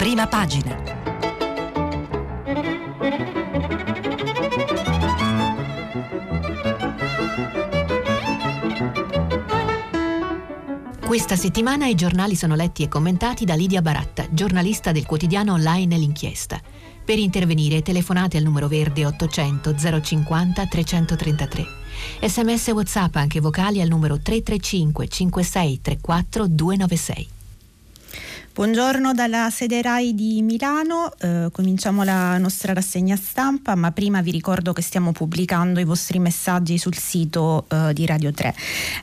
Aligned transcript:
Prima 0.00 0.26
pagina. 0.26 0.74
Questa 11.04 11.36
settimana 11.36 11.86
i 11.86 11.94
giornali 11.94 12.34
sono 12.34 12.54
letti 12.54 12.82
e 12.82 12.88
commentati 12.88 13.44
da 13.44 13.52
Lidia 13.52 13.82
Baratta, 13.82 14.24
giornalista 14.30 14.90
del 14.90 15.04
quotidiano 15.04 15.52
online 15.52 15.98
L'Inchiesta. 15.98 16.58
Per 17.04 17.18
intervenire 17.18 17.82
telefonate 17.82 18.38
al 18.38 18.44
numero 18.44 18.68
verde 18.68 19.04
800 19.04 19.74
050 20.00 20.64
333. 20.64 21.66
Sms 22.22 22.68
WhatsApp 22.68 23.16
anche 23.16 23.40
vocali 23.40 23.82
al 23.82 23.88
numero 23.88 24.18
335 24.18 25.08
56 25.08 25.80
34 25.82 26.46
296. 26.46 27.28
Buongiorno 28.52 29.14
dalla 29.14 29.48
sede 29.48 29.80
RAI 29.80 30.12
di 30.12 30.42
Milano, 30.42 31.12
eh, 31.20 31.50
cominciamo 31.52 32.02
la 32.02 32.36
nostra 32.36 32.72
rassegna 32.72 33.14
stampa, 33.14 33.76
ma 33.76 33.92
prima 33.92 34.22
vi 34.22 34.32
ricordo 34.32 34.72
che 34.72 34.82
stiamo 34.82 35.12
pubblicando 35.12 35.78
i 35.78 35.84
vostri 35.84 36.18
messaggi 36.18 36.76
sul 36.76 36.96
sito 36.96 37.66
eh, 37.68 37.92
di 37.94 38.04
Radio 38.06 38.32
3. 38.32 38.52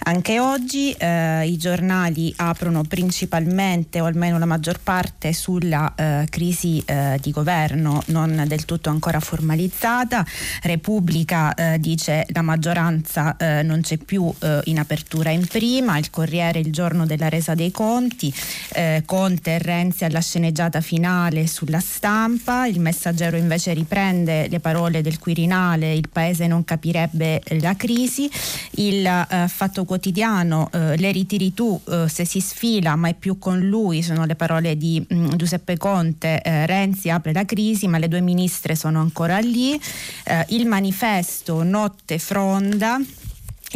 Anche 0.04 0.42
oggi 0.42 0.92
eh, 0.92 1.48
i 1.48 1.56
giornali 1.56 2.32
aprono 2.36 2.84
principalmente, 2.84 4.02
o 4.02 4.06
almeno 4.06 4.38
la 4.38 4.46
maggior 4.46 4.82
parte, 4.82 5.32
sulla 5.32 5.94
eh, 5.96 6.28
crisi 6.30 6.84
eh, 6.86 7.18
di 7.22 7.32
governo 7.32 8.04
non 8.08 8.44
del 8.48 8.66
tutto 8.66 8.90
ancora 8.90 9.22
formalizzata. 9.22 10.26
Repubblica 10.64 11.54
eh, 11.54 11.80
dice 11.80 12.26
la 12.34 12.42
maggioranza 12.42 13.36
non 13.38 13.80
c'è 13.82 13.98
più 13.98 14.32
in 14.66 14.80
apertura 14.80 15.30
in 15.30 15.46
prima, 15.48 15.98
il 15.98 16.10
Corriere 16.10 16.60
il 16.60 16.72
giorno 16.72 17.06
della 17.06 17.30
resa 17.30 17.54
dei 17.54 17.72
conti, 17.72 18.34
Conte 19.06 19.37
Conte 19.38 19.52
e 19.52 19.58
Renzi 19.60 20.04
alla 20.04 20.20
sceneggiata 20.20 20.82
finale 20.82 21.46
sulla 21.46 21.80
stampa, 21.80 22.66
il 22.66 22.80
messaggero 22.80 23.38
invece 23.38 23.74
riprende 23.74 24.48
le 24.48 24.60
parole 24.60 25.02
del 25.02 25.20
Quirinale, 25.20 25.94
il 25.94 26.10
paese 26.10 26.48
non 26.48 26.64
capirebbe 26.64 27.44
la 27.60 27.76
crisi, 27.76 28.30
il 28.72 29.06
eh, 29.06 29.48
Fatto 29.48 29.86
Quotidiano, 29.86 30.70
eh, 30.74 30.98
le 30.98 31.12
ritiri 31.12 31.54
tu 31.54 31.80
eh, 31.88 32.06
se 32.08 32.26
si 32.26 32.40
sfila 32.40 32.96
mai 32.96 33.14
più 33.14 33.38
con 33.38 33.60
lui, 33.60 34.02
sono 34.02 34.26
le 34.26 34.36
parole 34.36 34.76
di 34.76 35.06
mh, 35.08 35.16
mm, 35.16 35.30
Giuseppe 35.36 35.78
Conte, 35.78 36.42
eh, 36.42 36.66
Renzi 36.66 37.12
apre 37.12 37.32
la 37.32 37.46
crisi 37.46 37.88
ma 37.88 38.00
le 38.00 38.08
due 38.08 38.22
ministre 38.22 38.76
sono 38.76 39.00
ancora 39.00 39.38
lì, 39.38 39.80
eh, 40.26 40.46
il 40.50 40.66
manifesto 40.66 41.62
Notte 41.62 42.18
Fronda, 42.18 43.00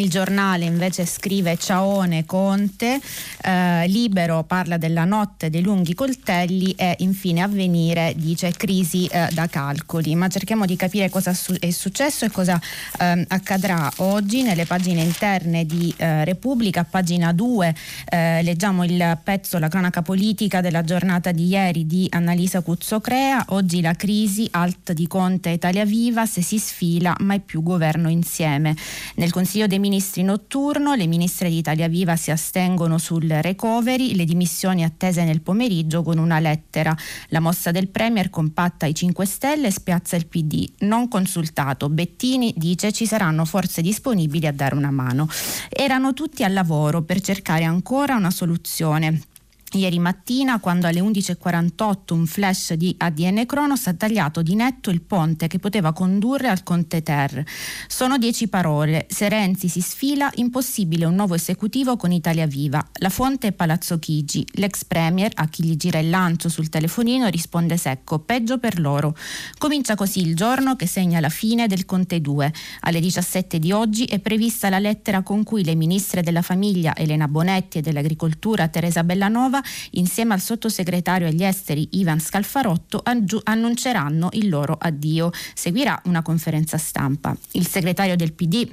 il 0.01 0.09
giornale 0.09 0.65
invece 0.65 1.05
scrive 1.05 1.57
Ciaone 1.57 2.25
Conte, 2.25 2.99
eh, 3.43 3.87
Libero 3.87 4.43
parla 4.43 4.77
della 4.77 5.05
notte 5.05 5.51
dei 5.51 5.61
lunghi 5.61 5.93
coltelli 5.93 6.71
e 6.71 6.95
infine 6.99 7.43
Avvenire 7.43 8.13
dice 8.17 8.51
crisi 8.51 9.05
eh, 9.05 9.27
da 9.31 9.47
calcoli. 9.47 10.15
Ma 10.15 10.27
cerchiamo 10.27 10.65
di 10.65 10.75
capire 10.75 11.09
cosa 11.09 11.37
è 11.59 11.69
successo 11.69 12.25
e 12.25 12.31
cosa 12.31 12.59
eh, 12.99 13.25
accadrà 13.27 13.91
oggi 13.97 14.41
nelle 14.41 14.65
pagine 14.65 15.01
interne 15.01 15.65
di 15.65 15.93
eh, 15.97 16.25
Repubblica. 16.25 16.83
Pagina 16.83 17.31
2 17.31 17.75
eh, 18.09 18.41
leggiamo 18.41 18.83
il 18.83 19.19
pezzo 19.23 19.59
La 19.59 19.67
cronaca 19.67 20.01
politica 20.01 20.61
della 20.61 20.83
giornata 20.83 21.31
di 21.31 21.47
ieri 21.47 21.85
di 21.85 22.07
Annalisa 22.09 22.61
Cuzzocrea. 22.61 23.45
Oggi 23.49 23.81
la 23.81 23.93
crisi, 23.93 24.47
alt 24.51 24.93
di 24.93 25.05
Conte 25.05 25.49
Italia 25.51 25.85
Viva, 25.85 26.25
se 26.25 26.41
si 26.41 26.57
sfila 26.57 27.15
mai 27.19 27.39
più 27.39 27.61
governo 27.61 28.09
insieme. 28.09 28.75
Nel 29.15 29.31
Consiglio 29.31 29.67
dei 29.67 29.77
ministri 29.77 29.89
notturno, 30.23 30.93
le 30.93 31.07
ministre 31.07 31.49
di 31.49 31.57
Italia 31.57 31.87
Viva 31.87 32.15
si 32.15 32.31
astengono 32.31 32.97
sul 32.97 33.27
recovery, 33.27 34.15
le 34.15 34.25
dimissioni 34.25 34.83
attese 34.83 35.23
nel 35.23 35.41
pomeriggio 35.41 36.03
con 36.03 36.17
una 36.17 36.39
lettera. 36.39 36.95
La 37.27 37.39
mossa 37.39 37.71
del 37.71 37.89
Premier 37.89 38.29
compatta 38.29 38.85
i 38.85 38.93
5 38.93 39.25
Stelle 39.25 39.67
e 39.67 39.71
spiazza 39.71 40.15
il 40.15 40.27
PD. 40.27 40.65
Non 40.79 41.07
consultato, 41.07 41.89
Bettini 41.89 42.53
dice 42.55 42.91
ci 42.91 43.05
saranno 43.05 43.43
forze 43.45 43.81
disponibili 43.81 44.47
a 44.47 44.53
dare 44.53 44.75
una 44.75 44.91
mano. 44.91 45.27
Erano 45.69 46.13
tutti 46.13 46.43
al 46.43 46.53
lavoro 46.53 47.01
per 47.01 47.19
cercare 47.19 47.63
ancora 47.63 48.15
una 48.15 48.31
soluzione 48.31 49.21
Ieri 49.73 49.99
mattina, 49.99 50.59
quando 50.59 50.87
alle 50.87 50.99
11.48 50.99 52.13
un 52.13 52.25
flash 52.25 52.73
di 52.73 52.93
ADN 52.97 53.45
Cronos 53.45 53.87
ha 53.87 53.93
tagliato 53.93 54.41
di 54.41 54.53
netto 54.53 54.89
il 54.89 55.01
ponte 55.01 55.47
che 55.47 55.59
poteva 55.59 55.93
condurre 55.93 56.49
al 56.49 56.61
Conte 56.61 57.01
Ter. 57.01 57.41
Sono 57.87 58.17
dieci 58.17 58.49
parole. 58.49 59.05
Se 59.09 59.29
Renzi 59.29 59.69
si 59.69 59.79
sfila, 59.79 60.29
impossibile 60.35 61.05
un 61.05 61.15
nuovo 61.15 61.35
esecutivo 61.35 61.95
con 61.95 62.11
Italia 62.11 62.45
Viva. 62.47 62.85
La 62.95 63.07
fonte 63.07 63.47
è 63.47 63.51
Palazzo 63.53 63.97
Chigi. 63.97 64.45
L'ex 64.55 64.83
premier, 64.83 65.31
a 65.35 65.47
chi 65.47 65.63
gli 65.63 65.77
gira 65.77 65.99
il 65.99 66.09
lancio 66.09 66.49
sul 66.49 66.67
telefonino, 66.67 67.29
risponde 67.29 67.77
secco: 67.77 68.19
peggio 68.19 68.57
per 68.57 68.77
loro. 68.77 69.15
Comincia 69.57 69.95
così 69.95 70.19
il 70.19 70.35
giorno 70.35 70.75
che 70.75 70.85
segna 70.85 71.21
la 71.21 71.29
fine 71.29 71.67
del 71.67 71.85
Conte 71.85 72.19
2. 72.19 72.53
Alle 72.81 72.99
17 72.99 73.57
di 73.57 73.71
oggi 73.71 74.03
è 74.03 74.19
prevista 74.19 74.67
la 74.67 74.79
lettera 74.79 75.21
con 75.21 75.43
cui 75.43 75.63
le 75.63 75.75
ministre 75.75 76.21
della 76.21 76.41
famiglia 76.41 76.93
Elena 76.93 77.29
Bonetti 77.29 77.77
e 77.77 77.81
dell'agricoltura 77.81 78.67
Teresa 78.67 79.05
Bellanova 79.05 79.59
insieme 79.91 80.33
al 80.33 80.41
sottosegretario 80.41 81.27
agli 81.27 81.43
esteri 81.43 81.87
Ivan 81.91 82.19
Scalfarotto, 82.19 83.01
annunceranno 83.43 84.29
il 84.33 84.49
loro 84.49 84.77
addio. 84.79 85.31
Seguirà 85.53 86.01
una 86.05 86.21
conferenza 86.21 86.77
stampa. 86.77 87.35
Il 87.51 87.67
segretario 87.67 88.15
del 88.15 88.33
PD 88.33 88.69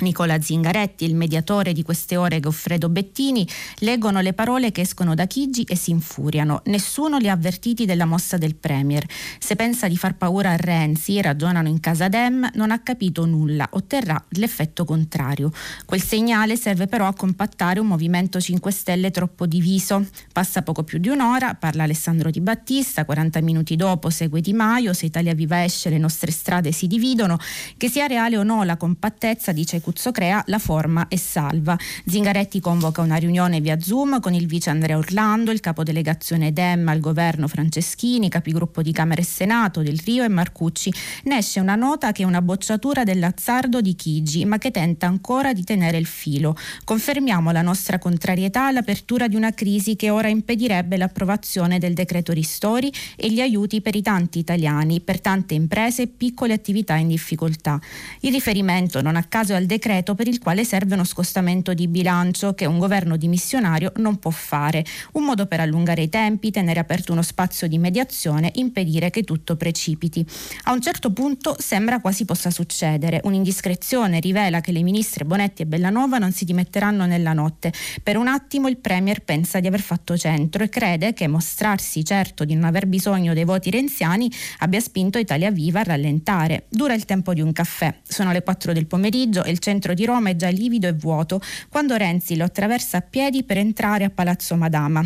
Nicola 0.00 0.40
Zingaretti, 0.40 1.04
il 1.04 1.14
mediatore 1.14 1.72
di 1.72 1.82
queste 1.82 2.16
ore 2.16 2.40
Goffredo 2.40 2.88
Bettini, 2.88 3.46
leggono 3.78 4.20
le 4.20 4.32
parole 4.32 4.72
che 4.72 4.82
escono 4.82 5.14
da 5.14 5.26
Chigi 5.26 5.62
e 5.62 5.76
si 5.76 5.90
infuriano. 5.90 6.62
Nessuno 6.66 7.18
li 7.18 7.28
ha 7.28 7.32
avvertiti 7.32 7.84
della 7.84 8.04
mossa 8.04 8.36
del 8.36 8.56
Premier. 8.56 9.04
Se 9.38 9.56
pensa 9.56 9.88
di 9.88 9.96
far 9.96 10.16
paura 10.16 10.50
a 10.50 10.56
Renzi, 10.56 11.20
ragionano 11.20 11.68
in 11.68 11.80
casa 11.80 12.08
Dem, 12.08 12.48
non 12.54 12.70
ha 12.70 12.80
capito 12.80 13.24
nulla, 13.26 13.68
otterrà 13.72 14.22
l'effetto 14.30 14.84
contrario. 14.84 15.52
Quel 15.84 16.02
segnale 16.02 16.56
serve 16.56 16.86
però 16.86 17.06
a 17.06 17.14
compattare 17.14 17.80
un 17.80 17.86
movimento 17.86 18.40
5 18.40 18.70
Stelle 18.70 19.10
troppo 19.10 19.46
diviso. 19.46 20.06
Passa 20.32 20.62
poco 20.62 20.82
più 20.82 20.98
di 20.98 21.08
un'ora, 21.08 21.54
parla 21.54 21.84
Alessandro 21.84 22.30
Di 22.30 22.40
Battista, 22.40 23.04
40 23.04 23.40
minuti 23.40 23.76
dopo 23.76 24.10
segue 24.10 24.40
Di 24.40 24.52
Maio, 24.52 24.92
se 24.92 25.06
Italia 25.06 25.34
Viva 25.34 25.64
esce 25.64 25.90
le 25.90 25.98
nostre 25.98 26.30
strade 26.30 26.72
si 26.72 26.86
dividono. 26.86 27.38
Che 27.76 27.88
sia 27.88 28.06
reale 28.06 28.36
o 28.36 28.42
no 28.42 28.62
la 28.62 28.76
compattezza, 28.76 29.52
dice 29.52 29.80
Cuzzo 29.90 30.12
crea 30.12 30.40
la 30.46 30.60
forma 30.60 31.08
e 31.08 31.18
salva. 31.18 31.76
Zingaretti 32.06 32.60
convoca 32.60 33.00
una 33.00 33.16
riunione 33.16 33.60
via 33.60 33.80
Zoom 33.80 34.20
con 34.20 34.34
il 34.34 34.46
vice 34.46 34.70
Andrea 34.70 34.96
Orlando, 34.96 35.50
il 35.50 35.58
capodelegazione 35.58 36.52
Dem 36.52 36.86
al 36.86 37.00
governo 37.00 37.48
Franceschini, 37.48 38.28
capigruppo 38.28 38.82
di 38.82 38.92
Camera 38.92 39.20
e 39.20 39.24
Senato 39.24 39.82
del 39.82 39.98
Rio 39.98 40.22
e 40.22 40.28
Marcucci. 40.28 40.94
Ne 41.24 41.38
esce 41.38 41.58
una 41.58 41.74
nota 41.74 42.12
che 42.12 42.22
è 42.22 42.24
una 42.24 42.40
bocciatura 42.40 43.02
dell'azzardo 43.02 43.80
di 43.80 43.96
Chigi, 43.96 44.44
ma 44.44 44.58
che 44.58 44.70
tenta 44.70 45.08
ancora 45.08 45.52
di 45.52 45.64
tenere 45.64 45.98
il 45.98 46.06
filo. 46.06 46.54
Confermiamo 46.84 47.50
la 47.50 47.62
nostra 47.62 47.98
contrarietà 47.98 48.66
all'apertura 48.66 49.26
di 49.26 49.34
una 49.34 49.52
crisi 49.52 49.96
che 49.96 50.10
ora 50.10 50.28
impedirebbe 50.28 50.98
l'approvazione 50.98 51.80
del 51.80 51.94
decreto 51.94 52.32
ristori 52.32 52.92
e 53.16 53.28
gli 53.28 53.40
aiuti 53.40 53.80
per 53.80 53.96
i 53.96 54.02
tanti 54.02 54.38
italiani, 54.38 55.00
per 55.00 55.20
tante 55.20 55.54
imprese 55.54 56.02
e 56.02 56.06
piccole 56.06 56.52
attività 56.52 56.94
in 56.94 57.08
difficoltà. 57.08 57.80
Il 58.20 58.30
riferimento 58.30 59.02
non 59.02 59.16
a 59.16 59.24
caso 59.24 59.52
al 59.52 59.64
decreto 59.64 59.78
decreto 59.80 60.14
per 60.14 60.28
il 60.28 60.38
quale 60.38 60.62
serve 60.62 60.92
uno 60.92 61.04
scostamento 61.04 61.72
di 61.72 61.88
bilancio 61.88 62.52
che 62.52 62.66
un 62.66 62.78
governo 62.78 63.16
dimissionario 63.16 63.92
non 63.96 64.18
può 64.18 64.30
fare, 64.30 64.84
un 65.12 65.24
modo 65.24 65.46
per 65.46 65.60
allungare 65.60 66.02
i 66.02 66.10
tempi, 66.10 66.50
tenere 66.50 66.78
aperto 66.78 67.12
uno 67.12 67.22
spazio 67.22 67.66
di 67.66 67.78
mediazione, 67.78 68.50
impedire 68.56 69.08
che 69.08 69.22
tutto 69.22 69.56
precipiti. 69.56 70.24
A 70.64 70.72
un 70.72 70.82
certo 70.82 71.10
punto 71.12 71.56
sembra 71.58 72.00
quasi 72.00 72.26
possa 72.26 72.50
succedere. 72.50 73.22
Un'indiscrezione 73.24 74.20
rivela 74.20 74.60
che 74.60 74.70
le 74.70 74.82
ministre 74.82 75.24
Bonetti 75.24 75.62
e 75.62 75.66
Bellanova 75.66 76.18
non 76.18 76.32
si 76.32 76.44
dimetteranno 76.44 77.06
nella 77.06 77.32
notte. 77.32 77.72
Per 78.02 78.18
un 78.18 78.28
attimo 78.28 78.68
il 78.68 78.76
Premier 78.76 79.22
pensa 79.22 79.60
di 79.60 79.66
aver 79.66 79.80
fatto 79.80 80.18
centro 80.18 80.62
e 80.62 80.68
crede 80.68 81.14
che 81.14 81.26
mostrarsi 81.26 82.04
certo 82.04 82.44
di 82.44 82.54
non 82.54 82.64
aver 82.64 82.86
bisogno 82.86 83.32
dei 83.32 83.44
voti 83.44 83.70
renziani 83.70 84.30
abbia 84.58 84.80
spinto 84.80 85.16
Italia 85.16 85.50
Viva 85.50 85.80
a 85.80 85.84
rallentare. 85.84 86.66
Dura 86.68 86.92
il 86.92 87.06
tempo 87.06 87.32
di 87.32 87.40
un 87.40 87.52
caffè. 87.52 87.94
Sono 88.06 88.32
le 88.32 88.42
4 88.42 88.74
del 88.74 88.86
pomeriggio 88.86 89.42
e 89.42 89.50
il 89.50 89.58
centro 89.58 89.68
di 89.94 90.04
Roma 90.04 90.30
è 90.30 90.36
già 90.36 90.48
livido 90.48 90.88
e 90.88 90.92
vuoto 90.92 91.40
quando 91.68 91.96
Renzi 91.96 92.36
lo 92.36 92.44
attraversa 92.44 92.98
a 92.98 93.02
piedi 93.02 93.44
per 93.44 93.58
entrare 93.58 94.04
a 94.04 94.10
Palazzo 94.10 94.56
Madama. 94.56 95.04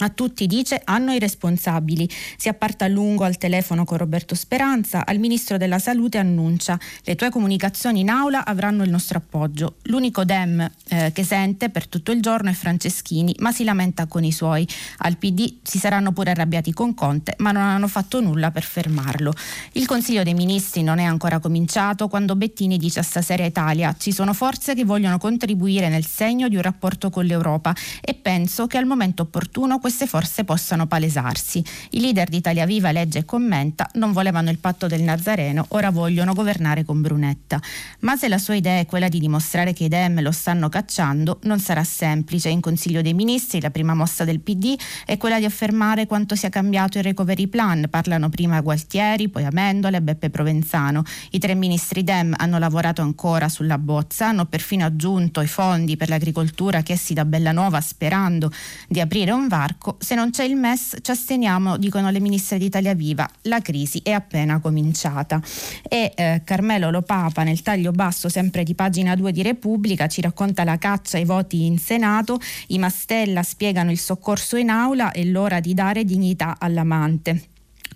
A 0.00 0.08
tutti 0.08 0.46
dice 0.46 0.80
hanno 0.82 1.12
i 1.12 1.18
responsabili. 1.18 2.08
Si 2.36 2.48
apparta 2.48 2.86
a 2.86 2.88
lungo 2.88 3.24
al 3.24 3.36
telefono 3.36 3.84
con 3.84 3.98
Roberto 3.98 4.34
Speranza, 4.34 5.04
al 5.04 5.18
ministro 5.18 5.58
della 5.58 5.78
salute 5.78 6.16
annuncia 6.16 6.78
le 7.04 7.16
tue 7.16 7.28
comunicazioni 7.28 8.00
in 8.00 8.08
aula 8.08 8.46
avranno 8.46 8.82
il 8.82 8.88
nostro 8.90 9.18
appoggio. 9.18 9.76
L'unico 9.82 10.24
dem 10.24 10.68
eh, 10.88 11.12
che 11.12 11.22
sente 11.22 11.68
per 11.68 11.86
tutto 11.86 12.12
il 12.12 12.22
giorno 12.22 12.48
è 12.48 12.54
Franceschini, 12.54 13.34
ma 13.40 13.52
si 13.52 13.62
lamenta 13.64 14.06
con 14.06 14.24
i 14.24 14.32
suoi. 14.32 14.66
Al 14.98 15.18
PD 15.18 15.58
si 15.62 15.78
saranno 15.78 16.12
pure 16.12 16.30
arrabbiati 16.30 16.72
con 16.72 16.94
Conte, 16.94 17.34
ma 17.38 17.52
non 17.52 17.62
hanno 17.62 17.88
fatto 17.88 18.22
nulla 18.22 18.50
per 18.50 18.62
fermarlo. 18.62 19.34
Il 19.72 19.84
Consiglio 19.84 20.22
dei 20.22 20.34
Ministri 20.34 20.82
non 20.82 20.98
è 20.98 21.04
ancora 21.04 21.40
cominciato 21.40 22.08
quando 22.08 22.36
Bettini 22.36 22.78
dice 22.78 23.00
a 23.00 23.02
Stasera 23.02 23.44
Italia 23.44 23.94
ci 23.98 24.12
sono 24.12 24.32
forze 24.32 24.74
che 24.74 24.84
vogliono 24.84 25.18
contribuire 25.18 25.90
nel 25.90 26.06
segno 26.06 26.48
di 26.48 26.56
un 26.56 26.62
rapporto 26.62 27.10
con 27.10 27.26
l'Europa 27.26 27.74
e 28.00 28.14
penso 28.14 28.66
che 28.66 28.78
al 28.78 28.86
momento 28.86 29.22
opportuno 29.22 29.78
questo 29.78 29.88
queste 29.90 30.06
forze 30.06 30.44
possano 30.44 30.86
palesarsi. 30.86 31.64
I 31.90 32.00
leader 32.00 32.28
di 32.28 32.36
Italia 32.36 32.64
Viva 32.64 32.92
legge 32.92 33.18
e 33.18 33.24
commenta 33.24 33.90
non 33.94 34.12
volevano 34.12 34.48
il 34.48 34.58
patto 34.58 34.86
del 34.86 35.02
Nazareno, 35.02 35.64
ora 35.70 35.90
vogliono 35.90 36.32
governare 36.32 36.84
con 36.84 37.00
Brunetta. 37.00 37.60
Ma 38.00 38.16
se 38.16 38.28
la 38.28 38.38
sua 38.38 38.54
idea 38.54 38.78
è 38.78 38.86
quella 38.86 39.08
di 39.08 39.18
dimostrare 39.18 39.72
che 39.72 39.84
i 39.84 39.88
Dem 39.88 40.22
lo 40.22 40.30
stanno 40.30 40.68
cacciando, 40.68 41.40
non 41.42 41.58
sarà 41.58 41.82
semplice. 41.82 42.50
In 42.50 42.60
Consiglio 42.60 43.02
dei 43.02 43.14
Ministri 43.14 43.60
la 43.60 43.72
prima 43.72 43.92
mossa 43.92 44.24
del 44.24 44.38
PD 44.38 44.78
è 45.04 45.16
quella 45.16 45.40
di 45.40 45.44
affermare 45.44 46.06
quanto 46.06 46.36
sia 46.36 46.50
cambiato 46.50 46.98
il 46.98 47.02
recovery 47.02 47.48
plan. 47.48 47.88
Parlano 47.90 48.28
prima 48.28 48.60
Gualtieri, 48.60 49.28
poi 49.28 49.44
Amendola 49.44 49.96
e 49.96 50.02
Beppe 50.02 50.30
Provenzano. 50.30 51.02
I 51.30 51.40
tre 51.40 51.56
ministri 51.56 52.04
Dem 52.04 52.32
hanno 52.38 52.58
lavorato 52.58 53.02
ancora 53.02 53.48
sulla 53.48 53.76
bozza, 53.76 54.28
hanno 54.28 54.44
perfino 54.44 54.84
aggiunto 54.84 55.40
i 55.40 55.48
fondi 55.48 55.96
per 55.96 56.10
l'agricoltura 56.10 56.82
chiesti 56.82 57.12
da 57.12 57.24
Bellanova 57.24 57.80
sperando 57.80 58.52
di 58.86 59.00
aprire 59.00 59.32
un 59.32 59.48
varco. 59.48 59.78
Se 59.98 60.14
non 60.14 60.30
c'è 60.30 60.44
il 60.44 60.56
MES 60.56 60.98
ci 61.00 61.10
asteniamo, 61.10 61.78
dicono 61.78 62.10
le 62.10 62.20
ministre 62.20 62.58
di 62.58 62.66
Italia 62.66 62.94
Viva. 62.94 63.28
La 63.42 63.60
crisi 63.60 64.00
è 64.02 64.10
appena 64.10 64.60
cominciata. 64.60 65.40
E 65.88 66.12
eh, 66.14 66.42
Carmelo 66.44 66.90
Lopapa 66.90 67.42
nel 67.42 67.62
taglio 67.62 67.90
basso 67.90 68.28
sempre 68.28 68.62
di 68.62 68.74
pagina 68.74 69.14
2 69.14 69.32
di 69.32 69.42
Repubblica 69.42 70.06
ci 70.06 70.20
racconta 70.20 70.64
la 70.64 70.76
caccia 70.76 71.16
ai 71.16 71.24
voti 71.24 71.64
in 71.64 71.78
Senato, 71.78 72.38
i 72.68 72.78
Mastella 72.78 73.42
spiegano 73.42 73.90
il 73.90 73.98
soccorso 73.98 74.56
in 74.56 74.68
aula 74.68 75.12
e 75.12 75.24
l'ora 75.24 75.60
di 75.60 75.72
dare 75.72 76.04
dignità 76.04 76.56
all'amante. 76.58 77.49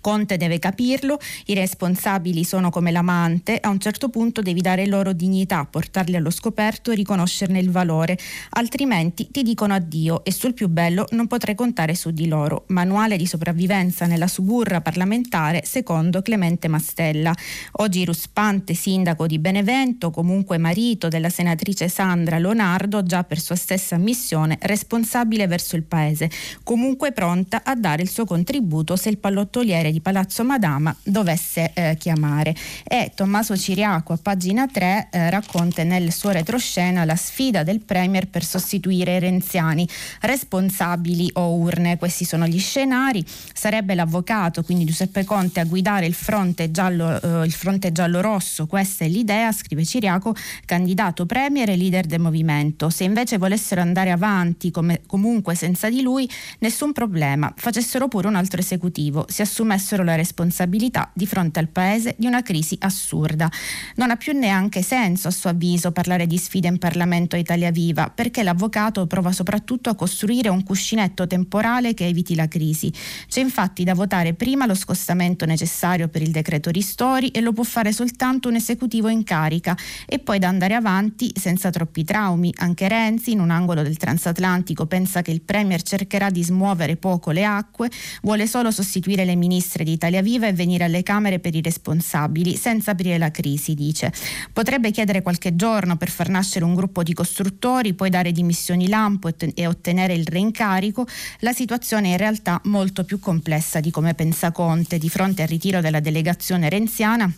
Conte 0.05 0.37
deve 0.37 0.59
capirlo, 0.59 1.17
i 1.47 1.55
responsabili 1.55 2.43
sono 2.43 2.69
come 2.69 2.91
l'amante, 2.91 3.57
a 3.59 3.69
un 3.69 3.79
certo 3.79 4.09
punto 4.09 4.43
devi 4.43 4.61
dare 4.61 4.85
loro 4.85 5.13
dignità, 5.13 5.65
portarli 5.65 6.15
allo 6.15 6.29
scoperto 6.29 6.91
e 6.91 6.95
riconoscerne 6.95 7.57
il 7.57 7.71
valore, 7.71 8.15
altrimenti 8.51 9.29
ti 9.31 9.41
dicono 9.41 9.73
addio 9.73 10.23
e 10.23 10.31
sul 10.31 10.53
più 10.53 10.67
bello 10.67 11.07
non 11.13 11.25
potrai 11.25 11.55
contare 11.55 11.95
su 11.95 12.11
di 12.11 12.27
loro. 12.27 12.65
Manuale 12.67 13.17
di 13.17 13.25
sopravvivenza 13.25 14.05
nella 14.05 14.27
suburra 14.27 14.79
parlamentare 14.79 15.63
secondo 15.65 16.21
Clemente 16.21 16.67
Mastella. 16.67 17.33
Oggi 17.77 18.05
ruspante 18.05 18.75
sindaco 18.75 19.25
di 19.25 19.39
Benevento, 19.39 20.11
comunque 20.11 20.59
marito 20.59 21.07
della 21.07 21.29
senatrice 21.29 21.87
Sandra 21.89 22.37
Leonardo, 22.37 23.01
già 23.01 23.23
per 23.23 23.39
sua 23.39 23.55
stessa 23.55 23.97
missione 23.97 24.59
responsabile 24.61 25.47
verso 25.47 25.75
il 25.75 25.83
paese, 25.83 26.29
comunque 26.61 27.11
pronta 27.11 27.63
a 27.63 27.73
dare 27.73 28.03
il 28.03 28.09
suo 28.09 28.25
contributo 28.25 28.95
se 28.95 29.09
il 29.09 29.17
pallottoliere 29.17 29.93
di 29.95 30.01
Palazzo 30.01 30.43
Madama 30.43 30.93
dovesse 31.03 31.71
eh, 31.73 31.95
chiamare. 31.97 32.53
E 32.83 33.13
Tommaso 33.15 33.55
Ciriaco 33.55 34.11
a 34.11 34.19
pagina 34.21 34.67
3 34.67 35.07
eh, 35.09 35.29
racconta 35.29 35.83
nel 35.83 36.11
suo 36.11 36.31
retroscena 36.31 37.05
la 37.05 37.15
sfida 37.15 37.63
del 37.63 37.79
Premier 37.79 38.27
per 38.27 38.43
sostituire 38.43 39.19
renziani 39.19 39.87
responsabili 40.21 41.29
o 41.35 41.53
urne. 41.53 41.97
Questi 41.97 42.25
sono 42.25 42.45
gli 42.45 42.59
scenari. 42.59 43.23
Sarebbe 43.53 43.95
l'avvocato, 43.95 44.63
quindi 44.63 44.83
Giuseppe 44.83 45.23
Conte, 45.23 45.61
a 45.61 45.63
guidare 45.63 46.05
il 46.05 46.13
fronte 46.13 46.69
giallo, 46.71 47.21
eh, 47.21 47.45
il 47.45 47.53
fronte 47.53 47.93
giallo-rosso. 47.93 48.67
Questa 48.67 49.05
è 49.05 49.07
l'idea, 49.07 49.53
scrive 49.53 49.85
Ciriaco, 49.85 50.35
candidato 50.65 51.25
Premier 51.25 51.69
e 51.69 51.77
leader 51.77 52.05
del 52.05 52.19
movimento. 52.19 52.89
Se 52.89 53.05
invece 53.05 53.37
volessero 53.37 53.79
andare 53.79 54.11
avanti 54.11 54.71
come, 54.71 55.01
comunque 55.07 55.55
senza 55.55 55.89
di 55.89 56.01
lui, 56.01 56.29
nessun 56.59 56.91
problema. 56.91 57.53
Facessero 57.55 58.09
pure 58.09 58.27
un 58.27 58.35
altro 58.35 58.59
esecutivo. 58.59 59.25
Si 59.29 59.41
assumessero 59.41 59.74
assumessero 59.75 60.03
la 60.03 60.15
responsabilità 60.15 61.11
di 61.13 61.27
fronte 61.27 61.59
al 61.59 61.67
Paese 61.67 62.15
di 62.17 62.25
una 62.25 62.41
crisi 62.41 62.75
assurda. 62.79 63.51
Non 63.95 64.09
ha 64.09 64.15
più 64.15 64.33
neanche 64.33 64.81
senso, 64.81 65.27
a 65.27 65.31
suo 65.31 65.49
avviso, 65.49 65.91
parlare 65.91 66.25
di 66.25 66.37
sfide 66.37 66.67
in 66.67 66.79
Parlamento 66.79 67.35
a 67.35 67.39
Italia 67.39 67.71
Viva, 67.71 68.09
perché 68.09 68.41
l'avvocato 68.41 69.05
prova 69.05 69.31
soprattutto 69.31 69.89
a 69.89 69.95
costruire 69.95 70.49
un 70.49 70.63
cuscinetto 70.63 71.27
temporale 71.27 71.93
che 71.93 72.07
eviti 72.07 72.35
la 72.35 72.47
crisi. 72.47 72.91
C'è 73.27 73.41
infatti 73.41 73.83
da 73.83 73.93
votare 73.93 74.33
prima 74.33 74.65
lo 74.65 74.75
scostamento 74.75 75.45
necessario 75.45 76.07
per 76.07 76.21
il 76.21 76.31
decreto 76.31 76.69
ristori 76.69 77.29
e 77.29 77.41
lo 77.41 77.51
può 77.51 77.63
fare 77.63 77.91
soltanto 77.91 78.47
un 78.47 78.55
esecutivo 78.55 79.09
in 79.09 79.23
carica 79.23 79.77
e 80.05 80.19
poi 80.19 80.39
da 80.39 80.47
andare 80.47 80.73
avanti 80.73 81.31
senza 81.35 81.69
troppi 81.69 82.03
traumi. 82.03 82.53
Anche 82.57 82.87
Renzi, 82.87 83.31
in 83.31 83.41
un 83.41 83.49
angolo 83.49 83.81
del 83.81 83.97
transatlantico, 83.97 84.85
pensa 84.85 85.21
che 85.21 85.31
il 85.31 85.41
Premier 85.41 85.81
cercherà 85.81 86.29
di 86.29 86.43
smuovere 86.43 86.95
poco 86.95 87.31
le 87.31 87.43
acque, 87.43 87.89
vuole 88.21 88.47
solo 88.47 88.71
sostituire 88.71 89.25
le 89.25 89.35
ministre 89.35 89.64
ministre 89.65 89.83
di 89.83 89.93
Italia 89.93 90.21
Viva 90.21 90.47
e 90.47 90.53
venire 90.53 90.83
alle 90.83 91.01
Camere 91.01 91.39
per 91.39 91.55
i 91.55 91.61
responsabili, 91.61 92.55
senza 92.55 92.91
aprire 92.91 93.17
la 93.17 93.31
crisi, 93.31 93.73
dice. 93.73 94.13
Potrebbe 94.53 94.91
chiedere 94.91 95.23
qualche 95.23 95.55
giorno 95.55 95.97
per 95.97 96.09
far 96.09 96.29
nascere 96.29 96.65
un 96.65 96.75
gruppo 96.75 97.01
di 97.01 97.13
costruttori, 97.13 97.95
poi 97.95 98.11
dare 98.11 98.31
dimissioni 98.31 98.87
lampo 98.87 99.29
e 99.53 99.65
ottenere 99.67 100.13
il 100.13 100.27
reincarico. 100.27 101.07
La 101.39 101.51
situazione 101.51 102.09
è 102.09 102.11
in 102.11 102.17
realtà 102.17 102.61
molto 102.65 103.03
più 103.03 103.19
complessa 103.19 103.79
di 103.79 103.89
come 103.89 104.13
pensa 104.13 104.51
Conte 104.51 104.99
di 104.99 105.09
fronte 105.09 105.41
al 105.41 105.47
ritiro 105.47 105.81
della 105.81 105.99
delegazione 105.99 106.69
renziana 106.69 107.31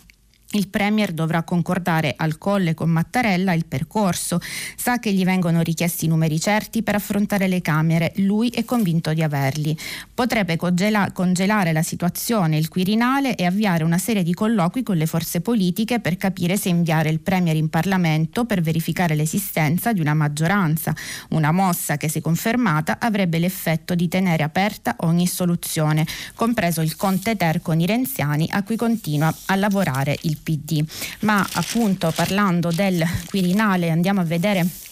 il 0.52 0.70
Premier 0.70 1.12
dovrà 1.12 1.44
concordare 1.44 2.14
al 2.16 2.38
colle 2.38 2.74
con 2.74 2.90
Mattarella 2.90 3.52
il 3.52 3.66
percorso. 3.66 4.40
Sa 4.78 4.98
che 4.98 5.12
gli 5.12 5.26
vengono 5.26 5.62
richiesti 5.62 6.08
numeri 6.08 6.40
certi 6.40 6.84
per 6.84 6.96
affrontare 6.96 7.50
le 7.50 7.62
Camere. 7.62 8.14
Lui 8.18 8.48
è 8.50 8.64
convinto 8.64 9.14
di 9.14 9.22
averli. 9.22 9.78
Potrebbe 10.14 10.56
congela- 10.56 11.12
congelare 11.12 11.74
la 11.74 11.82
situazione, 11.82 12.58
il 12.58 12.70
Quirinale 12.70 13.36
e 13.36 13.46
avviare 13.46 13.84
una 13.84 13.98
serie 13.98 14.24
di 14.24 14.34
colloqui 14.34 14.84
con 14.84 14.96
le 14.96 15.06
forze 15.06 15.42
politiche 15.42 16.00
per 16.00 16.16
capire 16.16 16.56
se 16.56 16.70
inviare 16.70 17.10
il 17.10 17.20
Premier 17.20 17.58
in 17.58 17.70
Parlamento 17.70 18.46
per 18.46 18.62
verificare 18.62 19.16
l'esistenza 19.16 19.92
di 19.92 20.00
una 20.00 20.14
maggioranza. 20.14 20.96
Una 21.30 21.52
mossa 21.52 21.98
che, 21.98 22.08
se 22.08 22.22
confermata, 22.22 23.00
avrebbe 23.00 23.38
l'effetto 23.38 23.96
di 23.96 24.08
tenere 24.08 24.44
aperta 24.44 24.96
ogni 25.00 25.28
soluzione, 25.28 26.06
compreso 26.36 26.80
il 26.80 26.96
Conte 26.96 27.36
Ter 27.36 27.62
con 27.62 27.82
i 27.82 27.86
renziani 27.86 28.48
a 28.50 28.64
cui 28.64 28.78
continua 28.78 29.34
a 29.48 29.56
lavorare 29.56 30.18
il 30.22 30.37
PD. 30.42 30.84
Ma 31.22 31.46
appunto 31.54 32.12
parlando 32.16 32.72
del 32.72 33.04
Quirinale 33.28 33.90
andiamo 33.90 34.22
a 34.22 34.24
vedere 34.24 34.86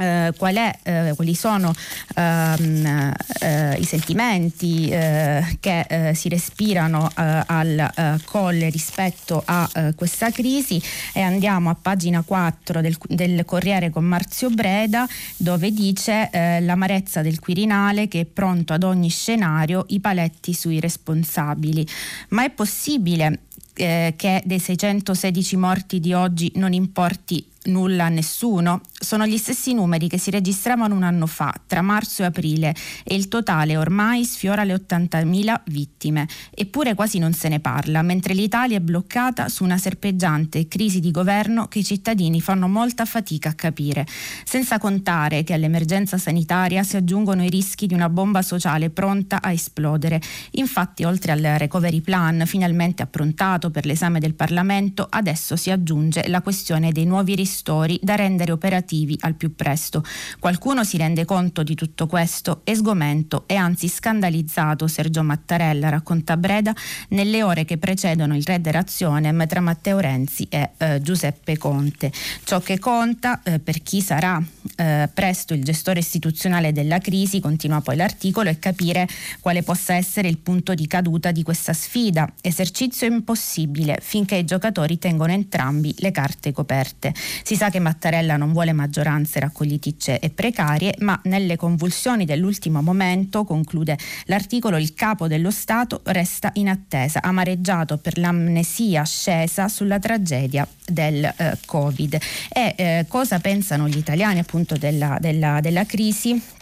eh, 0.00 0.32
qual 0.36 0.56
è, 0.56 0.78
eh, 0.82 1.12
quali 1.14 1.34
sono 1.34 1.74
ehm, 2.16 3.12
eh, 3.40 3.76
i 3.78 3.84
sentimenti 3.84 4.88
eh, 4.88 5.58
che 5.60 5.80
eh, 5.80 6.14
si 6.14 6.28
respirano 6.28 7.10
eh, 7.10 7.42
al 7.46 8.18
Colle 8.24 8.70
rispetto 8.70 9.42
a 9.44 9.68
questa 9.94 10.30
crisi 10.30 10.80
e 11.12 11.20
andiamo 11.20 11.70
a 11.70 11.76
pagina 11.80 12.22
4 12.22 12.80
del, 12.80 12.96
del 13.08 13.44
Corriere 13.44 13.90
con 13.90 14.04
Marzio 14.04 14.50
Breda 14.50 15.06
dove 15.36 15.70
dice 15.70 16.28
l'amarezza 16.32 17.22
del 17.22 17.38
Quirinale 17.38 18.08
che 18.08 18.20
è 18.20 18.24
pronto 18.24 18.72
ad 18.72 18.82
ogni 18.82 19.08
scenario 19.08 19.84
i 19.88 20.00
paletti 20.00 20.54
sui 20.54 20.80
responsabili. 20.80 21.86
Ma 22.28 22.44
è 22.44 22.50
possibile 22.50 23.40
eh, 23.74 24.14
che 24.16 24.42
dei 24.44 24.58
616 24.58 25.56
morti 25.56 26.00
di 26.00 26.12
oggi 26.12 26.52
non 26.56 26.72
importi 26.72 27.44
nulla 27.64 28.06
a 28.06 28.08
nessuno? 28.08 28.80
Sono 28.98 29.26
gli 29.26 29.36
stessi 29.36 29.74
numeri 29.74 30.08
che 30.08 30.18
si 30.18 30.30
registravano 30.30 30.94
un 30.94 31.02
anno 31.02 31.26
fa, 31.26 31.54
tra 31.66 31.82
marzo 31.82 32.22
e 32.22 32.26
aprile, 32.26 32.74
e 33.04 33.14
il 33.14 33.28
totale 33.28 33.76
ormai 33.76 34.24
sfiora 34.24 34.64
le 34.64 34.74
80.000 34.74 35.60
vittime. 35.66 36.26
Eppure 36.54 36.94
quasi 36.94 37.18
non 37.18 37.32
se 37.32 37.48
ne 37.48 37.60
parla, 37.60 38.02
mentre 38.02 38.34
l'Italia 38.34 38.78
è 38.78 38.80
bloccata 38.80 39.48
su 39.48 39.64
una 39.64 39.76
serpeggiante 39.76 40.68
crisi 40.68 41.00
di 41.00 41.10
governo 41.10 41.66
che 41.66 41.80
i 41.80 41.84
cittadini 41.84 42.40
fanno 42.40 42.68
molta 42.68 43.04
fatica 43.04 43.50
a 43.50 43.54
capire. 43.54 44.06
Senza 44.44 44.78
contare 44.78 45.44
che 45.44 45.52
all'emergenza 45.52 46.16
sanitaria 46.16 46.82
si 46.82 46.96
aggiungono 46.96 47.44
i 47.44 47.50
rischi 47.50 47.86
di 47.86 47.94
una 47.94 48.08
bomba 48.08 48.42
sociale 48.42 48.90
pronta 48.90 49.42
a 49.42 49.52
esplodere. 49.52 50.20
Infatti, 50.52 51.04
oltre 51.04 51.32
al 51.32 51.42
recovery 51.58 52.00
plan 52.00 52.44
finalmente 52.46 53.02
approntato 53.02 53.70
per 53.70 53.84
l'esame 53.84 54.20
del 54.20 54.34
Parlamento, 54.34 55.06
adesso 55.08 55.56
si 55.56 55.70
aggiunge 55.70 56.26
la 56.28 56.40
questione 56.40 56.92
dei 56.92 57.04
nuovi 57.04 57.34
rischi 57.34 57.48
ristori 57.50 57.98
da 58.00 58.14
rendere 58.14 58.52
operativi 58.52 59.18
al 59.22 59.34
più 59.34 59.56
presto. 59.56 60.04
Qualcuno 60.38 60.84
si 60.84 60.96
rende 60.96 61.24
conto 61.24 61.64
di 61.64 61.74
tutto 61.74 62.06
questo 62.06 62.60
e 62.62 62.76
sgomento 62.76 63.42
e 63.48 63.56
anzi 63.56 63.88
scandalizzato 63.88 64.86
Sergio 64.86 65.24
Mattarella, 65.24 65.88
racconta 65.88 66.36
Breda, 66.36 66.72
nelle 67.08 67.42
ore 67.42 67.64
che 67.64 67.76
precedono 67.76 68.36
il 68.36 68.44
Red 68.44 68.68
Razionem 68.68 69.48
tra 69.48 69.60
Matteo 69.60 69.98
Renzi 69.98 70.46
e 70.48 70.70
eh, 70.76 71.00
Giuseppe 71.02 71.58
Conte. 71.58 72.12
Ciò 72.44 72.60
che 72.60 72.78
conta 72.78 73.42
eh, 73.42 73.58
per 73.58 73.82
chi 73.82 74.00
sarà 74.00 74.40
eh, 74.76 75.08
presto 75.12 75.52
il 75.52 75.64
gestore 75.64 75.98
istituzionale 75.98 76.72
della 76.72 76.98
crisi, 76.98 77.40
continua 77.40 77.80
poi 77.80 77.96
l'articolo, 77.96 78.48
è 78.48 78.58
capire 78.60 79.08
quale 79.40 79.64
possa 79.64 79.94
essere 79.94 80.28
il 80.28 80.38
punto 80.38 80.74
di 80.74 80.86
caduta 80.86 81.32
di 81.32 81.42
questa 81.42 81.72
sfida. 81.72 82.32
Esercizio 82.40 83.08
impossibile 83.08 83.98
finché 84.00 84.36
i 84.36 84.44
giocatori 84.44 84.98
tengono 84.98 85.32
entrambi 85.32 85.92
le 85.98 86.12
carte 86.12 86.52
coperte. 86.52 87.12
Si 87.42 87.56
sa 87.56 87.70
che 87.70 87.78
Mattarella 87.78 88.36
non 88.36 88.52
vuole 88.52 88.72
maggioranze 88.72 89.40
raccogliticce 89.40 90.18
e 90.18 90.30
precarie, 90.30 90.94
ma 90.98 91.18
nelle 91.24 91.56
convulsioni 91.56 92.24
dell'ultimo 92.24 92.82
momento, 92.82 93.44
conclude 93.44 93.98
l'articolo, 94.26 94.76
il 94.76 94.94
capo 94.94 95.26
dello 95.26 95.50
Stato 95.50 96.00
resta 96.04 96.50
in 96.54 96.68
attesa, 96.68 97.22
amareggiato 97.22 97.98
per 97.98 98.18
l'amnesia 98.18 99.04
scesa 99.04 99.68
sulla 99.68 99.98
tragedia 99.98 100.66
del 100.86 101.24
eh, 101.24 101.58
Covid. 101.66 102.18
E 102.48 102.74
eh, 102.76 103.04
cosa 103.08 103.38
pensano 103.38 103.88
gli 103.88 103.98
italiani 103.98 104.38
appunto 104.38 104.76
della, 104.76 105.18
della, 105.20 105.60
della 105.60 105.84
crisi? 105.84 106.58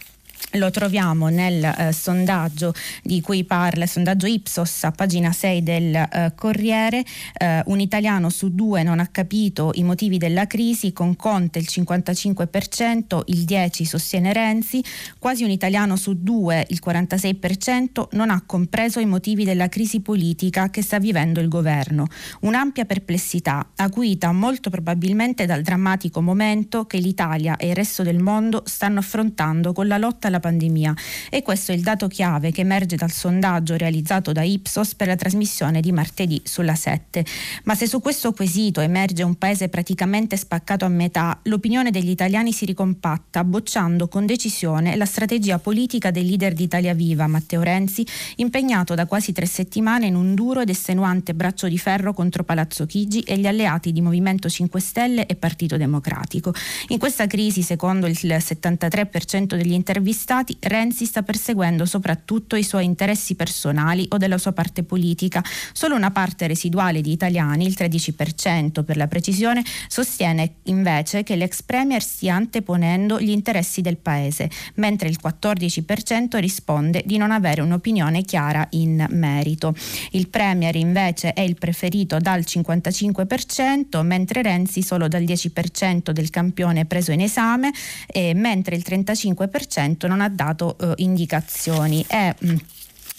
Lo 0.53 0.71
troviamo 0.71 1.27
nel 1.27 1.63
eh, 1.63 1.91
sondaggio 1.93 2.73
di 3.03 3.21
cui 3.21 3.43
parla, 3.43 3.83
il 3.83 3.89
sondaggio 3.89 4.25
Ipsos 4.25 4.83
a 4.83 4.91
pagina 4.91 5.31
6 5.31 5.63
del 5.63 5.95
eh, 5.95 6.33
Corriere, 6.35 7.03
eh, 7.37 7.61
un 7.65 7.79
italiano 7.79 8.29
su 8.29 8.53
due 8.55 8.81
non 8.83 8.99
ha 8.99 9.07
capito 9.07 9.71
i 9.75 9.83
motivi 9.83 10.17
della 10.17 10.47
crisi, 10.47 10.91
con 10.93 11.15
Conte 11.15 11.59
il 11.59 11.67
55%, 11.69 13.21
il 13.25 13.43
10% 13.43 13.83
sostiene 13.83 14.33
Renzi, 14.33 14.83
quasi 15.19 15.43
un 15.43 15.51
italiano 15.51 15.95
su 15.95 16.21
due, 16.21 16.65
il 16.69 16.79
46%, 16.83 18.07
non 18.11 18.29
ha 18.29 18.41
compreso 18.45 18.99
i 18.99 19.05
motivi 19.05 19.43
della 19.43 19.69
crisi 19.69 19.99
politica 19.99 20.69
che 20.69 20.81
sta 20.81 20.99
vivendo 20.99 21.39
il 21.39 21.47
governo. 21.47 22.07
Un'ampia 22.41 22.85
perplessità, 22.85 23.69
acuita 23.75 24.31
molto 24.31 24.69
probabilmente 24.69 25.45
dal 25.45 25.61
drammatico 25.61 26.21
momento 26.21 26.85
che 26.85 26.97
l'Italia 26.97 27.57
e 27.57 27.69
il 27.69 27.75
resto 27.75 28.03
del 28.03 28.19
mondo 28.19 28.63
stanno 28.65 28.99
affrontando 28.99 29.73
con 29.73 29.87
la 29.87 29.97
lotta 29.97 30.27
alla 30.27 30.38
della 30.39 30.49
pandemia 30.49 30.95
e 31.29 31.43
questo 31.43 31.71
è 31.71 31.75
il 31.75 31.81
dato 31.81 32.07
chiave 32.07 32.51
che 32.51 32.61
emerge 32.61 32.95
dal 32.95 33.11
sondaggio 33.11 33.75
realizzato 33.75 34.31
da 34.31 34.41
Ipsos 34.41 34.95
per 34.95 35.07
la 35.07 35.15
trasmissione 35.15 35.81
di 35.81 35.91
martedì 35.91 36.41
sulla 36.45 36.75
7. 36.75 37.23
Ma 37.65 37.75
se 37.75 37.87
su 37.87 37.99
questo 37.99 38.31
quesito 38.31 38.79
emerge 38.79 39.23
un 39.23 39.35
paese 39.35 39.67
praticamente 39.67 40.37
spaccato 40.37 40.85
a 40.85 40.89
metà, 40.89 41.37
l'opinione 41.43 41.91
degli 41.91 42.09
italiani 42.09 42.51
si 42.53 42.65
ricompatta, 42.65 43.43
bocciando 43.43 44.07
con 44.07 44.25
decisione 44.25 44.95
la 44.95 45.05
strategia 45.05 45.59
politica 45.59 46.09
del 46.09 46.25
leader 46.25 46.53
di 46.53 46.63
Italia 46.63 46.93
Viva, 46.93 47.27
Matteo 47.27 47.61
Renzi, 47.61 48.05
impegnato 48.37 48.95
da 48.95 49.05
quasi 49.05 49.33
tre 49.33 49.45
settimane 49.45 50.07
in 50.07 50.15
un 50.15 50.33
duro 50.33 50.61
ed 50.61 50.69
estenuante 50.69 51.33
braccio 51.33 51.67
di 51.67 51.77
ferro 51.77 52.13
contro 52.13 52.43
Palazzo 52.43 52.85
Chigi 52.85 53.21
e 53.21 53.37
gli 53.37 53.47
alleati 53.47 53.91
di 53.91 54.01
Movimento 54.01 54.49
5 54.49 54.79
Stelle 54.79 55.25
e 55.25 55.35
Partito 55.35 55.77
Democratico. 55.77 56.53
In 56.89 56.97
questa 56.97 57.27
crisi, 57.27 57.61
secondo 57.61 58.07
il 58.07 58.17
73% 58.19 59.55
degli 59.55 59.73
intervistati, 59.73 60.28
Stati, 60.29 60.55
Renzi 60.59 61.05
sta 61.05 61.23
perseguendo 61.23 61.87
soprattutto 61.87 62.55
i 62.55 62.61
suoi 62.61 62.85
interessi 62.85 63.33
personali 63.33 64.05
o 64.09 64.17
della 64.17 64.37
sua 64.37 64.51
parte 64.51 64.83
politica. 64.83 65.43
Solo 65.73 65.95
una 65.95 66.11
parte 66.11 66.45
residuale 66.45 67.01
di 67.01 67.11
italiani, 67.11 67.65
il 67.65 67.75
13% 67.75 68.83
per 68.83 68.95
la 68.95 69.07
precisione, 69.07 69.63
sostiene 69.87 70.57
invece 70.65 71.23
che 71.23 71.35
l'ex 71.35 71.63
premier 71.63 72.03
stia 72.03 72.35
anteponendo 72.35 73.19
gli 73.19 73.31
interessi 73.31 73.81
del 73.81 73.97
paese, 73.97 74.51
mentre 74.75 75.09
il 75.09 75.17
14% 75.19 76.37
risponde 76.37 77.01
di 77.07 77.17
non 77.17 77.31
avere 77.31 77.61
un'opinione 77.61 78.21
chiara 78.21 78.67
in 78.73 79.07
merito. 79.09 79.73
Il 80.11 80.27
premier 80.27 80.75
invece 80.75 81.33
è 81.33 81.41
il 81.41 81.55
preferito 81.55 82.19
dal 82.19 82.41
55%, 82.41 84.03
mentre 84.03 84.43
Renzi 84.43 84.83
solo 84.83 85.07
dal 85.07 85.23
10% 85.23 86.11
del 86.11 86.29
campione 86.29 86.85
preso 86.85 87.11
in 87.11 87.21
esame, 87.21 87.71
e 88.05 88.35
mentre 88.35 88.75
il 88.75 88.83
35% 88.87 90.05
non 90.05 90.17
non 90.19 90.21
ha 90.21 90.29
dato 90.29 90.77
eh, 90.77 90.93
indicazioni. 90.97 92.03
È, 92.05 92.35
mm, 92.45 92.55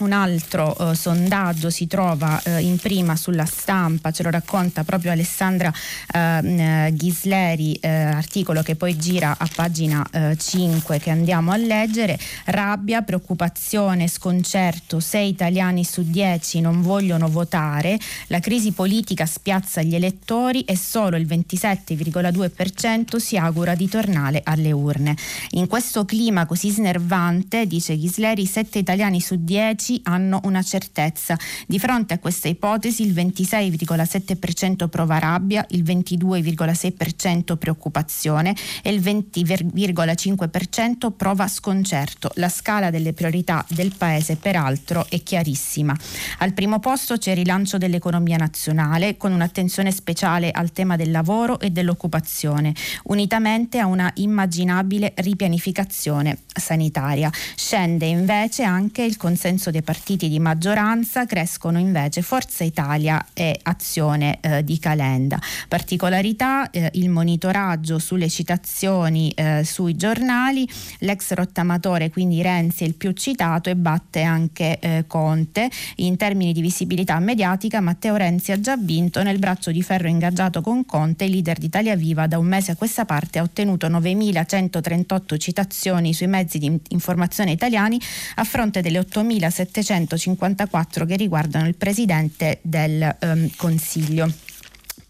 un 0.04 0.12
altro 0.12 0.76
eh, 0.76 0.94
sondaggio 0.94 1.70
si 1.70 1.86
trova 1.86 2.40
eh, 2.42 2.60
in 2.60 2.78
prima 2.78 3.16
sulla 3.16 3.44
stampa, 3.44 4.10
ce 4.10 4.22
lo 4.22 4.30
racconta 4.30 4.84
proprio 4.84 5.12
Alessandra 5.12 5.72
eh, 6.12 6.90
Ghisleri, 6.92 7.74
eh, 7.74 7.88
articolo 7.88 8.62
che 8.62 8.76
poi 8.76 8.96
gira 8.96 9.36
a 9.38 9.48
pagina 9.54 10.06
5 10.36 10.96
eh, 10.96 10.98
che 10.98 11.10
andiamo 11.10 11.52
a 11.52 11.56
leggere. 11.56 12.18
Rabbia, 12.46 13.02
preoccupazione, 13.02 14.08
sconcerto, 14.08 15.00
6 15.00 15.28
italiani 15.28 15.84
su 15.84 16.02
10 16.02 16.60
non 16.60 16.82
vogliono 16.82 17.28
votare, 17.28 17.98
la 18.28 18.40
crisi 18.40 18.72
politica 18.72 19.26
spiazza 19.26 19.82
gli 19.82 19.94
elettori 19.94 20.62
e 20.62 20.76
solo 20.76 21.16
il 21.16 21.26
27,2% 21.26 23.16
si 23.16 23.36
augura 23.36 23.74
di 23.74 23.88
tornare 23.88 24.40
alle 24.44 24.72
urne. 24.72 25.16
In 25.50 25.66
questo 25.66 26.04
clima 26.04 26.46
così 26.46 26.70
snervante, 26.70 27.66
dice 27.66 27.96
Ghisleri, 27.96 28.46
7 28.46 28.78
italiani 28.78 29.20
su 29.20 29.36
10 29.38 29.89
medici 29.90 30.00
hanno 30.04 30.40
una 30.44 30.62
certezza. 30.62 31.36
Di 31.66 31.80
fronte 31.80 32.14
a 32.14 32.18
questa 32.18 32.48
ipotesi 32.48 33.02
il 33.02 33.12
26,7% 33.12 34.88
prova 34.88 35.18
rabbia, 35.18 35.66
il 35.70 35.82
22,6% 35.82 37.56
preoccupazione 37.56 38.54
e 38.82 38.90
il 38.90 39.00
20,5% 39.00 41.10
prova 41.16 41.48
sconcerto. 41.48 42.30
La 42.34 42.48
scala 42.48 42.90
delle 42.90 43.12
priorità 43.12 43.64
del 43.68 43.92
Paese 43.96 44.36
peraltro 44.36 45.06
è 45.08 45.20
chiarissima. 45.22 45.96
Al 46.38 46.52
primo 46.52 46.78
posto 46.78 47.16
c'è 47.16 47.32
il 47.32 47.38
rilancio 47.38 47.78
dell'economia 47.78 48.36
nazionale 48.36 49.16
con 49.16 49.32
un'attenzione 49.32 49.90
speciale 49.90 50.50
al 50.50 50.72
tema 50.72 50.96
del 50.96 51.10
lavoro 51.10 51.58
e 51.60 51.70
dell'occupazione, 51.70 52.74
unitamente 53.04 53.78
a 53.78 53.86
una 53.86 54.10
immaginabile 54.16 55.14
ripianificazione 55.16 56.40
sanitaria. 56.54 57.30
Scende 57.54 58.04
invece 58.06 58.62
anche 58.62 59.02
il 59.02 59.16
consenso 59.16 59.70
dei 59.70 59.79
dei 59.80 59.82
partiti 59.82 60.28
di 60.28 60.38
maggioranza 60.38 61.26
crescono 61.26 61.78
invece 61.78 62.22
Forza 62.22 62.64
Italia 62.64 63.26
e 63.32 63.58
Azione 63.62 64.38
eh, 64.40 64.62
di 64.62 64.78
Calenda. 64.78 65.40
Particolarità 65.68 66.70
eh, 66.70 66.90
il 66.94 67.08
monitoraggio 67.08 67.98
sulle 67.98 68.28
citazioni 68.28 69.30
eh, 69.30 69.62
sui 69.64 69.96
giornali, 69.96 70.68
l'ex 70.98 71.32
rottamatore 71.32 72.10
quindi 72.10 72.42
Renzi 72.42 72.84
è 72.84 72.86
il 72.86 72.94
più 72.94 73.12
citato 73.12 73.70
e 73.70 73.76
batte 73.76 74.22
anche 74.22 74.78
eh, 74.78 75.04
Conte. 75.06 75.70
In 75.96 76.16
termini 76.16 76.52
di 76.52 76.60
visibilità 76.60 77.18
mediatica 77.18 77.80
Matteo 77.80 78.16
Renzi 78.16 78.52
ha 78.52 78.60
già 78.60 78.76
vinto 78.76 79.22
nel 79.22 79.38
braccio 79.38 79.70
di 79.70 79.82
ferro 79.82 80.08
ingaggiato 80.08 80.60
con 80.60 80.84
Conte, 80.84 81.26
leader 81.26 81.58
di 81.58 81.66
Italia 81.66 81.96
Viva 81.96 82.26
da 82.26 82.38
un 82.38 82.46
mese 82.46 82.72
a 82.72 82.76
questa 82.76 83.04
parte 83.04 83.38
ha 83.38 83.42
ottenuto 83.42 83.88
9.138 83.88 85.38
citazioni 85.38 86.12
sui 86.12 86.26
mezzi 86.26 86.58
di 86.58 86.78
informazione 86.88 87.52
italiani 87.52 87.98
a 88.36 88.44
fronte 88.44 88.82
delle 88.82 89.00
8.700 89.00 89.69
754 89.70 91.04
che 91.04 91.16
riguardano 91.16 91.66
il 91.66 91.74
Presidente 91.74 92.58
del 92.62 93.16
um, 93.20 93.48
Consiglio. 93.56 94.32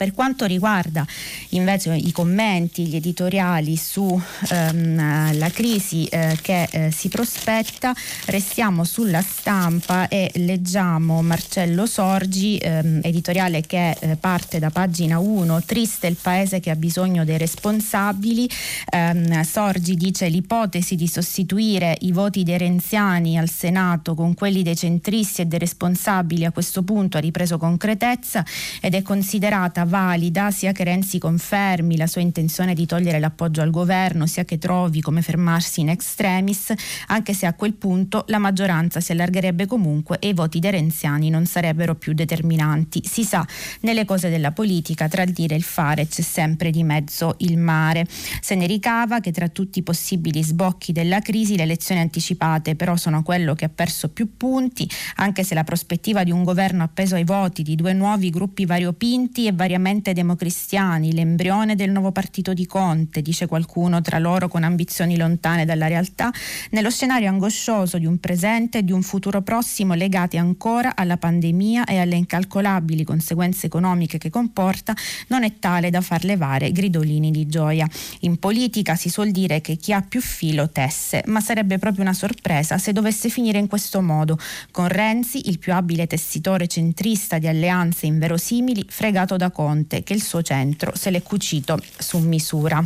Per 0.00 0.14
quanto 0.14 0.46
riguarda 0.46 1.06
invece 1.50 1.94
i 1.94 2.10
commenti, 2.10 2.86
gli 2.86 2.96
editoriali 2.96 3.76
sulla 3.76 4.22
ehm, 4.48 5.50
crisi 5.50 6.06
eh, 6.06 6.38
che 6.40 6.68
eh, 6.70 6.90
si 6.90 7.10
prospetta, 7.10 7.92
restiamo 8.24 8.84
sulla 8.84 9.20
stampa 9.20 10.08
e 10.08 10.30
leggiamo 10.36 11.20
Marcello 11.20 11.84
Sorgi, 11.84 12.56
ehm, 12.56 13.00
editoriale 13.02 13.60
che 13.60 13.90
eh, 13.90 14.16
parte 14.16 14.58
da 14.58 14.70
pagina 14.70 15.18
1, 15.18 15.64
triste 15.64 16.06
il 16.06 16.16
paese 16.16 16.60
che 16.60 16.70
ha 16.70 16.76
bisogno 16.76 17.26
dei 17.26 17.36
responsabili. 17.36 18.48
Ehm, 18.88 19.42
Sorgi 19.42 19.96
dice 19.96 20.28
l'ipotesi 20.28 20.96
di 20.96 21.08
sostituire 21.08 21.94
i 22.00 22.12
voti 22.12 22.42
dei 22.42 22.56
renziani 22.56 23.36
al 23.36 23.50
Senato 23.50 24.14
con 24.14 24.32
quelli 24.32 24.62
dei 24.62 24.76
centristi 24.76 25.42
e 25.42 25.44
dei 25.44 25.58
responsabili 25.58 26.46
a 26.46 26.52
questo 26.52 26.82
punto 26.82 27.18
ha 27.18 27.20
ripreso 27.20 27.58
concretezza 27.58 28.42
ed 28.80 28.94
è 28.94 29.02
considerata 29.02 29.88
valida 29.90 30.50
sia 30.52 30.72
che 30.72 30.84
Renzi 30.84 31.18
confermi 31.18 31.98
la 31.98 32.06
sua 32.06 32.22
intenzione 32.22 32.72
di 32.72 32.86
togliere 32.86 33.18
l'appoggio 33.18 33.60
al 33.60 33.70
governo, 33.70 34.26
sia 34.26 34.44
che 34.44 34.56
trovi 34.56 35.02
come 35.02 35.20
fermarsi 35.20 35.80
in 35.80 35.90
extremis, 35.90 36.72
anche 37.08 37.34
se 37.34 37.44
a 37.44 37.52
quel 37.52 37.74
punto 37.74 38.24
la 38.28 38.38
maggioranza 38.38 39.00
si 39.00 39.12
allargherebbe 39.12 39.66
comunque 39.66 40.18
e 40.20 40.28
i 40.28 40.32
voti 40.32 40.60
dei 40.60 40.70
renziani 40.70 41.28
non 41.28 41.44
sarebbero 41.44 41.96
più 41.96 42.14
determinanti. 42.14 43.02
Si 43.04 43.24
sa, 43.24 43.44
nelle 43.80 44.04
cose 44.04 44.30
della 44.30 44.52
politica 44.52 45.08
tra 45.08 45.22
il 45.22 45.32
dire 45.32 45.54
e 45.54 45.58
il 45.58 45.64
fare 45.64 46.06
c'è 46.06 46.22
sempre 46.22 46.70
di 46.70 46.84
mezzo 46.84 47.34
il 47.38 47.58
mare. 47.58 48.06
Se 48.40 48.54
ne 48.54 48.66
ricava 48.66 49.18
che 49.18 49.32
tra 49.32 49.48
tutti 49.48 49.80
i 49.80 49.82
possibili 49.82 50.42
sbocchi 50.42 50.92
della 50.92 51.20
crisi 51.20 51.56
le 51.56 51.64
elezioni 51.64 52.00
anticipate 52.00 52.76
però 52.76 52.96
sono 52.96 53.24
quello 53.24 53.54
che 53.54 53.64
ha 53.64 53.70
perso 53.74 54.08
più 54.08 54.36
punti, 54.36 54.88
anche 55.16 55.42
se 55.42 55.54
la 55.54 55.64
prospettiva 55.64 56.22
di 56.22 56.30
un 56.30 56.44
governo 56.44 56.84
appeso 56.84 57.16
ai 57.16 57.24
voti 57.24 57.64
di 57.64 57.74
due 57.74 57.92
nuovi 57.92 58.30
gruppi 58.30 58.64
variopinti 58.64 59.46
e 59.46 59.52
variamente 59.52 59.78
ovviamente 59.80 60.12
democristiani, 60.12 61.14
l'embrione 61.14 61.74
del 61.74 61.90
nuovo 61.90 62.12
partito 62.12 62.52
di 62.52 62.66
Conte, 62.66 63.22
dice 63.22 63.46
qualcuno 63.46 64.02
tra 64.02 64.18
loro 64.18 64.46
con 64.46 64.62
ambizioni 64.62 65.16
lontane 65.16 65.64
dalla 65.64 65.86
realtà, 65.86 66.30
nello 66.72 66.90
scenario 66.90 67.30
angoscioso 67.30 67.96
di 67.96 68.04
un 68.04 68.18
presente 68.18 68.78
e 68.78 68.84
di 68.84 68.92
un 68.92 69.00
futuro 69.00 69.40
prossimo 69.40 69.94
legati 69.94 70.36
ancora 70.36 70.94
alla 70.94 71.16
pandemia 71.16 71.84
e 71.84 71.98
alle 71.98 72.16
incalcolabili 72.16 73.04
conseguenze 73.04 73.66
economiche 73.66 74.18
che 74.18 74.28
comporta, 74.28 74.94
non 75.28 75.44
è 75.44 75.58
tale 75.58 75.88
da 75.88 76.02
far 76.02 76.24
levare 76.24 76.72
gridolini 76.72 77.30
di 77.30 77.46
gioia. 77.46 77.88
In 78.20 78.36
politica 78.38 78.96
si 78.96 79.08
suol 79.08 79.30
dire 79.30 79.62
che 79.62 79.76
chi 79.76 79.94
ha 79.94 80.02
più 80.02 80.20
filo 80.20 80.68
tesse, 80.68 81.22
ma 81.26 81.40
sarebbe 81.40 81.78
proprio 81.78 82.02
una 82.02 82.12
sorpresa 82.12 82.76
se 82.76 82.92
dovesse 82.92 83.30
finire 83.30 83.58
in 83.58 83.66
questo 83.66 84.02
modo, 84.02 84.38
con 84.72 84.88
Renzi, 84.88 85.48
il 85.48 85.58
più 85.58 85.72
abile 85.72 86.06
tessitore 86.06 86.66
centrista 86.66 87.38
di 87.38 87.48
alleanze 87.48 88.04
inverosimili, 88.04 88.84
fregato 88.86 89.38
da 89.38 89.50
Conte 89.50 89.68
Conte 89.70 90.02
che 90.02 90.14
il 90.14 90.22
suo 90.22 90.42
centro 90.42 90.96
se 90.96 91.10
l'è 91.10 91.22
cucito 91.22 91.78
su 91.96 92.18
misura. 92.18 92.84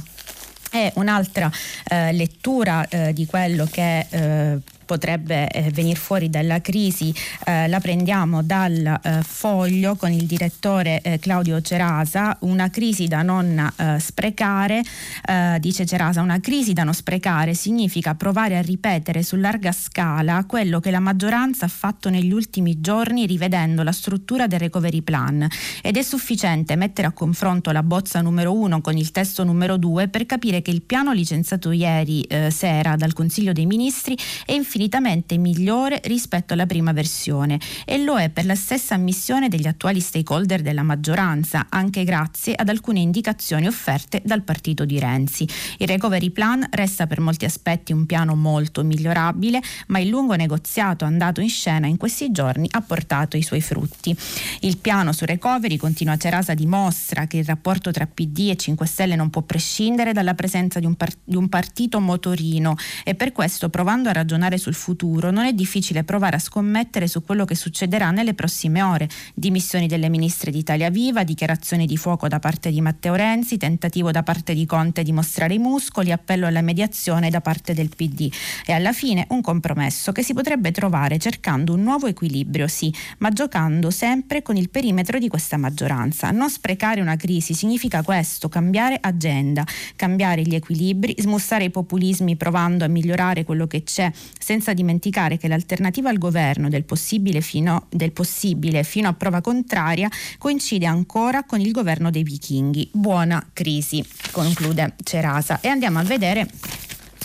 E 0.71 0.93
un'altra 0.97 1.51
eh, 1.89 2.13
lettura 2.13 2.87
eh, 2.89 3.13
di 3.15 3.25
quello 3.25 3.67
che 3.71 4.07
eh, 4.11 4.59
potrebbe 4.85 5.49
eh, 5.49 5.71
venire 5.71 5.99
fuori 5.99 6.31
dalla 6.31 6.61
crisi 6.61 7.15
eh, 7.47 7.69
la 7.69 7.81
prendiamo 7.81 8.43
dal 8.43 9.01
eh, 9.03 9.23
foglio 9.23 9.97
con 9.97 10.11
il 10.13 10.27
direttore 10.27 11.01
eh, 11.03 11.19
Claudio 11.19 11.61
Cerasa, 11.61 12.37
una 12.41 12.71
crisi 12.71 13.07
da 13.07 13.23
non 13.23 13.73
eh, 13.77 13.99
sprecare, 13.99 14.83
eh, 15.27 15.59
dice 15.61 15.87
Cerasa, 15.87 16.21
una 16.21 16.41
crisi 16.41 16.73
da 16.73 16.85
non 16.85 16.95
sprecare 16.95 17.55
significa 17.55 18.15
provare 18.15 18.57
a 18.57 18.63
ripetere 18.63 19.23
su 19.23 19.37
larga 19.37 19.73
scala 19.73 20.45
quello 20.47 20.81
che 20.81 20.91
la 20.91 21.01
maggioranza 21.01 21.65
ha 21.65 21.69
fatto 21.69 22.11
negli 22.11 22.33
ultimi 22.33 22.81
giorni 22.81 23.27
rivedendo 23.27 23.83
la 23.83 23.93
struttura 23.93 24.47
del 24.47 24.61
recovery 24.61 25.03
plan 25.03 25.47
ed 25.83 25.97
è 25.97 26.03
sufficiente 26.03 26.77
mettere 26.77 27.09
a 27.09 27.13
confronto 27.13 27.71
la 27.71 27.83
bozza 27.83 28.21
numero 28.21 28.53
1 28.53 28.81
con 28.81 28.97
il 28.97 29.11
testo 29.11 29.45
numero 29.45 29.77
2 29.77 30.09
per 30.09 30.27
capire 30.27 30.63
che 30.63 30.71
il 30.71 30.83
piano 30.83 31.13
licenziato 31.13 31.71
ieri 31.71 32.27
sera 32.49 32.97
dal 32.97 33.13
Consiglio 33.13 33.53
dei 33.53 33.67
Ministri 33.67 34.17
è 34.45 34.53
infinitamente 34.75 35.39
migliore 35.39 36.01
rispetto 36.05 36.53
alla 36.53 36.67
prima 36.67 36.93
versione 36.93 37.61
e 37.85 38.03
lo 38.03 38.19
è 38.19 38.29
per 38.29 38.45
la 38.45 38.57
stessa 38.57 38.97
ammissione 38.97 39.49
degli 39.49 39.69
attuali 39.69 40.01
stakeholder 40.01 40.63
della 40.63 40.83
maggioranza, 40.83 41.67
anche 41.69 42.03
grazie 42.03 42.55
ad 42.57 42.69
alcune 42.69 42.99
indicazioni 42.99 43.69
offerte 43.69 44.21
dal 44.25 44.43
partito 44.43 44.85
di 44.85 44.99
Renzi. 44.99 45.47
Il 45.79 45.87
recovery 45.87 46.31
plan 46.31 46.67
resta 46.71 47.07
per 47.07 47.21
molti 47.21 47.45
aspetti 47.45 47.93
un 47.93 48.05
piano 48.05 48.35
molto 48.35 48.83
migliorabile, 48.83 49.63
ma 49.89 50.01
il 50.01 50.09
lungo 50.09 50.35
negoziato 50.35 51.05
andato 51.05 51.41
in 51.41 51.49
scena 51.49 51.87
in 51.87 51.97
questi 51.97 52.33
giorni 52.33 52.67
ha 52.73 52.81
portato 52.81 53.37
i 53.37 53.43
suoi 53.43 53.61
frutti. 53.61 54.17
Il 54.61 54.79
piano 54.79 55.13
su 55.13 55.25
recovery, 55.25 55.77
continua 55.77 56.17
Cerasa, 56.17 56.55
dimostra 56.55 57.29
che 57.29 57.37
il 57.37 57.45
rapporto 57.45 57.93
tra 57.93 58.09
PD 58.09 58.49
e 58.51 58.57
5 58.57 58.87
Stelle 58.87 59.15
non 59.15 59.31
può 59.31 59.43
prescindere 59.43 60.13
dalla 60.13 60.35
presenza 60.35 60.81
di 60.81 60.87
un, 60.87 60.97
par- 60.97 61.15
di 61.23 61.37
un 61.37 61.49
partito 61.49 62.01
motorino 62.01 62.75
e 63.05 63.15
per 63.15 63.31
questo 63.31 63.69
provando 63.69 64.09
a 64.09 64.13
ragionare 64.13 64.63
sul 64.65 64.73
futuro 64.73 65.31
non 65.31 65.45
è 65.45 65.53
difficile 65.53 66.05
provare 66.05 66.37
a 66.37 66.39
scommettere 66.39 67.07
su 67.07 67.23
quello 67.23 67.45
che 67.45 67.55
succederà 67.55 68.11
nelle 68.11 68.33
prossime 68.33 68.81
ore. 68.81 69.11
Dimissioni 69.35 69.87
delle 69.87 70.09
ministre 70.09 70.51
di 70.51 70.59
Italia 70.59 70.89
Viva, 70.89 71.23
dichiarazioni 71.23 71.85
di 71.85 71.99
fuoco 71.99 72.29
da 72.29 72.39
parte 72.39 72.71
di 72.71 72.81
Matteo 72.81 73.15
Renzi, 73.15 73.59
tentativo 73.59 74.11
da 74.11 74.23
parte 74.23 74.55
di 74.55 74.65
Conte 74.65 75.03
di 75.03 75.13
mostrare 75.13 75.53
i 75.53 75.59
muscoli, 75.59 76.13
appello 76.13 76.47
alla 76.47 76.63
mediazione 76.63 77.29
da 77.29 77.43
parte 77.43 77.75
del 77.75 77.91
PD 77.95 78.33
e 78.65 78.73
alla 78.73 78.95
fine 78.95 79.27
un 79.31 79.43
compromesso 79.43 80.13
che 80.13 80.23
si 80.23 80.33
potrebbe 80.33 80.71
trovare 80.71 81.19
cercando 81.19 81.75
un 81.75 81.83
nuovo 81.83 82.07
equilibrio, 82.07 82.67
sì, 82.67 82.91
ma 83.19 83.29
giocando 83.29 83.91
sempre 83.91 84.41
con 84.41 84.57
il 84.57 84.71
perimetro 84.71 85.19
di 85.19 85.29
questa 85.29 85.59
maggioranza. 85.59 86.31
Non 86.31 86.49
sprecare 86.49 87.03
una 87.03 87.17
crisi 87.17 87.53
significa 87.53 88.03
questo, 88.03 88.49
cambiare 88.49 88.97
agenda, 88.99 89.67
cambiare 89.95 90.41
gli 90.41 90.55
equilibri, 90.55 91.15
smussare 91.19 91.65
i 91.65 91.71
populismi 91.71 92.37
provando 92.37 92.87
a 92.87 92.89
migliorare 92.89 93.45
quello 93.45 93.67
che 93.67 93.83
c'è, 93.83 94.11
senza 94.55 94.73
dimenticare 94.73 95.37
che 95.37 95.49
l'alternativa 95.49 96.11
al 96.11 96.19
governo 96.19 96.69
del 96.69 96.85
possibile 96.85 97.41
fino, 97.41 97.87
del 97.91 98.13
possibile 98.13 98.85
fino 98.85 99.09
a 99.09 99.13
prova 99.13 99.41
contraria 99.41 100.09
coincide 100.39 100.87
ancora 100.87 101.43
con 101.43 101.59
il 101.59 101.73
governo 101.73 102.09
dei 102.11 102.23
vichinghi. 102.23 102.89
Buona 102.93 103.45
crisi, 103.53 104.05
conclude 104.31 104.95
Cerasa. 105.03 105.61
E 105.61 105.67
andiamo 105.67 105.99
a 105.99 106.05
vedere 106.05 106.49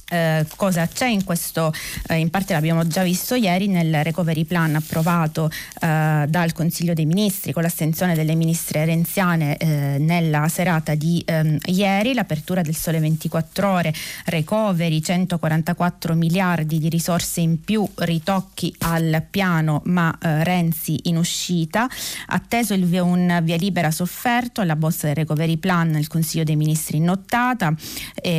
eh, 0.09 0.45
cosa 0.55 0.87
c'è 0.87 1.07
in 1.07 1.23
questo, 1.23 1.71
eh, 2.07 2.15
in 2.15 2.29
parte 2.29 2.53
l'abbiamo 2.53 2.87
già 2.87 3.03
visto 3.03 3.35
ieri 3.35 3.67
nel 3.67 4.03
recovery 4.03 4.43
plan 4.43 4.75
approvato 4.75 5.49
eh, 5.81 6.25
dal 6.27 6.51
Consiglio 6.53 6.93
dei 6.93 7.05
Ministri 7.05 7.53
con 7.53 7.61
l'astensione 7.61 8.15
delle 8.15 8.33
ministre 8.33 8.85
renziane 8.85 9.57
eh, 9.57 9.97
nella 9.99 10.47
serata 10.47 10.95
di 10.95 11.21
ehm, 11.25 11.57
ieri, 11.65 12.13
l'apertura 12.13 12.61
del 12.61 12.75
sole 12.75 12.99
24 12.99 13.71
ore, 13.71 13.93
recovery 14.25 14.99
144 14.99 16.15
miliardi 16.15 16.79
di 16.79 16.89
risorse 16.89 17.41
in 17.41 17.63
più, 17.63 17.87
ritocchi 17.95 18.73
al 18.79 19.23
piano 19.29 19.81
ma 19.85 20.15
eh, 20.19 20.43
Renzi 20.43 20.99
in 21.03 21.17
uscita, 21.17 21.87
atteso 22.27 22.73
il 22.73 22.85
via, 22.85 23.03
un 23.03 23.39
via 23.43 23.57
libera 23.57 23.91
sofferto 23.91 24.61
alla 24.61 24.75
bozza 24.75 25.05
del 25.05 25.15
recovery 25.15 25.57
plan 25.57 25.95
il 25.95 26.07
Consiglio 26.07 26.43
dei 26.43 26.55
Ministri 26.55 26.97
in 26.97 27.03
nottata, 27.03 27.73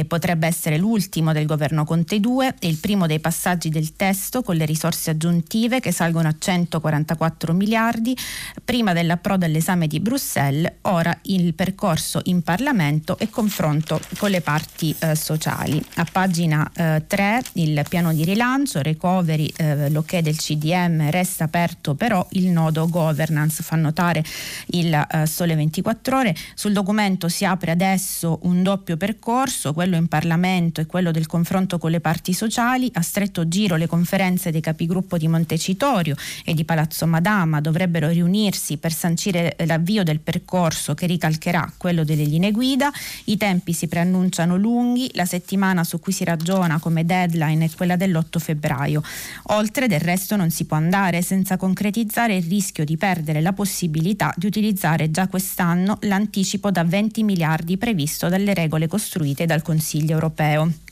potrebbe 0.06 0.46
essere 0.46 0.76
l'ultimo 0.76 1.32
del 1.32 1.46
governo 1.46 1.59
governo 1.60 1.84
Conte 1.84 2.20
2 2.20 2.54
è 2.58 2.64
il 2.64 2.78
primo 2.78 3.06
dei 3.06 3.20
passaggi 3.20 3.68
del 3.68 3.94
testo 3.94 4.42
con 4.42 4.56
le 4.56 4.64
risorse 4.64 5.10
aggiuntive 5.10 5.78
che 5.78 5.92
salgono 5.92 6.28
a 6.28 6.34
144 6.38 7.52
miliardi. 7.52 8.16
Prima 8.64 8.94
dell'approdo 8.94 9.44
all'esame 9.44 9.86
di 9.86 10.00
Bruxelles, 10.00 10.72
ora 10.82 11.14
il 11.24 11.52
percorso 11.52 12.22
in 12.24 12.40
Parlamento 12.40 13.18
e 13.18 13.28
confronto 13.28 14.00
con 14.16 14.30
le 14.30 14.40
parti 14.40 14.96
eh, 15.00 15.14
sociali. 15.14 15.84
A 15.96 16.06
pagina 16.10 16.70
eh, 16.74 17.04
3 17.06 17.42
il 17.54 17.84
piano 17.86 18.14
di 18.14 18.24
rilancio, 18.24 18.80
recovery, 18.80 19.52
eh, 19.56 19.90
l'ok 19.90 20.16
del 20.20 20.36
CDM, 20.36 21.10
resta 21.10 21.44
aperto 21.44 21.94
però 21.94 22.26
il 22.30 22.46
nodo 22.46 22.88
governance, 22.88 23.62
fa 23.62 23.76
notare 23.76 24.24
il 24.68 24.94
eh, 24.94 25.26
Sole 25.26 25.54
24 25.56 26.16
ore. 26.16 26.34
Sul 26.54 26.72
documento 26.72 27.28
si 27.28 27.44
apre 27.44 27.70
adesso 27.70 28.38
un 28.44 28.62
doppio 28.62 28.96
percorso, 28.96 29.74
quello 29.74 29.96
in 29.96 30.06
Parlamento 30.06 30.80
e 30.80 30.86
quello 30.86 31.10
del 31.10 31.26
confronto 31.26 31.48
confronto 31.50 31.78
con 31.78 31.90
le 31.90 31.98
parti 31.98 32.32
sociali, 32.32 32.88
a 32.92 33.02
stretto 33.02 33.48
giro 33.48 33.74
le 33.74 33.88
conferenze 33.88 34.52
dei 34.52 34.60
capigruppo 34.60 35.18
di 35.18 35.26
Montecitorio 35.26 36.14
e 36.44 36.54
di 36.54 36.64
Palazzo 36.64 37.08
Madama 37.08 37.60
dovrebbero 37.60 38.08
riunirsi 38.08 38.76
per 38.76 38.92
sancire 38.92 39.56
l'avvio 39.66 40.04
del 40.04 40.20
percorso 40.20 40.94
che 40.94 41.06
ricalcherà 41.06 41.72
quello 41.76 42.04
delle 42.04 42.22
linee 42.22 42.52
guida. 42.52 42.92
I 43.24 43.36
tempi 43.36 43.72
si 43.72 43.88
preannunciano 43.88 44.56
lunghi, 44.56 45.10
la 45.14 45.24
settimana 45.24 45.82
su 45.82 45.98
cui 45.98 46.12
si 46.12 46.22
ragiona 46.22 46.78
come 46.78 47.04
deadline 47.04 47.64
è 47.64 47.70
quella 47.74 47.96
dell'8 47.96 48.38
febbraio. 48.38 49.02
Oltre 49.48 49.88
del 49.88 50.00
resto 50.00 50.36
non 50.36 50.50
si 50.50 50.66
può 50.66 50.76
andare 50.76 51.20
senza 51.20 51.56
concretizzare 51.56 52.36
il 52.36 52.44
rischio 52.44 52.84
di 52.84 52.96
perdere 52.96 53.40
la 53.40 53.52
possibilità 53.52 54.32
di 54.36 54.46
utilizzare 54.46 55.10
già 55.10 55.26
quest'anno 55.26 55.98
l'anticipo 56.02 56.70
da 56.70 56.84
20 56.84 57.24
miliardi 57.24 57.76
previsto 57.76 58.28
dalle 58.28 58.54
regole 58.54 58.86
costruite 58.86 59.46
dal 59.46 59.62
Consiglio 59.62 60.12
europeo. 60.12 60.88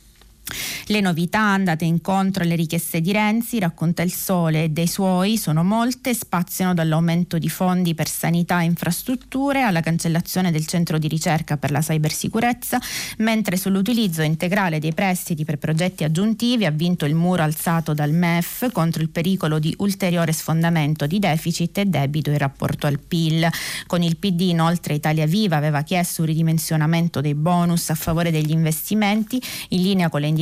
Le 0.90 1.00
novità 1.00 1.40
andate 1.40 1.84
incontro 1.84 2.44
alle 2.44 2.54
richieste 2.54 3.02
di 3.02 3.12
Renzi, 3.12 3.58
racconta 3.58 4.00
il 4.00 4.10
Sole 4.10 4.64
e 4.64 4.68
dei 4.70 4.86
suoi, 4.86 5.36
sono 5.36 5.62
molte, 5.62 6.14
spaziano 6.14 6.72
dall'aumento 6.72 7.36
di 7.36 7.50
fondi 7.50 7.94
per 7.94 8.08
sanità 8.08 8.62
e 8.62 8.64
infrastrutture 8.64 9.60
alla 9.60 9.82
cancellazione 9.82 10.50
del 10.50 10.66
centro 10.66 10.96
di 10.96 11.06
ricerca 11.06 11.58
per 11.58 11.72
la 11.72 11.80
cybersicurezza, 11.80 12.80
mentre 13.18 13.58
sull'utilizzo 13.58 14.22
integrale 14.22 14.78
dei 14.78 14.94
prestiti 14.94 15.44
per 15.44 15.58
progetti 15.58 16.04
aggiuntivi 16.04 16.64
ha 16.64 16.70
vinto 16.70 17.04
il 17.04 17.14
muro 17.14 17.42
alzato 17.42 17.92
dal 17.92 18.12
MEF 18.12 18.72
contro 18.72 19.02
il 19.02 19.10
pericolo 19.10 19.58
di 19.58 19.74
ulteriore 19.78 20.32
sfondamento 20.32 21.06
di 21.06 21.18
deficit 21.18 21.76
e 21.78 21.84
debito 21.84 22.30
in 22.30 22.38
rapporto 22.38 22.86
al 22.86 22.98
PIL. 22.98 23.46
Con 23.86 24.02
il 24.02 24.16
PD 24.16 24.40
inoltre 24.40 24.94
Italia 24.94 25.26
Viva 25.26 25.56
aveva 25.56 25.82
chiesto 25.82 26.22
un 26.22 26.28
ridimensionamento 26.28 27.20
dei 27.20 27.34
bonus 27.34 27.90
a 27.90 27.94
favore 27.94 28.30
degli 28.30 28.52
investimenti 28.52 29.40
in 29.68 29.82
linea 29.82 30.08
con 30.08 30.20
le 30.20 30.26
indicazioni 30.28 30.36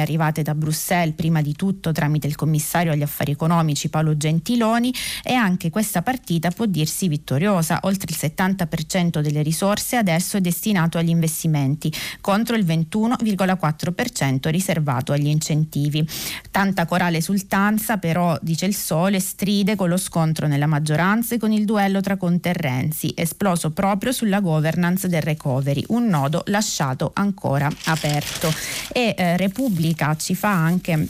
arrivate 0.00 0.42
da 0.42 0.54
Bruxelles 0.54 1.14
prima 1.14 1.42
di 1.42 1.54
tutto 1.54 1.92
tramite 1.92 2.26
il 2.26 2.36
commissario 2.36 2.92
agli 2.92 3.02
affari 3.02 3.32
economici 3.32 3.88
Paolo 3.88 4.16
Gentiloni 4.16 4.92
e 5.22 5.34
anche 5.34 5.70
questa 5.70 6.02
partita 6.02 6.50
può 6.50 6.66
dirsi 6.66 7.08
vittoriosa. 7.08 7.80
Oltre 7.82 8.08
il 8.10 8.18
70% 8.18 9.20
delle 9.20 9.42
risorse 9.42 9.96
adesso 9.96 10.36
è 10.36 10.40
destinato 10.40 10.98
agli 10.98 11.10
investimenti 11.10 11.92
contro 12.20 12.56
il 12.56 12.64
21,4% 12.64 14.48
riservato 14.50 15.12
agli 15.12 15.28
incentivi. 15.28 16.06
Tanta 16.50 16.86
corale 16.86 17.18
esultanza 17.18 17.98
però, 17.98 18.38
dice 18.40 18.66
il 18.66 18.74
Sole, 18.74 19.20
stride 19.20 19.76
con 19.76 19.88
lo 19.88 19.96
scontro 19.96 20.46
nella 20.46 20.66
maggioranza 20.66 21.34
e 21.34 21.38
con 21.38 21.52
il 21.52 21.64
duello 21.64 22.00
tra 22.00 22.16
Conte 22.16 22.50
e 22.50 22.52
Renzi, 22.52 23.12
esploso 23.14 23.70
proprio 23.70 24.12
sulla 24.12 24.40
governance 24.40 25.08
del 25.08 25.22
recovery, 25.22 25.84
un 25.88 26.06
nodo 26.06 26.42
lasciato 26.46 27.10
ancora 27.14 27.70
aperto. 27.84 28.52
E 28.92 29.14
eh, 29.16 29.35
Repubblica 29.36 30.16
ci 30.16 30.34
fa 30.34 30.52
anche 30.52 31.08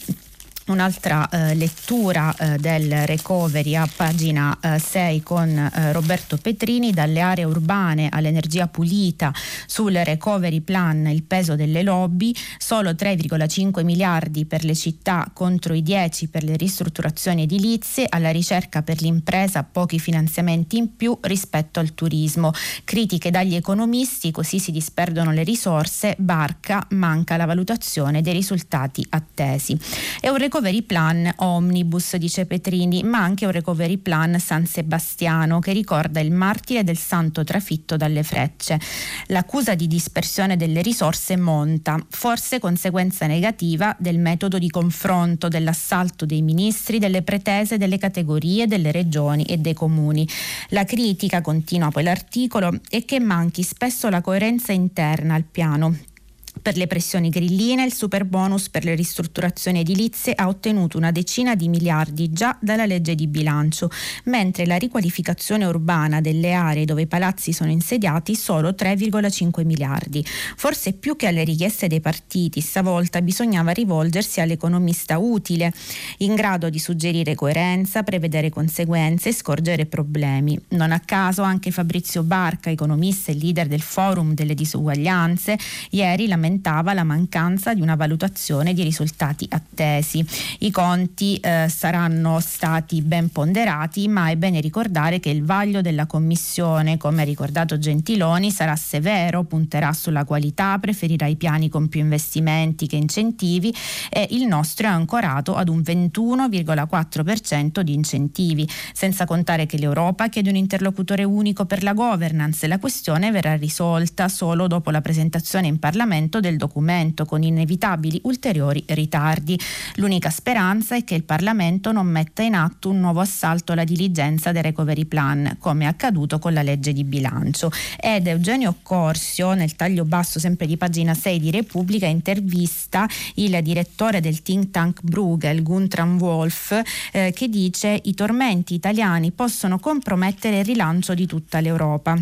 Un'altra 0.66 1.28
eh, 1.28 1.54
lettura 1.54 2.34
eh, 2.34 2.58
del 2.58 3.06
recovery 3.06 3.76
a 3.76 3.88
pagina 3.94 4.58
eh, 4.60 4.80
6 4.80 5.22
con 5.22 5.48
eh, 5.48 5.92
Roberto 5.92 6.38
Petrini, 6.38 6.90
dalle 6.90 7.20
aree 7.20 7.44
urbane 7.44 8.08
all'energia 8.10 8.66
pulita 8.66 9.32
sul 9.66 9.92
recovery 9.92 10.62
plan, 10.62 11.06
il 11.06 11.22
peso 11.22 11.54
delle 11.54 11.84
lobby, 11.84 12.34
solo 12.58 12.90
3,5 12.90 13.84
miliardi 13.84 14.44
per 14.44 14.64
le 14.64 14.74
città 14.74 15.30
contro 15.32 15.72
i 15.72 15.84
10 15.84 16.26
per 16.30 16.42
le 16.42 16.56
ristrutturazioni 16.56 17.44
edilizie, 17.44 18.06
alla 18.08 18.30
ricerca 18.30 18.82
per 18.82 19.00
l'impresa 19.02 19.62
pochi 19.62 20.00
finanziamenti 20.00 20.78
in 20.78 20.96
più 20.96 21.16
rispetto 21.20 21.78
al 21.78 21.94
turismo. 21.94 22.50
Critiche 22.82 23.30
dagli 23.30 23.54
economisti, 23.54 24.32
così 24.32 24.58
si 24.58 24.72
disperdono 24.72 25.30
le 25.30 25.44
risorse, 25.44 26.16
barca, 26.18 26.84
manca 26.90 27.36
la 27.36 27.46
valutazione 27.46 28.20
dei 28.20 28.32
risultati 28.32 29.06
attesi. 29.10 29.78
È 30.18 30.28
un 30.28 30.38
recovery 30.38 30.54
plan 30.82 31.32
omnibus, 31.36 32.16
dice 32.16 32.46
Petrini, 32.46 33.02
ma 33.02 33.18
anche 33.18 33.44
un 33.44 33.52
recovery 33.52 33.98
plan 33.98 34.38
San 34.38 34.66
Sebastiano 34.66 35.58
che 35.60 35.72
ricorda 35.72 36.20
il 36.20 36.32
martire 36.32 36.82
del 36.82 36.96
santo 36.96 37.44
trafitto 37.44 37.96
dalle 37.96 38.22
frecce. 38.22 38.80
L'accusa 39.26 39.74
di 39.74 39.86
dispersione 39.86 40.56
delle 40.56 40.82
risorse 40.82 41.36
monta, 41.36 41.98
forse 42.08 42.58
conseguenza 42.58 43.26
negativa 43.26 43.94
del 43.98 44.18
metodo 44.18 44.58
di 44.58 44.70
confronto, 44.70 45.48
dell'assalto 45.48 46.24
dei 46.24 46.42
ministri, 46.42 46.98
delle 46.98 47.22
pretese 47.22 47.76
delle 47.76 47.98
categorie, 47.98 48.66
delle 48.66 48.92
regioni 48.92 49.44
e 49.44 49.58
dei 49.58 49.74
comuni. 49.74 50.26
La 50.70 50.84
critica, 50.84 51.40
continua 51.40 51.90
poi 51.90 52.02
l'articolo, 52.02 52.80
è 52.88 53.04
che 53.04 53.20
manchi 53.20 53.62
spesso 53.62 54.08
la 54.08 54.20
coerenza 54.20 54.72
interna 54.72 55.34
al 55.34 55.44
piano 55.44 56.14
per 56.60 56.76
le 56.76 56.86
pressioni 56.86 57.28
grilline 57.28 57.84
il 57.84 57.92
super 57.92 58.24
bonus 58.24 58.68
per 58.70 58.84
le 58.84 58.94
ristrutturazioni 58.94 59.80
edilizie 59.80 60.32
ha 60.34 60.48
ottenuto 60.48 60.96
una 60.96 61.12
decina 61.12 61.54
di 61.54 61.68
miliardi 61.68 62.32
già 62.32 62.56
dalla 62.60 62.86
legge 62.86 63.14
di 63.14 63.26
bilancio, 63.26 63.90
mentre 64.24 64.66
la 64.66 64.76
riqualificazione 64.76 65.64
urbana 65.64 66.20
delle 66.20 66.52
aree 66.52 66.84
dove 66.84 67.02
i 67.02 67.06
palazzi 67.06 67.52
sono 67.52 67.70
insediati 67.70 68.34
solo 68.34 68.70
3,5 68.70 69.64
miliardi. 69.64 70.24
Forse 70.56 70.92
più 70.92 71.16
che 71.16 71.26
alle 71.26 71.44
richieste 71.44 71.86
dei 71.86 72.00
partiti, 72.00 72.60
stavolta 72.60 73.22
bisognava 73.22 73.70
rivolgersi 73.72 74.40
all'economista 74.40 75.18
utile, 75.18 75.72
in 76.18 76.34
grado 76.34 76.70
di 76.70 76.78
suggerire 76.78 77.34
coerenza, 77.34 78.02
prevedere 78.02 78.50
conseguenze 78.50 79.28
e 79.28 79.32
scorgere 79.32 79.86
problemi. 79.86 80.58
Non 80.68 80.92
a 80.92 81.00
caso 81.00 81.42
anche 81.42 81.70
Fabrizio 81.70 82.22
Barca, 82.22 82.70
economista 82.70 83.30
e 83.30 83.34
leader 83.34 83.66
del 83.66 83.82
forum 83.82 84.34
delle 84.34 84.54
disuguaglianze, 84.54 85.58
ieri 85.90 86.26
lamentava 86.26 86.45
lamentava 86.46 86.94
la 86.94 87.02
mancanza 87.02 87.74
di 87.74 87.80
una 87.80 87.96
valutazione 87.96 88.72
di 88.72 88.84
risultati 88.84 89.46
attesi. 89.50 90.24
I 90.60 90.70
conti 90.70 91.36
eh, 91.36 91.66
saranno 91.68 92.38
stati 92.40 93.02
ben 93.02 93.30
ponderati, 93.30 94.06
ma 94.06 94.30
è 94.30 94.36
bene 94.36 94.60
ricordare 94.60 95.18
che 95.18 95.30
il 95.30 95.44
vaglio 95.44 95.80
della 95.80 96.06
Commissione, 96.06 96.96
come 96.96 97.22
ha 97.22 97.24
ricordato 97.24 97.78
Gentiloni, 97.78 98.52
sarà 98.52 98.76
severo, 98.76 99.42
punterà 99.42 99.92
sulla 99.92 100.24
qualità, 100.24 100.78
preferirà 100.78 101.26
i 101.26 101.36
piani 101.36 101.68
con 101.68 101.88
più 101.88 102.00
investimenti 102.00 102.86
che 102.86 102.96
incentivi 102.96 103.74
e 104.08 104.28
il 104.30 104.46
nostro 104.46 104.86
è 104.86 104.90
ancorato 104.90 105.56
ad 105.56 105.68
un 105.68 105.80
21,4% 105.80 107.80
di 107.80 107.92
incentivi, 107.92 108.68
senza 108.92 109.24
contare 109.24 109.66
che 109.66 109.78
l'Europa 109.78 110.28
chiede 110.28 110.50
un 110.50 110.56
interlocutore 110.56 111.24
unico 111.24 111.64
per 111.64 111.82
la 111.82 111.92
governance 111.92 112.64
e 112.64 112.68
la 112.68 112.78
questione 112.78 113.32
verrà 113.32 113.56
risolta 113.56 114.28
solo 114.28 114.68
dopo 114.68 114.90
la 114.90 115.00
presentazione 115.00 115.66
in 115.66 115.78
Parlamento 115.78 116.35
recepimento 116.36 116.40
del 116.40 116.56
documento 116.56 117.24
con 117.24 117.42
inevitabili 117.42 118.20
ulteriori 118.24 118.82
ritardi. 118.88 119.58
L'unica 119.96 120.30
speranza 120.30 120.94
è 120.94 121.04
che 121.04 121.14
il 121.14 121.24
Parlamento 121.24 121.92
non 121.92 122.06
metta 122.06 122.42
in 122.42 122.54
atto 122.54 122.90
un 122.90 123.00
nuovo 123.00 123.20
assalto 123.20 123.72
alla 123.72 123.84
diligenza 123.84 124.52
del 124.52 124.62
recovery 124.62 125.04
plan, 125.04 125.56
come 125.58 125.84
è 125.84 125.86
accaduto 125.86 126.38
con 126.38 126.52
la 126.52 126.62
legge 126.62 126.92
di 126.92 127.04
bilancio. 127.04 127.70
Ed 127.98 128.26
Eugenio 128.26 128.76
Corsio, 128.82 129.54
nel 129.54 129.76
taglio 129.76 130.04
basso 130.04 130.38
sempre 130.38 130.66
di 130.66 130.76
pagina 130.76 131.14
6 131.14 131.38
di 131.38 131.50
Repubblica, 131.50 132.06
intervista 132.06 133.08
il 133.34 133.58
direttore 133.62 134.20
del 134.20 134.42
think 134.42 134.70
tank 134.70 135.00
Bruegel, 135.02 135.62
Guntram 135.62 136.18
Wolf, 136.20 136.80
eh, 137.12 137.32
che 137.34 137.48
dice 137.48 138.00
i 138.04 138.14
tormenti 138.14 138.74
italiani 138.74 139.32
possono 139.32 139.78
compromettere 139.78 140.60
il 140.60 140.64
rilancio 140.64 141.14
di 141.14 141.26
tutta 141.26 141.60
l'Europa. 141.60 142.16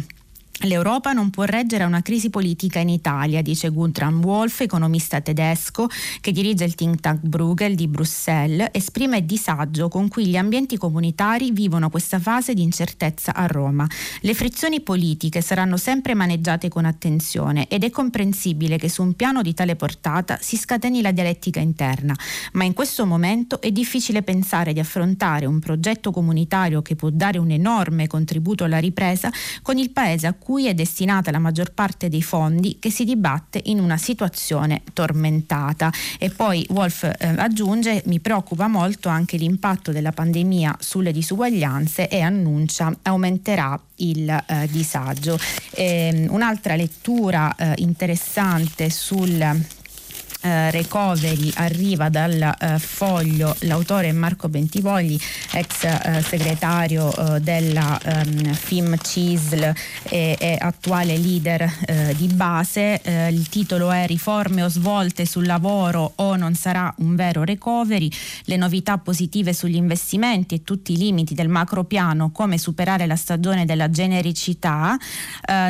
L'Europa 0.65 1.13
non 1.13 1.29
può 1.29 1.45
reggere 1.45 1.85
a 1.85 1.87
una 1.87 2.01
crisi 2.01 2.31
politica 2.31 2.79
in 2.79 2.89
Italia, 2.89 3.43
dice 3.43 3.69
Guntram 3.69 4.25
Wolf, 4.25 4.61
economista 4.63 5.21
tedesco 5.21 5.89
che 6.23 6.33
dirige 6.33 6.65
il 6.65 6.75
think 6.75 7.01
tank 7.01 7.21
Bruegel 7.21 7.75
di 7.75 7.87
Bruxelles, 7.87 8.69
esprime 8.73 9.19
il 9.19 9.25
disagio 9.25 9.89
con 9.89 10.09
cui 10.09 10.27
gli 10.27 10.37
ambienti 10.37 10.79
comunitari 10.79 11.51
vivono 11.51 11.91
questa 11.91 12.19
fase 12.19 12.55
di 12.55 12.63
incertezza 12.63 13.35
a 13.35 13.45
Roma. 13.47 13.87
Le 14.21 14.33
frizioni 14.33 14.81
politiche 14.81 15.43
saranno 15.43 15.77
sempre 15.77 16.15
maneggiate 16.15 16.69
con 16.69 16.87
attenzione 16.87 17.69
ed 17.69 17.85
è 17.85 17.91
comprensibile 17.91 18.79
che 18.79 18.89
su 18.89 19.03
un 19.03 19.13
piano 19.13 19.43
di 19.43 19.53
tale 19.53 19.77
portata 19.77 20.39
si 20.41 20.57
scateni 20.57 21.03
la 21.03 21.13
dialettica 21.13 21.61
interna, 21.61 22.17
ma 22.53 22.65
in 22.65 22.73
questo 22.73 23.05
momento 23.05 23.61
è 23.61 23.71
difficile 23.71 24.23
pensare 24.23 24.73
di 24.73 24.81
affrontare 24.81 25.45
un 25.45 25.59
progetto 25.59 26.11
comunitario 26.11 26.81
che 26.81 26.97
può 26.97 27.11
dare 27.11 27.37
un 27.37 27.51
enorme 27.51 28.07
contributo 28.07 28.65
alla 28.65 28.79
ripresa 28.79 29.31
con 29.61 29.77
il 29.77 29.91
paese 29.91 30.27
a 30.27 30.33
cui 30.33 30.53
è 30.63 30.75
destinata 30.75 31.31
la 31.31 31.39
maggior 31.39 31.73
parte 31.73 32.09
dei 32.09 32.23
fondi 32.23 32.79
che 32.79 32.91
si 32.91 33.05
dibatte 33.05 33.61
in 33.65 33.81
una 33.81 33.97
situazione 33.97 34.83
tormentata. 34.93 35.93
E 36.19 36.31
poi 36.31 36.67
Wolf 36.71 37.03
eh, 37.03 37.27
aggiunge 37.37 38.03
mi 38.07 38.21
preoccupa 38.21 38.69
molto 38.69 39.09
anche 39.09 39.37
l'impatto 39.37 39.93
della 39.93 40.13
pandemia 40.13 40.77
sulle 40.79 41.13
disuguaglianze 41.13 42.09
e 42.09 42.21
annuncia 42.21 42.97
aumenterà 43.03 43.79
il 43.97 44.29
eh, 44.29 44.69
disagio. 44.71 45.39
E, 45.71 46.11
ehm, 46.13 46.33
un'altra 46.33 46.77
lettura 46.77 47.55
eh, 47.57 47.75
interessante 47.79 48.91
sul 48.91 49.63
eh, 50.45 50.71
recovery 50.71 51.51
arriva 51.55 52.11
dal 52.11 52.55
eh, 52.59 52.79
foglio 52.79 53.57
l'autore 53.61 54.13
Marco 54.13 54.51
Bentivogli, 54.51 55.19
ex 55.53 55.85
eh, 55.85 56.23
segretario 56.23 57.11
eh, 57.15 57.41
della 57.41 57.99
ehm, 58.03 58.53
FIM 58.53 58.97
CISL 59.01 59.73
e, 60.03 60.37
e, 60.39 60.59
attuale 60.61 61.17
leader 61.17 61.63
eh, 61.87 62.15
di 62.17 62.27
base. 62.27 63.01
Eh, 63.01 63.29
il 63.29 63.49
titolo 63.49 63.91
è 63.91 64.07
Riforme 64.07 64.63
o 64.63 64.69
svolte 64.69 65.25
sul 65.25 65.47
lavoro 65.47 66.13
o 66.17 66.37
non 66.37 66.55
sarà 66.55 66.93
un 66.99 67.17
vero 67.17 67.43
recovery, 67.43 68.11
le 68.45 68.57
novità 68.57 68.99
positive 68.99 69.55
sugli 69.55 69.77
investimenti 69.77 70.57
e 70.57 70.63
tutti 70.63 70.93
i 70.93 70.99
limiti 70.99 71.33
del 71.33 71.49
macro 71.49 71.85
piano, 71.85 72.31
come 72.31 72.59
superare 72.59 73.07
la 73.07 73.17
stagione 73.17 73.65
della 73.65 73.89
genericità. 73.89 74.99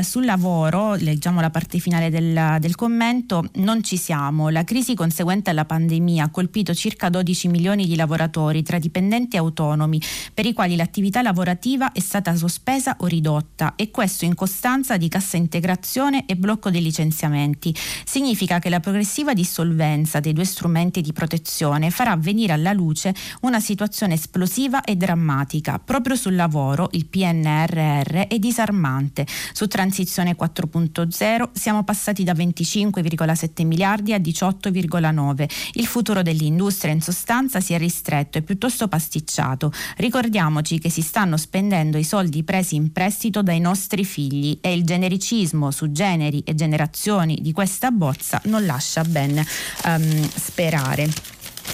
sul 0.03 0.25
lavoro, 0.25 0.95
leggiamo 0.95 1.41
la 1.41 1.51
parte 1.51 1.79
finale 1.79 2.11
del, 2.11 2.57
del 2.59 2.75
commento, 2.75 3.49
non 3.55 3.83
ci 3.85 3.97
siamo. 3.97 4.49
La 4.49 4.64
crisi 4.65 4.95
conseguente 4.95 5.51
alla 5.51 5.65
pandemia 5.65 6.25
ha 6.25 6.31
colpito 6.31 6.75
circa 6.75 7.09
12 7.09 7.49
milioni 7.49 7.87
di 7.87 7.97
lavoratori 7.97 8.63
tra 8.63 8.79
dipendenti 8.79 9.37
e 9.37 9.39
autonomi, 9.39 10.01
per 10.33 10.47
i 10.47 10.53
quali 10.53 10.77
l'attività 10.77 11.23
lavorativa 11.23 11.93
è 11.93 12.01
stata 12.01 12.35
sospesa 12.35 12.97
o 13.01 13.07
ridotta 13.07 13.75
e 13.77 13.91
questo 13.91 14.25
in 14.25 14.35
costanza 14.35 14.97
di 14.97 15.09
cassa 15.09 15.37
integrazione 15.37 16.27
e 16.27 16.37
blocco 16.37 16.71
dei 16.71 16.83
licenziamenti. 16.83 17.75
Significa 18.05 18.59
che 18.59 18.71
la 18.71 18.81
progressiva 18.81 19.35
dissolvenza 19.35 20.21
dei 20.21 20.33
due 20.33 20.45
strumenti 20.45 21.01
di 21.01 21.13
protezione 21.13 21.91
farà 21.91 22.17
venire 22.17 22.53
alla 22.53 22.73
luce 22.73 23.15
una 23.43 23.61
situazione 23.61 24.15
esplosiva 24.15 24.83
e 24.83 24.97
drammatica. 24.97 25.79
Proprio 25.79 26.17
sul 26.17 26.35
lavoro 26.35 26.89
il 26.93 27.07
PNRR 27.07 28.27
è 28.29 28.39
disarmante. 28.39 29.27
Su 29.53 29.67
transizione 29.67 30.37
4.0 30.37 31.51
siamo 31.53 31.85
passati 31.85 32.25
da 32.25 32.33
25,7 32.33 33.67
miliardi 33.67 34.13
a 34.13 34.19
18 34.19 34.54
8,9. 34.61 35.49
Il 35.73 35.87
futuro 35.87 36.23
dell'industria 36.23 36.93
in 36.93 37.01
sostanza 37.01 37.61
si 37.61 37.73
è 37.73 37.79
ristretto 37.79 38.39
e 38.39 38.43
piuttosto 38.43 38.89
pasticciato. 38.89 39.73
Ricordiamoci 39.97 40.79
che 40.79 40.91
si 40.91 41.03
stanno 41.03 41.37
spendendo 41.37 41.99
i 41.99 42.05
soldi 42.05 42.43
presi 42.43 42.75
in 42.75 42.93
prestito 42.93 43.43
dai 43.43 43.61
nostri 43.61 44.05
figli 44.05 44.59
e 44.61 44.73
il 44.73 44.85
genericismo 44.85 45.71
su 45.71 45.91
generi 45.93 46.43
e 46.45 46.55
generazioni 46.55 47.39
di 47.41 47.53
questa 47.53 47.91
bozza 47.91 48.41
non 48.45 48.65
lascia 48.67 49.03
ben 49.05 49.45
um, 49.85 50.31
sperare. 50.35 51.09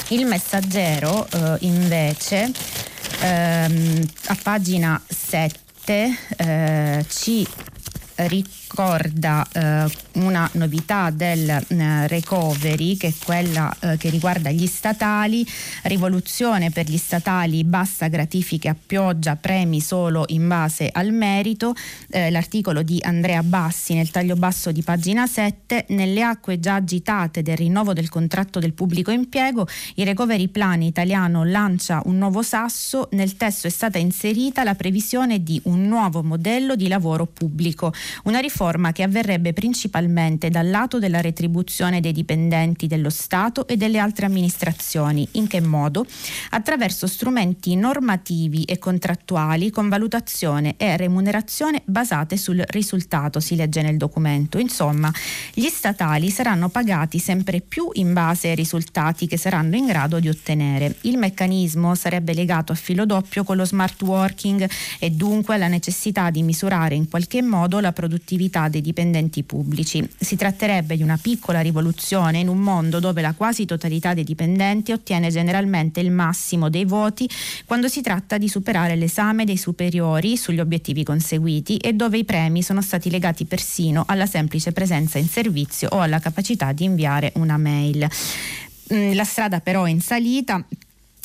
Il 0.09 0.27
messaggero 0.27 1.27
uh, 1.33 1.57
invece 1.61 2.53
um, 3.23 4.07
a 4.27 4.37
pagina 4.43 5.01
7 5.07 6.19
uh, 6.39 7.05
ci 7.09 7.47
ricorda 8.71 9.47
uh, 9.53 10.21
una 10.21 10.49
novità 10.55 11.11
del 11.11 11.49
eh, 11.49 12.07
recovery 12.07 12.97
che 12.97 13.09
è 13.09 13.15
quella 13.25 13.75
eh, 13.81 13.97
che 13.97 14.11
riguarda 14.11 14.51
gli 14.51 14.67
statali, 14.67 15.47
rivoluzione 15.85 16.71
per 16.71 16.89
gli 16.89 16.97
statali, 16.97 17.65
basta 17.65 18.09
gratifiche 18.09 18.69
a 18.69 18.75
pioggia, 18.75 19.37
premi 19.37 19.81
solo 19.81 20.25
in 20.29 20.47
base 20.47 20.89
al 20.93 21.13
merito, 21.13 21.75
eh, 22.11 22.31
l'articolo 22.31 22.83
di 22.83 22.99
Andrea 23.03 23.43
Bassi 23.43 23.95
nel 23.95 24.11
taglio 24.11 24.37
basso 24.37 24.73
di 24.73 24.83
pagina 24.83 25.27
7, 25.27 25.87
nelle 25.89 26.23
acque 26.23 26.61
già 26.61 26.77
agitate 26.77 27.43
del 27.43 27.57
rinnovo 27.57 27.93
del 27.93 28.09
contratto 28.09 28.59
del 28.59 28.73
pubblico 28.73 29.11
impiego, 29.11 29.67
il 29.95 30.07
recovery 30.07 30.49
plan 30.49 30.83
italiano 30.83 31.45
lancia 31.45 32.03
un 32.05 32.19
nuovo 32.19 32.43
sasso, 32.43 33.09
nel 33.13 33.37
testo 33.37 33.67
è 33.67 33.71
stata 33.71 33.99
inserita 33.99 34.65
la 34.65 34.75
previsione 34.75 35.43
di 35.43 35.61
un 35.65 35.87
nuovo 35.87 36.23
modello 36.23 36.77
di 36.77 36.89
lavoro 36.89 37.27
pubblico. 37.27 37.93
Una 38.25 38.39
riforma 38.39 38.60
che 38.93 39.03
avverrebbe 39.03 39.55
principalmente 39.55 40.51
dal 40.51 40.69
lato 40.69 40.99
della 40.99 41.23
retribuzione 41.23 42.03
dei 42.03 42.13
dipendenti 42.13 42.87
dello 42.87 43.09
Stato 43.09 43.67
e 43.67 43.79
delle 43.79 43.97
altre 43.97 44.27
amministrazioni. 44.27 45.27
In 45.33 45.47
che 45.47 45.63
modo? 45.63 46.05
Attraverso 46.51 47.07
strumenti 47.07 47.75
normativi 47.75 48.65
e 48.65 48.79
contrattuali 48.79 49.71
con 49.71 49.89
valutazione 49.89 50.75
e 50.77 50.99
remunerazione 50.99 51.81
basate 51.87 52.37
sul 52.37 52.63
risultato, 52.67 53.41
si 53.41 53.57
legge 53.57 53.81
nel 53.81 53.97
documento. 53.97 54.59
Insomma, 54.59 55.11
gli 55.55 55.69
statali 55.69 56.29
saranno 56.29 56.69
pagati 56.69 57.19
sempre 57.19 57.63
più 57.63 57.89
in 57.95 58.13
base 58.13 58.49
ai 58.49 58.57
risultati 58.57 59.27
che 59.27 59.39
saranno 59.39 59.77
in 59.77 59.87
grado 59.87 60.21
di 60.21 60.29
ottenere. 60.29 60.97
Il 61.03 61.17
meccanismo 61.17 61.95
sarebbe 61.95 62.35
legato 62.35 62.73
a 62.73 62.75
filo 62.75 63.07
doppio 63.07 63.43
con 63.43 63.57
lo 63.57 63.65
smart 63.65 64.03
working 64.03 64.69
e 64.99 65.11
dunque 65.13 65.55
alla 65.55 65.69
necessità 65.69 66.29
di 66.29 66.43
misurare 66.43 66.95
in 66.95 67.09
qualche 67.09 67.41
modo 67.41 67.81
la 67.81 67.93
produttività 67.93 68.49
dei 68.69 68.81
dipendenti 68.81 69.43
pubblici. 69.45 70.07
Si 70.19 70.37
tratterebbe 70.37 70.97
di 70.97 71.03
una 71.03 71.17
piccola 71.17 71.61
rivoluzione 71.61 72.41
in 72.41 72.49
un 72.49 72.59
mondo 72.59 72.99
dove 72.99 73.23
la 73.23 73.33
quasi 73.35 73.65
totalità 73.65 74.13
dei 74.13 74.25
dipendenti 74.25 74.93
ottiene 74.93 75.31
generalmente 75.31 76.01
il 76.01 76.11
massimo 76.11 76.69
dei 76.69 76.85
voti 76.85 77.29
quando 77.65 77.89
si 77.89 78.01
tratta 78.01 78.37
di 78.39 78.49
superare 78.49 78.97
l'esame 78.97 79.45
dei 79.45 79.57
superiori 79.57 80.37
sugli 80.37 80.61
obiettivi 80.61 81.05
conseguiti 81.05 81.77
e 81.77 81.93
dove 81.93 82.19
i 82.19 82.25
premi 82.25 82.63
sono 82.63 82.83
stati 82.83 83.11
legati 83.11 83.45
persino 83.45 84.05
alla 84.07 84.27
semplice 84.27 84.73
presenza 84.73 85.19
in 85.19 85.29
servizio 85.29 85.89
o 85.93 86.01
alla 86.01 86.19
capacità 86.19 86.73
di 86.73 86.85
inviare 86.85 87.33
una 87.37 87.57
mail. 87.57 88.09
Mm, 88.93 89.15
la 89.15 89.25
strada 89.25 89.61
però 89.61 89.85
è 89.85 89.91
in 89.91 90.01
salita 90.01 90.65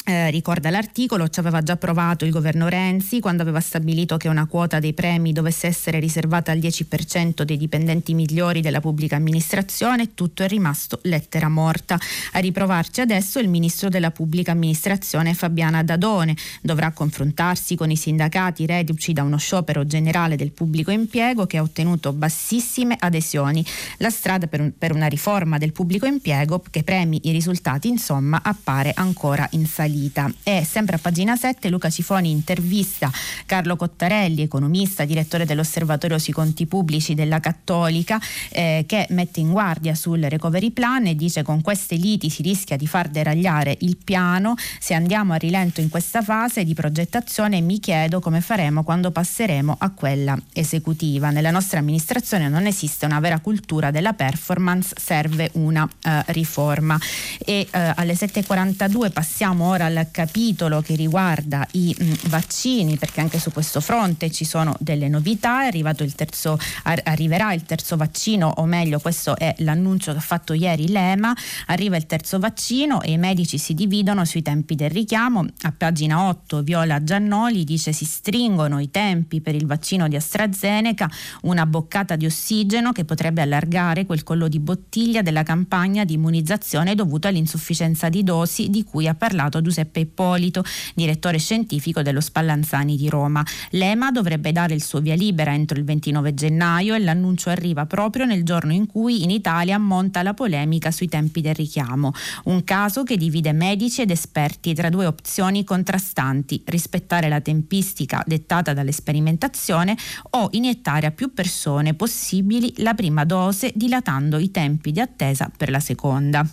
eh, 0.08 0.30
ricorda 0.30 0.70
l'articolo, 0.70 1.28
ci 1.30 1.40
aveva 1.40 1.64
già 1.64 1.78
provato 1.78 2.26
il 2.26 2.32
governo 2.32 2.68
Renzi 2.68 3.20
quando 3.20 3.42
aveva 3.42 3.60
stabilito 3.60 4.18
che 4.18 4.28
una 4.28 4.46
quota 4.46 4.78
dei 4.78 4.94
premi 4.94 5.34
dovesse 5.34 5.66
essere 5.66 6.00
riservata 6.00 6.52
al 6.52 6.60
10% 6.60 7.42
dei 7.42 7.58
dipendenti 7.58 8.14
migliori 8.14 8.62
della 8.62 8.82
pubblica 8.82 9.16
amministrazione, 9.16 10.14
tutto 10.14 10.44
è 10.44 10.48
rimasto 10.48 11.00
lettera 11.04 11.50
morta. 11.50 11.98
A 12.34 12.40
riprovarci 12.40 13.02
adesso 13.02 13.40
il 13.40 13.50
ministro 13.50 13.90
della 13.90 14.12
pubblica 14.12 14.52
amministrazione 14.52 15.34
Fabiana 15.34 15.82
Dadone 15.82 16.36
dovrà 16.62 16.92
confrontarsi 16.92 17.76
con 17.76 17.90
i 17.90 17.98
sindacati 17.98 18.68
reduci 18.68 19.12
da 19.12 19.24
uno 19.24 19.38
sciopero 19.38 19.88
generale 19.88 20.36
del 20.36 20.52
pubblico 20.52 20.92
impiego 20.92 21.48
che 21.48 21.58
ha 21.58 21.64
ottenuto 21.64 22.14
bassissime 22.14 22.96
adesioni. 23.00 23.66
La 23.98 24.12
strada 24.12 24.46
per, 24.46 24.62
un, 24.62 24.72
per 24.78 24.94
una 24.94 25.08
riforma 25.08 25.58
del 25.58 25.72
pubblico 25.72 26.06
impiego 26.06 26.64
che 26.70 26.84
premi 26.84 27.22
i 27.24 27.32
risultati 27.32 27.88
insomma 27.88 28.42
appare 28.44 28.92
ancora 28.94 29.48
in 29.54 29.66
salita 29.66 29.94
salita. 29.96 30.32
E 30.44 30.66
sempre 30.66 30.98
a 30.98 31.00
pagina 31.00 31.36
7 31.36 31.70
Luca 31.70 31.90
Cifoni 31.90 32.30
intervista 32.30 33.10
Carlo 33.46 33.78
Cottarelli, 33.78 34.42
economista, 34.42 35.06
direttore 35.06 35.46
dell'Osservatorio 35.46 36.20
sui 36.20 36.34
conti 36.34 36.66
pubblici 36.66 37.14
della 37.14 37.40
Cattolica, 37.40 38.20
eh, 38.50 38.84
che 38.86 39.08
mette 39.10 39.40
in 39.40 39.52
guardia 39.52 39.96
sul 39.96 40.22
recovery 40.22 40.72
plan 40.72 41.08
e 41.08 41.16
dice 41.16 41.44
con 41.44 41.62
queste 41.62 41.96
liti 41.96 42.30
si 42.30 42.42
rischia 42.42 42.76
di 42.76 42.88
far 42.88 43.08
deragliare 43.08 43.78
il 43.82 43.98
piano. 44.04 44.56
Se 44.80 44.94
andiamo 44.94 45.34
a 45.34 45.38
rilento 45.38 45.80
in 45.80 45.90
questa 45.90 46.22
fase 46.22 46.64
di 46.64 46.74
progettazione 46.74 47.62
mi 47.62 47.80
chiedo 47.80 48.20
come 48.20 48.42
faremo 48.42 48.84
quando 48.84 49.12
passeremo 49.12 49.76
a 49.80 49.90
quella 49.92 50.38
esecutiva. 50.54 51.30
Nella 51.30 51.52
nostra 51.52 51.80
amministrazione 51.80 52.50
non 52.50 52.66
esiste 52.66 53.06
una 53.06 53.20
vera 53.20 53.40
cultura 53.40 53.92
della 53.92 54.14
performance, 54.14 54.94
serve 54.98 55.50
una 55.54 55.88
eh, 56.04 56.24
riforma. 56.28 57.00
E 57.40 57.68
eh, 57.70 57.94
alle 57.96 58.14
7.42 58.14 59.12
passiamo 59.12 59.70
ora 59.70 59.85
al 59.86 60.08
capitolo 60.12 60.82
che 60.82 60.96
riguarda 60.96 61.66
i 61.72 61.96
mh, 61.98 62.04
mm, 62.04 62.14
vaccini, 62.28 62.98
perché 62.98 63.22
anche 63.22 63.40
su 63.40 63.52
questo 63.52 63.80
fronte 63.80 64.32
ci 64.32 64.46
sono 64.46 64.76
delle 64.80 65.08
novità. 65.08 65.68
Il 65.68 66.16
terzo, 66.16 66.58
ar- 66.84 67.02
arriverà 67.04 67.54
il 67.54 67.64
terzo 67.64 67.96
vaccino, 67.96 68.52
o 68.58 68.66
meglio, 68.66 69.00
questo 69.00 69.38
è 69.38 69.54
l'annuncio 69.60 70.12
che 70.12 70.18
ha 70.18 70.22
fatto 70.22 70.54
ieri 70.54 70.90
l'EMA. 70.90 71.34
Arriva 71.68 71.96
il 71.96 72.06
terzo 72.06 72.40
vaccino 72.40 73.02
e 73.02 73.12
i 73.12 73.18
medici 73.18 73.58
si 73.58 73.74
dividono 73.74 74.26
sui 74.26 74.42
tempi 74.42 74.76
del 74.76 74.90
richiamo. 74.90 75.46
A 75.62 75.74
pagina 75.76 76.28
8 76.28 76.62
Viola 76.62 77.04
Giannoli 77.04 77.64
dice 77.64 77.92
si 77.92 78.06
stringono 78.06 78.80
i 78.80 78.92
tempi 78.92 79.42
per 79.42 79.56
il 79.56 79.66
vaccino 79.66 80.08
di 80.08 80.16
AstraZeneca, 80.16 81.10
una 81.44 81.66
boccata 81.66 82.16
di 82.16 82.26
ossigeno 82.26 82.92
che 82.92 83.06
potrebbe 83.06 83.42
allargare 83.42 84.06
quel 84.06 84.24
collo 84.24 84.48
di 84.48 84.60
bottiglia 84.60 85.22
della 85.22 85.44
campagna 85.44 86.04
di 86.04 86.14
immunizzazione 86.14 86.96
dovuta 86.96 87.28
all'insufficienza 87.28 88.10
di 88.10 88.24
dosi 88.24 88.70
di 88.70 88.84
cui 88.84 89.08
ha 89.08 89.16
parlato 89.16 89.62
Giuseppe 89.76 90.00
Ippolito, 90.00 90.64
direttore 90.94 91.38
scientifico 91.38 92.02
dello 92.02 92.22
Spallanzani 92.22 92.96
di 92.96 93.10
Roma. 93.10 93.44
L'EMA 93.72 94.12
dovrebbe 94.12 94.54
dare 94.54 94.74
il 94.74 94.82
suo 94.82 95.02
via 95.02 95.16
libera 95.16 95.54
entro 95.54 95.78
il 95.78 95.84
29 95.84 96.34
gennaio 96.34 96.96
e 96.96 97.00
l'annuncio 97.00 97.50
arriva 97.50 97.86
proprio 97.86 98.24
nel 98.24 98.44
giorno 98.44 98.72
in 98.72 98.88
cui 98.88 99.24
in 99.24 99.32
Italia 99.32 99.78
monta 99.78 100.24
la 100.24 100.34
polemica 100.34 100.92
sui 100.92 101.10
tempi 101.10 101.42
del 101.42 101.56
richiamo. 101.56 102.14
Un 102.46 102.64
caso 102.64 103.04
che 103.04 103.18
divide 103.18 103.52
medici 103.52 104.02
ed 104.02 104.12
esperti 104.12 104.74
tra 104.74 104.90
due 104.90 105.06
opzioni 105.06 105.66
contrastanti, 105.66 106.64
rispettare 106.66 107.28
la 107.28 107.42
tempistica 107.42 108.24
dettata 108.26 108.74
dall'esperimentazione 108.74 109.98
o 110.32 110.48
iniettare 110.52 111.08
a 111.08 111.12
più 111.12 111.34
persone 111.34 111.96
possibili 111.96 112.72
la 112.78 112.94
prima 112.94 113.26
dose 113.26 113.74
dilatando 113.76 114.38
i 114.38 114.52
tempi 114.52 114.94
di 114.94 115.02
attesa 115.02 115.52
per 115.56 115.70
la 115.70 115.82
seconda. 115.82 116.48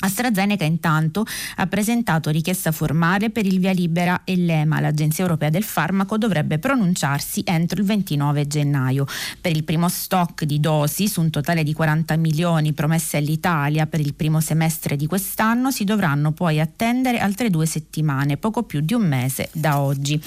AstraZeneca 0.00 0.64
intanto 0.64 1.24
ha 1.56 1.66
presentato 1.66 2.30
richiesta 2.30 2.72
formale 2.72 3.30
per 3.30 3.46
il 3.46 3.58
via 3.58 3.72
libera 3.72 4.22
e 4.24 4.36
l'EMA, 4.36 4.80
l'Agenzia 4.80 5.24
Europea 5.24 5.50
del 5.50 5.64
Farmaco, 5.64 6.16
dovrebbe 6.16 6.58
pronunciarsi 6.58 7.42
entro 7.44 7.80
il 7.80 7.86
29 7.86 8.46
gennaio. 8.46 9.06
Per 9.40 9.54
il 9.54 9.64
primo 9.64 9.88
stock 9.88 10.44
di 10.44 10.58
dosi 10.60 11.08
su 11.08 11.20
un 11.20 11.30
totale 11.30 11.62
di 11.62 11.72
40 11.72 12.16
milioni 12.16 12.72
promesse 12.72 13.18
all'Italia 13.18 13.86
per 13.86 14.00
il 14.00 14.14
primo 14.14 14.40
semestre 14.40 14.96
di 14.96 15.06
quest'anno 15.06 15.70
si 15.70 15.84
dovranno 15.84 16.32
poi 16.32 16.60
attendere 16.60 17.18
altre 17.18 17.50
due 17.50 17.66
settimane, 17.66 18.36
poco 18.36 18.62
più 18.62 18.80
di 18.80 18.94
un 18.94 19.06
mese 19.06 19.50
da 19.52 19.80
oggi. 19.80 20.20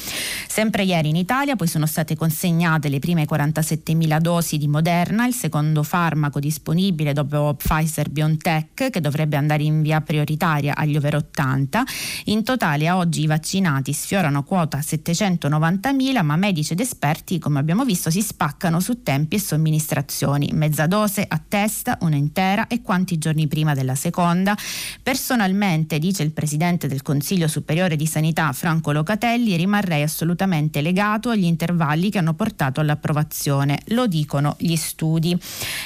Sempre 0.48 0.84
ieri 0.84 1.10
in 1.10 1.16
Italia 1.16 1.56
poi 1.56 1.68
sono 1.68 1.86
state 1.86 2.16
consegnate 2.16 2.90
le 2.90 3.00
prime 3.00 3.26
47 3.26 3.94
mila 3.96 4.20
dosi 4.20 4.58
di 4.58 4.68
Moderna, 4.68 5.26
il 5.26 5.34
secondo 5.34 5.84
farmaco 5.84 6.40
disponibile 6.40 7.14
dopo 7.14 7.56
Pfizer 7.56 8.10
BioNTech 8.10 8.90
che 8.90 9.02
dovrebbe 9.02 9.36
andare 9.36 9.62
in 9.65 9.82
via 9.82 10.02
prioritaria 10.02 10.76
agli 10.76 10.95
over 10.95 11.15
80. 11.15 11.84
In 12.26 12.43
totale 12.43 12.88
a 12.88 12.97
oggi 12.97 13.21
i 13.21 13.28
vaccinati 13.28 13.93
sfiorano 13.93 14.43
quota 14.43 14.80
790.000, 14.80 16.23
ma 16.23 16.36
medici 16.36 16.73
ed 16.73 16.80
esperti, 16.80 17.39
come 17.39 17.60
abbiamo 17.60 17.86
visto, 17.86 18.10
si 18.10 18.21
spaccano 18.21 18.80
su 18.80 19.04
tempi 19.04 19.36
e 19.36 19.39
somministrazioni. 19.39 20.49
Mezza 20.54 20.88
dose 20.88 21.26
a 21.28 21.41
testa, 21.45 21.97
una 22.02 22.15
intera 22.15 22.67
e 22.67 22.82
quanti 22.82 23.17
giorni 23.17 23.47
prima 23.47 23.73
della 23.73 23.95
seconda. 23.95 24.56
Personalmente, 25.02 25.99
dice 25.99 26.23
il 26.23 26.32
presidente 26.32 26.88
del 26.88 27.02
Consiglio 27.02 27.47
Superiore 27.47 27.95
di 27.95 28.06
Sanità 28.06 28.52
Franco 28.54 28.91
Locatelli, 28.91 29.56
rimarrei 29.56 30.04
assolutamente 30.04 30.82
legato 30.82 31.30
agli 31.30 31.45
intervalli 31.45 32.10
che 32.10 32.17
hanno 32.19 32.34
portato 32.34 32.82
all'approvazione. 32.82 33.80
Lo 33.88 34.08
dicono 34.08 34.56
gli 34.60 34.76
studi. 34.76 35.38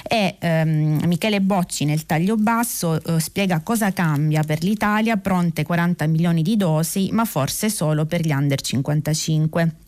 E 0.04 0.36
ehm, 0.40 1.04
Michele 1.06 1.42
Bocci 1.42 1.86
nel 1.86 2.06
taglio 2.06 2.36
basso 2.36 3.02
eh, 3.02 3.20
spiega 3.20 3.62
cosa 3.68 3.92
cambia 3.92 4.44
per 4.44 4.64
l'Italia, 4.64 5.18
pronte 5.18 5.64
40 5.64 6.08
milioni 6.08 6.42
di 6.42 6.56
dosi, 6.56 7.10
ma 7.12 7.26
forse 7.26 7.70
solo 7.70 8.06
per 8.06 8.22
gli 8.26 8.32
under 8.32 8.62
55 8.62 9.87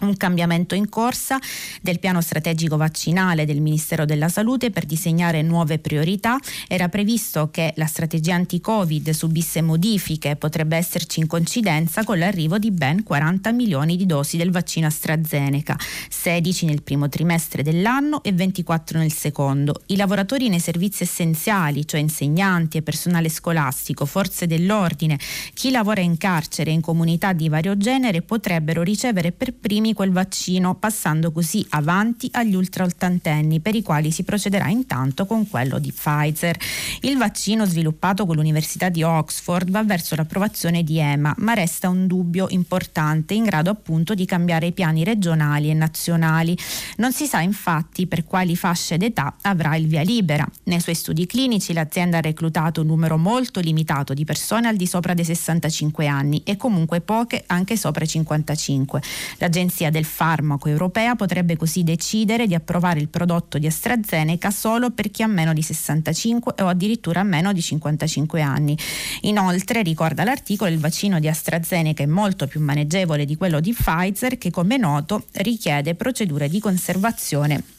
un 0.00 0.16
cambiamento 0.16 0.74
in 0.74 0.88
corsa 0.88 1.38
del 1.80 1.98
piano 1.98 2.20
strategico 2.20 2.76
vaccinale 2.76 3.44
del 3.44 3.60
Ministero 3.60 4.04
della 4.04 4.28
Salute 4.28 4.70
per 4.70 4.84
disegnare 4.84 5.42
nuove 5.42 5.78
priorità. 5.78 6.38
Era 6.66 6.88
previsto 6.88 7.50
che 7.50 7.72
la 7.76 7.86
strategia 7.86 8.34
anti-Covid 8.34 9.10
subisse 9.10 9.62
modifiche, 9.62 10.36
potrebbe 10.36 10.76
esserci 10.76 11.20
in 11.20 11.26
coincidenza 11.26 12.04
con 12.04 12.18
l'arrivo 12.18 12.58
di 12.58 12.70
ben 12.70 13.02
40 13.02 13.52
milioni 13.52 13.96
di 13.96 14.06
dosi 14.06 14.36
del 14.36 14.50
vaccino 14.50 14.86
AstraZeneca, 14.86 15.76
16 16.08 16.66
nel 16.66 16.82
primo 16.82 17.08
trimestre 17.08 17.62
dell'anno 17.62 18.22
e 18.22 18.32
24 18.32 18.98
nel 18.98 19.12
secondo. 19.12 19.82
I 19.86 19.96
lavoratori 19.96 20.48
nei 20.48 20.60
servizi 20.60 21.02
essenziali, 21.02 21.86
cioè 21.86 22.00
insegnanti 22.00 22.76
e 22.78 22.82
personale 22.82 23.28
scolastico, 23.28 24.06
forze 24.06 24.46
dell'ordine, 24.46 25.18
chi 25.54 25.70
lavora 25.70 26.00
in 26.00 26.16
carcere 26.16 26.70
e 26.70 26.74
in 26.74 26.80
comunità 26.80 27.32
di 27.32 27.48
vario 27.48 27.76
genere 27.76 28.22
potrebbero 28.22 28.82
ricevere 28.82 29.32
per 29.32 29.52
primi 29.52 29.87
primi 29.88 29.92
quel 29.94 30.10
vaccino, 30.10 30.74
passando 30.74 31.30
così 31.32 31.64
avanti 31.70 32.28
agli 32.32 32.54
ultraottantenni, 32.54 33.60
per 33.60 33.74
i 33.74 33.82
quali 33.82 34.10
si 34.10 34.22
procederà 34.22 34.68
intanto 34.68 35.26
con 35.26 35.48
quello 35.48 35.78
di 35.78 35.92
Pfizer. 35.92 36.56
Il 37.02 37.16
vaccino 37.16 37.64
sviluppato 37.64 38.26
con 38.26 38.36
l'Università 38.36 38.88
di 38.88 39.02
Oxford 39.02 39.70
va 39.70 39.82
verso 39.84 40.14
l'approvazione 40.14 40.82
di 40.82 40.98
EMA, 40.98 41.34
ma 41.38 41.54
resta 41.54 41.88
un 41.88 42.06
dubbio 42.06 42.46
importante 42.50 43.34
in 43.34 43.44
grado 43.44 43.70
appunto 43.70 44.14
di 44.14 44.24
cambiare 44.24 44.66
i 44.66 44.72
piani 44.72 45.04
regionali 45.04 45.70
e 45.70 45.74
nazionali. 45.74 46.56
Non 46.96 47.12
si 47.12 47.26
sa 47.26 47.40
infatti 47.40 48.06
per 48.06 48.24
quali 48.24 48.56
fasce 48.56 48.96
d'età 48.96 49.36
avrà 49.42 49.76
il 49.76 49.86
via 49.86 50.02
libera. 50.02 50.46
Nei 50.64 50.80
suoi 50.80 50.94
studi 50.94 51.26
clinici 51.26 51.72
l'azienda 51.72 52.18
ha 52.18 52.22
reclutato 52.22 52.80
un 52.80 52.86
numero 52.88 53.16
molto 53.16 53.60
limitato 53.60 54.14
di 54.14 54.24
persone 54.24 54.68
al 54.68 54.76
di 54.76 54.86
sopra 54.86 55.14
dei 55.14 55.24
65 55.24 56.06
anni 56.06 56.42
e 56.44 56.56
comunque 56.56 57.00
poche 57.00 57.44
anche 57.46 57.76
sopra 57.76 58.04
i 58.04 58.08
55. 58.08 59.02
L'agenzia 59.38 59.77
l'Agenzia 59.78 59.90
del 59.90 60.04
Farmaco 60.04 60.68
Europea 60.68 61.14
potrebbe 61.14 61.56
così 61.56 61.84
decidere 61.84 62.46
di 62.46 62.54
approvare 62.54 62.98
il 62.98 63.08
prodotto 63.08 63.58
di 63.58 63.66
AstraZeneca 63.66 64.50
solo 64.50 64.90
per 64.90 65.10
chi 65.10 65.22
ha 65.22 65.26
meno 65.26 65.52
di 65.52 65.62
65 65.62 66.54
o 66.58 66.66
addirittura 66.66 67.22
meno 67.22 67.52
di 67.52 67.62
55 67.62 68.40
anni. 68.40 68.76
Inoltre, 69.22 69.82
ricorda 69.82 70.24
l'articolo, 70.24 70.70
il 70.70 70.78
vaccino 70.78 71.20
di 71.20 71.28
AstraZeneca 71.28 72.02
è 72.02 72.06
molto 72.06 72.46
più 72.46 72.60
maneggevole 72.60 73.24
di 73.24 73.36
quello 73.36 73.60
di 73.60 73.72
Pfizer 73.72 74.38
che 74.38 74.50
come 74.50 74.76
noto 74.76 75.24
richiede 75.32 75.94
procedure 75.94 76.48
di 76.48 76.58
conservazione 76.58 77.77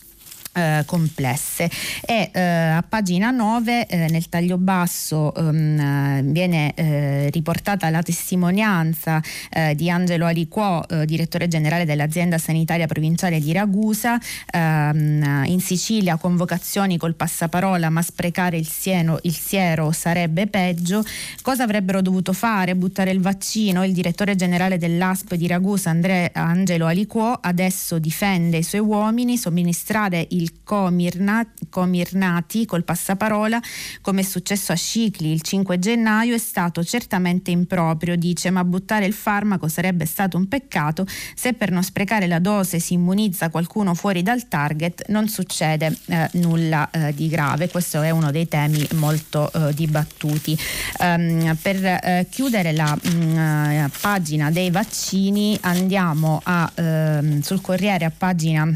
eh, 0.60 0.84
complesse. 0.86 1.70
E 2.06 2.30
eh, 2.34 2.42
a 2.42 2.84
pagina 2.88 3.32
9 3.32 3.88
eh, 3.88 4.10
nel 4.10 4.28
taglio 4.30 4.58
basso 4.58 5.34
ehm, 5.36 6.32
viene 6.32 6.74
eh, 6.76 7.30
riportata 7.30 7.90
la 7.90 8.02
testimonianza 8.02 9.22
eh, 9.50 9.76
di 9.76 9.90
Angelo 9.90 10.26
Aliquò, 10.26 10.84
eh, 10.90 11.06
direttore 11.06 11.48
generale 11.48 11.86
dell'azienda 11.86 12.38
sanitaria 12.38 12.88
provinciale 12.88 13.40
di 13.40 13.54
Ragusa 13.54 14.20
ehm, 14.52 15.44
in 15.46 15.62
Sicilia 15.62 16.18
convocazioni 16.18 16.98
col 16.98 17.16
passaparola 17.16 17.90
ma 17.90 18.02
sprecare 18.02 18.58
il, 18.58 18.68
sieno, 18.68 19.20
il 19.24 19.36
siero 19.36 19.92
sarebbe 19.92 20.48
peggio. 20.48 21.04
Cosa 21.42 21.64
avrebbero 21.64 22.02
dovuto 22.02 22.34
fare? 22.34 22.76
buttare 22.76 23.12
il 23.12 23.22
vaccino? 23.22 23.84
Il 23.84 23.94
direttore 23.94 24.36
generale 24.36 24.78
dell'ASP 24.78 25.36
di 25.36 25.48
Ragusa 25.48 25.90
Andre, 25.90 26.32
Angelo 26.34 26.86
Aliquò 26.86 27.38
adesso 27.42 28.00
difende 28.00 28.58
i 28.58 28.64
suoi 28.64 28.82
uomini 28.82 29.38
somministrare 29.38 30.26
il 30.30 30.49
comirnati, 30.64 32.66
col 32.66 32.84
passaparola, 32.84 33.60
come 34.02 34.22
è 34.22 34.24
successo 34.24 34.72
a 34.72 34.76
Scicli 34.76 35.32
il 35.32 35.42
5 35.42 35.80
gennaio, 35.80 36.36
è 36.36 36.40
stato 36.40 36.84
certamente 36.84 37.52
improprio, 37.52 38.16
dice, 38.16 38.50
ma 38.50 38.64
buttare 38.64 39.06
il 39.06 39.14
farmaco 39.14 39.68
sarebbe 39.68 40.06
stato 40.06 40.38
un 40.38 40.48
peccato 40.48 41.06
se 41.36 41.54
per 41.54 41.72
non 41.72 41.84
sprecare 41.84 42.28
la 42.28 42.40
dose 42.40 42.80
si 42.80 42.94
immunizza 42.94 43.50
qualcuno 43.50 43.94
fuori 43.94 44.22
dal 44.22 44.48
target, 44.48 45.10
non 45.10 45.28
succede 45.28 45.98
eh, 46.08 46.30
nulla 46.34 46.90
eh, 46.92 47.14
di 47.14 47.28
grave. 47.28 47.70
Questo 47.70 48.02
è 48.02 48.10
uno 48.10 48.32
dei 48.32 48.48
temi 48.48 48.86
molto 48.94 49.52
eh, 49.52 49.74
dibattuti. 49.74 50.58
Um, 51.00 51.58
per 51.62 51.86
eh, 51.86 52.28
chiudere 52.30 52.74
la 52.74 52.96
mh, 52.96 53.10
mm, 53.10 53.38
eh, 53.38 53.90
pagina 54.02 54.52
dei 54.52 54.72
vaccini 54.72 55.58
andiamo 55.62 56.42
a, 56.44 56.72
ehm, 56.74 57.42
sul 57.42 57.62
Corriere 57.62 58.06
a 58.06 58.12
pagina 58.16 58.72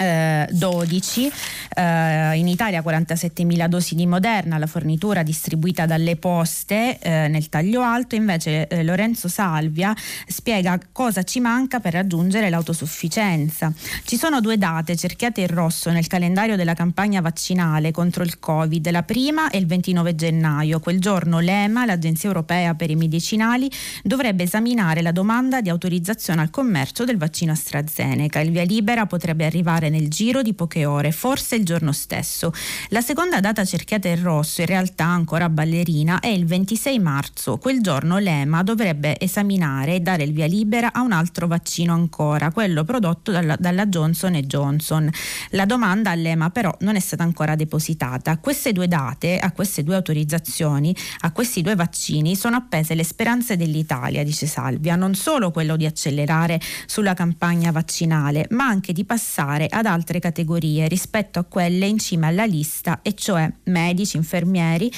12, 0.00 1.30
eh, 1.74 2.36
in 2.38 2.48
Italia 2.48 2.80
47.000 2.80 3.68
dosi 3.68 3.94
di 3.94 4.06
Moderna, 4.06 4.56
la 4.56 4.66
fornitura 4.66 5.22
distribuita 5.22 5.84
dalle 5.84 6.16
poste 6.16 6.98
eh, 6.98 7.28
nel 7.28 7.50
taglio 7.50 7.82
alto, 7.82 8.14
invece 8.14 8.66
eh, 8.68 8.82
Lorenzo 8.82 9.28
Salvia 9.28 9.94
spiega 10.26 10.78
cosa 10.92 11.22
ci 11.22 11.40
manca 11.40 11.80
per 11.80 11.92
raggiungere 11.92 12.48
l'autosufficienza. 12.48 13.72
Ci 14.04 14.16
sono 14.16 14.40
due 14.40 14.56
date 14.56 14.96
cerchiate 14.96 15.42
in 15.42 15.48
rosso 15.48 15.90
nel 15.90 16.06
calendario 16.06 16.56
della 16.56 16.74
campagna 16.74 17.20
vaccinale 17.20 17.90
contro 17.90 18.22
il 18.22 18.38
Covid, 18.38 18.90
la 18.90 19.02
prima 19.02 19.50
è 19.50 19.58
il 19.58 19.66
29 19.66 20.14
gennaio, 20.14 20.80
quel 20.80 20.98
giorno 20.98 21.40
l'EMA, 21.40 21.84
l'Agenzia 21.84 22.28
Europea 22.28 22.74
per 22.74 22.90
i 22.90 22.96
Medicinali, 22.96 23.70
dovrebbe 24.02 24.44
esaminare 24.44 25.02
la 25.02 25.12
domanda 25.12 25.60
di 25.60 25.68
autorizzazione 25.68 26.40
al 26.40 26.50
commercio 26.50 27.04
del 27.04 27.18
vaccino 27.18 27.52
AstraZeneca. 27.52 28.40
Il 28.40 28.50
via 28.50 28.64
libera 28.64 29.04
potrebbe 29.06 29.44
arrivare 29.44 29.89
nel 29.90 30.08
giro 30.08 30.42
di 30.42 30.54
poche 30.54 30.86
ore, 30.86 31.12
forse 31.12 31.56
il 31.56 31.64
giorno 31.64 31.92
stesso. 31.92 32.52
La 32.88 33.00
seconda 33.00 33.40
data 33.40 33.64
cerchiata 33.64 34.08
in 34.08 34.22
rosso, 34.22 34.60
in 34.60 34.66
realtà 34.66 35.04
ancora 35.04 35.48
ballerina, 35.48 36.20
è 36.20 36.28
il 36.28 36.46
26 36.46 36.98
marzo. 36.98 37.58
Quel 37.58 37.82
giorno 37.82 38.18
l'EMA 38.18 38.62
dovrebbe 38.62 39.18
esaminare 39.20 39.96
e 39.96 40.00
dare 40.00 40.22
il 40.22 40.32
via 40.32 40.46
libera 40.46 40.92
a 40.92 41.02
un 41.02 41.12
altro 41.12 41.46
vaccino 41.46 41.92
ancora, 41.92 42.50
quello 42.50 42.84
prodotto 42.84 43.30
dalla, 43.30 43.56
dalla 43.58 43.86
Johnson 43.86 44.34
Johnson. 44.40 45.10
La 45.50 45.66
domanda 45.66 46.10
all'EMA 46.10 46.50
però 46.50 46.74
non 46.80 46.96
è 46.96 47.00
stata 47.00 47.22
ancora 47.22 47.54
depositata. 47.54 48.38
Queste 48.38 48.72
due 48.72 48.88
date, 48.88 49.38
a 49.38 49.52
queste 49.52 49.82
due 49.82 49.96
autorizzazioni, 49.96 50.94
a 51.20 51.32
questi 51.32 51.62
due 51.62 51.74
vaccini 51.74 52.36
sono 52.36 52.56
appese 52.56 52.94
le 52.94 53.04
speranze 53.04 53.56
dell'Italia, 53.56 54.22
dice 54.24 54.46
Salvia, 54.46 54.96
non 54.96 55.14
solo 55.14 55.50
quello 55.50 55.76
di 55.76 55.86
accelerare 55.86 56.60
sulla 56.86 57.14
campagna 57.14 57.70
vaccinale, 57.70 58.46
ma 58.50 58.64
anche 58.64 58.92
di 58.92 59.04
passare 59.04 59.66
a 59.66 59.79
ad 59.80 59.86
altre 59.86 60.18
categorie 60.20 60.88
rispetto 60.88 61.38
a 61.38 61.44
quelle 61.44 61.86
in 61.86 61.98
cima 61.98 62.28
alla 62.28 62.44
lista, 62.44 63.00
e 63.02 63.14
cioè 63.14 63.50
medici, 63.64 64.16
infermieri, 64.16 64.90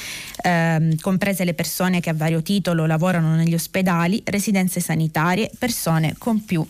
ehm, 0.42 0.96
comprese 1.00 1.44
le 1.44 1.54
persone 1.54 2.00
che 2.00 2.10
a 2.10 2.14
vario 2.14 2.42
titolo 2.42 2.86
lavorano 2.86 3.34
negli 3.34 3.54
ospedali, 3.54 4.22
residenze 4.24 4.80
sanitarie, 4.80 5.50
persone 5.58 6.14
con 6.18 6.44
più 6.44 6.66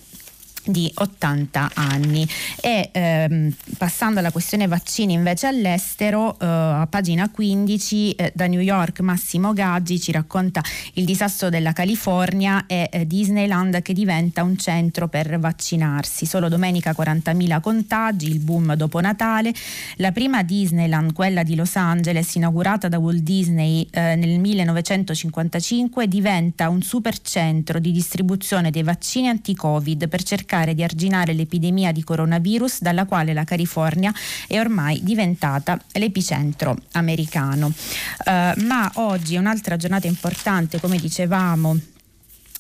di 0.65 0.91
80 0.95 1.71
anni. 1.75 2.27
E 2.61 2.91
ehm, 2.93 3.55
passando 3.77 4.21
alla 4.21 4.31
questione 4.31 4.67
vaccini 4.67 5.13
invece 5.15 5.47
all'estero 5.47 6.39
eh, 6.39 6.47
a 6.47 6.87
pagina 6.89 7.29
15 7.29 8.13
eh, 8.13 8.33
da 8.35 8.47
New 8.47 8.61
York 8.61 9.01
Massimo 9.01 9.53
Gaggi 9.53 10.01
ci 10.01 10.13
racconta 10.13 10.63
il 10.95 11.05
disastro 11.05 11.49
della 11.49 11.73
California 11.73 12.65
e 12.67 12.89
eh, 12.91 13.07
Disneyland 13.07 13.83
che 13.83 13.93
diventa 13.93 14.43
un 14.43 14.57
centro 14.57 15.09
per 15.09 15.39
vaccinarsi. 15.39 16.27
Solo 16.27 16.49
domenica 16.49 16.95
40.000 16.97 17.61
contagi 17.61 18.31
il 18.31 18.39
boom 18.39 18.75
dopo 18.75 19.01
Natale. 19.01 19.53
La 19.97 20.13
prima 20.13 20.43
Disneyland 20.43 21.13
quella 21.13 21.43
di 21.43 21.55
Los 21.55 21.77
Angeles 21.77 22.35
inaugurata 22.35 22.89
da 22.89 22.99
Walt 22.99 23.23
Disney 23.23 23.87
eh, 23.91 24.15
nel 24.15 24.39
1955 24.39 26.07
diventa 26.07 26.69
un 26.69 26.83
supercentro 26.83 27.79
di 27.79 27.91
distribuzione 27.91 28.71
dei 28.71 28.83
vaccini 28.83 29.29
anti-covid 29.29 30.09
per 30.09 30.23
cercare 30.23 30.52
cercare 30.53 30.75
di 30.75 30.83
arginare 30.83 31.33
l'epidemia 31.33 31.93
di 31.93 32.05
coronavirus 32.05 32.83
dalla 32.83 33.07
quale 33.07 33.33
la 33.33 33.45
California 33.45 34.13
è 34.47 34.59
ormai 34.59 35.01
diventata 35.03 35.81
l'epicentro 35.93 36.77
americano. 36.93 37.69
Uh, 37.69 38.63
ma 38.65 38.91
oggi 38.97 39.37
è 39.37 39.39
un'altra 39.39 39.77
giornata 39.77 40.07
importante, 40.07 40.79
come 40.79 40.99
dicevamo, 40.99 41.79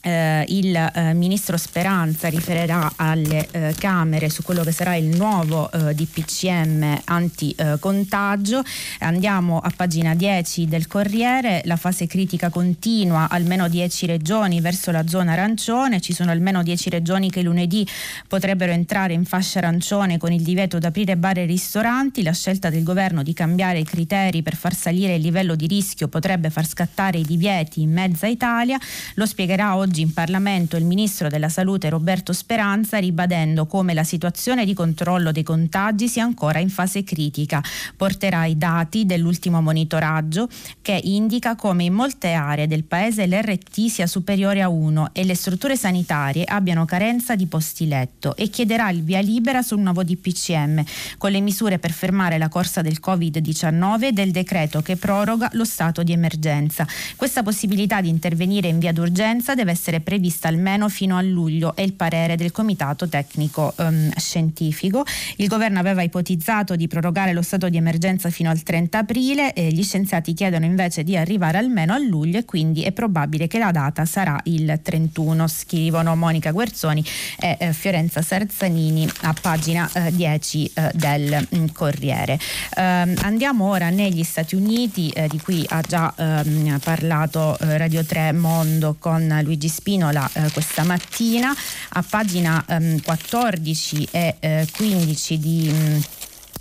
eh, 0.02 0.44
il 0.48 0.74
eh, 0.74 1.14
ministro 1.14 1.56
Speranza 1.56 2.28
riferirà 2.28 2.92
alle 2.96 3.48
eh, 3.50 3.74
Camere 3.78 4.28
su 4.28 4.42
quello 4.42 4.64
che 4.64 4.72
sarà 4.72 4.96
il 4.96 5.16
nuovo 5.16 5.70
eh, 5.70 5.94
DPCM 5.94 7.02
anticontagio. 7.04 8.62
Andiamo 8.98 9.58
a 9.60 9.72
pagina 9.74 10.14
10 10.14 10.66
del 10.66 10.88
Corriere, 10.88 11.62
la 11.64 11.76
fase 11.76 12.06
critica 12.06 12.50
continua, 12.50 13.28
almeno 13.30 13.68
10 13.68 14.06
regioni 14.06 14.60
verso 14.60 14.90
la 14.90 15.06
zona 15.06 15.32
arancione, 15.32 16.00
ci 16.00 16.12
sono 16.12 16.32
almeno 16.32 16.62
10 16.62 16.90
regioni 16.90 17.30
che 17.30 17.42
lunedì 17.42 17.86
potrebbero 18.26 18.72
entrare 18.72 19.12
in 19.12 19.24
fascia 19.24 19.60
arancione 19.60 20.18
con 20.18 20.32
il 20.32 20.42
divieto 20.42 20.78
di 20.78 20.86
aprire 20.86 21.16
bar 21.16 21.38
e 21.38 21.44
ristoranti, 21.44 22.22
la 22.22 22.32
scelta 22.32 22.70
del 22.70 22.82
governo 22.82 23.22
di 23.22 23.32
cambiare 23.32 23.78
i 23.78 23.84
criteri 23.84 24.42
per 24.42 24.56
far 24.56 24.74
salire 24.74 25.14
il 25.14 25.22
livello 25.22 25.54
di 25.54 25.68
rischio 25.68 26.08
potrebbe 26.08 26.50
far 26.50 26.66
scattare 26.66 27.18
i 27.18 27.22
divieti 27.22 27.82
in 27.82 27.92
mezza 27.92 28.26
Italia, 28.26 28.78
lo 29.14 29.26
spiegherà 29.26 29.76
oggi 29.76 29.91
oggi 29.92 30.00
in 30.00 30.14
Parlamento 30.14 30.78
il 30.78 30.86
ministro 30.86 31.28
della 31.28 31.50
Salute 31.50 31.90
Roberto 31.90 32.32
Speranza 32.32 32.96
ribadendo 32.96 33.66
come 33.66 33.92
la 33.92 34.04
situazione 34.04 34.64
di 34.64 34.72
controllo 34.72 35.32
dei 35.32 35.42
contagi 35.42 36.08
sia 36.08 36.24
ancora 36.24 36.60
in 36.60 36.70
fase 36.70 37.04
critica. 37.04 37.62
Porterà 37.94 38.46
i 38.46 38.56
dati 38.56 39.04
dell'ultimo 39.04 39.60
monitoraggio 39.60 40.48
che 40.80 40.98
indica 41.04 41.56
come 41.56 41.84
in 41.84 41.92
molte 41.92 42.32
aree 42.32 42.66
del 42.66 42.84
paese 42.84 43.26
l'RT 43.26 43.88
sia 43.88 44.06
superiore 44.06 44.62
a 44.62 44.70
1 44.70 45.10
e 45.12 45.24
le 45.24 45.34
strutture 45.34 45.76
sanitarie 45.76 46.44
abbiano 46.44 46.86
carenza 46.86 47.36
di 47.36 47.44
posti 47.44 47.86
letto 47.86 48.34
e 48.34 48.48
chiederà 48.48 48.88
il 48.88 49.02
via 49.02 49.20
libera 49.20 49.60
sul 49.60 49.80
nuovo 49.80 50.02
DPCM 50.02 50.82
con 51.18 51.32
le 51.32 51.40
misure 51.40 51.78
per 51.78 51.92
fermare 51.92 52.38
la 52.38 52.48
corsa 52.48 52.80
del 52.80 52.98
Covid-19 53.04 54.04
e 54.04 54.12
del 54.12 54.30
decreto 54.30 54.80
che 54.80 54.96
proroga 54.96 55.50
lo 55.52 55.66
stato 55.66 56.02
di 56.02 56.12
emergenza. 56.12 56.86
Questa 57.14 57.42
possibilità 57.42 58.00
di 58.00 58.08
intervenire 58.08 58.68
in 58.68 58.78
via 58.78 58.92
d'urgenza 58.92 59.54
deve 59.54 59.72
essere 59.72 59.80
essere 59.82 59.98
prevista 59.98 60.46
almeno 60.46 60.88
fino 60.88 61.16
a 61.16 61.22
luglio 61.22 61.74
è 61.74 61.80
il 61.80 61.94
parere 61.94 62.36
del 62.36 62.52
Comitato 62.52 63.08
Tecnico 63.08 63.74
um, 63.78 64.12
Scientifico. 64.14 65.04
Il 65.38 65.48
governo 65.48 65.80
aveva 65.80 66.02
ipotizzato 66.02 66.76
di 66.76 66.86
prorogare 66.86 67.32
lo 67.32 67.42
stato 67.42 67.68
di 67.68 67.78
emergenza 67.78 68.30
fino 68.30 68.48
al 68.48 68.62
30 68.62 68.98
aprile 68.98 69.52
e 69.54 69.72
gli 69.72 69.82
scienziati 69.82 70.34
chiedono 70.34 70.66
invece 70.66 71.02
di 71.02 71.16
arrivare 71.16 71.58
almeno 71.58 71.94
a 71.94 71.98
luglio 71.98 72.38
e 72.38 72.44
quindi 72.44 72.82
è 72.82 72.92
probabile 72.92 73.48
che 73.48 73.58
la 73.58 73.72
data 73.72 74.04
sarà 74.04 74.38
il 74.44 74.78
31, 74.80 75.48
scrivono 75.48 76.14
Monica 76.14 76.52
Guerzoni 76.52 77.04
e 77.40 77.56
eh, 77.58 77.72
Fiorenza 77.72 78.22
Sarzanini 78.22 79.10
a 79.22 79.34
pagina 79.40 79.90
eh, 79.92 80.12
10 80.14 80.70
eh, 80.74 80.90
del 80.94 81.44
mh, 81.50 81.56
mm, 81.56 81.66
Corriere. 81.72 82.38
Ehm, 82.76 83.16
andiamo 83.22 83.68
ora 83.68 83.90
negli 83.90 84.22
Stati 84.22 84.54
Uniti, 84.54 85.08
eh, 85.10 85.26
di 85.26 85.40
cui 85.40 85.64
ha 85.68 85.80
già 85.80 86.14
ehm, 86.16 86.78
parlato 86.78 87.58
eh, 87.58 87.76
Radio 87.76 88.04
3 88.04 88.32
Mondo 88.32 88.94
con 88.96 89.40
Luigi 89.42 89.70
Spinola 89.72 90.28
eh, 90.34 90.50
questa 90.52 90.84
mattina 90.84 91.54
a 91.94 92.04
pagina 92.08 92.64
ehm, 92.68 93.00
14 93.00 94.08
e 94.10 94.36
eh, 94.38 94.68
15 94.70 95.38
di... 95.38 95.70
Mh, 95.70 96.04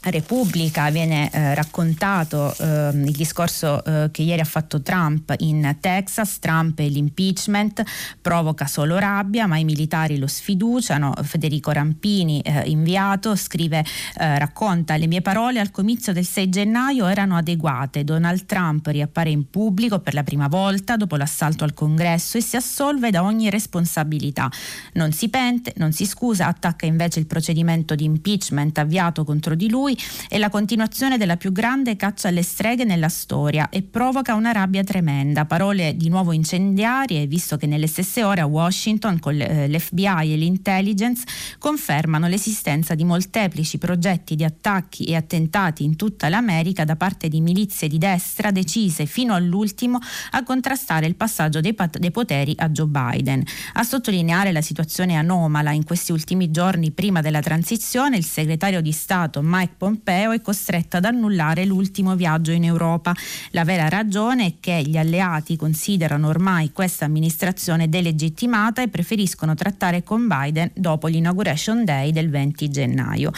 Repubblica 0.04 0.90
viene 0.90 1.30
eh, 1.32 1.54
raccontato 1.54 2.52
eh, 2.58 2.90
il 2.90 3.12
discorso 3.12 3.84
eh, 3.84 4.10
che 4.12 4.24
ieri 4.24 4.42
ha 4.42 4.46
fatto 4.46 4.82
Trump 4.82 5.32
in 5.38 5.78
Texas, 5.80 6.40
Trump 6.40 6.80
e 6.80 6.88
l'impeachment 6.88 7.84
provoca 8.20 8.66
solo 8.66 8.98
rabbia 8.98 9.46
ma 9.46 9.58
i 9.58 9.64
militari 9.64 10.18
lo 10.18 10.26
sfiduciano, 10.26 11.14
Federico 11.22 11.70
Rampini 11.70 12.42
eh, 12.42 12.64
inviato 12.66 13.36
scrive, 13.36 13.86
eh, 14.18 14.40
racconta 14.40 14.98
le 14.98 15.06
mie 15.06 15.22
parole 15.22 15.60
al 15.60 15.70
comizio 15.70 16.14
del 16.14 16.26
6 16.26 16.50
gennaio 16.50 17.06
erano 17.06 17.38
adeguate, 17.38 18.04
Donald 18.04 18.46
Trump 18.46 18.88
riappare 18.88 19.30
in 19.30 19.52
pubblico 19.52 19.99
per 19.99 20.16
la 20.16 20.24
prima 20.24 20.47
volta 20.47 20.97
dopo 20.97 21.16
l'assalto 21.16 21.64
al 21.64 21.76
congresso 21.76 22.39
e 22.39 22.41
si 22.41 22.56
assolve 22.56 23.12
da 23.12 23.22
ogni 23.22 23.52
responsabilità, 23.52 24.49
non 24.93 25.12
si 25.12 25.30
pente, 25.30 25.74
non 25.78 25.91
si 25.91 26.08
scusa, 26.08 26.47
attacca 26.47 26.88
invece 26.88 27.20
il 27.20 27.28
procedimento 27.28 27.93
di 27.93 28.06
impeachment 28.06 28.80
avviato 28.80 29.24
contro 29.24 29.54
di 29.54 29.70
lui 29.70 29.89
lui 29.92 29.98
è 30.30 30.38
la 30.38 30.50
continuazione 30.50 31.18
della 31.18 31.38
più 31.38 31.52
grande 31.52 31.96
caccia 31.96 32.30
alle 32.30 32.44
streghe 32.44 32.86
nella 32.86 33.10
storia 33.10 33.70
e 33.70 33.82
provoca 33.82 34.34
una 34.36 34.52
rabbia 34.52 34.84
tremenda. 34.84 35.46
Parole 35.46 35.96
di 35.98 36.10
nuovo 36.10 36.32
incendiarie, 36.32 37.28
visto 37.28 37.58
che 37.58 37.68
nelle 37.68 37.88
stesse 37.88 38.24
ore 38.24 38.42
a 38.42 38.46
Washington 38.46 39.20
con 39.20 39.39
eh, 39.39 39.68
l'FBI 39.68 40.34
e 40.34 40.36
l'intelligence 40.36 41.26
confermano 41.60 42.28
l'esistenza 42.28 42.96
di 42.96 43.04
molteplici 43.04 43.78
progetti 43.78 44.36
di 44.36 44.44
attacchi 44.44 45.06
e 45.06 45.16
attentati 45.16 45.84
in 45.84 45.96
tutta 45.96 46.30
l'America 46.30 46.86
da 46.86 46.96
parte 46.96 47.28
di 47.28 47.42
milizie 47.42 47.88
di 47.88 47.98
destra 47.98 48.52
decise 48.52 49.06
fino 49.06 49.34
all'ultimo 49.34 50.00
a 50.32 50.44
contrastare 50.44 51.06
il 51.06 51.16
passaggio 51.16 51.60
dei, 51.60 51.74
pat- 51.74 51.98
dei 51.98 52.12
poteri 52.12 52.54
a 52.58 52.70
Joe 52.70 52.88
Biden. 52.88 53.44
A 53.74 53.84
sottolineare 53.84 54.52
la 54.52 54.62
situazione 54.62 55.16
anomala 55.16 55.72
in 55.72 55.84
questi 55.84 56.12
ultimi 56.12 56.52
giorni 56.52 56.92
prima 56.92 57.22
della 57.22 57.42
transizione, 57.42 58.18
il 58.18 58.26
segretario 58.26 58.82
di 58.82 58.92
Stato 58.92 59.42
Mike 59.44 59.76
Pompeo 59.82 60.30
è 60.30 60.42
costretto 60.42 60.98
ad 60.98 61.06
annullare 61.06 61.66
l'ultimo 61.66 62.16
viaggio 62.16 62.52
in 62.52 62.66
Europa. 62.66 63.16
La 63.50 63.64
vera 63.64 63.90
ragione 63.90 64.46
è 64.46 64.54
che 64.60 64.84
gli 64.86 64.96
alleati 64.96 65.56
considerano 65.56 66.28
ormai 66.28 66.72
questa 66.72 67.06
amministrazione 67.06 67.90
delegittimata 67.90 68.84
e 68.84 68.90
preferiscono 68.90 69.56
trattare 69.56 70.04
con 70.04 70.28
Biden 70.28 70.70
dopo 70.76 71.08
l'inauguration 71.08 71.84
day 71.84 72.12
del 72.12 72.30
20 72.30 72.70
gennaio. 72.70 73.32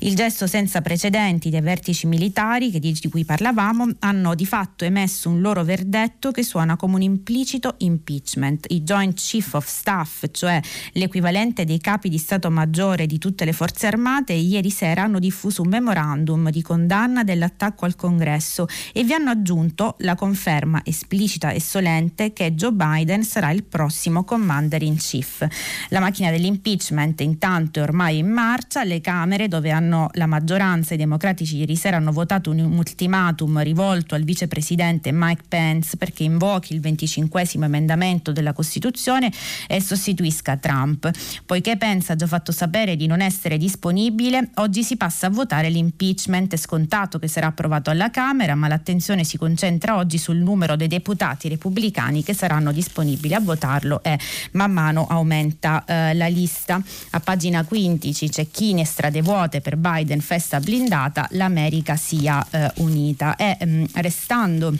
Il 0.00 0.14
gesto 0.14 0.46
senza 0.46 0.82
precedenti 0.82 1.48
dei 1.48 1.62
vertici 1.62 2.06
militari 2.06 2.68
di 2.78 3.08
cui 3.08 3.24
parlavamo 3.24 3.88
hanno 4.00 4.34
di 4.34 4.44
fatto 4.44 4.84
emesso 4.84 5.30
un 5.30 5.40
loro 5.40 5.64
verdetto 5.64 6.30
che 6.30 6.42
suona 6.42 6.76
come 6.76 6.96
un 6.96 7.02
implicito 7.02 7.76
impeachment. 7.78 8.66
I 8.68 8.82
Joint 8.82 9.18
Chief 9.18 9.50
of 9.54 9.66
Staff, 9.66 10.26
cioè 10.30 10.60
l'equivalente 10.92 11.64
dei 11.64 11.80
capi 11.80 12.10
di 12.10 12.18
Stato 12.18 12.50
Maggiore 12.50 13.06
di 13.06 13.16
tutte 13.16 13.46
le 13.46 13.54
forze 13.54 13.86
armate, 13.86 14.34
ieri 14.34 14.68
sera 14.68 15.04
hanno 15.04 15.18
diffuso 15.18 15.62
un 15.62 15.68
memorandum 15.68 15.84
di 16.50 16.62
condanna 16.62 17.22
dell'attacco 17.22 17.84
al 17.84 17.96
Congresso 17.96 18.66
e 18.92 19.04
vi 19.04 19.12
hanno 19.12 19.30
aggiunto 19.30 19.96
la 20.00 20.14
conferma 20.14 20.80
esplicita 20.84 21.50
e 21.50 21.60
solente 21.60 22.32
che 22.32 22.54
Joe 22.54 22.72
Biden 22.72 23.22
sarà 23.22 23.50
il 23.50 23.64
prossimo 23.64 24.24
commander 24.24 24.82
in 24.82 24.96
chief. 24.96 25.46
La 25.90 26.00
macchina 26.00 26.30
dell'impeachment 26.30 27.20
intanto 27.20 27.80
è 27.80 27.82
ormai 27.82 28.18
in 28.18 28.28
marcia, 28.28 28.84
le 28.84 29.00
Camere 29.00 29.48
dove 29.48 29.70
hanno 29.70 30.08
la 30.12 30.26
maggioranza 30.26 30.94
i 30.94 30.98
democratici 30.98 31.56
ieri 31.56 31.76
sera 31.76 31.96
hanno 31.96 32.12
votato 32.12 32.50
un 32.50 32.58
ultimatum 32.58 33.62
rivolto 33.62 34.14
al 34.14 34.22
vicepresidente 34.22 35.10
Mike 35.12 35.44
Pence 35.48 35.96
perché 35.96 36.24
invochi 36.24 36.74
il 36.74 36.80
25 36.80 37.44
emendamento 37.64 38.32
della 38.32 38.52
Costituzione 38.52 39.30
e 39.66 39.80
sostituisca 39.80 40.56
Trump. 40.56 41.10
Poiché 41.44 41.76
Pence 41.76 42.12
ha 42.12 42.16
già 42.16 42.26
fatto 42.26 42.52
sapere 42.52 42.96
di 42.96 43.06
non 43.06 43.20
essere 43.20 43.56
disponibile, 43.56 44.50
oggi 44.54 44.82
si 44.82 44.96
passa 44.96 45.26
a 45.26 45.30
votare 45.30 45.70
approvare 45.76 45.82
l'impeachment 45.82 46.54
è 46.54 46.56
scontato 46.56 47.18
che 47.18 47.28
sarà 47.28 47.48
approvato 47.48 47.90
alla 47.90 48.10
Camera, 48.10 48.54
ma 48.54 48.68
l'attenzione 48.68 49.24
si 49.24 49.36
concentra 49.36 49.96
oggi 49.96 50.18
sul 50.18 50.36
numero 50.36 50.76
dei 50.76 50.88
deputati 50.88 51.48
repubblicani 51.48 52.22
che 52.22 52.34
saranno 52.34 52.72
disponibili 52.72 53.34
a 53.34 53.40
votarlo 53.40 54.02
e 54.02 54.18
man 54.52 54.72
mano 54.72 55.06
aumenta 55.06 55.84
eh, 55.84 56.14
la 56.14 56.28
lista. 56.28 56.82
A 57.10 57.20
pagina 57.20 57.64
15 57.64 58.30
cecchini 58.30 58.80
e 58.80 58.84
strade 58.84 59.22
vuote 59.22 59.60
per 59.60 59.76
Biden, 59.76 60.20
festa 60.20 60.60
blindata, 60.60 61.26
l'America 61.32 61.96
sia 61.96 62.44
eh, 62.50 62.70
unita. 62.76 63.36
E 63.36 63.56
mh, 63.60 63.68
mm, 63.68 63.84
restando 63.94 64.74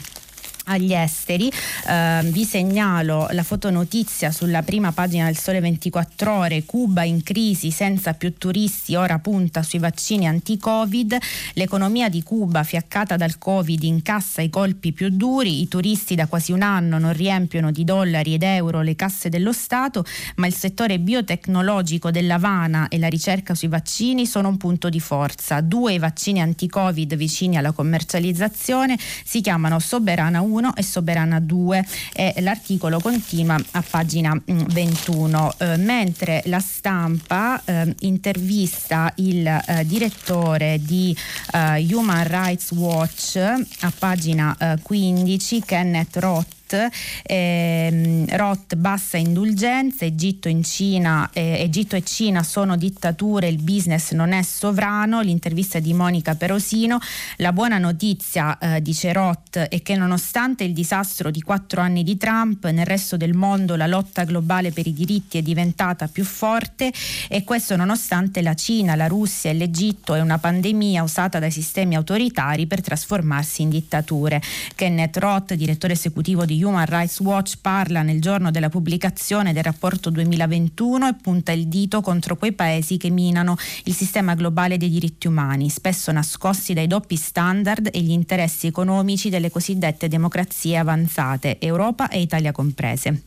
agli 0.67 0.93
esteri. 0.93 1.51
Eh, 1.87 2.21
vi 2.25 2.45
segnalo 2.45 3.27
la 3.31 3.43
fotonotizia 3.43 4.31
sulla 4.31 4.61
prima 4.61 4.91
pagina 4.91 5.25
del 5.25 5.37
Sole 5.37 5.59
24 5.59 6.33
Ore, 6.33 6.63
Cuba 6.65 7.03
in 7.03 7.23
crisi 7.23 7.71
senza 7.71 8.13
più 8.13 8.33
turisti, 8.37 8.95
ora 8.95 9.19
punta 9.19 9.63
sui 9.63 9.79
vaccini 9.79 10.27
anti-Covid, 10.27 11.17
l'economia 11.53 12.09
di 12.09 12.23
Cuba 12.23 12.63
fiaccata 12.63 13.15
dal 13.15 13.37
Covid 13.37 13.83
incassa 13.83 14.41
i 14.41 14.49
colpi 14.49 14.91
più 14.91 15.09
duri, 15.09 15.61
i 15.61 15.67
turisti 15.67 16.15
da 16.15 16.27
quasi 16.27 16.51
un 16.51 16.61
anno 16.61 16.97
non 16.99 17.13
riempiono 17.13 17.71
di 17.71 17.83
dollari 17.83 18.33
ed 18.33 18.43
euro 18.43 18.81
le 18.81 18.95
casse 18.95 19.29
dello 19.29 19.53
Stato, 19.53 20.05
ma 20.35 20.47
il 20.47 20.53
settore 20.53 20.99
biotecnologico 20.99 22.11
dell'Havana 22.11 22.87
e 22.89 22.99
la 22.99 23.07
ricerca 23.07 23.55
sui 23.55 23.67
vaccini 23.67 24.25
sono 24.25 24.49
un 24.49 24.57
punto 24.57 24.89
di 24.89 24.99
forza. 24.99 25.61
Due 25.61 25.97
vaccini 25.99 26.41
anti-Covid 26.41 27.15
vicini 27.15 27.57
alla 27.57 27.71
commercializzazione 27.71 28.97
si 29.23 29.41
chiamano 29.41 29.79
Soberana 29.79 30.41
1 30.41 30.56
1 30.57 30.75
e 30.75 30.83
Soberana 30.83 31.39
2 31.39 31.85
e 32.13 32.33
l'articolo 32.39 32.99
continua 32.99 33.57
a 33.71 33.83
pagina 33.87 34.39
21 34.45 35.27
mm, 35.27 35.49
eh, 35.57 35.77
mentre 35.77 36.41
la 36.45 36.59
stampa 36.59 37.61
eh, 37.63 37.95
intervista 38.01 39.11
il 39.17 39.45
eh, 39.45 39.85
direttore 39.85 40.79
di 40.81 41.15
eh, 41.53 41.85
Human 41.93 42.27
Rights 42.27 42.71
Watch 42.71 43.37
a 43.37 43.93
pagina 43.97 44.55
15 44.81 45.57
eh, 45.57 45.61
Kenneth 45.65 46.17
Roth 46.17 46.56
Roth, 46.67 46.89
ehm, 47.23 48.25
Roth 48.35 48.75
bassa 48.75 49.17
indulgenza, 49.17 50.03
Egitto, 50.03 50.49
Cina, 50.61 51.29
eh, 51.31 51.61
Egitto 51.61 51.95
e 51.95 52.03
Cina 52.03 52.43
sono 52.43 52.75
dittature, 52.75 53.47
il 53.47 53.61
business 53.61 54.11
non 54.11 54.33
è 54.33 54.41
sovrano, 54.41 55.21
l'intervista 55.21 55.79
di 55.79 55.93
Monica 55.93 56.35
Perosino, 56.35 56.99
la 57.37 57.53
buona 57.53 57.77
notizia, 57.77 58.57
eh, 58.57 58.81
dice 58.81 59.13
Roth, 59.13 59.57
è 59.57 59.81
che 59.81 59.95
nonostante 59.95 60.65
il 60.65 60.73
disastro 60.73 61.31
di 61.31 61.41
quattro 61.41 61.81
anni 61.81 62.03
di 62.03 62.17
Trump, 62.17 62.67
nel 62.67 62.85
resto 62.85 63.15
del 63.15 63.33
mondo 63.33 63.75
la 63.75 63.87
lotta 63.87 64.23
globale 64.25 64.71
per 64.71 64.87
i 64.87 64.93
diritti 64.93 65.37
è 65.37 65.41
diventata 65.41 66.07
più 66.07 66.25
forte 66.25 66.91
e 67.29 67.43
questo 67.43 67.75
nonostante 67.75 68.41
la 68.41 68.55
Cina, 68.55 68.95
la 68.95 69.07
Russia 69.07 69.49
e 69.49 69.53
l'Egitto 69.53 70.15
è 70.15 70.19
una 70.19 70.37
pandemia 70.37 71.03
usata 71.03 71.39
dai 71.39 71.51
sistemi 71.51 71.95
autoritari 71.95 72.67
per 72.67 72.81
trasformarsi 72.81 73.61
in 73.61 73.69
dittature. 73.69 74.41
Kenneth 74.75 75.17
Roth, 75.17 75.53
direttore 75.53 75.93
esecutivo 75.93 76.45
di 76.45 76.56
Human 76.63 76.85
Rights 76.85 77.19
Watch 77.19 77.55
parla 77.61 78.01
nel 78.01 78.21
giorno 78.21 78.51
della 78.51 78.69
pubblicazione 78.69 79.53
del 79.53 79.63
rapporto 79.63 80.09
2021 80.09 81.07
e 81.07 81.13
punta 81.21 81.51
il 81.51 81.67
dito 81.67 82.01
contro 82.01 82.35
quei 82.35 82.53
paesi 82.53 82.97
che 82.97 83.09
minano 83.09 83.57
il 83.83 83.93
sistema 83.93 84.33
globale 84.33 84.77
dei 84.77 84.89
diritti 84.89 85.27
umani, 85.27 85.69
spesso 85.69 86.11
nascosti 86.11 86.73
dai 86.73 86.87
doppi 86.87 87.15
standard 87.15 87.89
e 87.91 88.01
gli 88.01 88.11
interessi 88.11 88.67
economici 88.67 89.29
delle 89.29 89.49
cosiddette 89.49 90.07
democrazie 90.07 90.77
avanzate, 90.77 91.59
Europa 91.59 92.09
e 92.09 92.21
Italia 92.21 92.51
comprese. 92.51 93.23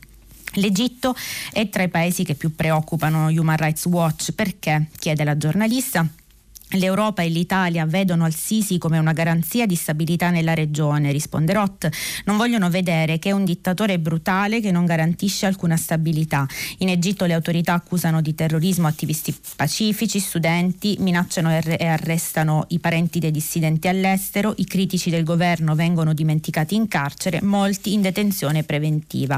L'Egitto 0.55 1.15
è 1.53 1.69
tra 1.69 1.83
i 1.83 1.89
paesi 1.89 2.23
che 2.23 2.35
più 2.35 2.53
preoccupano 2.55 3.27
Human 3.27 3.55
Rights 3.55 3.85
Watch. 3.85 4.33
Perché, 4.33 4.87
chiede 4.99 5.23
la 5.23 5.37
giornalista, 5.37 6.05
L'Europa 6.75 7.21
e 7.21 7.27
l'Italia 7.27 7.85
vedono 7.85 8.23
al-Sisi 8.23 8.77
come 8.77 8.97
una 8.97 9.11
garanzia 9.11 9.65
di 9.65 9.75
stabilità 9.75 10.29
nella 10.29 10.53
regione, 10.53 11.11
risponde 11.11 11.51
Roth. 11.51 11.89
Non 12.23 12.37
vogliono 12.37 12.69
vedere 12.69 13.19
che 13.19 13.29
è 13.29 13.33
un 13.33 13.43
dittatore 13.43 13.99
brutale 13.99 14.61
che 14.61 14.71
non 14.71 14.85
garantisce 14.85 15.45
alcuna 15.45 15.75
stabilità. 15.75 16.47
In 16.77 16.87
Egitto 16.87 17.25
le 17.25 17.33
autorità 17.33 17.73
accusano 17.73 18.21
di 18.21 18.33
terrorismo 18.35 18.87
attivisti 18.87 19.35
pacifici, 19.57 20.19
studenti, 20.19 20.95
minacciano 20.99 21.51
e 21.51 21.85
arrestano 21.85 22.65
i 22.69 22.79
parenti 22.79 23.19
dei 23.19 23.31
dissidenti 23.31 23.89
all'estero, 23.89 24.53
i 24.57 24.65
critici 24.65 25.09
del 25.09 25.25
governo 25.25 25.75
vengono 25.75 26.13
dimenticati 26.13 26.75
in 26.75 26.87
carcere, 26.87 27.41
molti 27.41 27.91
in 27.91 28.01
detenzione 28.01 28.63
preventiva. 28.63 29.37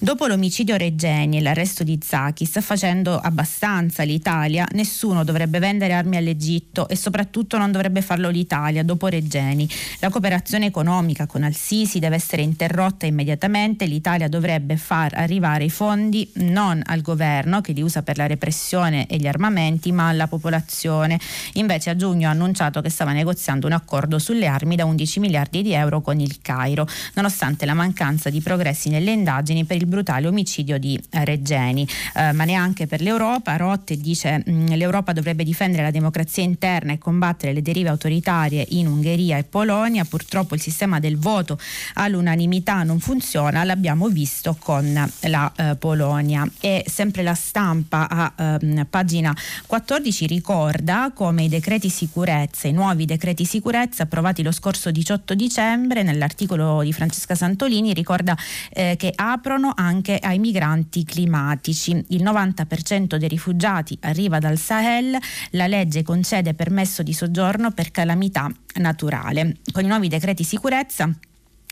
Dopo 0.00 0.26
l'omicidio 0.26 0.76
Regeni 0.76 1.38
e 1.38 1.40
l'arresto 1.40 1.82
di 1.82 1.98
Zakis, 2.02 2.60
facendo 2.60 3.18
abbastanza 3.18 4.02
l'Italia, 4.02 4.66
nessuno 4.72 5.24
dovrebbe 5.24 5.58
vendere 5.58 5.94
armi 5.94 6.16
all'Egitto 6.18 6.72
diritto 6.74 6.88
e 6.88 6.96
soprattutto 6.96 7.56
non 7.56 7.70
dovrebbe 7.70 8.02
farlo 8.02 8.28
l'Italia 8.28 8.82
dopo 8.82 9.06
Regeni. 9.06 9.68
La 10.00 10.10
cooperazione 10.10 10.66
economica 10.66 11.26
con 11.26 11.44
Al-Sisi 11.44 12.00
deve 12.00 12.16
essere 12.16 12.42
interrotta 12.42 13.06
immediatamente, 13.06 13.86
l'Italia 13.86 14.28
dovrebbe 14.28 14.76
far 14.76 15.12
arrivare 15.14 15.64
i 15.64 15.70
fondi 15.70 16.28
non 16.34 16.82
al 16.84 17.00
governo 17.00 17.60
che 17.60 17.72
li 17.72 17.80
usa 17.80 18.02
per 18.02 18.16
la 18.16 18.26
repressione 18.26 19.06
e 19.06 19.16
gli 19.16 19.28
armamenti, 19.28 19.92
ma 19.92 20.08
alla 20.08 20.26
popolazione. 20.26 21.18
Invece 21.54 21.90
a 21.90 21.96
giugno 21.96 22.28
ha 22.28 22.32
annunciato 22.32 22.80
che 22.80 22.90
stava 22.90 23.12
negoziando 23.12 23.66
un 23.66 23.72
accordo 23.72 24.18
sulle 24.18 24.46
armi 24.46 24.74
da 24.74 24.84
11 24.84 25.20
miliardi 25.20 25.62
di 25.62 25.72
euro 25.72 26.00
con 26.00 26.18
il 26.18 26.40
Cairo, 26.42 26.86
nonostante 27.14 27.64
la 27.66 27.74
mancanza 27.74 28.30
di 28.30 28.40
progressi 28.40 28.88
nelle 28.88 29.12
indagini 29.12 29.64
per 29.64 29.76
il 29.76 29.86
brutale 29.86 30.26
omicidio 30.26 30.78
di 30.78 31.00
Regeni. 31.10 31.86
Eh, 32.14 32.32
ma 32.32 32.44
neanche 32.44 32.86
per 32.86 33.00
l'Europa. 33.00 33.56
Rotte 33.56 33.96
dice 33.96 34.42
che 34.44 34.50
mm, 34.50 34.66
l'Europa 34.68 35.12
dovrebbe 35.12 35.44
difendere 35.44 35.82
la 35.82 35.90
democrazia 35.90 36.42
interna 36.42 36.63
interna 36.64 36.92
e 36.92 36.98
combattere 36.98 37.52
le 37.52 37.60
derive 37.60 37.90
autoritarie 37.90 38.64
in 38.70 38.86
Ungheria 38.86 39.36
e 39.36 39.44
Polonia. 39.44 40.04
Purtroppo 40.06 40.54
il 40.54 40.62
sistema 40.62 40.98
del 40.98 41.18
voto 41.18 41.58
all'unanimità 41.94 42.82
non 42.84 43.00
funziona, 43.00 43.64
l'abbiamo 43.64 44.08
visto 44.08 44.56
con 44.58 45.10
la 45.20 45.52
eh, 45.56 45.76
Polonia. 45.76 46.48
E 46.60 46.82
sempre 46.88 47.22
la 47.22 47.34
stampa 47.34 48.08
a 48.08 48.58
eh, 48.58 48.86
pagina 48.88 49.36
14 49.66 50.26
ricorda 50.26 51.12
come 51.14 51.44
i 51.44 51.48
decreti 51.48 51.90
sicurezza, 51.90 52.66
i 52.66 52.72
nuovi 52.72 53.04
decreti 53.04 53.44
sicurezza 53.44 54.04
approvati 54.04 54.42
lo 54.42 54.52
scorso 54.52 54.90
18 54.90 55.34
dicembre 55.34 56.02
nell'articolo 56.02 56.82
di 56.82 56.94
Francesca 56.94 57.34
Santolini 57.34 57.92
ricorda 57.92 58.34
eh, 58.70 58.94
che 58.96 59.12
aprono 59.14 59.72
anche 59.76 60.18
ai 60.18 60.38
migranti 60.38 61.04
climatici. 61.04 61.90
Il 62.08 62.22
90% 62.22 63.16
dei 63.16 63.28
rifugiati 63.28 63.98
arriva 64.00 64.38
dal 64.38 64.56
Sahel, 64.56 65.18
la 65.50 65.66
legge 65.66 66.02
concede 66.02 66.53
permesso 66.54 67.02
di 67.02 67.12
soggiorno 67.12 67.70
per 67.72 67.90
calamità 67.90 68.50
naturale. 68.76 69.58
Con 69.72 69.84
i 69.84 69.88
nuovi 69.88 70.08
decreti 70.08 70.44
sicurezza 70.44 71.10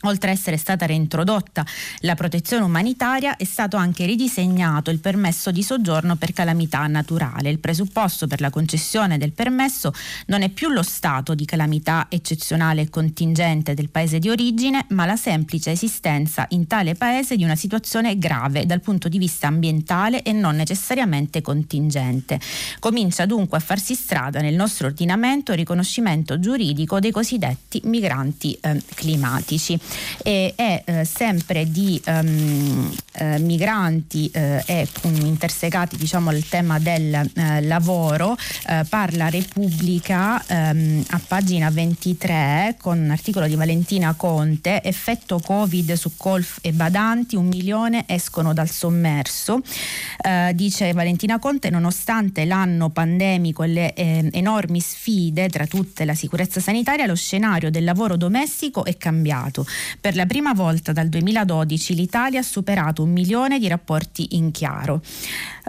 Oltre 0.05 0.30
a 0.30 0.32
essere 0.32 0.57
stata 0.57 0.86
reintrodotta 0.86 1.64
la 2.00 2.14
protezione 2.14 2.64
umanitaria, 2.64 3.36
è 3.36 3.44
stato 3.44 3.76
anche 3.76 4.05
ridisegnato 4.05 4.90
il 4.90 4.98
permesso 4.98 5.53
di 5.53 5.62
soggiorno 5.62 6.16
per 6.16 6.32
calamità 6.32 6.84
naturale. 6.88 7.50
Il 7.50 7.61
presupposto 7.61 8.26
per 8.26 8.40
la 8.40 8.50
concessione 8.50 9.16
del 9.16 9.32
permesso 9.32 9.92
non 10.26 10.42
è 10.42 10.48
più 10.48 10.70
lo 10.70 10.82
stato 10.82 11.34
di 11.34 11.44
calamità 11.44 12.07
eccezionale 12.09 12.82
e 12.82 12.90
contingente 12.90 13.74
del 13.74 13.90
paese 13.90 14.18
di 14.18 14.28
origine, 14.28 14.86
ma 14.88 15.07
la 15.07 15.16
semplice 15.16 15.70
esistenza 15.70 16.46
in 16.50 16.66
tale 16.66 16.94
paese 16.94 17.36
di 17.36 17.44
una 17.44 17.57
situazione 17.57 18.18
grave 18.18 18.66
dal 18.66 18.80
punto 18.80 19.09
di 19.09 19.18
vista 19.18 19.46
ambientale 19.46 20.22
e 20.22 20.32
non 20.32 20.57
necessariamente 20.57 21.42
contingente. 21.42 22.40
Comincia 22.80 23.24
dunque 23.24 23.59
a 23.59 23.61
farsi 23.61 23.94
strada 23.94 24.40
nel 24.40 24.55
nostro 24.55 24.88
ordinamento 24.88 25.53
il 25.53 25.59
riconoscimento 25.59 26.40
giuridico 26.40 26.98
dei 26.98 27.12
cosiddetti 27.12 27.80
migranti 27.84 28.59
eh, 28.61 28.82
climatici 28.94 29.78
e 30.22 30.53
è 30.57 30.82
eh, 30.84 31.05
sempre 31.05 31.70
di 31.70 32.01
um, 32.07 32.95
eh, 33.12 33.38
migranti 33.38 34.30
eh, 34.32 34.62
e 34.66 34.88
um, 35.03 35.14
intersecati 35.26 35.97
diciamo 35.97 36.30
al 36.30 36.45
tema 36.49 36.78
del 36.78 37.14
eh, 37.14 37.61
lavoro 37.62 38.36
eh, 38.68 38.84
parla 38.88 39.28
Repubblica 39.28 40.43
um, 40.49 41.05
a 41.09 41.20
pagina 41.26 41.70
23 41.70 42.76
con 42.80 42.99
un 42.99 43.11
articolo 43.11 43.47
di 43.47 43.55
Valentina 43.55 44.14
Conte 44.14 44.82
effetto 44.82 45.40
Covid 45.40 45.93
su 45.95 46.12
Colf 46.16 46.59
e 46.62 46.72
Badanti 46.72 47.36
un 47.36 47.47
milione 47.47 48.05
escono 48.07 48.53
dal 48.53 48.70
sommerso. 48.70 49.61
Eh, 50.22 50.53
dice 50.55 50.93
Valentina 50.93 51.38
Conte 51.38 51.70
nonostante 51.70 52.45
l'anno 52.45 52.90
pandemico 52.90 53.62
e 53.62 53.68
le 53.68 53.95
enormi 53.95 54.80
sfide 54.80 55.49
tra 55.49 55.66
tutte 55.66 56.05
la 56.05 56.14
sicurezza 56.14 56.61
sanitaria 56.61 57.07
lo 57.07 57.14
scenario 57.14 57.70
del 57.70 57.84
lavoro 57.84 58.16
domestico 58.16 58.84
è 58.84 58.97
cambiato 58.97 59.66
per 60.01 60.14
la 60.16 60.26
prima 60.26 60.53
volta 60.53 60.93
dal 60.93 61.09
2012 61.09 61.95
l'Italia 61.95 62.41
ha 62.41 62.45
superato 62.45 63.03
un 63.03 63.11
milione 63.11 63.59
di 63.59 63.68
rapporti 63.68 64.37
in 64.37 64.51
chiaro. 64.51 65.03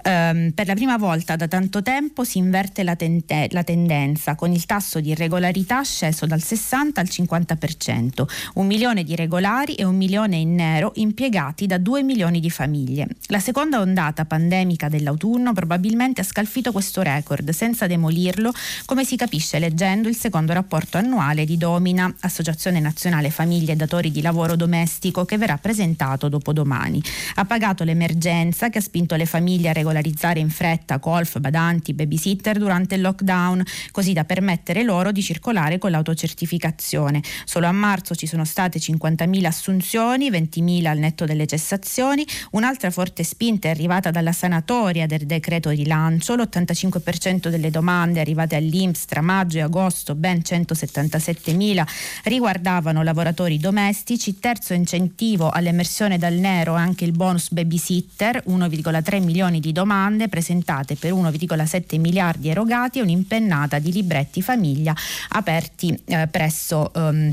Um, 0.06 0.52
per 0.52 0.68
la 0.68 0.74
prima 0.74 0.98
volta 0.98 1.38
da 1.38 1.48
tanto 1.48 1.82
tempo 1.82 2.26
si 2.26 2.38
inverte 2.38 2.84
la, 2.84 2.96
tente- 2.98 3.48
la, 3.52 3.64
tendenza, 3.64 4.36
con 4.36 4.52
il 4.52 4.66
tasso 4.66 5.00
di 5.00 5.12
irregolarità 5.12 5.82
sceso 5.82 6.26
dal 6.26 6.42
60 6.42 7.00
al 7.00 7.08
50%, 7.10 8.24
un 8.56 8.68
milione 8.68 9.04
di 9.04 9.16
regolari 9.16 9.76
e 9.76 9.86
un 9.86 9.96
milione 9.96 10.36
in 10.36 10.56
nero 10.56 10.92
impiegati 10.96 11.68
da 11.68 11.78
2 11.78 12.04
milioni 12.04 12.42
di 12.42 12.50
famiglie. 12.50 13.08
La 13.28 13.40
seconda 13.40 13.80
ondata 13.80 14.26
pandemica 14.26 14.90
dell'autunno 14.90 15.54
probabilmente 15.54 16.20
ha 16.20 16.26
scalfito 16.26 16.74
questo 16.74 17.02
record, 17.02 17.50
senza 17.52 17.88
demolirlo, 17.88 18.52
come 18.86 19.06
si 19.06 19.16
capisce 19.16 19.58
leggendo 19.58 20.10
il 20.10 20.18
secondo 20.18 20.52
rapporto 20.52 20.98
annuale 20.98 21.46
di 21.46 21.56
Domina, 21.56 22.14
Associazione 22.20 22.82
Nazionale 22.82 23.30
Famiglie 23.30 23.72
e 23.72 23.76
Datori 23.78 24.12
di 24.12 24.22
Lavoro 24.22 24.58
Domestico, 24.58 25.24
che 25.24 25.38
verrà 25.38 25.58
presentato 25.58 26.28
dopodomani. 26.28 27.02
Ha 27.36 27.46
pagato 27.46 27.86
l'emergenza 27.86 28.70
che 28.70 28.80
ha 28.80 28.82
spinto 28.82 29.16
le 29.16 29.26
famiglie 29.26 29.70
a 29.70 29.74
regolarizzare 29.94 30.40
in 30.40 30.50
fretta 30.50 30.98
golf, 30.98 31.40
badanti, 31.40 31.94
babysitter 31.94 32.58
durante 32.58 32.96
il 32.96 33.02
lockdown, 33.02 33.64
così 33.92 34.14
da 34.14 34.26
permettere 34.26 34.84
loro 34.84 35.12
di 35.12 35.22
circolare 35.22 35.78
con 35.78 35.92
l'autocertificazione. 35.92 37.22
Solo 37.46 37.68
a 37.68 37.72
marzo 37.72 38.16
ci 38.16 38.26
sono 38.26 38.44
state 38.44 38.80
50.000 38.80 39.46
assunzioni, 39.46 40.32
20.000 40.32 40.86
al 40.88 40.98
netto 40.98 41.26
delle 41.26 41.46
cessazioni. 41.46 42.26
Un'altra 42.52 42.90
forte 42.90 43.24
spinta 43.24 43.68
è 43.68 43.72
arrivata 43.72 44.10
dalla 44.10 44.32
sanatoria 44.32 45.06
del 45.06 45.26
decreto 45.26 45.70
rilancio. 45.70 46.36
L'85% 46.36 47.50
delle 47.50 47.70
domande 47.70 48.20
arrivate 48.20 48.56
all'Inps 48.56 49.06
tra 49.06 49.22
maggio 49.22 49.60
e 49.60 49.62
agosto, 49.62 50.16
ben 50.16 50.40
177.000, 50.40 51.86
riguardavano 52.24 53.04
lavoratori 53.04 53.60
domestici. 53.60 54.40
Terzo 54.40 54.74
incentivo 54.74 55.50
all'emersione 55.50 56.18
dal 56.18 56.34
nero 56.34 56.74
anche 56.74 57.06
il 57.06 57.12
bonus 57.12 57.52
babysitter, 57.52 58.44
1,3 58.48 59.24
milioni 59.24 59.60
di 59.60 59.72
domande 59.84 60.30
presentate 60.30 60.96
per 60.96 61.12
1,7 61.12 62.00
miliardi 62.00 62.48
erogati 62.48 63.00
e 63.00 63.02
un'impennata 63.02 63.80
di 63.80 63.92
libretti 63.92 64.42
famiglia 64.42 64.96
aperti 65.30 66.00
eh, 66.06 66.28
presso 66.28 66.90
um, 66.96 67.30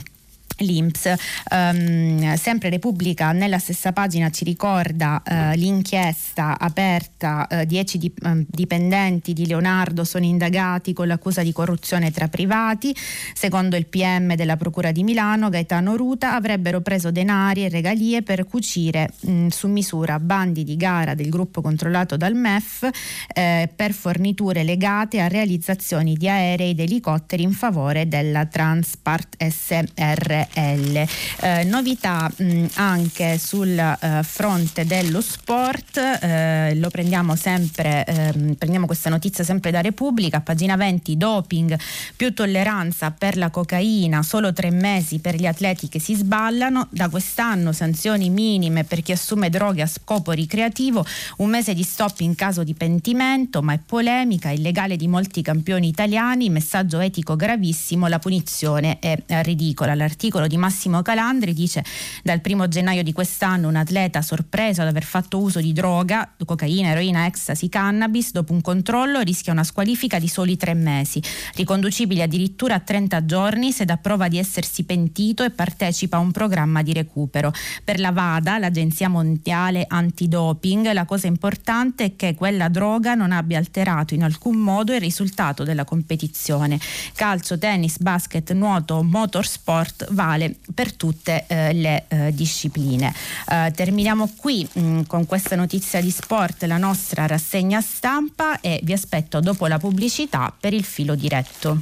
l'Inps. 0.61 1.13
Um, 1.51 2.35
sempre 2.37 2.71
Repubblica 2.71 3.33
nella 3.33 3.59
stessa 3.59 3.93
pagina 3.93 4.31
ci 4.31 4.45
ricorda 4.45 5.23
uh, 5.25 5.57
l'inchiesta 5.57 6.59
aperta, 6.59 7.47
uh, 7.51 7.65
dip- 7.65 8.25
um, 8.25 8.45
dipendenti 8.49 9.33
di 9.33 9.47
Leonardo 9.47 10.05
sono 10.05 10.25
indagati 10.25 10.93
con 10.93 11.07
l'accusa 11.07 11.43
di 11.43 11.53
corruzione 11.53 12.11
tra 12.11 12.29
privati. 12.29 12.95
Secondo 13.35 13.77
il 13.77 13.87
PM 13.87 14.35
della 14.35 14.57
Procura 14.57 14.93
di 14.93 15.03
Milano, 15.03 15.49
Gaetano 15.49 15.97
Ruta, 15.97 16.35
avrebbero 16.35 16.81
preso 16.81 17.11
denari 17.11 17.65
e 17.65 17.69
regalie 17.69 18.23
per 18.23 18.47
cucire 18.47 19.11
mh, 19.21 19.49
su 19.49 19.69
misura 19.69 20.19
bandi 20.19 20.65
di 20.65 20.77
gara 20.77 21.15
del 21.15 21.29
gruppo 21.29 21.61
controllato 21.61 22.17
dal 22.17 22.35
MEF 22.35 22.89
eh, 23.35 23.69
per 23.75 23.93
forniture 23.93 24.63
legate 24.63 25.21
a 25.21 25.29
realizzazioni 25.29 26.15
di 26.15 26.29
aerei 26.29 26.71
ed 26.71 26.81
elicotteri 26.81 27.43
in 27.43 27.53
favore 27.53 28.09
della 28.09 28.47
Transpart 28.47 29.37
SR 29.43 30.49
L. 30.55 31.07
Eh, 31.41 31.65
novità 31.65 32.31
mh, 32.35 32.65
anche 32.75 33.39
sul 33.39 33.79
eh, 33.79 34.23
fronte 34.23 34.85
dello 34.85 35.21
sport, 35.21 35.97
eh, 35.97 36.75
lo 36.77 36.91
prendiamo 36.91 37.37
sempre, 37.37 38.05
ehm, 38.05 38.55
prendiamo 38.55 38.87
questa 38.87 39.11
notizia 39.11 39.45
sempre 39.45 39.71
da 39.71 39.81
Repubblica, 39.81 40.41
pagina 40.41 40.77
20, 40.77 41.17
doping, 41.17 41.79
più 42.17 42.35
tolleranza 42.35 43.11
per 43.11 43.37
la 43.37 43.51
cocaina, 43.51 44.23
solo 44.23 44.53
tre 44.53 44.71
mesi 44.71 45.19
per 45.19 45.37
gli 45.37 45.47
atleti 45.47 45.89
che 45.89 46.01
si 46.01 46.15
sballano, 46.15 46.89
da 46.91 47.09
quest'anno 47.09 47.73
sanzioni 47.73 48.31
minime 48.31 48.85
per 48.85 49.03
chi 49.03 49.13
assume 49.13 49.51
droghe 49.51 49.83
a 49.83 49.87
scopo 49.87 50.33
ricreativo, 50.33 51.05
un 51.39 51.51
mese 51.51 51.75
di 51.75 51.83
stop 51.83 52.21
in 52.21 52.35
caso 52.35 52.65
di 52.65 52.75
pentimento, 52.75 53.63
ma 53.63 53.73
è 53.73 53.79
polemica, 53.85 54.51
illegale 54.51 54.97
di 54.97 55.09
molti 55.09 55.43
campioni 55.43 55.89
italiani, 55.89 56.51
messaggio 56.51 56.99
etico 57.01 57.37
gravissimo, 57.37 58.07
la 58.07 58.19
punizione 58.19 58.99
è 58.99 59.17
ridicola. 59.43 59.95
L'articolo 59.95 60.40
l'articolo 60.41 60.47
di 60.47 60.57
Massimo 60.57 61.03
Calandri 61.03 61.53
dice 61.53 61.85
dal 62.23 62.41
primo 62.41 62.69
gennaio 62.69 63.03
di 63.03 63.13
quest'anno 63.13 63.69
un 63.69 63.77
atleta 63.77 64.23
sorpreso 64.23 64.81
ad 64.83 64.89
aver 64.89 65.05
fatto 65.05 65.39
uso 65.39 65.61
di 65.61 65.73
droga, 65.73 66.33
cocaina, 66.45 66.91
eroina, 66.91 67.27
ecstasy, 67.27 67.69
cannabis, 67.69 68.33
dopo 68.33 68.53
un 68.53 68.61
controllo 68.61 69.21
rischia 69.21 69.53
una 69.53 69.65
squalifica 69.65 70.19
di 70.19 70.29
soli 70.29 70.57
tre 70.57 70.75
mesi, 70.75 71.23
riconducibili 71.55 72.23
addirittura 72.23 72.75
a 72.75 72.81
30 72.81 73.25
giorni 73.25 73.73
se 73.73 73.85
dà 73.85 73.97
prova 73.97 74.29
di 74.29 74.39
essersi 74.39 74.85
pentito 74.85 75.45
e 75.45 75.51
partecipa 75.51 76.17
a 76.17 76.21
un 76.21 76.31
programma 76.31 76.83
di 76.83 76.93
recupero. 76.93 77.53
Per 77.85 77.99
la 78.01 78.13
VADA, 78.13 78.59
l'Agenzia 78.59 79.09
Mondiale 79.09 79.85
Antidoping, 79.87 80.93
la 80.93 81.05
cosa 81.05 81.27
importante 81.27 82.05
è 82.05 82.17
che 82.17 82.35
quella 82.35 82.69
droga 82.69 83.15
non 83.15 83.33
abbia 83.33 83.59
alterato 83.59 84.15
in 84.15 84.23
alcun 84.23 84.57
modo 84.57 84.95
il 84.95 85.01
risultato 85.01 85.65
della 85.65 85.85
competizione. 85.85 86.79
Calcio, 87.15 87.59
tennis, 87.59 87.99
basket, 87.99 88.53
nuoto, 88.53 89.03
motorsport, 89.03 90.13
va 90.13 90.30
uguale 90.31 90.57
per 90.73 90.95
tutte 90.95 91.45
eh, 91.47 91.73
le 91.73 92.05
eh, 92.09 92.33
discipline. 92.33 93.13
Eh, 93.49 93.73
terminiamo 93.75 94.31
qui 94.37 94.67
mh, 94.71 94.81
mm, 94.81 95.01
con 95.03 95.27
questa 95.27 95.57
notizia 95.57 96.01
di 96.01 96.11
sport 96.11 96.65
la 96.65 96.79
nostra 96.79 97.27
rassegna 97.27 97.81
stampa 97.81 98.61
e 98.61 98.81
vi 98.83 98.93
aspetto 98.93 99.41
dopo 99.41 99.67
la 99.67 99.79
pubblicità 99.79 100.55
per 100.59 100.73
il 100.73 100.85
filo 100.85 101.15
diretto. 101.15 101.81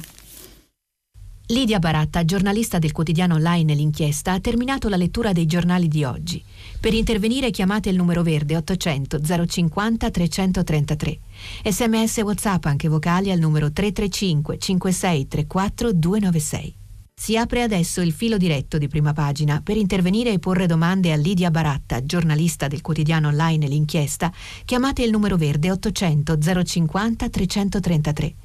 Lidia 1.51 1.79
Baratta, 1.79 2.23
giornalista 2.25 2.77
del 2.77 2.91
quotidiano 2.91 3.33
online 3.33 3.73
L'Inchiesta, 3.73 4.33
ha 4.33 4.39
terminato 4.39 4.87
la 4.87 4.97
lettura 4.97 5.31
dei 5.31 5.47
giornali 5.47 5.87
di 5.87 6.03
oggi. 6.03 6.43
Per 6.79 6.93
intervenire 6.93 7.49
chiamate 7.49 7.89
il 7.89 7.95
numero 7.95 8.21
verde 8.21 8.55
800 8.55 9.19
050 9.47 10.11
333. 10.11 11.19
Sms 11.65 12.17
WhatsApp 12.17 12.65
anche 12.65 12.87
vocali 12.87 13.31
al 13.31 13.39
numero 13.39 13.71
335 13.71 14.59
5634 14.59 15.91
296. 15.91 16.75
Si 17.21 17.35
apre 17.35 17.63
adesso 17.63 17.99
il 17.99 18.13
filo 18.13 18.37
diretto 18.37 18.77
di 18.77 18.87
prima 18.87 19.11
pagina. 19.11 19.59
Per 19.61 19.75
intervenire 19.75 20.31
e 20.31 20.39
porre 20.39 20.67
domande 20.67 21.11
a 21.11 21.17
Lidia 21.17 21.51
Baratta, 21.51 22.05
giornalista 22.05 22.69
del 22.69 22.79
quotidiano 22.79 23.27
online 23.27 23.67
L'Inchiesta, 23.67 24.31
chiamate 24.63 25.03
il 25.03 25.11
numero 25.11 25.35
verde 25.35 25.69
800 25.69 26.37
050 26.63 27.29
333. 27.29 28.35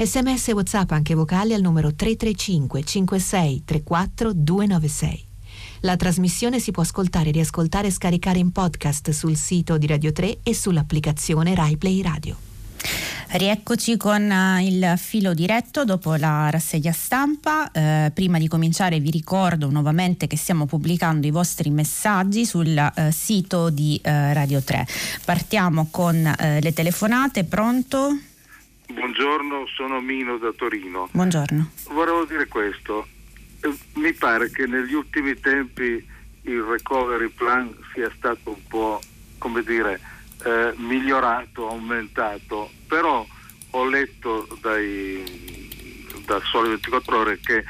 Sms 0.00 0.48
WhatsApp 0.48 0.90
anche 0.90 1.14
vocale 1.14 1.54
al 1.54 1.60
numero 1.60 1.94
335 1.94 2.82
56 2.82 3.62
34 3.64 4.32
296. 4.32 5.24
La 5.82 5.94
trasmissione 5.94 6.58
si 6.58 6.72
può 6.72 6.82
ascoltare, 6.82 7.30
riascoltare 7.30 7.86
e 7.86 7.92
scaricare 7.92 8.40
in 8.40 8.50
podcast 8.50 9.10
sul 9.10 9.36
sito 9.36 9.78
di 9.78 9.86
Radio 9.86 10.10
3 10.10 10.40
e 10.42 10.54
sull'applicazione 10.54 11.54
RaiPlay 11.54 12.02
Radio. 12.02 12.53
Rieccoci 13.30 13.96
con 13.96 14.30
uh, 14.30 14.60
il 14.60 14.94
filo 14.96 15.34
diretto 15.34 15.84
dopo 15.84 16.14
la 16.14 16.50
rassegna 16.50 16.92
stampa. 16.92 17.70
Uh, 17.72 18.12
prima 18.12 18.38
di 18.38 18.48
cominciare 18.48 19.00
vi 19.00 19.10
ricordo 19.10 19.70
nuovamente 19.70 20.26
che 20.26 20.36
stiamo 20.36 20.66
pubblicando 20.66 21.26
i 21.26 21.30
vostri 21.30 21.70
messaggi 21.70 22.46
sul 22.46 22.76
uh, 22.76 23.10
sito 23.10 23.70
di 23.70 24.00
Radio 24.04 24.62
3. 24.62 24.86
Partiamo 25.24 25.88
con 25.90 26.22
le 26.38 26.72
telefonate, 26.72 27.44
pronto? 27.44 28.16
Buongiorno, 28.86 29.66
sono 29.74 30.00
Mino 30.00 30.36
da 30.36 30.52
Torino. 30.54 31.08
Buongiorno. 31.10 31.70
Volevo 31.90 32.24
dire 32.26 32.46
questo, 32.46 33.06
eh, 33.60 33.74
mi 33.94 34.12
pare 34.12 34.50
che 34.50 34.66
negli 34.66 34.92
ultimi 34.92 35.38
tempi 35.40 36.06
il 36.42 36.60
recovery 36.60 37.28
plan 37.28 37.74
sia 37.92 38.10
stato 38.14 38.50
un 38.50 38.66
po', 38.68 39.00
come 39.38 39.62
dire, 39.62 39.98
eh, 40.44 40.74
migliorato, 40.76 41.68
aumentato, 41.68 42.70
però 42.86 43.26
ho 43.70 43.88
letto 43.88 44.46
dai, 44.60 45.22
da 46.26 46.40
Sole 46.44 46.68
24 46.68 47.18
ore 47.18 47.40
che 47.40 47.64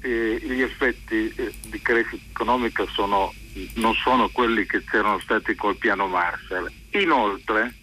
eh, 0.00 0.38
gli 0.42 0.60
effetti 0.60 1.32
eh, 1.34 1.52
di 1.66 1.80
crescita 1.80 2.22
economica 2.30 2.84
sono, 2.92 3.32
non 3.74 3.94
sono 3.94 4.28
quelli 4.28 4.66
che 4.66 4.84
c'erano 4.84 5.18
stati 5.20 5.54
col 5.54 5.76
piano 5.76 6.06
Marshall. 6.08 6.70
Inoltre, 6.90 7.74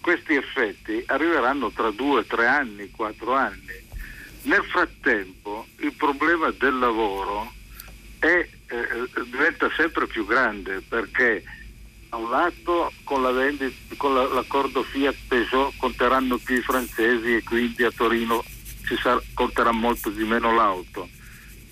questi 0.00 0.34
effetti 0.34 1.02
arriveranno 1.06 1.70
tra 1.70 1.90
due, 1.90 2.26
tre 2.26 2.46
anni, 2.46 2.90
quattro 2.90 3.34
anni. 3.34 3.90
Nel 4.42 4.64
frattempo 4.64 5.66
il 5.76 5.92
problema 5.92 6.50
del 6.50 6.78
lavoro 6.78 7.52
è, 8.18 8.48
eh, 8.66 9.08
diventa 9.30 9.70
sempre 9.76 10.06
più 10.06 10.26
grande 10.26 10.80
perché 10.80 11.44
da 12.12 12.18
un 12.18 12.28
lato 12.28 12.92
con, 13.04 13.22
la 13.22 13.30
vendita, 13.30 13.74
con 13.96 14.14
la, 14.14 14.24
l'accordo 14.28 14.82
Fiat 14.82 15.16
Peugeot 15.28 15.72
conteranno 15.78 16.36
più 16.36 16.56
i 16.56 16.60
francesi 16.60 17.36
e 17.36 17.42
quindi 17.42 17.84
a 17.84 17.90
Torino 17.90 18.44
ci 18.86 18.96
sarà, 18.98 19.20
conterà 19.32 19.72
molto 19.72 20.10
di 20.10 20.22
meno 20.24 20.54
l'auto. 20.54 21.08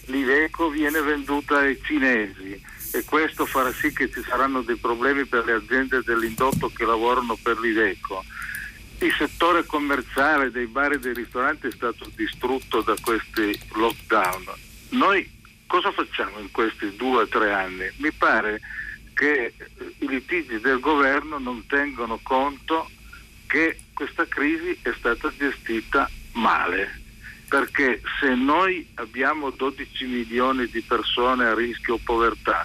L'Iveco 0.06 0.70
viene 0.70 1.02
venduta 1.02 1.58
ai 1.58 1.78
cinesi 1.82 2.58
e 2.92 3.04
questo 3.04 3.44
farà 3.44 3.70
sì 3.70 3.92
che 3.92 4.10
ci 4.10 4.22
saranno 4.22 4.62
dei 4.62 4.76
problemi 4.76 5.26
per 5.26 5.44
le 5.44 5.52
aziende 5.52 6.00
dell'indotto 6.02 6.70
che 6.74 6.86
lavorano 6.86 7.36
per 7.40 7.58
l'Iveco. 7.60 8.24
Il 9.00 9.12
settore 9.12 9.66
commerciale 9.66 10.50
dei 10.50 10.66
bar 10.66 10.92
e 10.92 10.98
dei 10.98 11.12
ristoranti 11.12 11.66
è 11.66 11.72
stato 11.72 12.10
distrutto 12.16 12.80
da 12.80 12.94
questi 13.02 13.58
lockdown. 13.74 14.44
Noi 14.90 15.30
cosa 15.66 15.92
facciamo 15.92 16.38
in 16.38 16.50
questi 16.50 16.96
due 16.96 17.22
o 17.22 17.28
tre 17.28 17.52
anni? 17.52 17.90
Mi 17.96 18.10
pare 18.10 18.60
che 19.14 19.52
i 19.98 20.06
litigi 20.06 20.60
del 20.60 20.80
governo 20.80 21.38
non 21.38 21.66
tengono 21.66 22.18
conto 22.22 22.88
che 23.46 23.78
questa 23.92 24.26
crisi 24.26 24.78
è 24.82 24.92
stata 24.96 25.32
gestita 25.36 26.08
male, 26.32 27.00
perché 27.48 28.00
se 28.20 28.34
noi 28.34 28.86
abbiamo 28.94 29.50
12 29.50 30.06
milioni 30.06 30.66
di 30.68 30.80
persone 30.80 31.46
a 31.46 31.54
rischio 31.54 31.98
povertà, 31.98 32.64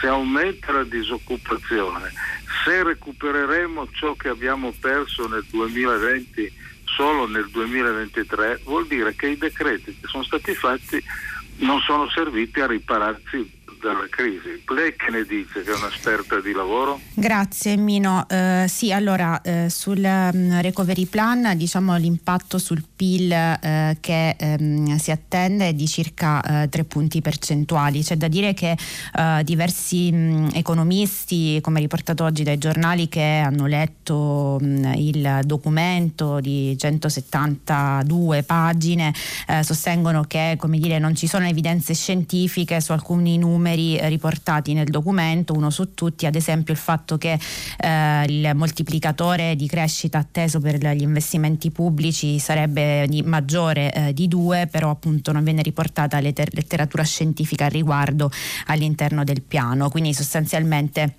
se 0.00 0.08
aumenta 0.08 0.72
la 0.72 0.84
disoccupazione, 0.84 2.12
se 2.64 2.82
recupereremo 2.82 3.88
ciò 3.92 4.14
che 4.14 4.28
abbiamo 4.28 4.74
perso 4.78 5.28
nel 5.28 5.44
2020 5.50 6.52
solo 6.84 7.26
nel 7.26 7.48
2023, 7.48 8.60
vuol 8.64 8.86
dire 8.86 9.14
che 9.14 9.28
i 9.28 9.36
decreti 9.36 9.96
che 9.98 10.06
sono 10.06 10.24
stati 10.24 10.54
fatti 10.54 11.02
non 11.58 11.80
sono 11.80 12.08
serviti 12.10 12.60
a 12.60 12.66
ripararci 12.66 13.62
dalla 13.84 14.06
crisi. 14.08 14.62
Lei 14.74 14.96
che 14.96 15.10
ne 15.10 15.24
dice 15.24 15.62
che 15.62 15.70
è 15.70 15.74
un'esperta 15.74 16.40
di 16.40 16.52
lavoro? 16.52 16.98
Grazie 17.12 17.76
Mino. 17.76 18.26
Eh, 18.28 18.64
sì, 18.66 18.90
allora 18.90 19.42
eh, 19.42 19.68
sul 19.68 20.02
um, 20.02 20.60
recovery 20.62 21.04
plan 21.04 21.52
diciamo 21.54 21.94
l'impatto 21.96 22.56
sul 22.56 22.82
PIL 22.96 23.30
eh, 23.30 23.96
che 24.00 24.36
ehm, 24.38 24.96
si 24.96 25.10
attende 25.10 25.68
è 25.68 25.74
di 25.74 25.86
circa 25.86 26.62
eh, 26.62 26.68
tre 26.70 26.84
punti 26.84 27.20
percentuali. 27.20 28.02
C'è 28.02 28.16
da 28.16 28.28
dire 28.28 28.54
che 28.54 28.74
eh, 29.14 29.42
diversi 29.44 30.10
mh, 30.10 30.52
economisti, 30.54 31.60
come 31.60 31.80
riportato 31.80 32.24
oggi 32.24 32.42
dai 32.42 32.56
giornali 32.56 33.08
che 33.08 33.42
hanno 33.44 33.66
letto 33.66 34.58
mh, 34.60 34.92
il 34.96 35.40
documento 35.44 36.40
di 36.40 36.74
172 36.78 38.44
pagine, 38.44 39.12
eh, 39.46 39.62
sostengono 39.62 40.24
che 40.26 40.54
come 40.56 40.78
dire, 40.78 40.98
non 40.98 41.14
ci 41.14 41.26
sono 41.26 41.46
evidenze 41.46 41.92
scientifiche 41.92 42.80
su 42.80 42.92
alcuni 42.92 43.36
numeri 43.36 43.73
numeri 43.74 43.98
riportati 44.08 44.72
nel 44.72 44.86
documento, 44.86 45.52
uno 45.52 45.70
su 45.70 45.94
tutti, 45.94 46.26
ad 46.26 46.34
esempio 46.34 46.72
il 46.72 46.78
fatto 46.78 47.18
che 47.18 47.38
eh, 47.78 48.24
il 48.26 48.52
moltiplicatore 48.54 49.56
di 49.56 49.66
crescita 49.66 50.18
atteso 50.18 50.60
per 50.60 50.76
gli 50.78 51.02
investimenti 51.02 51.70
pubblici 51.70 52.38
sarebbe 52.38 53.06
di 53.08 53.22
maggiore 53.22 53.92
eh, 53.92 54.12
di 54.12 54.28
due, 54.28 54.68
però 54.70 54.90
appunto 54.90 55.32
non 55.32 55.44
viene 55.44 55.62
riportata 55.62 56.20
letteratura 56.20 57.02
scientifica 57.02 57.66
al 57.66 57.70
riguardo 57.70 58.30
all'interno 58.66 59.24
del 59.24 59.42
piano, 59.42 59.90
quindi 59.90 60.14
sostanzialmente 60.14 61.16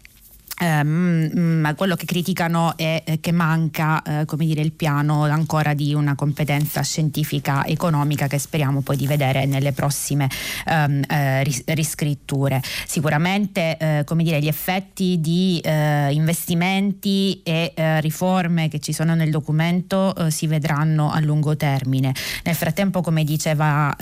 Um, 0.62 1.74
quello 1.76 1.96
che 1.98 2.06
criticano 2.06 2.78
è 2.78 3.18
che 3.20 3.32
manca 3.34 4.02
eh, 4.02 4.26
dire, 4.38 4.62
il 4.62 4.72
piano 4.72 5.24
ancora 5.24 5.74
di 5.74 5.94
una 5.94 6.16
competenza 6.16 6.82
scientifica 6.82 7.66
economica 7.66 8.28
che 8.28 8.40
speriamo 8.40 8.80
poi 8.80 8.96
di 8.96 9.06
vedere 9.06 9.46
nelle 9.46 9.74
prossime 9.74 10.30
um, 10.68 11.02
eh, 11.10 11.44
riscritture. 11.44 12.62
Sicuramente 12.88 13.78
eh, 13.78 14.04
come 14.06 14.24
dire, 14.24 14.40
gli 14.40 14.48
effetti 14.48 15.20
di 15.20 15.60
eh, 15.62 16.14
investimenti 16.14 17.42
e 17.44 17.74
eh, 17.76 18.00
riforme 18.00 18.70
che 18.70 18.80
ci 18.80 18.94
sono 18.94 19.14
nel 19.14 19.32
documento 19.32 20.16
eh, 20.16 20.32
si 20.32 20.48
vedranno 20.48 21.12
a 21.12 21.20
lungo 21.20 21.58
termine. 21.58 22.14
Nel 22.44 22.56
frattempo, 22.56 23.02
come 23.02 23.24
diceva 23.26 23.94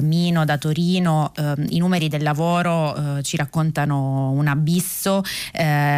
Mino 0.00 0.44
da 0.44 0.56
Torino, 0.56 1.32
ehm, 1.36 1.66
i 1.70 1.78
numeri 1.78 2.08
del 2.08 2.22
lavoro 2.22 3.20
ci 3.22 3.36
raccontano 3.36 4.30
un 4.30 4.46
abisso 4.46 5.22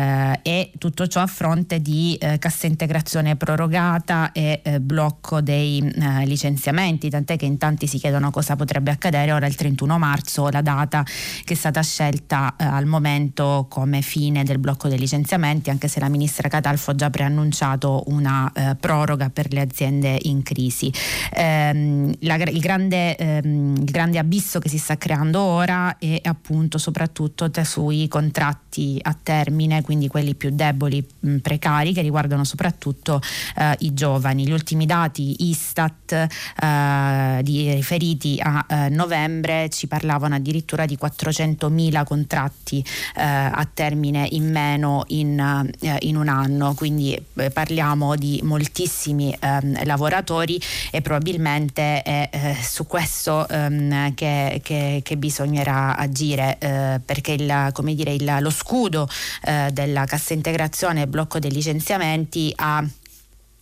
eh, 0.01 0.40
e 0.42 0.70
tutto 0.78 1.07
ciò 1.07 1.20
a 1.20 1.26
fronte 1.26 1.80
di 1.80 2.16
eh, 2.20 2.38
cassa 2.38 2.66
integrazione 2.66 3.36
prorogata 3.36 4.32
e 4.32 4.61
eh, 4.62 4.80
blocco 4.80 5.40
dei 5.40 5.80
eh, 5.80 6.26
licenziamenti, 6.26 7.11
tant'è 7.11 7.36
che 7.36 7.44
in 7.44 7.59
tanti 7.59 7.86
si 7.86 7.98
chiedono 7.98 8.30
cosa 8.30 8.57
potrebbe 8.57 8.90
accadere 8.90 9.32
ora 9.32 9.46
il 9.46 9.55
31 9.55 9.98
marzo, 9.98 10.48
la 10.48 10.62
data 10.62 11.05
che 11.44 11.53
è 11.53 11.57
stata 11.57 11.82
scelta 11.82 12.55
eh, 12.57 12.64
al 12.64 12.86
momento 12.86 13.66
come 13.68 14.01
fine 14.01 14.42
del 14.44 14.59
blocco 14.59 14.88
dei 14.88 14.98
licenziamenti, 14.98 15.70
anche 15.70 15.88
se 15.88 16.01
la 16.01 16.09
ministra 16.09 16.48
Catalfo 16.48 16.92
ha 16.92 16.94
già 16.94 17.11
preannunciato 17.11 18.05
una 18.07 18.51
eh, 18.53 18.76
proroga 18.76 19.28
per 19.30 19.53
le 19.53 19.61
aziende 19.61 20.18
in 20.22 20.42
crisi. 20.42 20.92
Ehm, 21.32 22.12
la, 22.20 22.36
il, 22.36 22.61
grande, 22.61 23.16
ehm, 23.16 23.76
il 23.76 23.84
grande 23.84 24.18
abisso 24.18 24.59
che 24.59 24.68
si 24.68 24.78
sta 24.78 24.96
creando 24.96 25.40
ora 25.40 25.98
è 25.98 26.20
appunto 26.22 26.78
soprattutto 26.78 27.48
sui 27.64 28.09
contratti 28.09 28.98
a 29.03 29.16
termine, 29.20 29.82
quindi 29.91 30.07
quelli 30.07 30.36
più 30.36 30.51
deboli, 30.53 31.05
mh, 31.18 31.38
precari, 31.38 31.93
che 31.93 32.01
riguardano 32.01 32.45
soprattutto 32.45 33.20
eh, 33.57 33.74
i 33.80 33.93
giovani. 33.93 34.47
Gli 34.47 34.53
ultimi 34.53 34.86
dati 34.86 35.49
Istat 35.49 36.12
eh, 36.12 37.41
di, 37.43 37.72
riferiti 37.72 38.38
a 38.41 38.64
eh, 38.68 38.88
novembre 38.88 39.68
ci 39.68 39.88
parlavano 39.88 40.36
addirittura 40.36 40.86
di 40.86 40.97
400.000 40.97 42.05
contratti 42.05 42.78
eh, 43.16 43.20
a 43.24 43.68
termine 43.74 44.28
in 44.30 44.49
meno 44.49 45.03
in, 45.09 45.68
eh, 45.80 45.97
in 46.03 46.16
un 46.16 46.28
anno, 46.28 46.74
quindi 46.74 47.20
eh, 47.34 47.51
parliamo 47.51 48.14
di 48.14 48.38
moltissimi 48.45 49.36
ehm, 49.41 49.84
lavoratori 49.86 50.61
e 50.93 51.03
probabilmente 51.03 52.03
è 52.03 52.57
su 52.62 52.86
questo 52.86 53.49
ehm, 53.49 54.14
che, 54.14 54.61
che, 54.62 55.01
che, 55.03 55.16
bisognerà 55.16 55.97
agire 55.97 56.57
perché 57.05 57.32
il, 57.32 57.72
dire, 57.95 58.12
il, 58.12 58.36
lo 58.41 58.51
scudo 58.51 59.09
eh, 59.43 59.70
della 59.85 60.05
cassa 60.05 60.35
integrazione 60.35 61.03
e 61.03 61.07
blocco 61.07 61.39
dei 61.39 61.51
licenziamenti 61.51 62.53
ha 62.57 62.85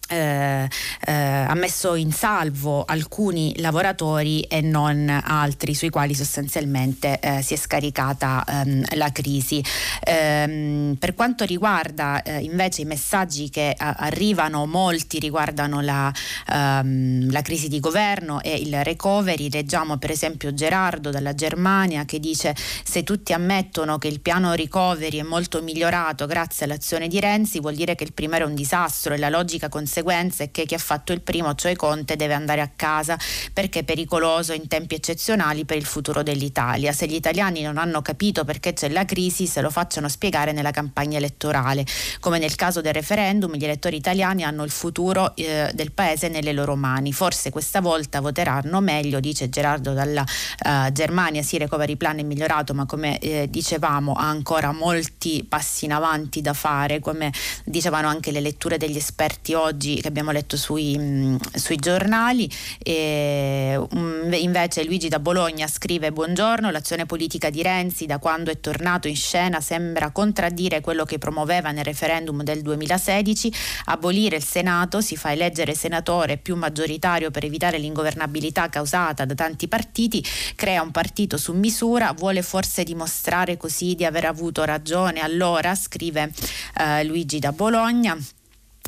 eh, 0.08 0.68
eh, 1.06 1.12
ha 1.12 1.54
messo 1.54 1.94
in 1.94 2.12
salvo 2.12 2.84
alcuni 2.84 3.54
lavoratori 3.58 4.40
e 4.42 4.60
non 4.60 5.08
altri 5.08 5.74
sui 5.74 5.90
quali 5.90 6.14
sostanzialmente 6.14 7.18
eh, 7.20 7.42
si 7.42 7.54
è 7.54 7.56
scaricata 7.56 8.44
ehm, 8.46 8.84
la 8.96 9.12
crisi. 9.12 9.62
Ehm, 10.00 10.96
per 10.98 11.14
quanto 11.14 11.44
riguarda 11.44 12.22
eh, 12.22 12.40
invece 12.40 12.82
i 12.82 12.84
messaggi 12.84 13.50
che 13.50 13.74
a- 13.76 13.96
arrivano, 13.98 14.66
molti 14.66 15.18
riguardano 15.18 15.80
la, 15.80 16.12
ehm, 16.50 17.30
la 17.30 17.42
crisi 17.42 17.68
di 17.68 17.80
governo 17.80 18.40
e 18.42 18.54
il 18.56 18.82
recovery, 18.82 19.50
leggiamo 19.50 19.98
per 19.98 20.10
esempio 20.10 20.54
Gerardo 20.54 21.10
dalla 21.10 21.34
Germania 21.34 22.04
che 22.04 22.18
dice 22.18 22.54
se 22.84 23.02
tutti 23.04 23.32
ammettono 23.32 23.98
che 23.98 24.08
il 24.08 24.20
piano 24.20 24.54
recovery 24.54 25.18
è 25.18 25.22
molto 25.22 25.62
migliorato 25.62 26.26
grazie 26.26 26.64
all'azione 26.64 27.08
di 27.08 27.20
Renzi 27.20 27.60
vuol 27.60 27.74
dire 27.74 27.94
che 27.94 28.04
il 28.04 28.12
primo 28.12 28.34
era 28.34 28.46
un 28.46 28.54
disastro 28.54 29.14
e 29.14 29.18
la 29.18 29.28
logica 29.28 29.68
conseguenza 30.02 30.44
è 30.44 30.50
che 30.50 30.64
chi 30.64 30.74
ha 30.74 30.78
fatto 30.78 31.12
il 31.12 31.20
primo, 31.20 31.54
cioè 31.54 31.74
Conte, 31.76 32.16
deve 32.16 32.34
andare 32.34 32.60
a 32.60 32.70
casa 32.74 33.18
perché 33.52 33.80
è 33.80 33.84
pericoloso 33.84 34.52
in 34.52 34.68
tempi 34.68 34.94
eccezionali 34.94 35.64
per 35.64 35.76
il 35.76 35.84
futuro 35.84 36.22
dell'Italia. 36.22 36.92
Se 36.92 37.06
gli 37.06 37.14
italiani 37.14 37.62
non 37.62 37.78
hanno 37.78 38.02
capito 38.02 38.44
perché 38.44 38.72
c'è 38.72 38.88
la 38.88 39.04
crisi, 39.04 39.46
se 39.46 39.60
lo 39.60 39.70
facciano 39.70 40.08
spiegare 40.08 40.52
nella 40.52 40.70
campagna 40.70 41.18
elettorale. 41.18 41.84
Come 42.20 42.38
nel 42.38 42.54
caso 42.54 42.80
del 42.80 42.92
referendum, 42.92 43.54
gli 43.54 43.64
elettori 43.64 43.96
italiani 43.96 44.44
hanno 44.44 44.64
il 44.64 44.70
futuro 44.70 45.34
eh, 45.36 45.70
del 45.74 45.92
paese 45.92 46.28
nelle 46.28 46.52
loro 46.52 46.76
mani. 46.76 47.12
Forse 47.12 47.50
questa 47.50 47.80
volta 47.80 48.20
voteranno 48.20 48.80
meglio, 48.80 49.20
dice 49.20 49.48
Gerardo 49.48 49.92
dalla 49.92 50.24
uh, 50.64 50.92
Germania. 50.92 51.42
Sì, 51.42 51.58
recovery 51.58 51.96
plan 51.96 52.18
è 52.18 52.22
migliorato, 52.22 52.74
ma 52.74 52.86
come 52.86 53.18
eh, 53.18 53.48
dicevamo 53.48 54.12
ha 54.12 54.28
ancora 54.28 54.72
molti 54.72 55.44
passi 55.48 55.84
in 55.84 55.92
avanti 55.92 56.40
da 56.40 56.52
fare, 56.52 57.00
come 57.00 57.32
dicevano 57.64 58.08
anche 58.08 58.30
le 58.30 58.40
letture 58.40 58.76
degli 58.76 58.96
esperti 58.96 59.54
oggi 59.54 59.87
che 59.96 60.08
abbiamo 60.08 60.30
letto 60.30 60.56
sui, 60.56 60.96
mm, 60.98 61.36
sui 61.54 61.76
giornali. 61.76 62.50
E, 62.78 63.78
um, 63.90 64.32
invece 64.32 64.84
Luigi 64.84 65.08
da 65.08 65.18
Bologna 65.18 65.66
scrive 65.66 66.12
buongiorno, 66.12 66.70
l'azione 66.70 67.06
politica 67.06 67.50
di 67.50 67.62
Renzi 67.62 68.06
da 68.06 68.18
quando 68.18 68.50
è 68.50 68.60
tornato 68.60 69.08
in 69.08 69.16
scena 69.16 69.60
sembra 69.60 70.10
contraddire 70.10 70.80
quello 70.80 71.04
che 71.04 71.18
promuoveva 71.18 71.70
nel 71.70 71.84
referendum 71.84 72.42
del 72.42 72.62
2016, 72.62 73.52
abolire 73.86 74.36
il 74.36 74.44
Senato, 74.44 75.00
si 75.00 75.16
fa 75.16 75.32
eleggere 75.32 75.74
senatore 75.74 76.36
più 76.36 76.56
maggioritario 76.56 77.30
per 77.30 77.44
evitare 77.44 77.78
l'ingovernabilità 77.78 78.68
causata 78.68 79.24
da 79.24 79.34
tanti 79.34 79.68
partiti, 79.68 80.24
crea 80.54 80.82
un 80.82 80.90
partito 80.90 81.36
su 81.36 81.52
misura, 81.52 82.12
vuole 82.12 82.42
forse 82.42 82.84
dimostrare 82.84 83.56
così 83.56 83.94
di 83.94 84.04
aver 84.04 84.26
avuto 84.26 84.64
ragione. 84.64 85.20
Allora, 85.20 85.74
scrive 85.74 86.32
eh, 86.78 87.04
Luigi 87.04 87.38
da 87.38 87.52
Bologna, 87.52 88.16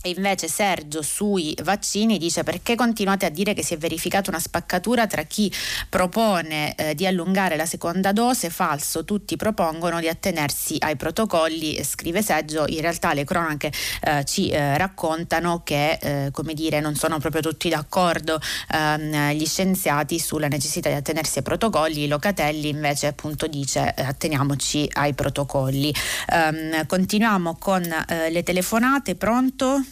invece 0.05 0.48
Sergio 0.48 1.03
sui 1.03 1.55
vaccini 1.62 2.18
dice 2.18 2.42
perché 2.42 2.74
continuate 2.74 3.26
a 3.26 3.28
dire 3.28 3.53
che 3.53 3.62
si 3.62 3.74
è 3.74 3.78
verificata 3.78 4.30
una 4.30 4.38
spaccatura 4.38 5.07
tra 5.07 5.22
chi 5.22 5.53
propone 5.88 6.74
eh, 6.74 6.94
di 6.94 7.07
allungare 7.07 7.57
la 7.57 7.66
seconda 7.66 8.12
dose, 8.12 8.51
falso, 8.51 9.05
tutti 9.05 9.36
propongono 9.36 10.01
di 10.01 10.09
attenersi 10.09 10.76
ai 10.78 10.96
protocolli, 10.96 11.82
scrive 11.84 12.22
Sergio, 12.22 12.64
in 12.68 12.80
realtà 12.80 13.12
le 13.12 13.24
cronache 13.24 13.72
eh, 14.03 14.24
ci 14.24 14.48
eh, 14.48 14.78
raccontano 14.78 15.62
che 15.64 15.98
eh, 16.01 16.30
come 16.32 16.55
dire, 16.55 16.80
non 16.80 16.94
sono 16.94 17.18
proprio 17.18 17.42
tutti 17.42 17.68
d'accordo 17.68 18.40
ehm, 18.72 19.32
gli 19.32 19.46
scienziati 19.46 20.18
sulla 20.18 20.48
necessità 20.48 20.88
di 20.88 20.94
attenersi 20.94 21.38
ai 21.38 21.44
protocolli, 21.44 22.07
Locatelli 22.07 22.68
invece 22.68 23.09
appunto 23.09 23.46
dice 23.46 23.94
eh, 23.94 24.03
atteniamoci 24.03 24.88
ai 24.92 25.12
protocolli. 25.14 25.92
Um, 26.32 26.86
continuiamo 26.86 27.57
con 27.59 27.82
eh, 27.82 28.30
le 28.30 28.42
telefonate, 28.42 29.14
pronto? 29.14 29.82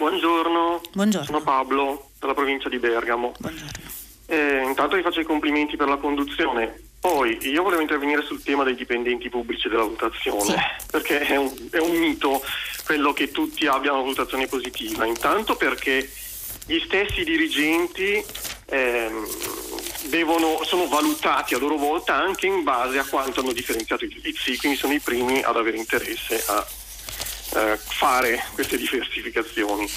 Buongiorno. 0.00 0.80
Buongiorno. 0.94 1.26
Sono 1.26 1.42
Pablo, 1.42 2.08
dalla 2.18 2.32
provincia 2.32 2.70
di 2.70 2.78
Bergamo. 2.78 3.34
Eh, 4.24 4.62
intanto 4.66 4.96
vi 4.96 5.02
faccio 5.02 5.20
i 5.20 5.24
complimenti 5.24 5.76
per 5.76 5.88
la 5.88 5.98
conduzione. 5.98 6.84
Poi 6.98 7.36
io 7.42 7.62
volevo 7.62 7.82
intervenire 7.82 8.22
sul 8.22 8.42
tema 8.42 8.64
dei 8.64 8.74
dipendenti 8.74 9.28
pubblici 9.28 9.68
della 9.68 9.82
valutazione, 9.82 10.42
sì. 10.42 10.86
perché 10.90 11.20
è 11.20 11.36
un, 11.36 11.54
è 11.70 11.76
un, 11.76 11.98
mito 11.98 12.42
quello 12.86 13.12
che 13.12 13.30
tutti 13.30 13.66
abbiano 13.66 13.96
una 13.96 14.04
valutazione 14.04 14.46
positiva. 14.46 15.04
Intanto 15.04 15.54
perché 15.56 16.10
gli 16.64 16.80
stessi 16.82 17.22
dirigenti 17.22 18.24
ehm, 18.70 19.26
devono, 20.08 20.60
sono 20.64 20.88
valutati 20.88 21.52
a 21.52 21.58
loro 21.58 21.76
volta 21.76 22.14
anche 22.14 22.46
in 22.46 22.62
base 22.62 22.98
a 22.98 23.04
quanto 23.04 23.40
hanno 23.40 23.52
differenziato 23.52 24.06
i 24.06 24.08
giudizi, 24.08 24.56
quindi 24.56 24.78
sono 24.78 24.94
i 24.94 25.00
primi 25.00 25.42
ad 25.42 25.56
avere 25.56 25.76
interesse 25.76 26.42
a 26.46 26.66
eh, 27.54 27.76
fare 27.76 28.44
queste 28.54 28.76
diversificazioni. 28.76 29.88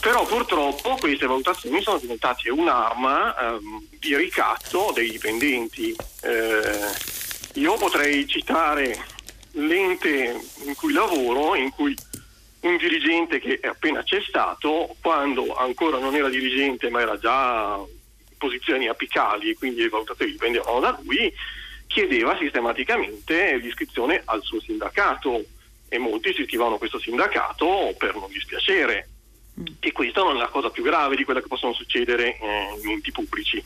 Però 0.00 0.26
purtroppo 0.26 0.96
queste 0.96 1.26
valutazioni 1.26 1.80
sono 1.80 1.98
diventate 1.98 2.50
un'arma 2.50 3.38
ehm, 3.38 3.86
di 4.00 4.16
ricatto 4.16 4.90
dei 4.92 5.10
dipendenti. 5.10 5.94
Eh, 6.22 6.90
io 7.54 7.76
potrei 7.76 8.26
citare 8.26 8.98
l'ente 9.52 10.40
in 10.64 10.74
cui 10.74 10.92
lavoro, 10.92 11.54
in 11.54 11.70
cui 11.70 11.96
un 12.62 12.76
dirigente 12.76 13.38
che 13.38 13.58
è 13.60 13.68
appena 13.68 14.02
cessato, 14.02 14.96
quando 15.00 15.54
ancora 15.54 15.98
non 15.98 16.14
era 16.14 16.28
dirigente 16.28 16.90
ma 16.90 17.00
era 17.00 17.18
già 17.18 17.76
in 17.78 18.36
posizioni 18.38 18.88
apicali 18.88 19.50
e 19.50 19.54
quindi 19.54 19.82
le 19.82 19.88
valutazioni 19.88 20.32
dipendevano 20.32 20.80
da 20.80 20.98
lui, 21.02 21.32
chiedeva 21.86 22.36
sistematicamente 22.38 23.56
l'iscrizione 23.56 24.22
al 24.24 24.42
suo 24.42 24.60
sindacato 24.60 25.44
e 25.92 25.98
molti 25.98 26.32
si 26.32 26.40
iscrivono 26.40 26.76
a 26.76 26.78
questo 26.78 26.98
sindacato 26.98 27.94
per 27.98 28.14
non 28.14 28.30
dispiacere. 28.30 29.08
E 29.78 29.92
questa 29.92 30.22
non 30.22 30.36
è 30.36 30.38
la 30.38 30.48
cosa 30.48 30.70
più 30.70 30.82
grave 30.82 31.16
di 31.16 31.24
quella 31.24 31.42
che 31.42 31.48
possono 31.48 31.74
succedere 31.74 32.38
eh, 32.38 32.78
in 32.82 32.90
enti 32.92 33.12
pubblici. 33.12 33.62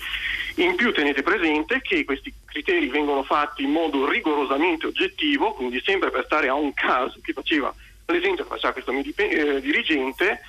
In 0.56 0.74
più 0.74 0.92
tenete 0.92 1.22
presente 1.22 1.80
che 1.80 2.04
questi 2.04 2.34
criteri 2.44 2.88
vengono 2.88 3.22
fatti 3.22 3.62
in 3.62 3.70
modo 3.70 4.08
rigorosamente 4.08 4.86
oggettivo, 4.86 5.52
quindi 5.52 5.80
sempre 5.84 6.10
per 6.10 6.24
stare 6.24 6.48
a 6.48 6.54
un 6.54 6.74
caso 6.74 7.20
che 7.22 7.32
faceva 7.32 7.72
l'esempio 8.06 8.42
che 8.42 8.50
faceva 8.50 8.72
questo 8.72 8.90
eh, 8.90 9.60
dirigente, 9.60 10.40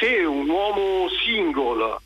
se 0.00 0.24
un 0.24 0.48
uomo 0.48 1.08
single 1.24 1.96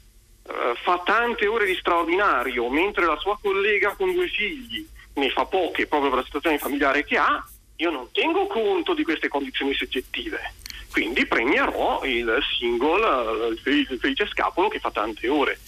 eh, 0.47 0.75
fa 0.83 1.01
tante 1.03 1.47
ore 1.47 1.65
di 1.65 1.77
straordinario 1.77 2.69
mentre 2.69 3.07
la 3.07 3.17
sua 3.17 3.39
collega 3.41 3.95
con 3.97 4.13
due 4.13 4.29
figli 4.29 4.87
ne 5.15 5.31
fa 5.31 5.45
poche 5.47 5.87
proprio 5.87 6.11
per 6.11 6.19
la 6.19 6.25
situazione 6.25 6.59
familiare 6.59 7.05
che 7.05 7.17
ha, 7.17 7.43
io 7.77 7.91
non 7.91 8.09
tengo 8.13 8.47
conto 8.47 8.95
di 8.95 9.03
queste 9.03 9.29
condizioni 9.29 9.75
soggettive, 9.75 10.55
quindi 10.91 11.27
premierò 11.27 12.05
il 12.05 12.39
single, 12.59 13.49
il 13.49 13.99
felice 13.99 14.27
scapolo 14.29 14.69
che 14.69 14.79
fa 14.79 14.91
tante 14.91 15.29
ore. 15.29 15.59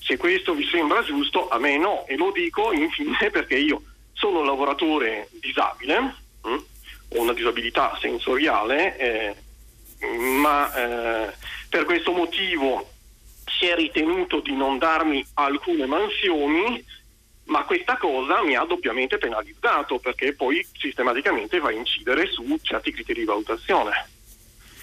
Se 0.00 0.16
questo 0.16 0.54
vi 0.54 0.64
sembra 0.66 1.02
giusto, 1.02 1.48
a 1.48 1.58
me 1.58 1.76
no, 1.76 2.06
e 2.06 2.16
lo 2.16 2.30
dico 2.30 2.72
infine 2.72 3.30
perché 3.30 3.56
io 3.56 3.82
sono 4.12 4.40
un 4.40 4.46
lavoratore 4.46 5.28
disabile, 5.40 6.14
hm? 6.42 6.64
ho 7.08 7.20
una 7.20 7.32
disabilità 7.32 7.98
sensoriale, 8.00 8.96
eh, 8.96 9.34
ma 10.06 10.72
eh, 10.74 11.32
per 11.68 11.84
questo 11.84 12.12
motivo 12.12 12.88
si 13.58 13.66
è 13.66 13.74
ritenuto 13.74 14.40
di 14.40 14.54
non 14.54 14.78
darmi 14.78 15.24
alcune 15.34 15.86
mansioni 15.86 16.84
ma 17.46 17.64
questa 17.64 17.96
cosa 17.96 18.42
mi 18.42 18.56
ha 18.56 18.64
doppiamente 18.64 19.18
penalizzato 19.18 19.98
perché 19.98 20.34
poi 20.34 20.66
sistematicamente 20.76 21.58
va 21.58 21.68
a 21.68 21.72
incidere 21.72 22.26
su 22.26 22.58
certi 22.62 22.92
criteri 22.92 23.20
di 23.20 23.26
valutazione. 23.26 24.14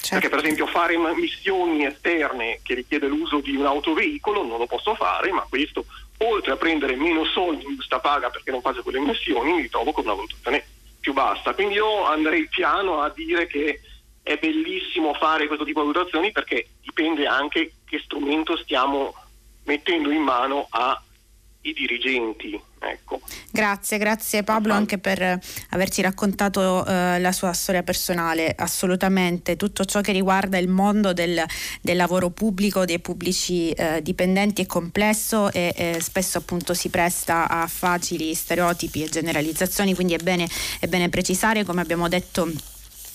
Certo. 0.03 0.09
Perché 0.09 0.29
per 0.29 0.39
esempio 0.39 0.67
fare 0.67 0.97
missioni 0.97 1.85
esterne 1.85 2.59
che 2.61 2.73
richiede 2.73 3.07
l'uso 3.07 3.39
di 3.39 3.55
un 3.55 3.65
autoveicolo 3.65 4.43
non 4.43 4.57
lo 4.57 4.65
posso 4.65 4.95
fare, 4.95 5.31
ma 5.31 5.45
questo 5.47 5.85
oltre 6.17 6.53
a 6.53 6.57
prendere 6.57 6.95
meno 6.95 7.25
soldi 7.25 7.65
in 7.65 7.75
busta 7.75 7.99
paga 7.99 8.29
perché 8.29 8.51
non 8.51 8.61
faccio 8.61 8.83
quelle 8.83 8.99
missioni 8.99 9.53
mi 9.53 9.61
ritrovo 9.61 9.91
con 9.91 10.05
una 10.05 10.13
valutazione 10.13 10.65
più 10.99 11.13
bassa. 11.13 11.53
Quindi 11.53 11.75
io 11.75 12.05
andrei 12.05 12.47
piano 12.47 13.01
a 13.01 13.09
dire 13.09 13.45
che 13.47 13.81
è 14.21 14.37
bellissimo 14.37 15.13
fare 15.13 15.47
questo 15.47 15.65
tipo 15.65 15.81
di 15.81 15.87
valutazioni 15.87 16.31
perché 16.31 16.67
dipende 16.81 17.27
anche 17.27 17.73
che 17.85 17.99
strumento 17.99 18.55
stiamo 18.57 19.13
mettendo 19.65 20.11
in 20.11 20.21
mano 20.21 20.67
a 20.69 21.01
i 21.63 21.73
dirigenti. 21.73 22.59
Ecco. 22.79 23.21
Grazie, 23.49 23.97
grazie 23.97 24.43
Pablo 24.43 24.73
anche 24.73 24.97
per 24.97 25.39
averci 25.69 26.01
raccontato 26.01 26.85
eh, 26.85 27.17
la 27.19 27.31
sua 27.31 27.53
storia 27.53 27.81
personale, 27.81 28.53
assolutamente 28.57 29.55
tutto 29.55 29.85
ciò 29.85 30.01
che 30.01 30.11
riguarda 30.11 30.57
il 30.57 30.67
mondo 30.67 31.13
del, 31.13 31.41
del 31.81 31.95
lavoro 31.95 32.29
pubblico, 32.29 32.83
dei 32.83 32.99
pubblici 32.99 33.71
eh, 33.71 34.01
dipendenti 34.01 34.63
è 34.63 34.65
complesso 34.65 35.51
e 35.51 35.73
eh, 35.75 36.01
spesso 36.01 36.37
appunto 36.37 36.73
si 36.73 36.89
presta 36.89 37.47
a 37.47 37.65
facili 37.67 38.33
stereotipi 38.33 39.03
e 39.03 39.09
generalizzazioni, 39.09 39.95
quindi 39.95 40.13
è 40.13 40.19
bene, 40.21 40.47
è 40.79 40.87
bene 40.87 41.07
precisare 41.07 41.63
come 41.63 41.79
abbiamo 41.79 42.09
detto 42.09 42.51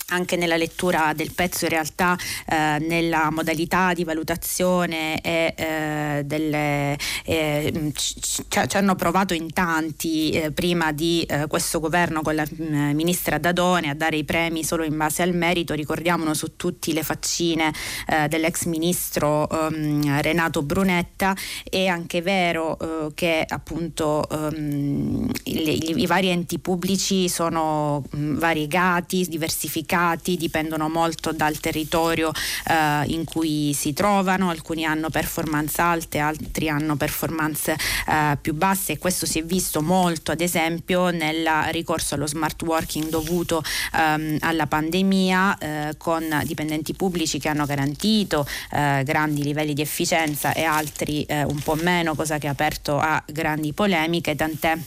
anche 0.08 0.36
nella 0.36 0.56
lettura 0.56 1.12
del 1.14 1.32
pezzo 1.32 1.64
in 1.64 1.70
realtà 1.70 2.16
eh, 2.46 2.78
nella 2.80 3.30
modalità 3.30 3.92
di 3.92 4.04
valutazione 4.04 5.20
e 5.20 5.54
eh, 5.56 6.22
delle, 6.24 6.96
eh, 7.24 7.92
ci, 7.94 8.20
ci, 8.20 8.76
hanno 8.76 8.94
provato 8.94 9.34
in 9.34 9.52
tanti 9.52 10.30
eh, 10.30 10.50
prima 10.50 10.92
di 10.92 11.22
eh, 11.22 11.46
questo 11.46 11.80
governo 11.80 12.22
con 12.22 12.34
la 12.34 12.46
mm, 12.46 12.94
ministra 12.94 13.38
Dadone 13.38 13.90
a 13.90 13.94
dare 13.94 14.16
i 14.16 14.24
premi 14.24 14.64
solo 14.64 14.84
in 14.84 14.96
base 14.96 15.22
al 15.22 15.34
merito. 15.34 15.74
Ricordiamolo 15.74 16.32
su 16.34 16.56
tutte 16.56 16.92
le 16.92 17.02
faccine 17.02 17.72
eh, 18.06 18.28
dell'ex 18.28 18.64
ministro 18.64 19.46
um, 19.50 20.20
Renato 20.20 20.62
Brunetta. 20.62 21.36
È 21.68 21.86
anche 21.86 22.22
vero 22.22 22.76
che 23.14 23.44
appunto 23.46 24.26
um, 24.30 25.30
i, 25.44 26.00
i, 26.00 26.06
vari 26.06 26.28
enti 26.28 26.58
pubblici 26.58 27.28
sono 27.28 28.02
um, 28.12 28.38
variegati 28.38 29.26
diversificati 29.28 29.97
mercati 29.98 30.36
dipendono 30.36 30.88
molto 30.88 31.32
dal 31.32 31.58
territorio 31.58 32.30
eh, 32.66 33.04
in 33.06 33.24
cui 33.24 33.72
si 33.74 33.92
trovano, 33.92 34.50
alcuni 34.50 34.84
hanno 34.84 35.10
performance 35.10 35.80
alte, 35.80 36.18
altri 36.18 36.68
hanno 36.68 36.96
performance 36.96 37.72
eh, 37.72 38.38
più 38.40 38.54
basse. 38.54 38.92
E 38.92 38.98
questo 38.98 39.26
si 39.26 39.40
è 39.40 39.44
visto 39.44 39.82
molto 39.82 40.30
ad 40.30 40.40
esempio 40.40 41.10
nel 41.10 41.46
ricorso 41.70 42.14
allo 42.14 42.26
smart 42.26 42.62
working 42.62 43.08
dovuto 43.08 43.62
ehm, 43.94 44.36
alla 44.40 44.66
pandemia 44.66 45.58
eh, 45.58 45.94
con 45.96 46.42
dipendenti 46.44 46.94
pubblici 46.94 47.38
che 47.38 47.48
hanno 47.48 47.66
garantito 47.66 48.46
eh, 48.70 49.02
grandi 49.04 49.42
livelli 49.42 49.74
di 49.74 49.82
efficienza 49.82 50.52
e 50.52 50.62
altri 50.62 51.22
eh, 51.24 51.42
un 51.44 51.58
po' 51.58 51.74
meno, 51.74 52.14
cosa 52.14 52.38
che 52.38 52.46
ha 52.46 52.52
aperto 52.52 52.98
a 52.98 53.22
grandi 53.26 53.72
polemiche, 53.72 54.34
tant'è 54.34 54.78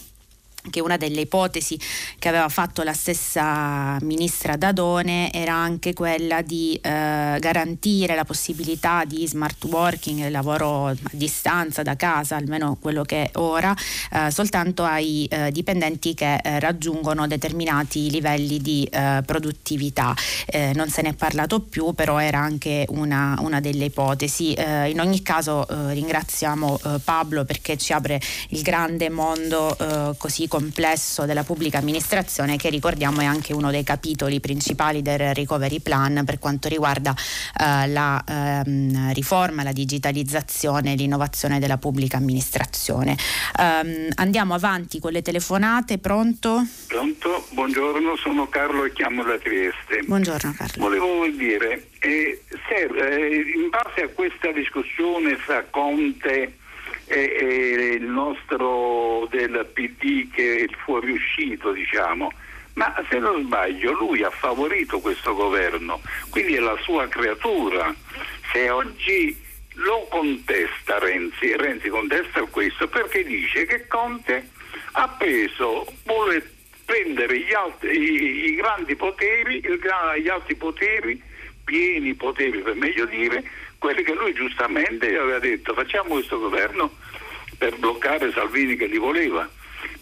che 0.70 0.80
una 0.80 0.98
delle 0.98 1.22
ipotesi 1.22 1.80
che 2.20 2.28
aveva 2.28 2.50
fatto 2.50 2.84
la 2.84 2.94
stessa 2.94 3.98
ministra 4.02 4.56
Dadone 4.56 5.32
era 5.34 5.54
anche 5.54 5.94
quella 5.94 6.42
di 6.42 6.80
eh, 6.82 7.38
garantire 7.40 8.16
la 8.16 8.26
possibilità 8.26 9.04
di 9.06 9.28
smart 9.28 9.64
working, 9.66 10.30
lavoro 10.30 10.88
a 10.88 10.96
distanza 11.12 11.82
da 11.82 11.96
casa, 11.96 12.36
almeno 12.36 12.78
quello 12.80 13.04
che 13.04 13.24
è 13.24 13.38
ora, 13.38 13.76
eh, 14.12 14.30
soltanto 14.32 14.84
ai 14.84 15.26
eh, 15.26 15.52
dipendenti 15.52 16.14
che 16.14 16.36
eh, 16.36 16.60
raggiungono 16.60 17.28
determinati 17.28 18.10
livelli 18.10 18.60
di 18.60 18.88
eh, 18.92 19.22
produttività. 19.26 20.14
Eh, 20.46 20.72
non 20.76 20.90
se 20.90 21.02
ne 21.02 21.10
è 21.10 21.14
parlato 21.14 21.60
più, 21.62 21.94
però 21.94 22.20
era 22.20 22.40
anche 22.40 22.86
una, 22.90 23.36
una 23.40 23.60
delle 23.60 23.86
ipotesi. 23.86 24.54
in 24.54 25.00
ogni 25.00 25.22
caso 25.22 25.66
ringraziamo 25.70 26.80
Pablo 27.04 27.46
perché 27.46 27.78
ci 27.78 27.94
apre 27.94 28.20
il 28.50 28.62
grande 28.62 29.10
mondo 29.10 30.16
così 30.18 30.48
complesso 30.52 31.26
della 31.26 31.46
pubblica 31.46 31.78
amministrazione 31.78 32.58
che 32.58 32.70
ricordiamo 32.70 33.22
è 33.22 33.26
anche 33.26 33.54
uno 33.54 33.72
dei 33.72 33.86
capitoli 33.86 34.42
principali 34.42 35.02
del 35.02 35.34
recovery 35.34 35.80
plan 35.80 36.24
per 36.26 36.40
quanto 36.40 36.68
riguarda 36.68 37.16
eh, 37.58 37.88
la 37.88 38.22
ehm, 38.28 39.14
riforma, 39.14 39.64
la 39.64 39.72
digitalizzazione 39.72 40.92
e 40.92 40.96
l'innovazione 40.96 41.58
della 41.58 41.78
pubblica 41.78 42.18
amministrazione. 42.18 43.16
Um, 43.58 44.10
andiamo 44.16 44.54
avanti 44.54 45.00
con 45.00 45.14
le 45.14 45.22
telefonate, 45.22 46.00
pronto? 46.00 46.68
Pronto, 46.88 47.48
buongiorno, 47.52 48.18
sono 48.18 48.50
Carlo 48.50 48.84
e 48.84 48.92
chiamo 48.92 49.24
da 49.24 49.38
Trieste. 49.38 50.02
Buongiorno 50.06 50.54
Carlo. 50.58 50.84
Volevo 50.84 51.28
dire, 51.28 51.88
eh, 52.00 52.42
se, 52.68 52.90
eh, 52.94 53.36
in 53.56 53.70
base 53.70 54.02
a 54.02 54.10
questa 54.10 54.52
discussione 54.52 55.38
fra 55.38 55.64
Conte 55.70 56.60
e, 57.12 57.94
il 58.00 58.04
nostro 58.04 59.28
del 59.30 59.70
PD 59.74 60.30
che 60.32 60.66
è 60.66 60.76
fuoriuscito, 60.84 61.72
diciamo. 61.72 62.32
Ma 62.74 62.94
se 63.10 63.20
non 63.20 63.44
sbaglio, 63.44 63.92
lui 63.94 64.24
ha 64.24 64.30
favorito 64.30 65.00
questo 65.00 65.34
governo, 65.36 66.02
quindi 66.30 66.56
è 66.56 66.60
la 66.60 66.78
sua 66.82 67.08
creatura. 67.08 67.94
Se 68.52 68.70
oggi 68.70 69.38
lo 69.74 70.08
contesta 70.10 70.98
Renzi, 71.00 71.56
Renzi 71.56 71.90
contesta 71.90 72.42
questo 72.44 72.88
perché 72.88 73.24
dice 73.24 73.66
che 73.66 73.88
Conte 73.88 74.50
ha 74.94 75.08
preso, 75.10 75.86
vuole 76.06 76.60
prendere 76.86 77.40
gli 77.40 77.54
altri, 77.54 77.98
i, 77.98 78.46
i, 78.52 78.56
grandi 78.56 78.96
poteri, 78.96 79.62
il, 79.64 79.80
gli 80.22 80.28
altri 80.28 80.56
poteri, 80.56 81.22
pieni 81.64 82.14
poteri 82.16 82.60
per 82.60 82.76
meglio 82.76 83.06
dire, 83.06 83.44
quelli 83.82 84.04
che 84.04 84.14
lui 84.14 84.32
giustamente 84.34 85.08
aveva 85.18 85.40
detto 85.40 85.74
facciamo 85.74 86.10
questo 86.10 86.38
governo 86.38 86.98
per 87.58 87.76
bloccare 87.78 88.32
Salvini 88.32 88.76
che 88.76 88.86
li 88.86 89.00
voleva. 89.00 89.50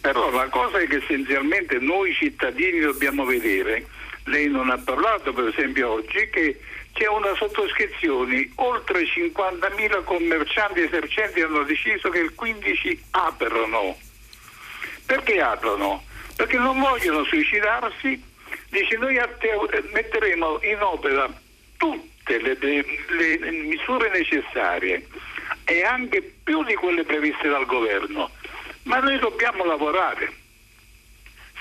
Però 0.01 0.29
la 0.31 0.49
cosa 0.49 0.79
è 0.79 0.87
che 0.87 0.97
essenzialmente 0.97 1.77
noi 1.79 2.13
cittadini 2.13 2.81
dobbiamo 2.81 3.23
vedere, 3.23 3.87
lei 4.25 4.49
non 4.49 4.69
ha 4.69 4.77
parlato 4.77 5.31
per 5.31 5.47
esempio 5.47 5.91
oggi, 5.91 6.29
che 6.29 6.59
c'è 6.91 7.07
una 7.07 7.33
sottoscrizione, 7.35 8.49
oltre 8.55 9.03
50.000 9.03 10.03
commercianti 10.03 10.81
esercenti 10.81 11.39
hanno 11.39 11.63
deciso 11.63 12.09
che 12.09 12.19
il 12.19 12.35
15 12.35 13.03
aprono. 13.11 13.97
Perché 15.05 15.39
aprono? 15.39 16.03
Perché 16.35 16.57
non 16.57 16.77
vogliono 16.81 17.23
suicidarsi, 17.23 18.21
dice 18.67 18.97
noi 18.97 19.17
metteremo 19.93 20.59
in 20.63 20.81
opera 20.81 21.31
tutte 22.29 22.37
le, 22.37 23.37
le, 23.39 23.51
misure 23.51 24.09
necessarie 24.11 25.07
e 25.65 25.83
anche 25.83 26.21
più 26.43 26.63
di 26.63 26.75
quelle 26.75 27.03
previste 27.03 27.49
dal 27.49 27.65
governo. 27.65 28.29
Ma 28.83 28.99
noi 28.99 29.17
dobbiamo 29.17 29.65
lavorare. 29.65 30.31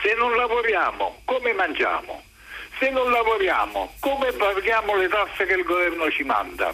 Se 0.02 0.14
non 0.14 0.36
lavoriamo, 0.36 1.22
come 1.24 1.52
mangiamo? 1.54 2.22
Se 2.78 2.90
non 2.90 3.10
lavoriamo, 3.10 3.94
come 3.98 4.30
paghiamo 4.32 4.94
le 4.94 5.08
tasse 5.08 5.46
che 5.46 5.54
il 5.54 5.64
governo 5.64 6.10
ci 6.10 6.22
manda? 6.22 6.72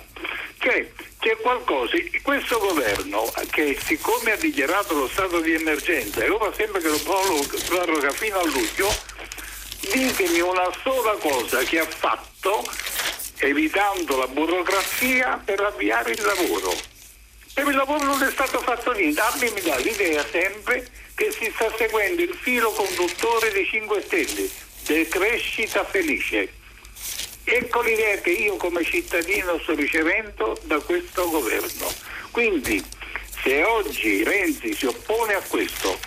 Cioè, 0.59 0.91
c'è 1.19 1.37
qualcosa, 1.39 1.97
questo 2.23 2.59
governo 2.59 3.25
che 3.51 3.79
siccome 3.81 4.33
ha 4.33 4.37
dichiarato 4.37 4.95
lo 4.95 5.09
stato 5.09 5.41
di 5.41 5.55
emergenza 5.55 6.23
e 6.23 6.29
ora 6.29 6.53
sembra 6.53 6.81
che 6.81 6.89
lo 6.89 7.01
proroga 7.03 8.11
fino 8.11 8.39
a 8.39 8.45
luglio, 8.45 8.89
ditemi 9.93 10.41
una 10.41 10.71
sola 10.83 11.13
cosa 11.13 11.63
che 11.63 11.79
ha 11.79 11.87
fatto 11.87 12.63
evitando 13.39 14.17
la 14.17 14.29
burocrazia 14.29 15.41
per 15.45 15.61
avviare 15.61 16.13
il 16.13 16.23
lavoro. 16.23 16.75
Per 17.53 17.67
il 17.67 17.77
lavoro 17.77 18.05
non 18.05 18.23
è 18.23 18.31
stato 18.31 18.59
fatto 18.61 18.93
niente, 18.93 19.21
a 19.21 19.35
me 19.39 19.51
mi 19.51 19.61
dà 19.61 19.77
l'idea 19.77 20.25
sempre 20.31 20.89
che 21.15 21.31
si 21.31 21.51
sta 21.55 21.73
seguendo 21.77 22.23
il 22.23 22.35
filo 22.41 22.71
conduttore 22.73 23.53
dei 23.53 23.65
5 23.65 24.03
Stelle, 24.03 24.49
decrescita 24.87 25.85
felice. 25.85 26.53
Ecco 27.45 27.83
l'idea 27.83 28.17
che 28.21 28.31
io 28.31 28.57
come 28.57 28.83
cittadino 28.83 29.59
sto 29.61 29.75
ricevendo 29.75 30.59
da 30.65 30.79
questo 30.81 31.29
governo. 31.29 31.93
Quindi 32.31 32.83
se 33.43 33.63
oggi 33.63 34.25
Renzi 34.25 34.75
si 34.75 34.87
oppone 34.87 35.35
a 35.35 35.43
questo 35.43 35.99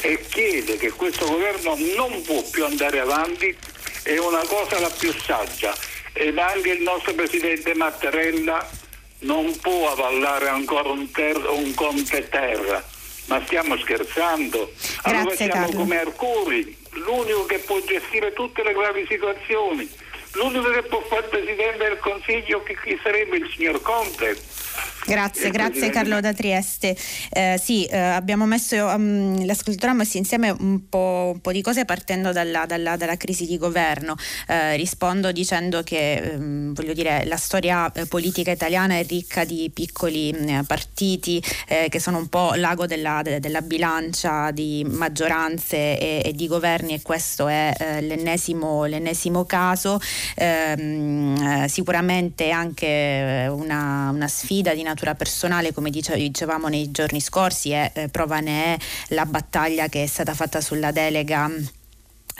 e 0.00 0.24
chiede 0.30 0.78
che 0.78 0.92
questo 0.92 1.26
governo 1.26 1.76
non 1.96 2.22
può 2.22 2.42
più 2.50 2.64
andare 2.64 3.00
avanti, 3.00 3.54
è 4.02 4.16
una 4.16 4.42
cosa 4.46 4.78
la 4.78 4.88
più 4.88 5.12
saggia 5.12 5.76
ed 6.12 6.38
anche 6.38 6.70
il 6.70 6.82
nostro 6.82 7.14
presidente 7.14 7.74
Mattarella 7.74 8.68
non 9.20 9.56
può 9.60 9.90
avallare 9.90 10.48
ancora 10.48 10.88
un, 10.88 11.10
ter- 11.10 11.48
un 11.48 11.74
Conte 11.74 12.28
Terra. 12.28 12.82
Ma 13.26 13.40
stiamo 13.44 13.76
scherzando? 13.78 14.72
Allora 15.02 15.22
Grazie, 15.22 15.46
siamo 15.50 15.66
Carlo. 15.66 15.78
come 15.78 16.00
Arcuri, 16.00 16.76
l'unico 16.92 17.46
che 17.46 17.58
può 17.58 17.78
gestire 17.80 18.32
tutte 18.32 18.62
le 18.64 18.72
gravi 18.72 19.06
situazioni. 19.08 19.88
L'unico 20.32 20.70
che 20.70 20.82
può 20.82 21.00
fare 21.02 21.28
presidente 21.28 21.78
del 21.78 21.98
Consiglio 21.98 22.62
chi, 22.62 22.76
chi 22.82 22.98
sarebbe 23.02 23.36
il 23.36 23.50
signor 23.54 23.82
Conte 23.82 24.36
Grazie, 25.10 25.50
grazie 25.50 25.90
Carlo 25.90 26.20
da 26.20 26.32
Trieste. 26.32 26.96
Eh, 27.30 27.60
sì, 27.60 27.84
eh, 27.86 27.98
abbiamo 27.98 28.46
messo, 28.46 28.76
um, 28.76 29.44
l'ascoltiamo 29.44 29.96
messi 29.96 30.18
insieme 30.18 30.50
un 30.50 30.88
po', 30.88 31.32
un 31.34 31.40
po', 31.40 31.50
di 31.50 31.62
cose 31.62 31.84
partendo 31.84 32.30
dalla, 32.30 32.64
dalla, 32.64 32.96
dalla 32.96 33.16
crisi 33.16 33.44
di 33.44 33.58
governo. 33.58 34.14
Eh, 34.46 34.76
rispondo 34.76 35.32
dicendo 35.32 35.82
che 35.82 36.34
um, 36.36 36.72
voglio 36.74 36.92
dire, 36.92 37.24
la 37.26 37.36
storia 37.36 37.90
eh, 37.90 38.06
politica 38.06 38.52
italiana 38.52 38.98
è 38.98 39.04
ricca 39.04 39.42
di 39.42 39.68
piccoli 39.74 40.32
um, 40.32 40.64
partiti 40.64 41.42
eh, 41.66 41.88
che 41.88 41.98
sono 41.98 42.18
un 42.18 42.28
po' 42.28 42.52
l'ago 42.54 42.86
della, 42.86 43.20
de, 43.24 43.40
della 43.40 43.62
bilancia 43.62 44.52
di 44.52 44.86
maggioranze 44.88 45.98
e, 45.98 46.22
e, 46.24 46.32
di 46.34 46.46
governi 46.46 46.94
e 46.94 47.02
questo 47.02 47.48
è 47.48 47.74
eh, 47.76 48.00
l'ennesimo, 48.00 48.84
l'ennesimo, 48.84 49.44
caso. 49.44 49.98
Ehm, 50.36 51.66
sicuramente 51.66 52.50
anche 52.50 53.48
una, 53.50 54.10
una 54.10 54.28
sfida 54.28 54.72
di 54.72 54.82
natura 54.82 54.98
personale, 55.14 55.72
come 55.72 55.90
dicevamo 55.90 56.68
nei 56.68 56.90
giorni 56.90 57.20
scorsi, 57.20 57.72
e 57.72 57.90
eh, 57.94 58.08
prova 58.08 58.40
ne 58.40 58.74
è 58.74 58.78
la 59.08 59.26
battaglia 59.26 59.88
che 59.88 60.02
è 60.02 60.06
stata 60.06 60.34
fatta 60.34 60.60
sulla 60.60 60.92
delega 60.92 61.50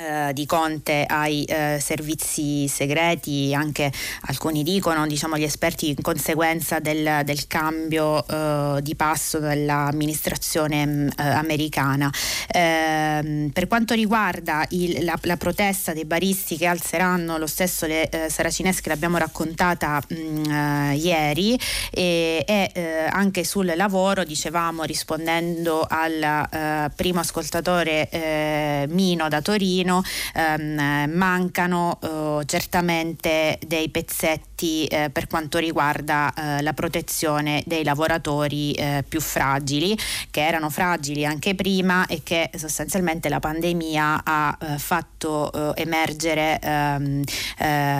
eh, 0.01 0.33
di 0.33 0.47
Conte 0.47 1.05
ai 1.07 1.45
eh, 1.45 1.79
servizi 1.79 2.67
segreti, 2.69 3.53
anche 3.55 3.93
alcuni 4.23 4.63
dicono, 4.63 5.07
diciamo 5.07 5.37
gli 5.37 5.43
esperti, 5.43 5.91
in 5.91 6.01
conseguenza 6.01 6.79
del, 6.79 7.21
del 7.25 7.47
cambio 7.47 8.27
eh, 8.27 8.81
di 8.83 8.95
passo 8.95 9.39
dell'amministrazione 9.39 10.87
mm, 10.87 11.09
eh, 11.09 11.23
americana. 11.23 12.11
Ehm, 12.51 13.51
per 13.53 13.67
quanto 13.67 13.93
riguarda 13.93 14.65
il, 14.71 15.05
la, 15.05 15.19
la, 15.23 15.37
protesta 15.37 15.93
dei 15.93 16.07
baristi 16.07 16.57
che 16.57 16.67
alzeranno 16.67 17.37
lo 17.37 17.47
stesso 17.47 17.87
le 17.87 18.09
eh, 18.09 18.31
saracinesche, 18.31 18.89
l'abbiamo 18.89 19.19
raccontata 19.19 20.01
mh, 20.09 20.15
mm, 20.15 20.93
ieri, 20.93 21.61
e, 21.91 22.45
e 22.47 22.73
anche 23.11 23.45
sul 23.45 23.73
lavoro, 23.77 24.25
dicevamo 24.25 24.85
rispondendo 24.85 25.87
al 25.89 26.89
primo 26.95 27.21
ascoltatore 27.21 28.87
Mino 28.89 29.29
da 29.29 29.41
Torino, 29.43 29.90
Torino 29.91 30.03
ehm, 30.35 31.11
mancano 31.13 31.99
eh, 32.01 32.45
certamente 32.47 33.59
dei 33.67 33.89
pezzetti 33.89 34.50
eh, 34.61 35.11
per 35.11 35.27
quanto 35.27 35.59
riguarda 35.59 36.33
eh, 36.33 36.63
la 36.63 36.73
protezione 36.75 37.63
dei 37.65 37.83
lavoratori 37.83 38.73
eh, 38.73 39.03
più 39.09 39.21
fragili, 39.21 39.97
che 40.31 40.47
erano 40.47 40.69
fragili 40.69 41.25
anche 41.25 41.55
prima 41.55 42.07
e 42.07 42.21
che 42.23 42.51
sostanzialmente 42.57 43.29
la 43.29 43.41
pandemia 43.41 44.21
ha 44.23 44.59
eh, 44.61 44.79
fatto 44.79 45.75
eh, 45.75 45.83
emergere 45.83 46.59
ehm, 46.61 47.23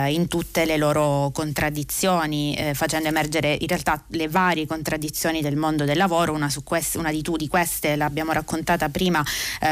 in 0.07 0.27
tutte 0.27 0.65
le 0.65 0.77
loro 0.77 1.31
contraddizioni, 1.33 2.57
facendo 2.73 3.07
emergere 3.07 3.57
in 3.59 3.67
realtà 3.67 4.03
le 4.07 4.27
varie 4.27 4.65
contraddizioni 4.65 5.41
del 5.41 5.55
mondo 5.55 5.85
del 5.85 5.97
lavoro. 5.97 6.33
Una, 6.33 6.51
queste, 6.63 6.97
una 6.97 7.11
di, 7.11 7.21
tu, 7.21 7.37
di 7.37 7.47
queste 7.47 7.95
l'abbiamo 7.95 8.31
raccontata 8.31 8.89
prima 8.89 9.23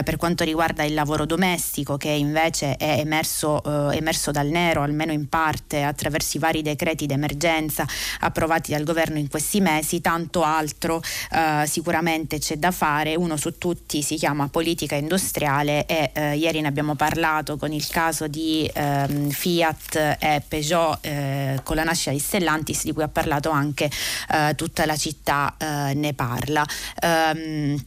per 0.04 0.18
quanto 0.18 0.44
riguarda 0.44 0.84
il 0.84 0.94
lavoro 0.94 1.26
domestico, 1.26 1.98
che 1.98 2.10
invece 2.10 2.76
è 2.78 3.00
emerso, 3.00 3.92
eh, 3.92 3.98
emerso 3.98 4.32
dal 4.32 4.48
nero, 4.48 4.82
almeno 4.82 5.12
in 5.12 5.28
parte, 5.28 5.84
attraverso 5.84 6.38
i 6.38 6.40
vari 6.40 6.62
decreti 6.62 6.79
d'emergenza 7.06 7.86
approvati 8.22 8.72
dal 8.72 8.84
governo 8.84 9.18
in 9.18 9.30
questi 9.30 9.62
mesi, 9.62 10.02
tanto 10.02 10.44
altro 10.44 11.02
eh, 11.32 11.66
sicuramente 11.68 12.40
c'è 12.40 12.58
da 12.58 12.72
fare. 12.72 13.16
Uno 13.16 13.38
su 13.38 13.58
tutti 13.58 14.02
si 14.02 14.16
chiama 14.16 14.48
politica 14.48 14.96
industriale 14.96 15.86
e 15.86 16.12
eh, 16.14 16.36
ieri 16.36 16.62
ne 16.62 16.68
abbiamo 16.68 16.96
parlato 16.96 17.58
con 17.58 17.72
il 17.72 17.88
caso 17.88 18.28
di 18.28 18.70
ehm, 18.74 19.30
Fiat 19.30 20.18
e 20.20 20.42
Peugeot 20.48 20.98
eh, 21.02 21.60
con 21.64 21.76
la 21.76 21.84
nascita 21.84 22.12
di 22.12 22.20
Stellantis 22.20 22.84
di 22.84 22.94
cui 22.94 23.04
ha 23.04 23.08
parlato 23.08 23.50
anche 23.50 23.90
eh, 24.32 24.54
tutta 24.56 24.86
la 24.86 24.96
città 24.96 25.56
eh, 25.58 25.94
ne 25.94 26.14
parla. 26.14 26.66
Um, 27.02 27.78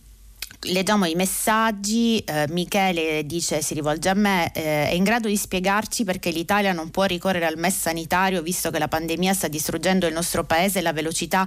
leggiamo 0.66 1.06
i 1.06 1.14
messaggi, 1.14 2.18
eh, 2.18 2.46
Michele 2.50 3.26
dice, 3.26 3.62
si 3.62 3.74
rivolge 3.74 4.08
a 4.08 4.14
me, 4.14 4.52
eh, 4.52 4.88
è 4.88 4.92
in 4.92 5.02
grado 5.02 5.26
di 5.26 5.36
spiegarci 5.36 6.04
perché 6.04 6.30
l'Italia 6.30 6.72
non 6.72 6.90
può 6.90 7.04
ricorrere 7.04 7.46
al 7.46 7.56
MES 7.56 7.80
sanitario 7.80 8.42
visto 8.42 8.70
che 8.70 8.78
la 8.78 8.86
pandemia 8.86 9.34
sta 9.34 9.48
distruggendo 9.48 10.06
il 10.06 10.12
nostro 10.12 10.44
paese 10.44 10.78
e 10.78 10.82
la 10.82 10.92
velocità 10.92 11.46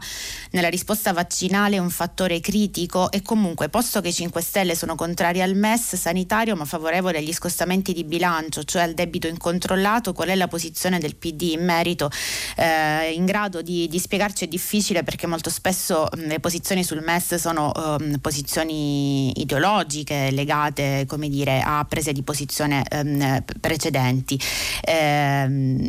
nella 0.52 0.68
risposta 0.68 1.14
vaccinale 1.14 1.78
è 1.78 1.80
un 1.80 1.90
fattore 1.90 2.42
critico 2.42 3.10
e 3.12 3.22
comunque 3.22 3.70
posto 3.70 4.02
che 4.02 4.10
i 4.10 4.14
5 4.14 4.42
Stelle 4.42 4.76
sono 4.76 4.96
contrari 4.96 5.42
al 5.42 5.56
MES 5.56 5.96
sanitario 5.96 6.56
ma 6.56 6.66
favorevoli 6.66 7.18
agli 7.18 7.34
scostamenti 7.34 7.94
di 7.94 8.04
bilancio, 8.04 8.64
cioè 8.64 8.82
al 8.82 8.94
debito 8.94 9.28
incontrollato, 9.28 10.12
qual 10.14 10.30
è 10.30 10.36
la 10.36 10.48
posizione 10.48 11.00
del 11.00 11.16
PD 11.16 11.54
in 11.54 11.64
merito? 11.64 12.10
Eh, 12.58 13.14
in 13.14 13.26
grado 13.26 13.62
di, 13.62 13.88
di, 13.88 14.00
spiegarci 14.00 14.44
è 14.44 14.48
difficile 14.48 15.04
perché 15.04 15.26
molto 15.26 15.50
spesso 15.50 16.08
mh, 16.12 16.28
le 16.28 16.40
posizioni 16.40 16.84
sul 16.84 17.02
MES 17.02 17.36
sono 17.36 17.72
um, 17.76 18.18
posizioni 18.20 19.05
ideologiche 19.36 20.32
legate 20.32 21.06
dire, 21.36 21.62
a 21.62 21.86
prese 21.88 22.14
di 22.14 22.24
posizione 22.24 22.84
ehm, 22.90 23.44
precedenti. 23.60 24.40
Eh, 24.82 25.44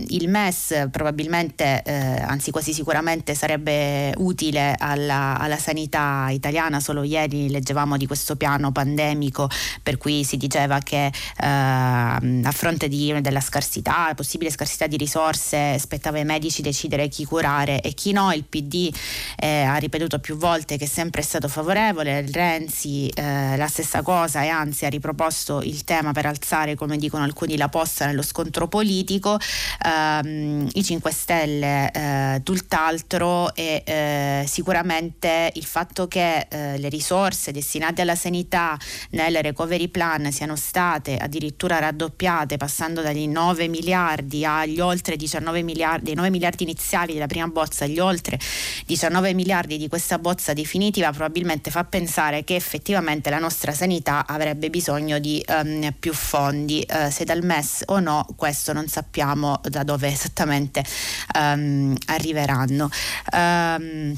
il 0.09 0.29
MES 0.29 0.89
probabilmente, 0.91 1.83
eh, 1.85 1.93
anzi 1.93 2.51
quasi 2.51 2.73
sicuramente 2.73 3.35
sarebbe 3.35 4.13
utile 4.17 4.75
alla, 4.79 5.39
alla, 5.39 5.57
sanità 5.57 6.29
italiana, 6.31 6.81
solo 6.81 7.03
ieri 7.03 7.51
leggevamo 7.51 7.97
di 7.97 8.07
questo 8.07 8.37
piano 8.37 8.73
pandemico 8.73 9.49
per 9.83 9.97
cui 9.97 10.25
si 10.25 10.37
diceva 10.37 10.79
che 10.81 11.07
eh, 11.07 11.13
a 11.47 12.53
fronte 12.53 12.89
di, 12.89 13.15
della 13.21 13.41
scarsità, 13.41 14.13
possibile 14.15 14.51
scarsità 14.51 14.87
di 14.87 14.97
risorse, 14.97 15.79
spettava 15.79 16.19
ai 16.19 16.25
medici 16.25 16.63
decidere 16.63 17.09
chi 17.09 17.25
curare 17.25 17.81
e 17.81 17.93
chi 17.95 18.13
no. 18.13 18.33
Il 18.33 18.45
PD 18.45 18.93
eh, 19.37 19.63
ha 19.63 19.77
ripetuto 19.77 20.19
più 20.19 20.37
volte 20.37 20.77
che 20.77 20.85
è 20.85 20.89
sempre 20.89 21.23
stato 21.23 21.49
favorevole, 21.49 22.27
Renzi 22.31 23.06
eh, 23.15 23.57
la 23.57 23.67
stessa 23.69 24.03
cosa 24.03 24.43
e 24.43 24.49
anzi 24.49 24.85
ha 24.85 24.89
riproposto 24.89 25.61
il 25.63 25.85
tema 25.85 26.13
per 26.13 26.27
alzare, 26.27 26.75
come 26.75 26.97
dicono 26.97 27.25
alcuni, 27.25 27.57
la 27.57 27.69
posta 27.69 28.07
nello 28.07 28.23
scontro 28.23 28.69
politico. 28.69 29.39
Um, 29.85 30.69
I 30.73 30.85
5 30.85 31.13
Stelle 31.13 31.91
eh, 31.93 32.41
tutt'altro 32.43 33.55
e 33.55 33.83
eh, 33.85 34.45
sicuramente 34.47 35.51
il 35.55 35.65
fatto 35.65 36.09
che 36.09 36.47
eh, 36.49 36.79
le 36.79 36.89
risorse 36.89 37.53
destinate 37.53 38.03
alla 38.03 38.15
sanità 38.15 38.79
nel 39.11 39.37
recovery 39.43 39.89
plan 39.89 40.31
siano 40.33 40.57
state 40.57 41.17
addirittura 41.17 41.79
raddoppiate 41.79 42.57
passando 42.57 43.03
dagli 43.03 43.29
9 43.29 43.69
miliardi 43.69 44.45
agli 44.45 44.81
oltre 44.81 45.17
19 45.17 45.63
miliardi, 45.63 46.15
9 46.15 46.31
miliardi 46.31 46.63
iniziali 46.65 47.13
della 47.13 47.27
prima 47.27 47.47
bozza 47.49 47.85
agli 47.85 47.99
oltre 47.99 48.39
19 48.87 49.35
miliardi 49.35 49.79
di 49.79 49.89
questa 49.89 50.19
bozza 50.19 50.53
definitiva 50.53 51.11
probabilmente 51.11 51.71
fa 51.71 51.85
pensare 51.85 52.45
che 52.45 52.55
effettivamente 52.55 52.95
effettivamente 52.97 53.29
la 53.31 53.39
nostra 53.39 53.73
sanità 53.73 54.25
avrebbe 54.27 54.71
bisogno 54.71 55.19
di 55.19 55.45
um, 55.49 55.93
più 55.99 56.15
fondi. 56.15 56.85
Uh, 56.89 57.11
se 57.11 57.25
dal 57.25 57.45
MES 57.45 57.83
o 57.87 58.01
no, 58.01 58.27
questo 58.37 58.73
non 58.73 58.89
sappiamo 58.89 59.61
da 59.69 59.83
dove 59.83 60.09
esattamente 60.09 60.83
um, 61.39 61.95
arriveranno. 62.07 62.89
Um, 63.33 64.17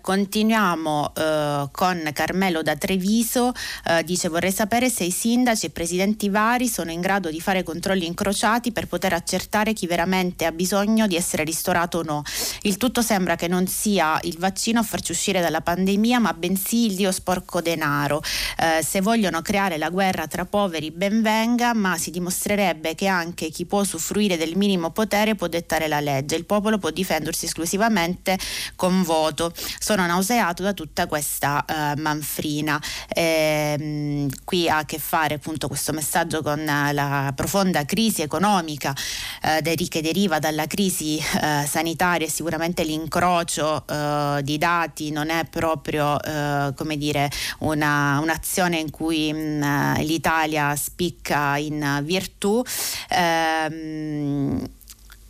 Continuiamo 0.00 1.12
eh, 1.14 1.68
con 1.70 2.10
Carmelo 2.12 2.62
da 2.62 2.76
Treviso, 2.76 3.52
eh, 3.86 4.02
dice 4.04 4.28
vorrei 4.28 4.52
sapere 4.52 4.90
se 4.90 5.04
i 5.04 5.10
sindaci 5.10 5.66
e 5.66 5.70
presidenti 5.70 6.28
vari 6.28 6.68
sono 6.68 6.90
in 6.90 7.00
grado 7.00 7.30
di 7.30 7.40
fare 7.40 7.62
controlli 7.62 8.06
incrociati 8.06 8.72
per 8.72 8.86
poter 8.86 9.12
accertare 9.12 9.72
chi 9.72 9.86
veramente 9.86 10.44
ha 10.44 10.52
bisogno 10.52 11.06
di 11.06 11.16
essere 11.16 11.44
ristorato 11.44 11.98
o 11.98 12.02
no. 12.02 12.22
Il 12.62 12.76
tutto 12.76 13.02
sembra 13.02 13.36
che 13.36 13.48
non 13.48 13.66
sia 13.66 14.18
il 14.22 14.36
vaccino 14.38 14.80
a 14.80 14.82
farci 14.82 15.12
uscire 15.12 15.40
dalla 15.40 15.60
pandemia, 15.60 16.18
ma 16.18 16.32
bensì 16.32 16.86
il 16.86 16.94
dio 16.96 17.12
sporco 17.12 17.60
denaro. 17.60 18.22
Eh, 18.58 18.82
se 18.82 19.00
vogliono 19.00 19.42
creare 19.42 19.78
la 19.78 19.90
guerra 19.90 20.26
tra 20.26 20.44
poveri 20.44 20.90
ben 20.90 21.22
venga, 21.22 21.74
ma 21.74 21.96
si 21.98 22.10
dimostrerebbe 22.10 22.94
che 22.94 23.06
anche 23.06 23.50
chi 23.50 23.64
può 23.64 23.80
usufruire 23.80 24.36
del 24.36 24.56
minimo 24.56 24.90
potere 24.90 25.34
può 25.34 25.46
dettare 25.46 25.88
la 25.88 26.00
legge. 26.00 26.36
Il 26.36 26.44
popolo 26.44 26.78
può 26.78 26.90
difendersi 26.90 27.44
esclusivamente 27.44 28.38
con 28.76 29.02
voto 29.02 29.52
sono 29.84 30.06
nauseato 30.06 30.62
da 30.62 30.72
tutta 30.72 31.06
questa 31.06 31.62
uh, 31.68 32.00
manfrina. 32.00 32.80
Eh, 33.06 34.26
qui 34.42 34.66
ha 34.66 34.78
a 34.78 34.84
che 34.86 34.98
fare 34.98 35.34
appunto 35.34 35.68
questo 35.68 35.92
messaggio 35.92 36.40
con 36.40 36.64
la 36.64 37.30
profonda 37.36 37.84
crisi 37.84 38.22
economica 38.22 38.94
eh, 39.42 39.86
che 39.86 40.00
deriva 40.00 40.38
dalla 40.38 40.66
crisi 40.66 41.18
eh, 41.18 41.66
sanitaria 41.68 42.26
e 42.26 42.30
sicuramente 42.30 42.82
l'incrocio 42.82 43.84
eh, 43.86 44.40
di 44.42 44.56
dati 44.56 45.10
non 45.10 45.28
è 45.28 45.44
proprio 45.44 46.18
eh, 46.22 46.72
come 46.74 46.96
dire 46.96 47.30
una, 47.58 48.20
un'azione 48.22 48.78
in 48.78 48.90
cui 48.90 49.34
mh, 49.34 49.36
mm, 49.36 49.94
l'Italia 49.96 50.74
spicca 50.76 51.58
in 51.58 52.00
virtù. 52.04 52.62
Ehm, 53.10 54.66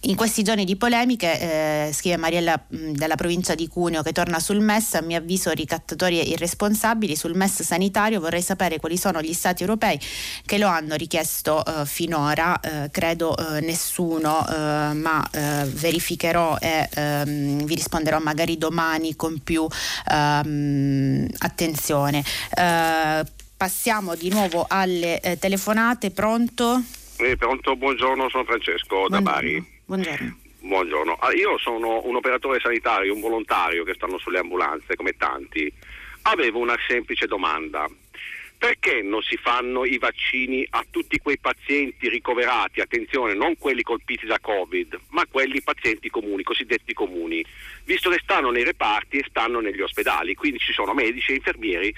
in 0.04 0.16
questi 0.16 0.42
giorni 0.42 0.64
di 0.64 0.76
polemiche, 0.76 1.88
eh, 1.88 1.92
scrive 1.92 2.16
Mariella 2.16 2.62
mh, 2.66 2.92
della 2.92 3.14
provincia 3.14 3.54
di 3.54 3.68
Cuneo, 3.68 4.02
che 4.02 4.12
torna 4.12 4.38
sul 4.38 4.60
MES, 4.60 4.94
a 4.94 5.00
mio 5.00 5.18
avviso 5.18 5.50
ricattatori 5.50 6.20
e 6.20 6.24
irresponsabili, 6.24 7.16
sul 7.16 7.34
MES 7.34 7.62
sanitario 7.62 8.20
vorrei 8.20 8.42
sapere 8.42 8.78
quali 8.78 8.96
sono 8.96 9.20
gli 9.20 9.32
stati 9.32 9.62
europei 9.62 9.98
che 10.44 10.58
lo 10.58 10.66
hanno 10.66 10.94
richiesto 10.96 11.64
eh, 11.64 11.86
finora, 11.86 12.60
eh, 12.60 12.90
credo 12.90 13.36
eh, 13.36 13.60
nessuno, 13.60 14.46
eh, 14.46 14.92
ma 14.94 15.26
eh, 15.30 15.64
verificherò 15.66 16.56
e 16.60 16.88
ehm, 16.92 17.64
vi 17.64 17.74
risponderò 17.74 18.18
magari 18.18 18.58
domani 18.58 19.16
con 19.16 19.40
più 19.42 19.66
ehm, 20.10 21.28
attenzione. 21.38 22.22
passiamo 23.56 24.14
di 24.14 24.28
nuovo 24.28 24.66
alle 24.68 25.36
telefonate, 25.38 26.10
pronto? 26.10 26.82
pronto, 27.36 27.76
buongiorno, 27.76 28.28
sono 28.28 28.44
Francesco 28.44 28.96
buongiorno. 28.96 29.24
da 29.24 29.30
Bari. 29.30 29.73
Buongiorno. 29.86 30.38
Buongiorno. 30.60 31.18
Io 31.36 31.58
sono 31.58 32.00
un 32.04 32.16
operatore 32.16 32.58
sanitario, 32.58 33.12
un 33.12 33.20
volontario 33.20 33.84
che 33.84 33.92
stanno 33.92 34.16
sulle 34.16 34.38
ambulanze 34.38 34.96
come 34.96 35.14
tanti. 35.16 35.70
Avevo 36.22 36.58
una 36.58 36.76
semplice 36.88 37.26
domanda. 37.26 37.86
Perché 38.56 39.02
non 39.02 39.20
si 39.20 39.36
fanno 39.36 39.84
i 39.84 39.98
vaccini 39.98 40.66
a 40.70 40.86
tutti 40.88 41.18
quei 41.18 41.36
pazienti 41.38 42.08
ricoverati, 42.08 42.80
attenzione, 42.80 43.34
non 43.34 43.58
quelli 43.58 43.82
colpiti 43.82 44.24
da 44.24 44.38
Covid, 44.40 44.98
ma 45.08 45.26
quelli 45.30 45.60
pazienti 45.60 46.08
comuni, 46.08 46.42
cosiddetti 46.42 46.94
comuni, 46.94 47.44
visto 47.84 48.08
che 48.08 48.20
stanno 48.22 48.50
nei 48.50 48.64
reparti 48.64 49.18
e 49.18 49.26
stanno 49.28 49.60
negli 49.60 49.82
ospedali, 49.82 50.34
quindi 50.34 50.60
ci 50.60 50.72
sono 50.72 50.94
medici 50.94 51.32
e 51.32 51.34
infermieri 51.34 51.94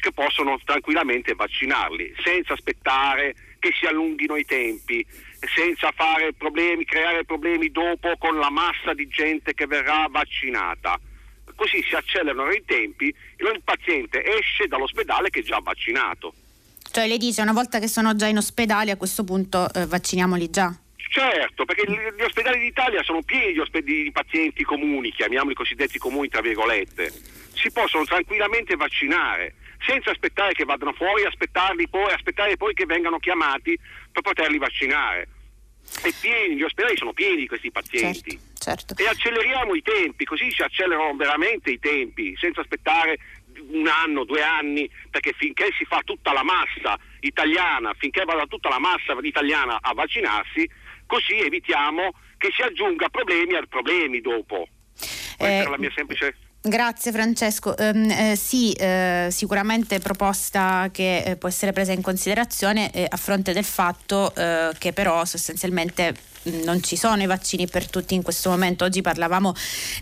che 0.00 0.12
possono 0.12 0.58
tranquillamente 0.64 1.34
vaccinarli 1.34 2.14
senza 2.22 2.54
aspettare 2.54 3.34
che 3.58 3.72
si 3.78 3.86
allunghino 3.86 4.36
i 4.36 4.44
tempi 4.44 5.04
senza 5.54 5.92
fare 5.92 6.32
problemi, 6.32 6.84
creare 6.84 7.24
problemi 7.24 7.70
dopo 7.70 8.16
con 8.18 8.38
la 8.38 8.50
massa 8.50 8.94
di 8.94 9.06
gente 9.08 9.54
che 9.54 9.66
verrà 9.66 10.06
vaccinata. 10.10 10.98
Così 11.54 11.82
si 11.82 11.94
accelerano 11.94 12.50
i 12.50 12.62
tempi 12.64 13.08
e 13.08 13.44
il 13.44 13.60
paziente 13.64 14.22
esce 14.24 14.66
dall'ospedale 14.66 15.30
che 15.30 15.40
è 15.40 15.42
già 15.42 15.58
vaccinato. 15.60 16.32
Cioè 16.90 17.06
lei 17.06 17.18
dice 17.18 17.42
una 17.42 17.52
volta 17.52 17.78
che 17.78 17.88
sono 17.88 18.14
già 18.16 18.26
in 18.26 18.36
ospedale 18.36 18.90
a 18.90 18.96
questo 18.96 19.24
punto 19.24 19.72
eh, 19.72 19.86
vacciniamoli 19.86 20.50
già? 20.50 20.74
Certo, 21.10 21.64
perché 21.64 21.90
gli 21.90 22.22
ospedali 22.22 22.60
d'Italia 22.60 23.02
sono 23.02 23.22
pieni 23.22 23.52
di, 23.52 23.58
osp- 23.58 23.78
di 23.80 24.10
pazienti 24.12 24.62
comuni, 24.62 25.10
chiamiamoli 25.10 25.54
cosiddetti 25.54 25.98
comuni 25.98 26.28
tra 26.28 26.40
virgolette. 26.40 27.12
Si 27.54 27.70
possono 27.72 28.04
tranquillamente 28.04 28.76
vaccinare 28.76 29.54
senza 29.86 30.10
aspettare 30.10 30.52
che 30.52 30.64
vadano 30.64 30.92
fuori, 30.92 31.24
aspettarli 31.24 31.88
poi, 31.88 32.12
aspettare 32.12 32.56
poi 32.56 32.74
che 32.74 32.86
vengano 32.86 33.18
chiamati 33.18 33.78
per 34.12 34.22
poterli 34.22 34.58
vaccinare. 34.58 35.28
È 36.02 36.10
pieni, 36.20 36.56
gli 36.56 36.62
ospedali 36.62 36.96
sono 36.96 37.12
pieni 37.12 37.36
di 37.36 37.46
questi 37.46 37.70
pazienti. 37.70 38.38
Certo, 38.58 38.94
certo. 38.94 39.02
E 39.02 39.06
acceleriamo 39.06 39.74
i 39.74 39.82
tempi, 39.82 40.24
così 40.24 40.50
si 40.50 40.62
accelerano 40.62 41.16
veramente 41.16 41.70
i 41.70 41.78
tempi, 41.78 42.36
senza 42.38 42.60
aspettare 42.60 43.18
un 43.70 43.86
anno, 43.86 44.24
due 44.24 44.42
anni, 44.42 44.88
perché 45.10 45.32
finché 45.36 45.70
si 45.76 45.84
fa 45.84 46.00
tutta 46.04 46.32
la 46.32 46.44
massa 46.44 46.98
italiana, 47.20 47.94
finché 47.96 48.24
vada 48.24 48.46
tutta 48.46 48.68
la 48.68 48.78
massa 48.78 49.16
italiana 49.22 49.78
a 49.80 49.92
vaccinarsi, 49.94 50.68
così 51.06 51.38
evitiamo 51.38 52.12
che 52.36 52.50
si 52.54 52.62
aggiunga 52.62 53.08
problemi 53.08 53.54
a 53.54 53.62
problemi 53.68 54.20
dopo. 54.20 54.68
Questa 54.94 55.46
eh, 55.46 55.64
è 55.64 55.68
la 55.68 55.78
mia 55.78 55.92
semplice 55.94 56.36
Grazie 56.60 57.12
Francesco. 57.12 57.74
Um, 57.78 58.10
eh, 58.10 58.36
sì, 58.36 58.72
eh, 58.72 59.28
sicuramente 59.30 60.00
proposta 60.00 60.88
che 60.92 61.22
eh, 61.22 61.36
può 61.36 61.48
essere 61.48 61.72
presa 61.72 61.92
in 61.92 62.02
considerazione 62.02 62.90
a 63.08 63.16
fronte 63.16 63.52
del 63.52 63.64
fatto 63.64 64.34
eh, 64.34 64.72
che 64.76 64.92
però 64.92 65.24
sostanzialmente 65.24 66.14
non 66.64 66.82
ci 66.82 66.96
sono 66.96 67.22
i 67.22 67.26
vaccini 67.26 67.66
per 67.66 67.88
tutti 67.88 68.14
in 68.14 68.22
questo 68.22 68.50
momento. 68.50 68.84
Oggi 68.84 69.02
parlavamo 69.02 69.54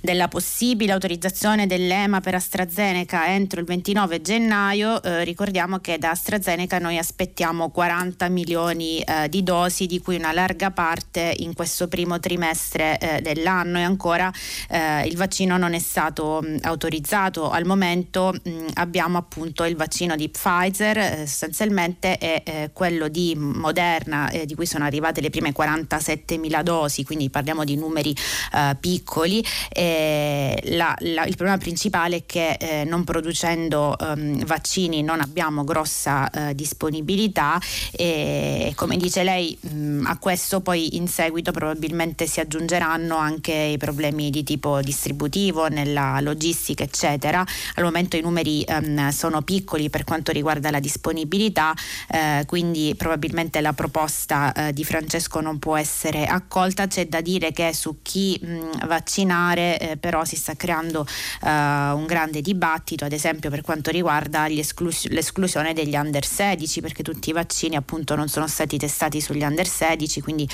della 0.02 0.28
possibile 0.28 0.92
autorizzazione 0.92 1.66
dell'EMA 1.66 2.20
per 2.20 2.34
AstraZeneca 2.34 3.28
entro 3.28 3.60
il 3.60 3.66
29 3.66 4.20
gennaio. 4.20 5.02
Eh, 5.02 5.24
ricordiamo 5.24 5.78
che 5.78 5.98
da 5.98 6.10
AstraZeneca 6.10 6.78
noi 6.78 6.98
aspettiamo 6.98 7.70
40 7.70 8.28
milioni 8.28 9.00
eh, 9.00 9.28
di 9.28 9.42
dosi, 9.42 9.86
di 9.86 10.00
cui 10.00 10.16
una 10.16 10.32
larga 10.32 10.70
parte 10.70 11.34
in 11.38 11.54
questo 11.54 11.88
primo 11.88 12.20
trimestre 12.20 12.98
eh, 12.98 13.20
dell'anno 13.20 13.78
e 13.78 13.82
ancora 13.82 14.32
eh, 14.68 15.06
il 15.06 15.16
vaccino 15.16 15.56
non 15.56 15.74
è 15.74 15.78
stato 15.78 16.40
mh, 16.42 16.58
autorizzato. 16.62 17.50
Al 17.50 17.64
momento 17.64 18.32
mh, 18.32 18.50
abbiamo 18.74 19.18
appunto 19.18 19.64
il 19.64 19.76
vaccino 19.76 20.16
di 20.16 20.28
Pfizer, 20.28 20.98
eh, 20.98 21.26
sostanzialmente 21.26 22.18
è 22.18 22.42
eh, 22.44 22.70
quello 22.72 23.08
di 23.08 23.34
Moderna, 23.36 24.30
di 24.44 24.54
cui 24.54 24.66
sono 24.66 24.84
arrivate 24.84 25.20
le 25.20 25.30
prime 25.30 25.52
47 25.52 26.35
7.000 26.36 26.62
dosi, 26.62 27.04
quindi 27.04 27.30
parliamo 27.30 27.64
di 27.64 27.76
numeri 27.76 28.14
eh, 28.54 28.76
piccoli. 28.78 29.44
La, 29.76 30.94
la, 30.98 31.24
il 31.24 31.34
problema 31.36 31.58
principale 31.58 32.16
è 32.16 32.26
che 32.26 32.52
eh, 32.52 32.84
non 32.84 33.04
producendo 33.04 33.96
ehm, 33.98 34.44
vaccini 34.44 35.02
non 35.02 35.20
abbiamo 35.20 35.64
grossa 35.64 36.30
eh, 36.30 36.54
disponibilità 36.54 37.60
e 37.92 38.72
come 38.74 38.96
dice 38.96 39.22
lei 39.22 39.56
mh, 39.60 40.06
a 40.06 40.18
questo 40.18 40.60
poi 40.60 40.96
in 40.96 41.08
seguito 41.08 41.52
probabilmente 41.52 42.26
si 42.26 42.40
aggiungeranno 42.40 43.16
anche 43.16 43.52
i 43.52 43.76
problemi 43.76 44.30
di 44.30 44.42
tipo 44.42 44.80
distributivo 44.80 45.68
nella 45.68 46.20
logistica 46.20 46.84
eccetera. 46.84 47.44
Al 47.74 47.84
momento 47.84 48.16
i 48.16 48.20
numeri 48.20 48.62
ehm, 48.62 49.08
sono 49.10 49.42
piccoli 49.42 49.90
per 49.90 50.04
quanto 50.04 50.32
riguarda 50.32 50.70
la 50.70 50.80
disponibilità, 50.80 51.74
eh, 52.10 52.44
quindi 52.46 52.94
probabilmente 52.96 53.60
la 53.60 53.72
proposta 53.72 54.52
eh, 54.52 54.72
di 54.72 54.84
Francesco 54.84 55.40
non 55.40 55.58
può 55.58 55.76
essere 55.76 56.15
accolta. 56.24 56.86
C'è 56.86 57.06
da 57.06 57.20
dire 57.20 57.52
che 57.52 57.72
su 57.74 57.98
chi 58.02 58.38
mh, 58.40 58.86
vaccinare 58.86 59.78
eh, 59.78 59.96
però 59.96 60.24
si 60.24 60.36
sta 60.36 60.54
creando 60.54 61.06
eh, 61.42 61.48
un 61.48 62.04
grande 62.06 62.40
dibattito, 62.40 63.04
ad 63.04 63.12
esempio 63.12 63.50
per 63.50 63.62
quanto 63.62 63.90
riguarda 63.90 64.48
esclus- 64.48 65.08
l'esclusione 65.08 65.72
degli 65.72 65.94
under 65.94 66.24
16, 66.24 66.80
perché 66.80 67.02
tutti 67.02 67.30
i 67.30 67.32
vaccini 67.32 67.76
appunto 67.76 68.14
non 68.14 68.28
sono 68.28 68.46
stati 68.46 68.78
testati 68.78 69.20
sugli 69.20 69.42
under 69.42 69.66
16, 69.66 70.20
quindi 70.20 70.48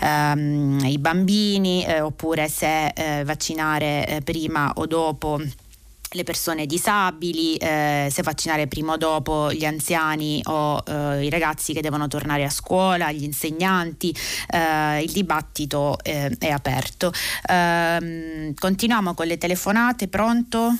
ehm, 0.00 0.80
i 0.84 0.98
bambini 0.98 1.84
eh, 1.84 2.00
oppure 2.00 2.48
se 2.48 2.88
eh, 2.88 3.24
vaccinare 3.24 4.06
eh, 4.06 4.20
prima 4.20 4.72
o 4.74 4.86
dopo 4.86 5.40
le 6.12 6.22
persone 6.22 6.66
disabili, 6.66 7.56
eh, 7.56 8.08
se 8.10 8.22
vaccinare 8.22 8.66
prima 8.66 8.92
o 8.92 8.96
dopo 8.96 9.52
gli 9.52 9.64
anziani 9.64 10.40
o 10.44 10.82
eh, 10.86 11.24
i 11.24 11.30
ragazzi 11.30 11.72
che 11.72 11.82
devono 11.82 12.08
tornare 12.08 12.44
a 12.44 12.50
scuola, 12.50 13.12
gli 13.12 13.24
insegnanti, 13.24 14.14
eh, 14.50 15.02
il 15.02 15.12
dibattito 15.12 15.98
eh, 16.02 16.34
è 16.38 16.50
aperto. 16.50 17.12
Ehm, 17.48 18.54
continuiamo 18.54 19.14
con 19.14 19.26
le 19.26 19.36
telefonate, 19.36 20.08
pronto? 20.08 20.74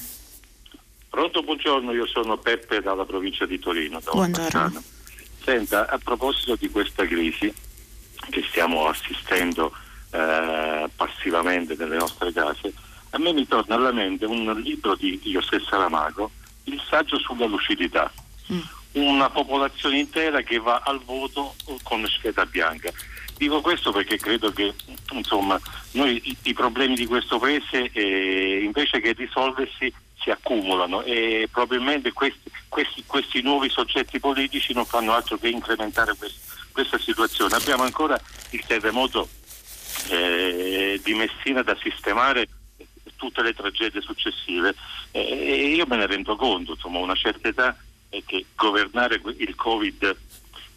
Pronto, 1.10 1.42
buongiorno, 1.42 1.92
io 1.92 2.06
sono 2.06 2.38
Peppe 2.38 2.80
dalla 2.80 3.04
provincia 3.04 3.44
di 3.44 3.58
Torino. 3.58 4.00
buongiorno. 4.12 4.82
Senta, 5.42 5.88
a 5.88 5.98
proposito 5.98 6.56
di 6.56 6.70
questa 6.70 7.06
crisi 7.06 7.52
che 8.30 8.44
stiamo 8.48 8.86
assistendo 8.86 9.72
eh, 10.10 10.88
passivamente 10.94 11.74
nelle 11.76 11.96
nostre 11.96 12.32
case, 12.32 12.72
a 13.10 13.18
me 13.18 13.32
mi 13.32 13.46
torna 13.46 13.74
alla 13.74 13.92
mente 13.92 14.26
un 14.26 14.52
libro 14.60 14.94
di 14.94 15.18
José 15.22 15.60
Saramago, 15.60 16.30
Il 16.64 16.80
saggio 16.88 17.18
sulla 17.18 17.46
lucidità. 17.46 18.12
Mm. 18.52 18.60
Una 18.92 19.30
popolazione 19.30 19.98
intera 19.98 20.42
che 20.42 20.58
va 20.58 20.82
al 20.84 21.00
voto 21.04 21.54
con 21.82 22.06
scheda 22.06 22.44
bianca. 22.46 22.90
Dico 23.36 23.60
questo 23.60 23.92
perché 23.92 24.18
credo 24.18 24.50
che 24.50 24.74
insomma, 25.12 25.58
noi, 25.92 26.20
i, 26.24 26.36
i, 26.42 26.52
problemi 26.54 26.96
di 26.96 27.06
questo 27.06 27.38
paese 27.38 27.90
eh, 27.92 28.62
invece 28.64 29.00
che 29.00 29.12
risolversi 29.12 29.92
si 30.18 30.30
accumulano 30.30 31.02
e 31.02 31.48
probabilmente 31.50 32.12
questi, 32.12 32.50
questi, 32.68 33.04
questi, 33.06 33.40
nuovi 33.40 33.68
soggetti 33.68 34.18
politici 34.18 34.72
non 34.72 34.84
fanno 34.84 35.12
altro 35.12 35.38
che 35.38 35.48
incrementare 35.48 36.14
quest, 36.18 36.36
questa 36.72 36.98
situazione. 36.98 37.54
Abbiamo 37.54 37.84
ancora 37.84 38.20
il 38.50 38.64
terremoto 38.66 39.28
eh, 40.08 41.00
di 41.02 41.14
Messina 41.14 41.62
da 41.62 41.76
sistemare 41.80 42.48
tutte 43.18 43.42
le 43.42 43.52
tragedie 43.52 44.00
successive 44.00 44.74
e 45.10 45.74
io 45.74 45.84
me 45.86 45.96
ne 45.96 46.06
rendo 46.06 46.36
conto, 46.36 46.72
insomma, 46.72 46.98
una 46.98 47.14
certa 47.14 47.48
età 47.48 47.76
è 48.08 48.22
che 48.24 48.46
governare 48.54 49.20
il 49.36 49.54
Covid 49.54 50.16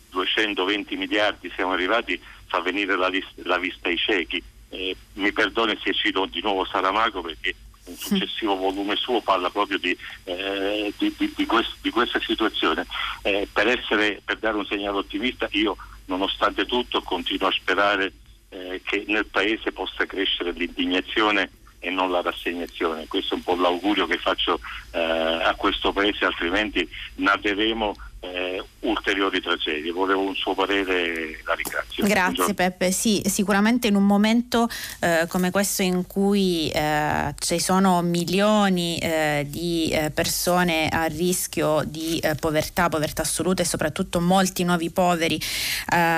220 0.10 0.98
miliardi 0.98 1.50
siamo 1.56 1.72
arrivati 1.72 2.20
fa 2.48 2.60
venire 2.60 2.98
la, 2.98 3.08
lista, 3.08 3.42
la 3.44 3.58
vista 3.58 3.88
ai 3.88 3.98
ciechi. 3.98 4.44
Eh, 4.70 4.96
mi 5.14 5.32
perdoni 5.32 5.78
se 5.82 5.94
cito 5.94 6.26
di 6.26 6.42
nuovo 6.42 6.66
Saramago 6.66 7.22
perché 7.22 7.56
un 7.86 7.96
successivo 7.96 8.56
volume 8.56 8.96
suo 8.96 9.22
parla 9.22 9.50
proprio 9.50 9.78
di, 9.80 9.98
eh, 10.26 10.94
di, 10.98 11.14
di, 11.18 11.34
di 11.36 11.46
quest, 11.46 11.90
questa 11.90 12.20
situazione. 12.20 12.86
Eh, 13.22 13.48
per, 13.52 13.68
essere, 13.68 14.22
per 14.24 14.38
dare 14.38 14.58
un 14.58 14.66
segnale 14.66 14.98
ottimista 14.98 15.48
io 15.52 15.78
nonostante 16.06 16.66
tutto 16.66 17.02
continuo 17.02 17.48
a 17.48 17.52
sperare 17.54 18.12
eh, 18.50 18.82
che 18.84 19.06
nel 19.08 19.26
Paese 19.26 19.72
possa 19.72 20.06
crescere 20.06 20.52
l'indignazione 20.52 21.50
e 21.82 21.90
non 21.90 22.12
la 22.12 22.22
rassegnazione. 22.22 23.08
Questo 23.08 23.34
è 23.34 23.38
un 23.38 23.44
po' 23.44 23.56
l'augurio 23.56 24.06
che 24.06 24.18
faccio 24.18 24.60
eh, 24.92 25.00
a 25.00 25.54
questo 25.56 25.92
Paese, 25.92 26.26
altrimenti 26.26 26.88
naderemo 27.16 27.94
eh, 28.22 28.64
ulteriori 28.82 29.42
tragedie. 29.42 29.92
Volevo 29.92 30.22
un 30.22 30.36
suo 30.36 30.54
parere, 30.54 31.42
la 31.44 31.54
ringrazio. 31.54 32.04
Grazie 32.06 32.22
Buongiorno. 32.22 32.54
Peppe, 32.54 32.92
sì, 32.92 33.22
sicuramente 33.26 33.88
in 33.88 33.96
un 33.96 34.06
momento 34.06 34.70
eh, 35.00 35.26
come 35.28 35.52
questo 35.52 35.82
in 35.82 36.06
cui 36.08 36.70
eh, 36.70 37.34
ci 37.40 37.60
sono 37.60 38.02
milioni 38.02 38.98
eh, 39.00 39.46
di 39.48 39.90
eh, 39.92 40.12
persone 40.12 40.88
a 40.90 41.06
rischio 41.06 41.84
di 41.86 42.20
eh, 42.20 42.36
povertà, 42.36 42.90
povertà 42.90 43.24
assoluta 43.24 43.64
e 43.64 43.66
soprattutto 43.66 44.22
molti 44.22 44.64
nuovi 44.64 44.90
poveri 44.90 45.40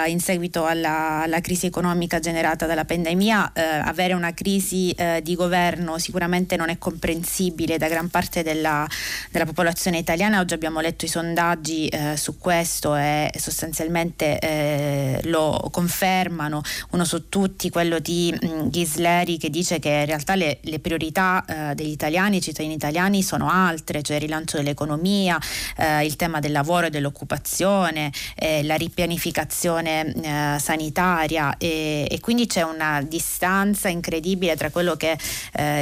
in 0.07 0.19
seguito 0.19 0.65
alla, 0.65 1.21
alla, 1.23 1.39
crisi 1.39 1.65
economica 1.65 2.19
generata 2.19 2.65
dalla 2.65 2.85
pandemia, 2.85 3.53
avere 3.83 4.13
una 4.13 4.33
crisi 4.33 4.95
di 5.21 5.35
governo 5.35 5.97
sicuramente 5.97 6.55
non 6.55 6.69
è 6.69 6.77
comprensibile 6.77 7.77
da 7.77 7.87
gran 7.87 8.09
parte 8.09 8.43
della, 8.43 8.87
della 9.31 9.45
popolazione 9.45 9.97
italiana. 9.97 10.39
Oggi 10.39 10.53
abbiamo 10.53 10.79
letto 10.79 11.05
i 11.05 11.07
sondaggi 11.07 11.89
eh, 11.93 12.17
su 12.17 12.39
questo 12.39 12.95
e 12.95 13.31
sostanzialmente 13.37 14.39
eh, 14.39 15.19
lo 15.25 15.69
confermano, 15.71 16.61
uno 16.91 17.05
su 17.05 17.29
tutti 17.29 17.69
quello 17.69 17.99
di 17.99 18.35
mh, 18.35 18.47
mm, 18.47 18.67
Ghisleri 18.69 19.37
che 19.37 19.51
dice 19.51 19.77
che 19.77 19.89
in 19.89 20.05
realtà 20.07 20.33
le, 20.33 20.57
le 20.61 20.79
priorità 20.79 21.45
eh, 21.45 21.75
degli 21.75 21.91
italiani, 21.91 22.41
cittadini 22.41 22.73
italiani 22.73 23.21
sono 23.21 23.47
altre, 23.47 24.01
cioè 24.01 24.15
il 24.15 24.23
rilancio 24.23 24.57
dell'economia, 24.57 25.39
eh, 25.77 26.03
il 26.03 26.15
tema 26.15 26.39
del 26.39 26.51
lavoro 26.51 26.87
e 26.87 26.89
dell'occupazione, 26.89 28.11
eh, 28.35 28.63
la 28.63 28.75
ripianificazione 28.75 30.13
eh, 30.13 30.59
sanitaria 30.59 31.57
e, 31.57 32.07
e, 32.09 32.19
quindi 32.19 32.47
c'è 32.47 32.63
una 32.63 33.03
distanza 33.03 33.87
incredibile 33.87 34.55
tra 34.55 34.71
quello 34.71 34.95
che 34.95 35.17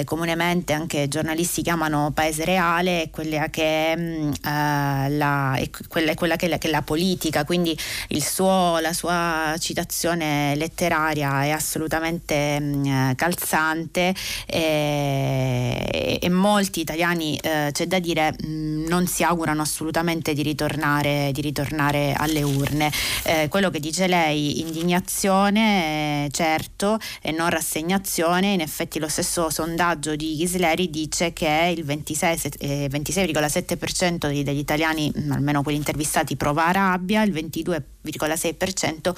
comunemente 0.05 0.73
anche 0.73 1.07
giornalisti 1.07 1.61
chiamano 1.61 2.11
paese 2.13 2.43
reale 2.43 3.03
e 3.03 3.09
quella 3.09 3.49
che 3.49 3.93
è 3.93 3.95
mm, 3.97 4.31
la, 4.41 5.55
e 5.55 5.69
quella 5.87 6.00
quella, 6.15 6.35
quella 6.37 6.57
che, 6.57 6.67
è 6.67 6.71
la, 6.71 6.81
politica, 6.81 7.45
quindi 7.45 7.77
suo, 8.19 8.79
la 8.79 8.93
sua 8.93 9.55
citazione 9.59 10.55
letteraria 10.55 11.43
è 11.43 11.49
assolutamente 11.49 12.59
mh, 12.59 12.87
mm, 12.87 13.11
calzante 13.15 14.13
e, 14.45 16.19
e, 16.21 16.29
molti 16.29 16.79
italiani, 16.81 17.37
eh, 17.37 17.69
c'è 17.71 17.85
da 17.87 17.99
dire, 17.99 18.33
mh, 18.33 18.47
mm, 18.47 18.85
non 18.87 19.07
si 19.07 19.23
augurano 19.23 19.61
assolutamente 19.61 20.33
di 20.33 20.41
ritornare, 20.41 21.31
di 21.33 21.41
ritornare 21.41 22.13
alle 22.15 22.41
urne. 22.41 22.91
Eh, 23.23 23.47
quello 23.49 23.69
che 23.69 23.79
dice 23.79 24.07
lei, 24.07 24.59
indignazione, 24.61 26.25
eh, 26.25 26.31
certo, 26.31 26.99
e 27.21 27.31
non 27.31 27.49
rassegnazione, 27.49 28.53
in 28.53 28.61
effetti 28.61 28.99
lo 28.99 29.07
stesso 29.07 29.49
sondaggio 29.49 30.15
di 30.15 30.35
Ghisleri 30.35 30.89
dice 30.89 31.33
che 31.33 31.73
il 31.75 31.83
26, 31.83 32.39
eh, 32.59 32.87
26,7% 32.89 34.43
degli 34.43 34.57
italiani, 34.57 35.11
mm, 35.15 35.31
almeno 35.31 35.63
quelli 35.63 35.77
intervistati, 35.91 36.37
prova 36.37 36.71
rabbia, 36.71 37.21
il 37.21 37.33
22,6% 37.33 39.13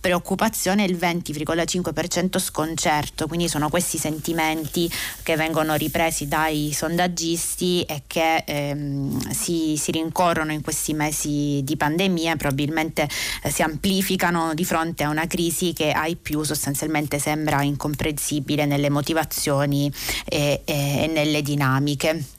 preoccupazione 0.00 0.84
e 0.84 0.88
il 0.88 0.96
20,5% 0.96 2.38
sconcerto. 2.38 3.26
Quindi 3.28 3.48
sono 3.48 3.68
questi 3.68 3.96
sentimenti 3.96 4.90
che 5.22 5.36
vengono 5.36 5.74
ripresi 5.74 6.26
dai 6.26 6.72
sondaggisti 6.72 7.82
e 7.82 8.02
che 8.06 8.42
ehm, 8.44 9.30
si, 9.30 9.76
si, 9.78 9.92
rincorrono 9.92 10.52
in 10.52 10.62
questi 10.62 10.92
mesi 10.92 11.60
di 11.62 11.76
pandemia 11.76 12.32
e 12.32 12.36
probabilmente 12.36 13.08
eh, 13.42 13.50
si 13.50 13.62
amplificano 13.62 14.52
di 14.54 14.64
fronte 14.64 15.04
a 15.04 15.08
una 15.08 15.26
crisi 15.26 15.72
che 15.72 15.92
ai 15.92 16.16
più 16.16 16.42
sostanzialmente 16.42 17.18
sembra 17.18 17.62
incomprensibile 17.62 18.66
nelle 18.66 18.90
motivazioni 18.90 19.90
e, 20.24 20.62
e, 20.64 21.02
e 21.04 21.06
nelle 21.06 21.42
dinamiche. 21.42 22.35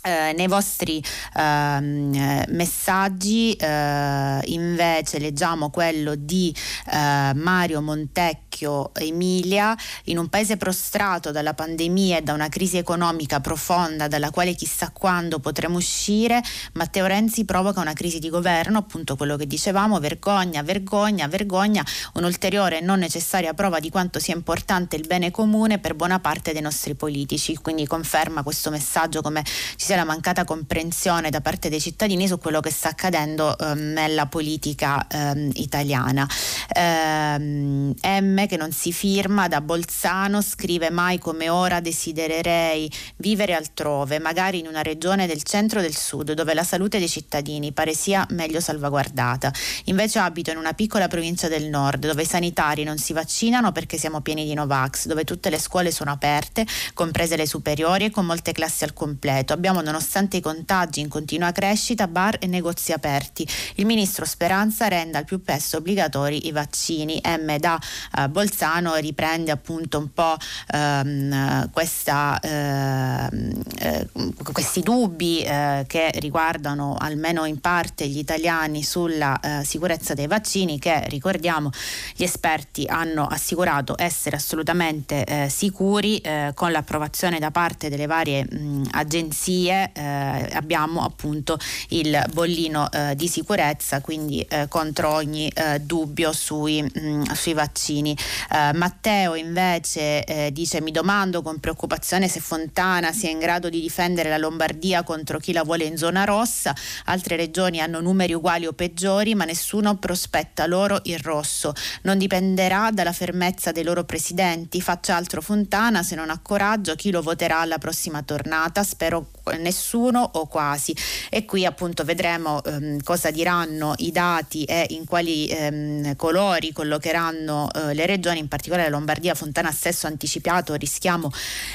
Eh, 0.00 0.32
nei 0.36 0.46
vostri 0.46 1.02
eh, 1.34 2.44
messaggi 2.48 3.52
eh, 3.54 4.40
invece 4.44 5.18
leggiamo 5.18 5.70
quello 5.70 6.14
di 6.14 6.54
eh, 6.92 7.32
Mario 7.34 7.82
Montecchio 7.82 8.94
Emilia. 8.94 9.76
In 10.04 10.18
un 10.18 10.28
paese 10.28 10.56
prostrato 10.56 11.32
dalla 11.32 11.52
pandemia 11.52 12.18
e 12.18 12.22
da 12.22 12.32
una 12.32 12.48
crisi 12.48 12.76
economica 12.76 13.40
profonda 13.40 14.06
dalla 14.06 14.30
quale 14.30 14.54
chissà 14.54 14.90
quando 14.92 15.40
potremo 15.40 15.78
uscire 15.78 16.42
Matteo 16.74 17.06
Renzi 17.06 17.44
provoca 17.44 17.80
una 17.80 17.92
crisi 17.92 18.20
di 18.20 18.30
governo 18.30 18.78
appunto 18.78 19.16
quello 19.16 19.36
che 19.36 19.46
dicevamo 19.46 19.98
vergogna 19.98 20.62
vergogna 20.62 21.26
vergogna 21.26 21.84
un'ulteriore 22.14 22.80
non 22.80 23.00
necessaria 23.00 23.52
prova 23.52 23.80
di 23.80 23.90
quanto 23.90 24.20
sia 24.20 24.34
importante 24.34 24.94
il 24.94 25.06
bene 25.06 25.32
comune 25.32 25.78
per 25.78 25.94
buona 25.94 26.20
parte 26.20 26.52
dei 26.52 26.62
nostri 26.62 26.94
politici. 26.94 27.56
Quindi 27.56 27.86
conferma 27.86 28.42
questo 28.44 28.70
messaggio 28.70 29.22
come 29.22 29.44
ci 29.76 29.87
sia 29.88 29.96
la 29.96 30.04
mancata 30.04 30.44
comprensione 30.44 31.30
da 31.30 31.40
parte 31.40 31.70
dei 31.70 31.80
cittadini 31.80 32.28
su 32.28 32.36
quello 32.36 32.60
che 32.60 32.70
sta 32.70 32.90
accadendo 32.90 33.56
ehm, 33.56 33.92
nella 33.94 34.26
politica 34.26 35.06
ehm, 35.08 35.52
italiana. 35.54 36.28
Ehm, 36.74 37.94
M 38.02 38.46
che 38.46 38.58
non 38.58 38.70
si 38.70 38.92
firma 38.92 39.48
da 39.48 39.62
Bolzano 39.62 40.42
scrive 40.42 40.90
mai 40.90 41.18
come 41.18 41.48
ora 41.48 41.80
desidererei 41.80 42.92
vivere 43.16 43.54
altrove, 43.54 44.18
magari 44.18 44.58
in 44.58 44.66
una 44.66 44.82
regione 44.82 45.26
del 45.26 45.42
centro 45.42 45.80
del 45.80 45.96
sud 45.96 46.34
dove 46.34 46.52
la 46.52 46.64
salute 46.64 46.98
dei 46.98 47.08
cittadini 47.08 47.72
pare 47.72 47.94
sia 47.94 48.26
meglio 48.32 48.60
salvaguardata. 48.60 49.50
Invece 49.84 50.18
abito 50.18 50.50
in 50.50 50.58
una 50.58 50.74
piccola 50.74 51.08
provincia 51.08 51.48
del 51.48 51.64
nord 51.64 52.06
dove 52.06 52.24
i 52.24 52.26
sanitari 52.26 52.82
non 52.82 52.98
si 52.98 53.14
vaccinano 53.14 53.72
perché 53.72 53.96
siamo 53.96 54.20
pieni 54.20 54.44
di 54.44 54.52
Novax, 54.52 55.06
dove 55.06 55.24
tutte 55.24 55.48
le 55.48 55.58
scuole 55.58 55.90
sono 55.90 56.10
aperte, 56.10 56.66
comprese 56.92 57.36
le 57.36 57.46
superiori 57.46 58.04
e 58.04 58.10
con 58.10 58.26
molte 58.26 58.52
classi 58.52 58.84
al 58.84 58.92
completo. 58.92 59.54
Abbiamo 59.54 59.76
nonostante 59.80 60.38
i 60.38 60.40
contagi 60.40 61.00
in 61.00 61.08
continua 61.08 61.52
crescita, 61.52 62.06
bar 62.06 62.36
e 62.40 62.46
negozi 62.46 62.92
aperti. 62.92 63.46
Il 63.76 63.86
ministro 63.86 64.24
Speranza 64.24 64.88
renda 64.88 65.18
al 65.18 65.24
più 65.24 65.42
presto 65.42 65.78
obbligatori 65.78 66.46
i 66.46 66.52
vaccini. 66.52 67.20
M 67.24 67.56
da 67.58 67.78
uh, 68.16 68.28
Bolzano 68.28 68.94
riprende 68.96 69.50
appunto 69.50 69.98
un 69.98 70.12
po' 70.12 70.36
um, 70.72 71.70
questa, 71.70 72.38
uh, 72.42 73.36
uh, 73.36 74.32
questi 74.52 74.80
dubbi 74.80 75.40
eh, 75.40 75.84
che 75.86 76.10
riguardano 76.16 76.96
almeno 76.98 77.44
in 77.44 77.60
parte 77.60 78.06
gli 78.06 78.18
italiani 78.18 78.82
sulla 78.82 79.38
eh, 79.40 79.64
sicurezza 79.64 80.14
dei 80.14 80.26
vaccini 80.26 80.78
che 80.78 81.04
ricordiamo 81.08 81.70
gli 82.14 82.22
esperti 82.22 82.86
hanno 82.86 83.26
assicurato 83.26 83.94
essere 83.96 84.36
assolutamente 84.36 85.24
eh, 85.24 85.48
sicuri 85.48 86.22
con 86.54 86.72
l'approvazione 86.72 87.38
da 87.38 87.50
parte 87.50 87.88
delle 87.88 88.06
varie 88.06 88.44
mh, 88.44 88.88
agenzie 88.92 89.67
eh, 89.70 90.48
abbiamo 90.52 91.02
appunto 91.04 91.58
il 91.88 92.24
bollino 92.32 92.90
eh, 92.90 93.14
di 93.16 93.28
sicurezza, 93.28 94.00
quindi 94.00 94.40
eh, 94.42 94.66
contro 94.68 95.10
ogni 95.10 95.48
eh, 95.48 95.80
dubbio 95.80 96.32
sui, 96.32 96.82
mh, 96.82 96.90
mm, 96.98 97.22
sui 97.32 97.54
vaccini. 97.54 98.16
Eh, 98.52 98.72
Matteo 98.74 99.34
invece 99.34 100.24
eh, 100.24 100.52
dice 100.52 100.80
mi 100.80 100.90
domando 100.90 101.42
con 101.42 101.60
preoccupazione 101.60 102.28
se 102.28 102.40
Fontana 102.40 103.12
sia 103.12 103.30
in 103.30 103.38
grado 103.38 103.68
di 103.68 103.80
difendere 103.80 104.28
la 104.28 104.38
Lombardia 104.38 105.02
contro 105.02 105.38
chi 105.38 105.52
la 105.52 105.62
vuole 105.62 105.84
in 105.84 105.96
zona 105.96 106.24
rossa, 106.24 106.74
altre 107.06 107.36
regioni 107.36 107.80
hanno 107.80 108.00
numeri 108.00 108.32
uguali 108.32 108.66
o 108.66 108.72
peggiori, 108.72 109.34
ma 109.34 109.44
nessuno 109.44 109.96
prospetta 109.96 110.66
loro 110.66 111.00
il 111.04 111.18
rosso. 111.18 111.72
Non 112.02 112.18
dipenderà 112.18 112.90
dalla 112.92 113.12
fermezza 113.12 113.72
dei 113.72 113.84
loro 113.84 114.04
presidenti, 114.04 114.80
faccia 114.80 115.16
altro 115.16 115.40
Fontana, 115.40 116.02
se 116.02 116.14
non 116.14 116.30
ha 116.30 116.38
coraggio 116.40 116.94
chi 116.94 117.10
lo 117.10 117.22
voterà 117.22 117.60
alla 117.60 117.78
prossima 117.78 118.22
tornata, 118.22 118.82
spero 118.82 119.30
nessuno 119.58 120.28
o 120.34 120.46
quasi. 120.46 120.94
E 121.28 121.44
qui 121.44 121.64
appunto 121.64 122.04
vedremo 122.04 122.62
ehm, 122.64 123.02
cosa 123.02 123.30
diranno 123.30 123.94
i 123.98 124.10
dati 124.10 124.64
e 124.64 124.86
in 124.90 125.04
quali 125.04 125.46
ehm, 125.48 126.16
colori 126.16 126.72
collocheranno 126.72 127.70
eh, 127.72 127.94
le 127.94 128.06
regioni, 128.06 128.38
in 128.38 128.48
particolare 128.48 128.88
Lombardia, 128.88 129.34
Fontana 129.34 129.70
stesso 129.70 130.06
anticipato, 130.06 130.74
rischiamo 130.74 131.30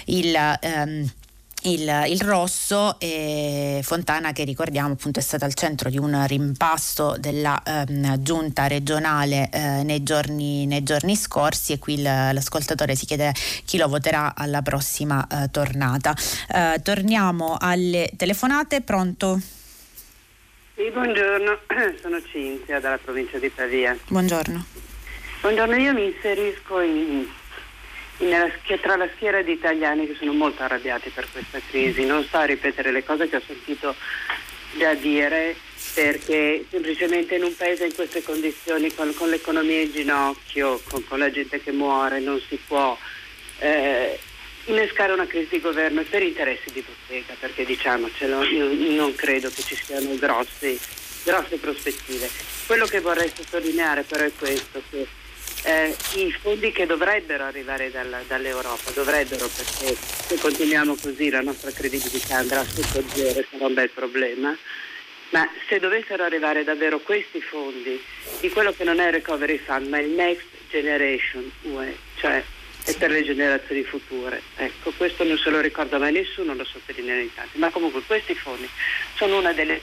il... 0.05 0.35
Ehm, 0.61 1.11
il, 1.63 2.05
il, 2.07 2.21
rosso 2.21 2.99
e 2.99 3.79
Fontana 3.83 4.31
che 4.31 4.43
ricordiamo 4.43 4.93
appunto 4.93 5.19
è 5.19 5.21
stata 5.21 5.45
al 5.45 5.53
centro 5.53 5.89
di 5.89 5.97
un 5.97 6.25
rimpasto 6.27 7.15
della 7.19 7.61
ehm, 7.65 8.21
giunta 8.21 8.67
regionale 8.67 9.49
eh, 9.51 9.83
nei, 9.83 10.03
giorni, 10.03 10.65
nei, 10.65 10.83
giorni, 10.83 11.15
scorsi 11.15 11.73
e 11.73 11.79
qui 11.79 12.01
l'ascoltatore 12.01 12.95
si 12.95 13.05
chiede 13.05 13.33
chi 13.65 13.77
lo 13.77 13.87
voterà 13.87 14.33
alla 14.35 14.61
prossima 14.61 15.25
eh, 15.27 15.49
tornata. 15.51 16.15
Eh, 16.53 16.81
torniamo 16.81 17.57
alle 17.59 18.09
telefonate, 18.17 18.81
pronto? 18.81 19.39
Sì, 20.75 20.89
buongiorno, 20.91 21.59
sono 22.01 22.21
Cinzia 22.31 22.79
dalla 22.79 22.97
provincia 22.97 23.37
di 23.37 23.49
Pavia. 23.49 23.97
Buongiorno. 24.07 24.65
Buongiorno, 25.41 25.75
io 25.75 25.93
mi 25.93 26.05
inserisco 26.05 26.79
in 26.79 27.27
tra 28.81 28.95
la 28.95 29.07
schiera 29.15 29.41
di 29.41 29.51
italiani 29.51 30.07
che 30.07 30.15
sono 30.17 30.33
molto 30.33 30.63
arrabbiati 30.63 31.09
per 31.09 31.27
questa 31.31 31.59
crisi. 31.69 32.05
Non 32.05 32.23
sto 32.23 32.37
a 32.37 32.45
ripetere 32.45 32.91
le 32.91 33.03
cose 33.03 33.27
che 33.27 33.37
ho 33.37 33.41
sentito 33.45 33.95
da 34.73 34.93
dire 34.95 35.55
perché 35.93 36.65
semplicemente 36.69 37.35
in 37.35 37.43
un 37.43 37.55
paese 37.55 37.85
in 37.85 37.93
queste 37.93 38.23
condizioni, 38.23 38.93
con, 38.93 39.13
con 39.13 39.29
l'economia 39.29 39.81
in 39.81 39.91
ginocchio, 39.91 40.81
con, 40.89 41.05
con, 41.05 41.19
la 41.19 41.29
gente 41.29 41.61
che 41.61 41.71
muore, 41.71 42.19
non 42.19 42.41
si 42.47 42.59
può 42.65 42.97
eh, 43.59 44.19
innescare 44.65 45.13
una 45.13 45.27
crisi 45.27 45.49
di 45.51 45.59
governo 45.59 46.01
per 46.03 46.23
interessi 46.23 46.71
di 46.71 46.83
bottega, 46.83 47.35
perché 47.39 47.65
diciamocelo, 47.65 48.43
io 48.43 48.95
non 48.95 49.13
credo 49.13 49.49
che 49.49 49.61
ci 49.61 49.75
siano 49.75 50.15
grossi, 50.15 50.79
grosse 51.23 51.57
prospettive. 51.57 52.29
Quello 52.65 52.85
che 52.85 52.99
vorrei 52.99 53.31
sottolineare 53.33 54.01
però 54.01 54.23
è 54.23 54.31
questo, 54.35 54.81
che 54.89 55.05
eh, 55.63 55.95
i 56.15 56.31
fondi 56.31 56.71
che 56.71 56.85
dovrebbero 56.85 57.45
arrivare 57.45 57.89
dalla, 57.89 58.21
dall'Europa, 58.27 58.91
dovrebbero 58.91 59.47
perché 59.47 59.95
se 59.95 60.37
continuiamo 60.37 60.95
così 60.95 61.29
la 61.29 61.41
nostra 61.41 61.71
credibilità 61.71 62.37
andrà 62.37 62.63
sotto 62.65 63.03
zero 63.13 63.45
sarà 63.49 63.65
un 63.65 63.73
bel 63.73 63.89
problema, 63.89 64.55
ma 65.29 65.49
se 65.67 65.79
dovessero 65.79 66.23
arrivare 66.23 66.63
davvero 66.63 66.99
questi 66.99 67.41
fondi 67.41 68.01
di 68.41 68.49
quello 68.49 68.73
che 68.73 68.83
non 68.83 68.99
è 68.99 69.07
il 69.07 69.13
Recovery 69.13 69.57
Fund 69.57 69.87
ma 69.87 69.99
il 69.99 70.09
Next 70.09 70.47
Generation 70.69 71.49
UE, 71.61 71.95
cioè 72.17 72.43
è 72.83 72.93
per 72.95 73.11
le 73.11 73.23
generazioni 73.23 73.83
future. 73.83 74.41
Ecco, 74.57 74.91
questo 74.97 75.23
non 75.23 75.37
se 75.37 75.49
lo 75.49 75.61
ricorda 75.61 75.97
mai 75.97 76.11
nessuno, 76.11 76.53
lo 76.53 76.65
sottolineo 76.65 77.21
in 77.21 77.33
tanti, 77.33 77.57
ma 77.57 77.69
comunque 77.69 78.01
questi 78.05 78.35
fondi 78.35 78.67
sono 79.15 79.37
una 79.37 79.53
delle 79.53 79.81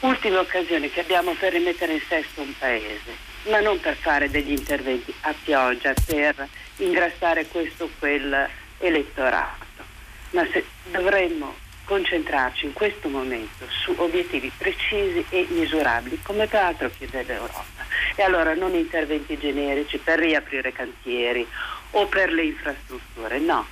ultime 0.00 0.36
occasioni 0.36 0.88
che 0.88 1.00
abbiamo 1.00 1.34
per 1.34 1.52
rimettere 1.52 1.94
in 1.94 2.02
sesto 2.08 2.42
un 2.42 2.56
paese 2.56 3.27
ma 3.44 3.60
non 3.60 3.80
per 3.80 3.96
fare 3.96 4.30
degli 4.30 4.50
interventi 4.50 5.12
a 5.22 5.34
pioggia, 5.42 5.94
per 6.04 6.48
ingrassare 6.76 7.46
questo 7.46 7.84
o 7.84 7.90
quel 7.98 8.48
elettorato, 8.78 9.82
ma 10.30 10.46
se 10.52 10.64
dovremmo 10.90 11.54
concentrarci 11.84 12.66
in 12.66 12.74
questo 12.74 13.08
momento 13.08 13.64
su 13.68 13.94
obiettivi 13.96 14.52
precisi 14.56 15.24
e 15.30 15.46
misurabili, 15.48 16.20
come 16.22 16.46
peraltro 16.46 16.90
chiede 16.96 17.22
l'Europa. 17.22 17.86
E 18.14 18.22
allora 18.22 18.54
non 18.54 18.74
interventi 18.74 19.38
generici 19.38 19.96
per 19.96 20.18
riaprire 20.18 20.70
cantieri 20.72 21.46
o 21.92 22.06
per 22.06 22.30
le 22.30 22.44
infrastrutture, 22.44 23.38
no, 23.38 23.66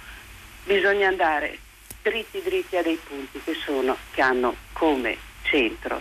bisogna 0.65 1.09
andare 1.09 1.59
dritti 2.03 2.41
dritti 2.43 2.77
a 2.77 2.83
dei 2.83 2.99
punti 3.07 3.41
che, 3.45 3.55
sono, 3.55 3.97
che 4.13 4.23
hanno 4.23 4.55
come 4.73 5.17
centro 5.43 6.01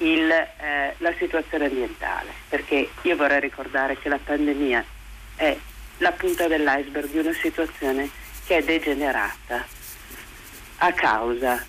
il, 0.00 0.30
eh, 0.30 0.94
la 0.98 1.12
situazione 1.18 1.66
ambientale, 1.66 2.30
perché 2.48 2.90
io 3.02 3.16
vorrei 3.16 3.40
ricordare 3.40 3.98
che 3.98 4.08
la 4.08 4.18
pandemia 4.22 4.84
è 5.36 5.56
la 5.98 6.12
punta 6.12 6.46
dell'iceberg 6.46 7.08
di 7.10 7.18
una 7.18 7.32
situazione 7.32 8.08
che 8.46 8.58
è 8.58 8.62
degenerata 8.62 9.66
a 10.78 10.92
causa 10.92 11.64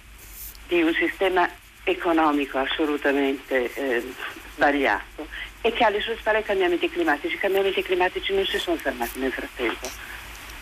di 0.67 0.81
un 0.81 0.93
sistema 0.93 1.49
economico 1.83 2.59
assolutamente 2.59 3.73
eh, 3.73 4.13
sbagliato 4.53 5.27
e 5.61 5.71
che 5.73 5.83
ha 5.83 5.87
alle 5.87 5.99
sue 5.99 6.15
spalle 6.17 6.43
cambiamenti 6.43 6.89
climatici. 6.89 7.35
I 7.35 7.39
cambiamenti 7.39 7.81
climatici 7.83 8.33
non 8.33 8.45
si 8.45 8.57
sono 8.57 8.77
fermati 8.77 9.19
nel 9.19 9.31
frattempo, 9.31 9.89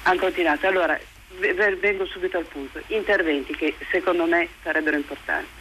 hanno 0.03 0.19
continuato. 0.19 0.67
Allora, 0.67 0.99
vengo 1.37 2.05
subito 2.05 2.37
al 2.37 2.45
punto. 2.45 2.81
Interventi 2.87 3.55
che 3.55 3.75
secondo 3.91 4.25
me 4.25 4.49
sarebbero 4.63 4.97
importanti. 4.97 5.58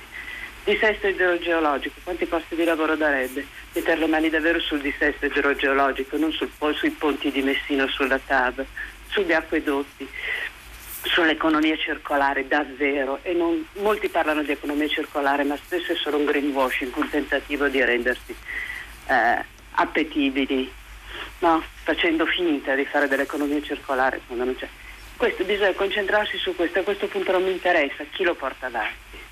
Dissesto 0.69 1.07
idrogeologico, 1.07 2.01
quanti 2.05 2.27
posti 2.27 2.55
di 2.55 2.63
lavoro 2.63 2.95
darebbe? 2.95 3.47
Mettere 3.73 4.01
le 4.01 4.07
mani 4.07 4.29
davvero 4.29 4.61
sul 4.61 4.83
dissesto 4.83 5.25
idrogeologico, 5.25 6.19
non 6.19 6.31
sul, 6.31 6.51
sui 6.75 6.91
ponti 6.91 7.31
di 7.31 7.41
Messino, 7.41 7.89
sulla 7.89 8.19
TAV, 8.19 8.67
sugli 9.09 9.33
acquedotti, 9.33 10.07
sull'economia 11.05 11.75
circolare 11.79 12.47
davvero. 12.47 13.21
E 13.23 13.33
non, 13.33 13.67
molti 13.77 14.11
parlano 14.11 14.43
di 14.43 14.53
economia 14.53 14.87
circolare, 14.89 15.43
ma 15.43 15.57
spesso 15.57 15.93
è 15.93 15.97
solo 15.97 16.19
un 16.19 16.27
greenwashing, 16.27 16.95
un 16.97 17.09
tentativo 17.09 17.67
di 17.69 17.83
rendersi 17.83 18.37
eh, 19.07 19.43
appetibili, 19.71 20.71
no? 21.39 21.63
facendo 21.83 22.27
finta 22.27 22.75
di 22.75 22.85
fare 22.85 23.09
dell'economia 23.09 23.63
circolare 23.63 24.21
quando 24.27 24.45
non 24.45 24.55
c'è. 24.55 24.69
Questo, 25.17 25.45
bisogna 25.45 25.73
concentrarsi 25.73 26.37
su 26.37 26.55
questo, 26.55 26.81
a 26.81 26.83
questo 26.83 27.07
punto 27.07 27.33
non 27.33 27.45
mi 27.45 27.53
interessa 27.53 28.05
chi 28.11 28.23
lo 28.23 28.35
porta 28.35 28.67
avanti. 28.67 29.28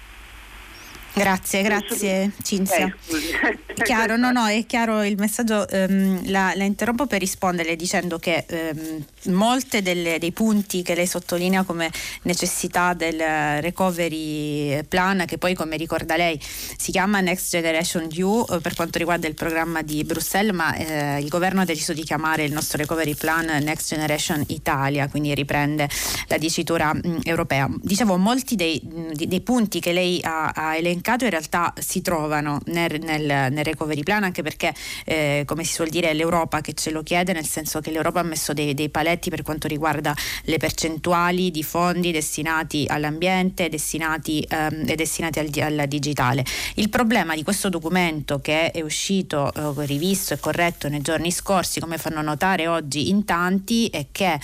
Grazie, 1.16 1.62
grazie 1.62 2.30
Cinzia. 2.42 2.86
Eh, 2.86 3.82
chiaro, 3.82 4.18
no, 4.18 4.32
no, 4.32 4.46
è 4.46 4.66
chiaro 4.66 5.02
il 5.02 5.16
messaggio. 5.16 5.66
Ehm, 5.68 6.30
la, 6.30 6.52
la, 6.54 6.64
interrompo 6.64 7.06
per 7.06 7.20
risponderle 7.20 7.74
dicendo 7.74 8.18
che 8.18 8.44
ehm, 8.46 9.02
molte 9.34 9.80
delle, 9.80 10.18
dei 10.18 10.32
punti 10.32 10.82
che 10.82 10.94
lei 10.94 11.06
sottolinea 11.06 11.62
come 11.62 11.90
necessità 12.24 12.92
del 12.92 13.18
recovery 13.62 14.84
plan, 14.84 15.24
che 15.26 15.38
poi 15.38 15.54
come 15.54 15.78
ricorda 15.78 16.16
lei 16.16 16.38
si 16.76 16.92
chiama 16.92 17.20
Next 17.20 17.48
Generation 17.48 18.08
EU 18.14 18.44
eh, 18.50 18.60
per 18.60 18.74
quanto 18.74 18.98
riguarda 18.98 19.26
il 19.26 19.34
programma 19.34 19.80
di 19.80 20.04
Bruxelles, 20.04 20.54
ma 20.54 20.74
eh, 20.74 21.18
il 21.20 21.28
governo 21.28 21.62
ha 21.62 21.64
deciso 21.64 21.94
di 21.94 22.02
chiamare 22.02 22.44
il 22.44 22.52
nostro 22.52 22.76
recovery 22.76 23.14
plan 23.14 23.46
Next 23.62 23.88
Generation 23.88 24.44
Italia, 24.48 25.08
quindi 25.08 25.34
riprende 25.34 25.88
la 26.26 26.36
dicitura 26.36 26.92
mh, 26.92 27.00
mm, 27.08 27.16
europea. 27.22 27.66
Dicevo, 27.80 28.18
molti 28.18 28.54
dei, 28.54 28.78
mh, 28.82 29.24
dei, 29.24 29.40
punti 29.40 29.80
che 29.80 29.92
lei 29.92 30.20
ha, 30.22 30.52
ha 30.54 30.76
elencato 30.76 31.04
mercato 31.06 31.24
in 31.24 31.30
realtà 31.30 31.72
si 31.78 32.02
trovano 32.02 32.60
nel, 32.66 32.98
nel, 33.00 33.52
nel 33.52 33.64
recovery 33.64 34.02
plan 34.02 34.24
anche 34.24 34.42
perché 34.42 34.74
eh, 35.04 35.44
come 35.46 35.62
si 35.62 35.72
suol 35.74 35.88
dire 35.88 36.10
è 36.10 36.14
l'Europa 36.14 36.60
che 36.60 36.72
ce 36.72 36.90
lo 36.90 37.04
chiede 37.04 37.32
nel 37.32 37.46
senso 37.46 37.80
che 37.80 37.92
l'Europa 37.92 38.18
ha 38.18 38.24
messo 38.24 38.52
dei, 38.52 38.74
dei 38.74 38.88
paletti 38.88 39.30
per 39.30 39.42
quanto 39.42 39.68
riguarda 39.68 40.12
le 40.42 40.56
percentuali 40.56 41.52
di 41.52 41.62
fondi 41.62 42.10
destinati 42.10 42.86
all'ambiente 42.88 43.68
destinati, 43.68 44.44
ehm, 44.48 44.82
destinati 44.94 45.38
al, 45.38 45.78
al, 45.78 45.86
digitale. 45.86 46.44
Il 46.74 46.88
problema 46.88 47.36
di 47.36 47.44
questo 47.44 47.68
documento 47.68 48.40
che 48.40 48.72
è 48.72 48.80
uscito 48.80 49.52
eh, 49.52 49.86
rivisto 49.86 50.34
e 50.34 50.40
corretto 50.40 50.88
nei 50.88 51.02
giorni 51.02 51.30
scorsi 51.30 51.78
come 51.78 51.98
fanno 51.98 52.20
notare 52.20 52.66
oggi 52.66 53.10
in 53.10 53.24
tanti 53.24 53.86
è 53.92 54.06
che 54.10 54.40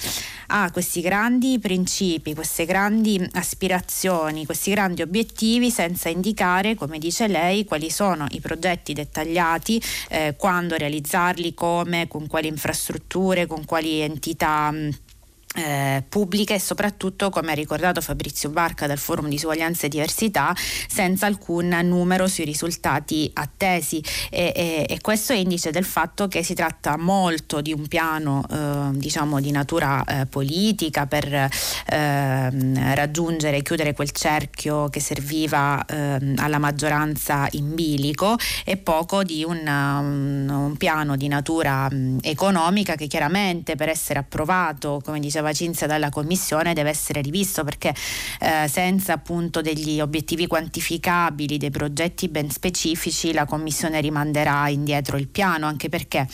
ha 0.54 0.70
questi 0.70 1.00
grandi 1.00 1.58
principi, 1.58 2.34
queste 2.34 2.66
grandi 2.66 3.28
aspirazioni, 3.32 4.44
questi 4.44 4.70
grandi 4.70 5.02
obiettivi 5.02 5.70
senza 5.70 6.08
indicare, 6.08 6.50
come 6.76 6.98
dice 6.98 7.28
lei, 7.28 7.64
quali 7.64 7.90
sono 7.90 8.26
i 8.30 8.40
progetti 8.40 8.92
dettagliati, 8.92 9.80
eh, 10.10 10.34
quando 10.36 10.76
realizzarli, 10.76 11.54
come, 11.54 12.08
con 12.08 12.26
quali 12.26 12.48
infrastrutture, 12.48 13.46
con 13.46 13.64
quali 13.64 14.00
entità. 14.00 14.70
Mh, 14.70 14.90
eh, 15.54 16.02
pubbliche 16.08 16.54
e 16.54 16.60
soprattutto, 16.60 17.30
come 17.30 17.52
ha 17.52 17.54
ricordato 17.54 18.00
Fabrizio 18.00 18.48
Barca 18.48 18.86
dal 18.86 18.98
Forum 18.98 19.28
di 19.28 19.38
Suoglianza 19.38 19.86
e 19.86 19.88
Diversità, 19.88 20.54
senza 20.88 21.26
alcun 21.26 21.68
numero 21.82 22.26
sui 22.26 22.44
risultati 22.44 23.30
attesi. 23.34 24.02
E, 24.30 24.52
e, 24.54 24.86
e, 24.88 25.00
questo 25.00 25.32
è 25.32 25.36
indice 25.36 25.70
del 25.70 25.84
fatto 25.84 26.28
che 26.28 26.42
si 26.42 26.54
tratta 26.54 26.96
molto 26.96 27.60
di 27.60 27.72
un 27.72 27.86
piano 27.86 28.44
eh, 28.50 28.90
diciamo 28.92 29.40
di 29.40 29.50
natura 29.50 30.02
eh, 30.04 30.26
politica 30.26 31.06
per 31.06 31.48
ehm, 31.86 32.94
raggiungere 32.94 33.58
e 33.58 33.62
chiudere 33.62 33.92
quel 33.92 34.10
cerchio 34.10 34.88
che 34.88 35.00
serviva 35.00 35.84
ehm, 35.84 36.34
alla 36.38 36.58
maggioranza 36.58 37.46
in 37.52 37.74
bilico 37.74 38.36
e 38.64 38.76
poco 38.76 39.22
di 39.22 39.44
un, 39.44 39.66
un, 39.66 40.48
un 40.48 40.76
piano 40.76 41.16
di 41.16 41.28
natura 41.28 41.90
mh, 41.90 42.18
economica 42.22 42.94
che 42.94 43.06
chiaramente 43.06 43.76
per 43.76 43.88
essere 43.88 44.18
approvato, 44.18 45.00
come 45.04 45.20
diceva 45.20 45.41
diceva 45.42 45.52
Cinzia 45.52 45.86
dalla 45.86 46.08
Commissione 46.08 46.72
deve 46.72 46.90
essere 46.90 47.20
rivisto 47.20 47.64
perché 47.64 47.94
eh, 48.40 48.68
senza 48.68 49.14
appunto 49.14 49.60
degli 49.60 50.00
obiettivi 50.00 50.46
quantificabili, 50.46 51.58
dei 51.58 51.70
progetti 51.70 52.28
ben 52.28 52.48
specifici, 52.50 53.32
la 53.32 53.44
Commissione 53.44 54.00
rimanderà 54.00 54.68
indietro 54.68 55.16
il 55.16 55.28
piano, 55.28 55.66
anche 55.66 55.88
perché 55.88 56.26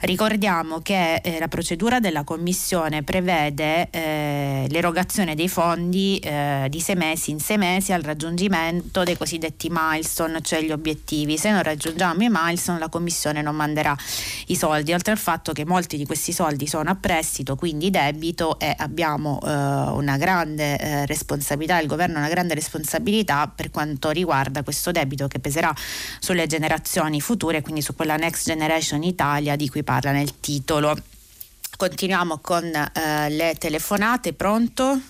Ricordiamo 0.00 0.80
che 0.80 1.16
eh, 1.16 1.38
la 1.38 1.48
procedura 1.48 2.00
della 2.00 2.22
Commissione 2.22 3.02
prevede 3.02 3.88
eh, 3.90 4.66
l'erogazione 4.68 5.34
dei 5.34 5.48
fondi 5.48 6.18
eh, 6.18 6.66
di 6.68 6.80
sei 6.80 6.96
mesi 6.96 7.30
in 7.30 7.40
sei 7.40 7.56
mesi 7.56 7.92
al 7.92 8.02
raggiungimento 8.02 9.04
dei 9.04 9.16
cosiddetti 9.16 9.68
milestone, 9.70 10.42
cioè 10.42 10.60
gli 10.60 10.70
obiettivi. 10.70 11.38
Se 11.38 11.50
non 11.50 11.62
raggiungiamo 11.62 12.22
i 12.22 12.28
milestone 12.28 12.78
la 12.78 12.90
Commissione 12.90 13.40
non 13.40 13.56
manderà 13.56 13.96
i 14.48 14.56
soldi, 14.56 14.92
oltre 14.92 15.12
al 15.12 15.18
fatto 15.18 15.52
che 15.52 15.64
molti 15.64 15.96
di 15.96 16.04
questi 16.04 16.32
soldi 16.32 16.66
sono 16.66 16.90
a 16.90 16.94
prestito, 16.94 17.56
quindi 17.56 17.90
debito 17.90 18.58
e 18.58 18.74
abbiamo 18.76 19.40
eh, 19.42 19.48
una 19.48 20.18
grande 20.18 20.78
eh, 20.78 21.06
responsabilità, 21.06 21.80
il 21.80 21.86
governo 21.86 22.16
ha 22.16 22.20
una 22.20 22.28
grande 22.28 22.52
responsabilità 22.52 23.50
per 23.54 23.70
quanto 23.70 24.10
riguarda 24.10 24.62
questo 24.62 24.90
debito 24.90 25.26
che 25.26 25.38
peserà 25.38 25.74
sulle 26.18 26.46
generazioni 26.46 27.20
future, 27.22 27.62
quindi 27.62 27.80
su 27.80 27.94
quella 27.94 28.16
Next 28.16 28.44
Generation 28.44 29.02
Italia 29.02 29.56
di 29.56 29.68
cui 29.70 29.84
parla 29.86 30.10
nel 30.10 30.40
titolo. 30.40 30.96
Continuiamo 31.76 32.38
con 32.38 32.64
eh, 32.64 33.30
le 33.30 33.54
telefonate, 33.56 34.32
pronto? 34.32 35.00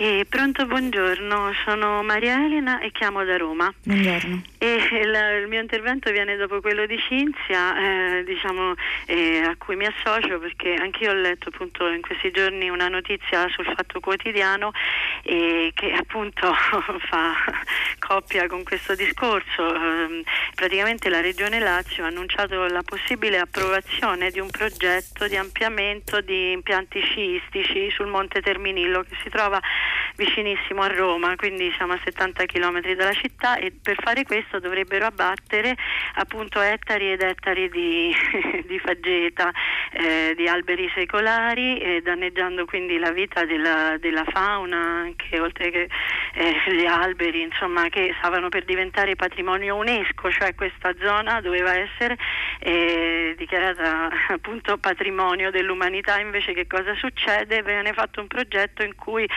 Eh, 0.00 0.24
pronto, 0.28 0.64
buongiorno, 0.64 1.52
sono 1.64 2.04
Maria 2.04 2.44
Elena 2.44 2.78
e 2.78 2.92
chiamo 2.92 3.24
da 3.24 3.36
Roma. 3.36 3.68
Buongiorno. 3.82 4.44
E 4.56 5.04
la, 5.04 5.38
il 5.38 5.48
mio 5.48 5.60
intervento 5.60 6.12
viene 6.12 6.36
dopo 6.36 6.60
quello 6.60 6.86
di 6.86 6.96
Cinzia, 7.08 7.76
eh, 7.76 8.22
diciamo, 8.22 8.74
eh, 9.06 9.40
a 9.40 9.56
cui 9.58 9.74
mi 9.74 9.86
associo 9.86 10.38
perché 10.38 10.74
anch'io 10.74 11.10
ho 11.10 11.14
letto 11.14 11.48
appunto 11.48 11.88
in 11.88 12.00
questi 12.00 12.30
giorni 12.30 12.68
una 12.68 12.86
notizia 12.86 13.48
sul 13.48 13.64
Fatto 13.64 13.98
Quotidiano 13.98 14.70
eh, 15.24 15.72
che 15.74 15.90
appunto 15.90 16.54
fa 17.10 17.34
coppia 17.98 18.46
con 18.46 18.62
questo 18.62 18.94
discorso. 18.94 19.74
Ehm, 19.74 20.22
praticamente 20.54 21.08
la 21.08 21.20
Regione 21.20 21.58
Lazio 21.58 22.04
ha 22.04 22.06
annunciato 22.06 22.68
la 22.68 22.84
possibile 22.84 23.40
approvazione 23.40 24.30
di 24.30 24.38
un 24.38 24.48
progetto 24.48 25.26
di 25.26 25.34
ampliamento 25.34 26.20
di 26.20 26.52
impianti 26.52 27.00
sciistici 27.00 27.90
sul 27.90 28.06
Monte 28.06 28.40
Terminillo 28.40 29.02
che 29.02 29.16
si 29.24 29.28
trova 29.28 29.60
vicinissimo 30.16 30.82
a 30.82 30.88
Roma, 30.88 31.36
quindi 31.36 31.72
siamo 31.76 31.92
a 31.92 32.00
70 32.02 32.44
km 32.46 32.80
dalla 32.94 33.12
città 33.12 33.56
e 33.56 33.72
per 33.72 33.96
fare 34.00 34.24
questo 34.24 34.58
dovrebbero 34.58 35.06
abbattere 35.06 35.76
appunto 36.14 36.60
ettari 36.60 37.12
ed 37.12 37.22
ettari 37.22 37.68
di, 37.68 38.14
di 38.66 38.78
faggeta, 38.78 39.52
eh, 39.92 40.34
di 40.36 40.48
alberi 40.48 40.90
secolari, 40.94 41.78
eh, 41.78 42.00
danneggiando 42.02 42.64
quindi 42.64 42.98
la 42.98 43.12
vita 43.12 43.44
della, 43.44 43.96
della 43.98 44.24
fauna, 44.24 44.76
anche 44.76 45.38
oltre 45.38 45.70
che 45.70 45.88
eh, 46.34 46.74
gli 46.74 46.86
alberi, 46.86 47.42
insomma, 47.42 47.88
che 47.88 48.14
stavano 48.18 48.48
per 48.48 48.64
diventare 48.64 49.16
patrimonio 49.16 49.76
UNESCO, 49.76 50.30
cioè 50.30 50.54
questa 50.54 50.94
zona 51.00 51.40
doveva 51.40 51.76
essere 51.76 52.16
eh, 52.60 53.34
dichiarata 53.36 54.10
appunto 54.34 54.78
patrimonio 54.78 55.50
dell'umanità, 55.50 56.18
invece 56.20 56.52
che 56.52 56.66
cosa 56.66 56.94
succede? 56.94 57.62
Viene 57.62 57.92
fatto 57.92 58.20
un 58.20 58.26
progetto 58.26 58.82
in 58.82 58.94
cui 58.94 59.28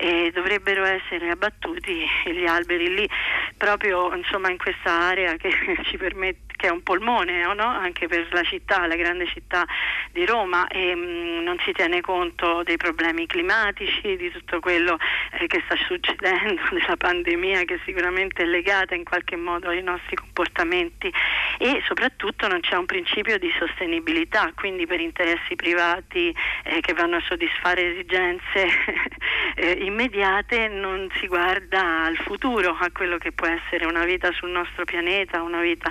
e 0.00 0.30
dovrebbero 0.32 0.84
essere 0.84 1.28
abbattuti 1.28 2.06
gli 2.24 2.46
alberi 2.46 2.94
lì 2.94 3.08
proprio 3.56 4.14
insomma, 4.14 4.50
in 4.50 4.56
questa 4.56 4.90
area 4.90 5.36
che 5.36 5.50
ci 5.84 5.98
permette 5.98 6.49
che 6.60 6.66
è 6.66 6.70
un 6.70 6.82
polmone 6.82 7.42
no? 7.54 7.64
anche 7.64 8.06
per 8.06 8.28
la 8.32 8.42
città, 8.42 8.86
la 8.86 8.94
grande 8.94 9.26
città 9.26 9.64
di 10.12 10.26
Roma 10.26 10.66
e 10.68 10.94
mh, 10.94 11.00
mm, 11.00 11.42
non 11.42 11.56
si 11.64 11.72
tiene 11.72 12.02
conto 12.02 12.62
dei 12.64 12.76
problemi 12.76 13.26
climatici, 13.26 14.14
di 14.16 14.30
tutto 14.30 14.60
quello 14.60 14.98
eh, 15.38 15.46
che 15.46 15.62
sta 15.64 15.76
succedendo, 15.86 16.60
della 16.70 16.96
pandemia 16.98 17.64
che 17.64 17.80
sicuramente 17.86 18.42
è 18.42 18.44
legata 18.44 18.94
in 18.94 19.04
qualche 19.04 19.36
modo 19.36 19.68
ai 19.68 19.82
nostri 19.82 20.16
comportamenti 20.16 21.10
e 21.56 21.82
soprattutto 21.86 22.46
non 22.46 22.60
c'è 22.60 22.76
un 22.76 22.84
principio 22.84 23.38
di 23.38 23.50
sostenibilità, 23.58 24.52
quindi 24.54 24.86
per 24.86 25.00
interessi 25.00 25.56
privati 25.56 26.34
eh, 26.64 26.80
che 26.80 26.92
vanno 26.92 27.16
a 27.16 27.22
soddisfare 27.26 27.92
esigenze 27.92 28.68
eh, 29.56 29.78
immediate 29.80 30.68
non 30.68 31.08
si 31.18 31.26
guarda 31.26 32.04
al 32.04 32.16
futuro, 32.16 32.76
a 32.78 32.90
quello 32.92 33.16
che 33.16 33.32
può 33.32 33.46
essere 33.46 33.86
una 33.86 34.04
vita 34.04 34.30
sul 34.32 34.50
nostro 34.50 34.84
pianeta, 34.84 35.40
una 35.40 35.62
vita 35.62 35.90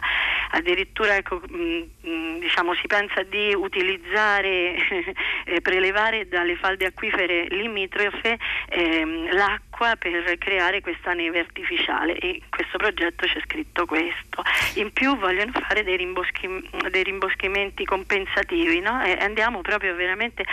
addirittura 0.59 1.15
ecco, 1.15 1.41
mh, 1.47 1.55
mm, 1.55 1.81
mm, 2.07 2.39
diciamo, 2.39 2.73
si 2.75 2.87
pensa 2.87 3.23
di 3.23 3.53
utilizzare, 3.53 4.75
eh, 5.45 5.61
prelevare 5.61 6.27
dalle 6.27 6.55
falde 6.55 6.85
acquifere 6.85 7.47
limitrofe 7.49 8.37
ehm, 8.69 9.33
l'acqua 9.33 9.68
per 9.97 10.37
creare 10.37 10.81
questa 10.81 11.13
neve 11.13 11.39
artificiale 11.39 12.17
e 12.17 12.27
in 12.27 12.49
questo 12.49 12.77
progetto 12.77 13.25
c'è 13.25 13.39
scritto 13.45 13.85
questo. 13.85 14.43
In 14.75 14.91
più 14.91 15.17
vogliono 15.17 15.51
fare 15.53 15.83
dei, 15.83 15.95
rimboschi, 15.95 16.47
dei 16.89 17.03
rimboschimenti 17.03 17.85
compensativi 17.85 18.79
no? 18.81 19.01
e 19.03 19.17
andiamo 19.19 19.61
proprio 19.61 19.95
veramente 19.95 20.43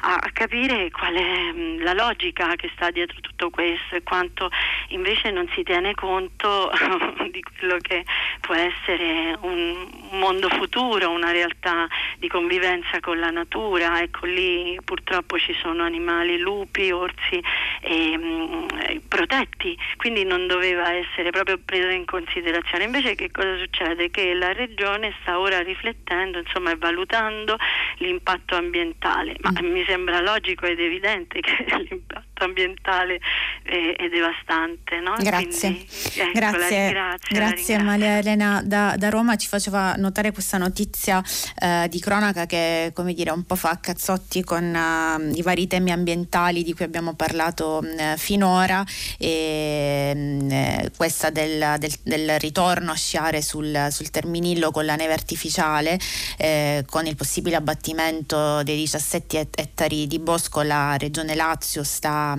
a, 0.00 0.18
capire 0.32 0.90
qual 0.90 1.14
è 1.14 1.52
mh, 1.52 1.82
la 1.82 1.92
logica 1.92 2.54
che 2.56 2.70
sta 2.74 2.90
dietro 2.90 3.20
tutto 3.20 3.50
questo 3.50 3.94
e 3.94 4.02
quanto 4.02 4.50
invece 4.88 5.30
non 5.30 5.48
si 5.54 5.62
tiene 5.62 5.94
conto 5.94 6.70
di 7.30 7.42
quello 7.42 7.76
che 7.78 8.04
può 8.40 8.54
essere 8.54 9.36
un, 9.42 10.01
un 10.12 10.18
mondo 10.18 10.48
futuro, 10.48 11.10
una 11.10 11.30
realtà 11.30 11.88
di 12.18 12.28
convivenza 12.28 13.00
con 13.00 13.18
la 13.18 13.30
natura. 13.30 14.00
Ecco 14.00 14.26
lì 14.26 14.78
purtroppo 14.84 15.38
ci 15.38 15.54
sono 15.60 15.82
animali, 15.82 16.38
lupi, 16.38 16.90
orsi 16.90 17.42
e, 17.80 18.16
mh, 18.16 19.00
protetti, 19.08 19.76
quindi 19.96 20.24
non 20.24 20.46
doveva 20.46 20.92
essere 20.92 21.30
proprio 21.30 21.58
preso 21.64 21.88
in 21.88 22.04
considerazione. 22.04 22.84
Invece 22.84 23.14
che 23.14 23.30
cosa 23.30 23.56
succede? 23.58 24.10
Che 24.10 24.34
la 24.34 24.52
regione 24.52 25.14
sta 25.22 25.38
ora 25.38 25.60
riflettendo 25.60 26.38
insomma, 26.38 26.70
e 26.70 26.76
valutando 26.76 27.56
l'impatto 27.98 28.54
ambientale, 28.54 29.36
ma 29.40 29.50
mm. 29.50 29.66
mi 29.70 29.84
sembra 29.84 30.20
logico 30.20 30.66
ed 30.66 30.78
evidente 30.78 31.40
che 31.40 31.64
l'impatto 31.88 32.31
ambientale 32.42 33.20
è, 33.62 33.94
è 33.96 34.08
devastante. 34.08 35.00
No? 35.00 35.14
Grazie, 35.18 35.70
Quindi, 35.70 35.88
ecco, 36.16 36.32
grazie, 36.32 37.18
grazie 37.30 37.78
Maria 37.82 38.18
Elena 38.18 38.62
da, 38.64 38.94
da, 38.96 39.08
Roma 39.08 39.36
ci 39.36 39.48
faceva 39.48 39.94
notare 39.96 40.32
questa 40.32 40.58
notizia 40.58 41.22
eh, 41.58 41.86
di 41.88 42.00
cronaca 42.00 42.46
che 42.46 42.90
come 42.94 43.14
dire 43.14 43.30
un 43.30 43.44
po' 43.44 43.56
fa 43.56 43.70
a 43.70 43.76
cazzotti 43.76 44.42
con 44.42 44.64
uh, 44.64 45.36
i 45.36 45.42
vari 45.42 45.66
temi 45.66 45.92
ambientali 45.92 46.62
di 46.62 46.74
cui 46.74 46.84
abbiamo 46.84 47.14
parlato 47.14 47.82
uh, 47.82 48.16
finora 48.16 48.84
e 49.18 50.12
uh, 50.14 50.96
questa 50.96 51.30
del, 51.30 51.76
del, 51.78 51.92
del, 52.02 52.38
ritorno 52.38 52.92
a 52.92 52.96
sciare 52.96 53.42
sul, 53.42 53.88
sul 53.90 54.10
Terminillo 54.10 54.70
con 54.70 54.84
la 54.84 54.96
neve 54.96 55.12
artificiale 55.12 55.98
eh, 56.38 56.84
con 56.88 57.06
il 57.06 57.16
possibile 57.16 57.56
abbattimento 57.56 58.62
dei 58.62 58.76
17 58.76 59.48
ettari 59.54 60.06
di 60.06 60.18
bosco 60.18 60.62
la 60.62 60.96
regione 60.96 61.34
Lazio 61.34 61.82
sta 61.82 62.31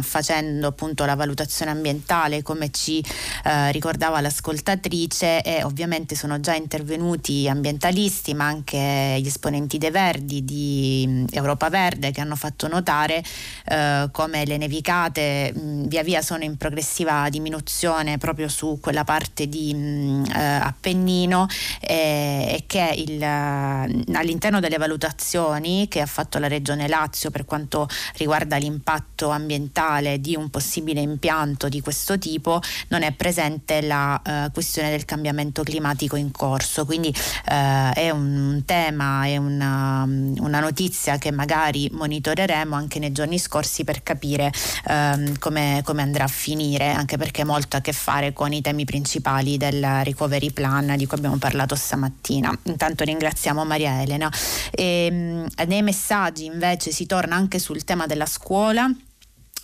facendo 0.00 0.66
appunto 0.66 1.04
la 1.04 1.14
valutazione 1.14 1.70
ambientale 1.70 2.42
come 2.42 2.70
ci 2.70 3.04
eh, 3.44 3.72
ricordava 3.72 4.20
l'ascoltatrice 4.20 5.42
e 5.42 5.62
ovviamente 5.62 6.14
sono 6.14 6.40
già 6.40 6.54
intervenuti 6.54 7.48
ambientalisti 7.48 8.34
ma 8.34 8.46
anche 8.46 9.18
gli 9.20 9.26
esponenti 9.26 9.78
dei 9.78 9.90
Verdi 9.90 10.44
di 10.44 11.24
Europa 11.30 11.68
Verde 11.68 12.10
che 12.10 12.20
hanno 12.20 12.36
fatto 12.36 12.68
notare 12.68 13.22
eh, 13.66 14.08
come 14.10 14.44
le 14.44 14.56
nevicate 14.56 15.52
mh, 15.52 15.88
via 15.88 16.02
via 16.02 16.22
sono 16.22 16.44
in 16.44 16.56
progressiva 16.56 17.28
diminuzione 17.28 18.18
proprio 18.18 18.48
su 18.48 18.78
quella 18.80 19.04
parte 19.04 19.48
di 19.48 19.74
mh, 19.74 20.24
eh, 20.34 20.42
Appennino 20.42 21.46
e 21.80 22.64
che 22.66 22.94
il, 22.96 23.22
all'interno 23.22 24.60
delle 24.60 24.78
valutazioni 24.78 25.88
che 25.88 26.00
ha 26.00 26.06
fatto 26.06 26.38
la 26.38 26.48
Regione 26.48 26.88
Lazio 26.88 27.30
per 27.30 27.44
quanto 27.44 27.88
riguarda 28.16 28.56
l'impatto 28.56 29.30
ambientale 29.34 30.20
di 30.20 30.36
un 30.36 30.50
possibile 30.50 31.00
impianto 31.00 31.68
di 31.68 31.80
questo 31.80 32.18
tipo 32.18 32.60
non 32.88 33.02
è 33.02 33.12
presente 33.12 33.82
la 33.82 34.20
eh, 34.22 34.50
questione 34.52 34.90
del 34.90 35.04
cambiamento 35.04 35.62
climatico 35.62 36.16
in 36.16 36.30
corso, 36.30 36.84
quindi 36.84 37.14
eh, 37.48 37.90
è 37.92 38.10
un 38.10 38.62
tema, 38.64 39.26
è 39.26 39.36
una, 39.36 40.04
una, 40.04 40.60
notizia 40.60 41.18
che 41.18 41.30
magari 41.30 41.90
monitoreremo 41.92 42.74
anche 42.74 42.98
nei 42.98 43.12
giorni 43.12 43.38
scorsi 43.38 43.84
per 43.84 44.02
capire 44.02 44.52
ehm, 44.88 45.38
come, 45.38 45.82
come 45.84 46.02
andrà 46.02 46.24
a 46.24 46.28
finire, 46.28 46.92
anche 46.92 47.16
perché 47.16 47.44
molto 47.44 47.76
a 47.76 47.80
che 47.80 47.92
fare 47.92 48.32
con 48.32 48.52
i 48.52 48.60
temi 48.60 48.84
principali 48.84 49.56
del 49.56 50.04
recovery 50.04 50.50
plan 50.50 50.94
di 50.96 51.06
cui 51.06 51.18
abbiamo 51.18 51.36
parlato 51.36 51.74
stamattina. 51.74 52.56
Intanto 52.64 53.04
ringraziamo 53.04 53.64
Maria 53.64 54.00
Elena. 54.02 54.30
E, 54.70 55.06
ehm, 55.06 55.46
nei 55.66 55.82
messaggi 55.82 56.44
invece 56.44 56.90
si 56.90 57.06
torna 57.06 57.36
anche 57.36 57.58
sul 57.58 57.84
tema 57.84 58.06
della 58.06 58.26
scuola. 58.26 58.90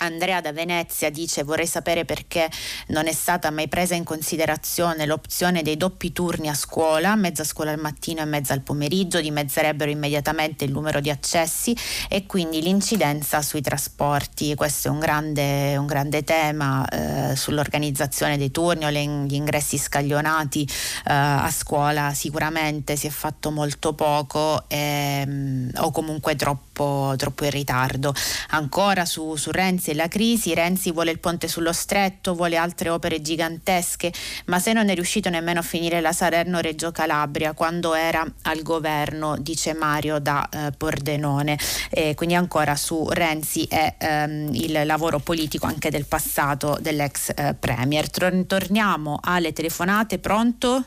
Andrea 0.02 0.40
da 0.40 0.52
Venezia 0.52 1.10
dice 1.10 1.42
vorrei 1.42 1.66
sapere 1.66 2.04
perché 2.04 2.48
non 2.88 3.06
è 3.06 3.12
stata 3.12 3.50
mai 3.50 3.68
presa 3.68 3.94
in 3.94 4.04
considerazione 4.04 5.04
l'opzione 5.06 5.62
dei 5.62 5.76
doppi 5.76 6.12
turni 6.12 6.48
a 6.48 6.54
scuola, 6.54 7.14
mezza 7.16 7.44
scuola 7.44 7.72
al 7.72 7.78
mattino 7.78 8.22
e 8.22 8.24
mezza 8.24 8.54
al 8.54 8.62
pomeriggio, 8.62 9.20
dimezzerebbero 9.20 9.90
immediatamente 9.90 10.64
il 10.64 10.72
numero 10.72 11.00
di 11.00 11.10
accessi 11.10 11.76
e 12.08 12.26
quindi 12.26 12.62
l'incidenza 12.62 13.42
sui 13.42 13.60
trasporti. 13.60 14.54
Questo 14.54 14.88
è 14.88 14.90
un 14.90 15.00
grande, 15.00 15.76
un 15.76 15.86
grande 15.86 16.24
tema 16.24 16.86
eh, 16.88 17.36
sull'organizzazione 17.36 18.38
dei 18.38 18.50
turni 18.50 18.86
o 18.86 18.90
gli 18.90 19.34
ingressi 19.34 19.76
scaglionati 19.76 20.62
eh, 20.62 21.12
a 21.12 21.50
scuola. 21.50 22.14
Sicuramente 22.14 22.96
si 22.96 23.06
è 23.06 23.10
fatto 23.10 23.50
molto 23.50 23.92
poco 23.92 24.64
ehm, 24.68 25.72
o 25.76 25.90
comunque 25.90 26.36
troppo, 26.36 27.14
troppo 27.18 27.44
in 27.44 27.50
ritardo. 27.50 28.14
Ancora 28.50 29.04
su, 29.04 29.36
su 29.36 29.50
Renzi 29.50 29.89
e 29.90 29.94
la 29.94 30.08
crisi, 30.08 30.54
Renzi 30.54 30.92
vuole 30.92 31.10
il 31.10 31.18
ponte 31.18 31.48
sullo 31.48 31.72
stretto, 31.72 32.34
vuole 32.34 32.56
altre 32.56 32.90
opere 32.90 33.20
gigantesche, 33.20 34.12
ma 34.46 34.58
se 34.58 34.72
non 34.72 34.88
è 34.88 34.94
riuscito 34.94 35.28
nemmeno 35.30 35.60
a 35.60 35.62
finire 35.62 36.00
la 36.00 36.12
Salerno-Reggio 36.12 36.92
Calabria 36.92 37.54
quando 37.54 37.94
era 37.94 38.24
al 38.42 38.62
governo, 38.62 39.36
dice 39.38 39.74
Mario 39.74 40.18
da 40.20 40.48
eh, 40.48 40.70
Pordenone. 40.76 41.58
E 41.90 42.14
quindi 42.14 42.34
ancora 42.34 42.76
su 42.76 43.08
Renzi 43.10 43.64
e 43.64 43.94
ehm, 43.98 44.54
il 44.54 44.86
lavoro 44.86 45.18
politico 45.18 45.66
anche 45.66 45.90
del 45.90 46.06
passato 46.06 46.78
dell'ex 46.80 47.32
eh, 47.34 47.54
Premier. 47.58 48.08
Torniamo 48.10 49.18
alle 49.22 49.52
telefonate, 49.52 50.18
pronto? 50.18 50.84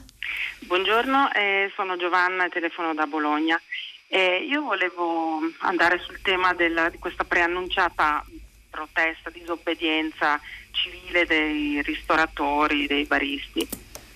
Buongiorno, 0.61 1.31
eh, 1.33 1.71
sono 1.75 1.97
Giovanna 1.97 2.45
e 2.45 2.49
telefono 2.49 2.93
da 2.93 3.05
Bologna. 3.05 3.59
Eh, 4.07 4.45
io 4.47 4.61
volevo 4.61 5.39
andare 5.59 5.99
sul 5.99 6.21
tema 6.21 6.53
della, 6.53 6.89
di 6.89 6.99
questa 6.99 7.23
preannunciata 7.23 8.23
protesta, 8.73 9.29
disobbedienza 9.29 10.41
civile 10.71 11.27
dei 11.27 11.79
ristoratori, 11.83 12.87
dei 12.87 13.05
baristi. 13.05 13.67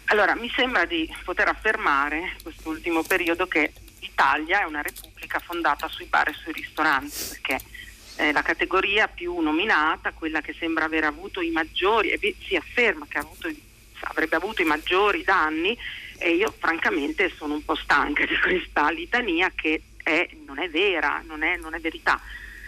Allora, 0.06 0.36
mi 0.36 0.50
sembra 0.50 0.86
di 0.86 1.08
poter 1.24 1.48
affermare 1.48 2.18
in 2.18 2.42
quest'ultimo 2.42 3.04
periodo 3.04 3.46
che 3.46 3.72
l'Italia 4.00 4.62
è 4.62 4.66
una 4.66 4.82
repubblica 4.82 5.38
fondata 5.38 5.88
sui 5.88 6.06
bar 6.06 6.30
e 6.30 6.34
sui 6.34 6.54
ristoranti, 6.54 7.16
perché 7.30 7.60
è 8.16 8.32
la 8.32 8.42
categoria 8.42 9.08
più 9.08 9.40
nominata, 9.40 10.14
quella 10.14 10.42
che 10.42 10.56
sembra 10.58 10.86
aver 10.86 11.04
avuto 11.04 11.40
i 11.42 11.52
maggiori, 11.52 12.10
e 12.10 12.36
si 12.44 12.56
afferma 12.56 13.06
che 13.08 13.20
avuto, 13.20 13.48
avrebbe 14.02 14.36
avuto 14.36 14.64
i 14.64 14.66
maggiori 14.66 15.24
danni, 15.24 15.78
e 16.18 16.32
io 16.32 16.52
francamente 16.58 17.30
sono 17.30 17.54
un 17.54 17.64
po' 17.64 17.76
stanca 17.76 18.26
di 18.26 18.40
questa 18.40 18.90
litania 18.90 19.52
che 19.54 19.84
è, 20.02 20.28
non 20.48 20.58
è 20.58 20.68
vera, 20.68 21.22
non 21.24 21.44
è, 21.44 21.58
non 21.58 21.76
è 21.76 21.80
verità 21.80 22.20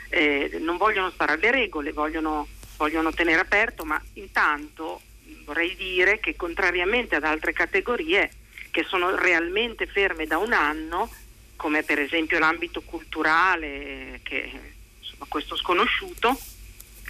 eh, 0.10 0.58
non 0.60 0.78
vogliono 0.78 1.12
stare 1.12 1.34
alle 1.34 1.52
regole, 1.52 1.92
vogliono, 1.92 2.48
vogliono 2.78 3.12
tenere 3.14 3.40
aperto, 3.40 3.86
ma 3.86 4.02
intanto 4.14 5.02
vorrei 5.46 5.76
dire 5.76 6.20
che 6.20 6.36
contrariamente 6.36 7.16
ad 7.16 7.24
altre 7.24 7.54
categorie 7.54 8.32
che 8.72 8.84
sono 8.88 9.16
realmente 9.16 9.88
ferme 9.88 10.26
da 10.26 10.38
un 10.38 10.54
anno, 10.54 11.12
come 11.56 11.84
per 11.84 12.00
esempio 12.00 12.40
l'ambito 12.40 12.82
culturale, 12.82 14.20
che 14.24 14.52
insomma, 15.00 15.26
questo 15.28 15.56
sconosciuto, 15.56 16.40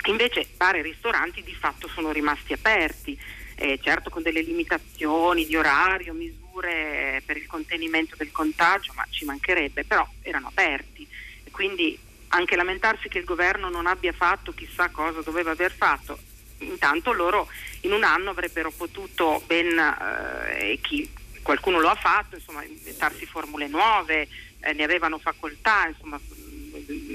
invece 0.06 0.48
bar 0.56 0.76
e 0.76 0.82
ristoranti 0.82 1.44
di 1.44 1.54
fatto 1.54 1.88
sono 1.90 2.12
rimasti 2.12 2.54
aperti, 2.54 3.20
eh, 3.56 3.80
certo 3.82 4.10
con 4.10 4.22
delle 4.22 4.42
limitazioni 4.42 5.46
di 5.46 5.56
orario, 5.56 6.14
misure 6.14 7.22
per 7.26 7.36
il 7.36 7.46
contenimento 7.46 8.16
del 8.16 8.32
contagio, 8.32 8.94
ma 8.96 9.06
ci 9.10 9.26
mancherebbe, 9.26 9.84
però 9.84 10.08
erano 10.22 10.48
aperti. 10.48 11.06
Quindi 11.52 12.00
anche 12.30 12.56
lamentarsi 12.56 13.08
che 13.08 13.20
il 13.20 13.26
governo 13.26 13.70
non 13.70 13.88
abbia 13.88 14.14
fatto 14.14 14.54
chissà 14.54 14.90
cosa 14.90 15.22
doveva 15.22 15.52
aver 15.52 15.72
fatto. 15.72 16.18
Intanto 16.60 17.14
loro 17.14 17.48
in 17.82 17.94
un 17.94 18.04
anno 18.04 18.32
avrebbero 18.32 18.72
potuto 18.72 19.42
ben, 19.46 19.78
eh, 19.78 20.78
chi 20.82 21.10
qualcuno 21.42 21.80
lo 21.80 21.90
ha 21.90 21.96
fatto, 21.96 22.36
insomma, 22.36 22.64
inventarsi 22.64 23.26
formule 23.26 23.68
nuove, 23.68 24.28
eh, 24.60 24.74
ne 24.74 24.84
avevano 24.84 25.18
facoltà, 25.18 25.88
insomma, 25.88 26.20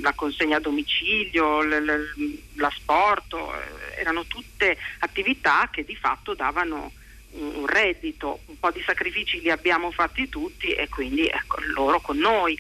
la 0.01 0.13
consegna 0.15 0.57
a 0.57 0.61
domicilio, 0.61 1.63
l'asporto, 2.55 3.55
eh, 3.55 4.01
erano 4.01 4.25
tutte 4.25 4.77
attività 5.01 5.69
che 5.71 5.85
di 5.85 5.95
fatto 5.95 6.35
davano 6.35 6.93
un 7.37 7.67
reddito, 7.67 8.41
un 8.47 8.59
po' 8.59 8.71
di 8.71 8.83
sacrifici 8.83 9.41
li 9.41 9.51
abbiamo 9.51 9.91
fatti 9.91 10.29
tutti 10.29 10.71
e 10.71 10.89
quindi 10.89 11.27
ecco, 11.27 11.59
loro 11.75 12.01
con 12.01 12.17
noi. 12.17 12.57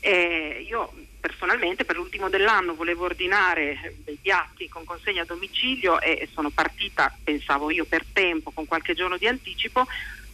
Eh, 0.00 0.64
io 0.68 0.92
personalmente 1.22 1.84
per 1.84 1.94
l'ultimo 1.94 2.28
dell'anno 2.28 2.74
volevo 2.74 3.04
ordinare 3.04 3.94
dei 4.02 4.18
piatti 4.20 4.68
con 4.68 4.84
consegna 4.84 5.22
a 5.22 5.24
domicilio 5.24 6.00
e 6.00 6.28
sono 6.32 6.50
partita, 6.50 7.16
pensavo 7.22 7.70
io, 7.70 7.84
per 7.84 8.04
tempo, 8.12 8.50
con 8.50 8.66
qualche 8.66 8.94
giorno 8.94 9.16
di 9.16 9.28
anticipo. 9.28 9.86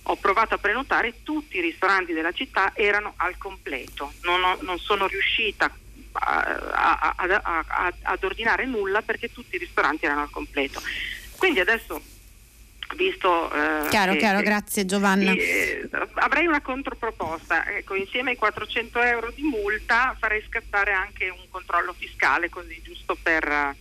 Ho 0.05 0.17
provato 0.17 0.55
a 0.55 0.59
prenotare, 0.59 1.23
tutti 1.23 1.59
i 1.59 1.61
ristoranti 1.61 2.15
della 2.15 2.33
città 2.33 2.73
erano 2.75 3.13
al 3.17 3.37
completo. 3.37 4.15
Non, 4.23 4.43
ho, 4.43 4.57
non 4.63 4.79
sono 4.79 5.07
riuscita 5.07 5.71
a, 6.13 7.15
a, 7.17 7.43
a, 7.43 7.93
ad 8.03 8.25
ordinare 8.25 8.65
nulla 8.65 9.03
perché 9.03 9.31
tutti 9.31 9.57
i 9.57 9.59
ristoranti 9.59 10.07
erano 10.07 10.23
al 10.23 10.31
completo. 10.31 10.81
Quindi 11.37 11.61
adesso 11.61 12.01
visto 12.97 13.51
eh, 13.53 13.89
chiaro, 13.89 14.13
che, 14.13 14.19
chiaro, 14.19 14.41
grazie 14.41 14.85
Giovanna. 14.85 15.33
Eh, 15.33 15.89
avrei 16.15 16.47
una 16.47 16.61
controproposta, 16.61 17.69
ecco, 17.69 17.95
insieme 17.95 18.31
ai 18.31 18.37
400 18.37 19.01
euro 19.03 19.31
di 19.35 19.43
multa 19.43 20.17
farei 20.19 20.43
scattare 20.47 20.93
anche 20.93 21.29
un 21.29 21.47
controllo 21.51 21.93
fiscale 21.93 22.49
così 22.49 22.81
giusto 22.83 23.17
per 23.23 23.77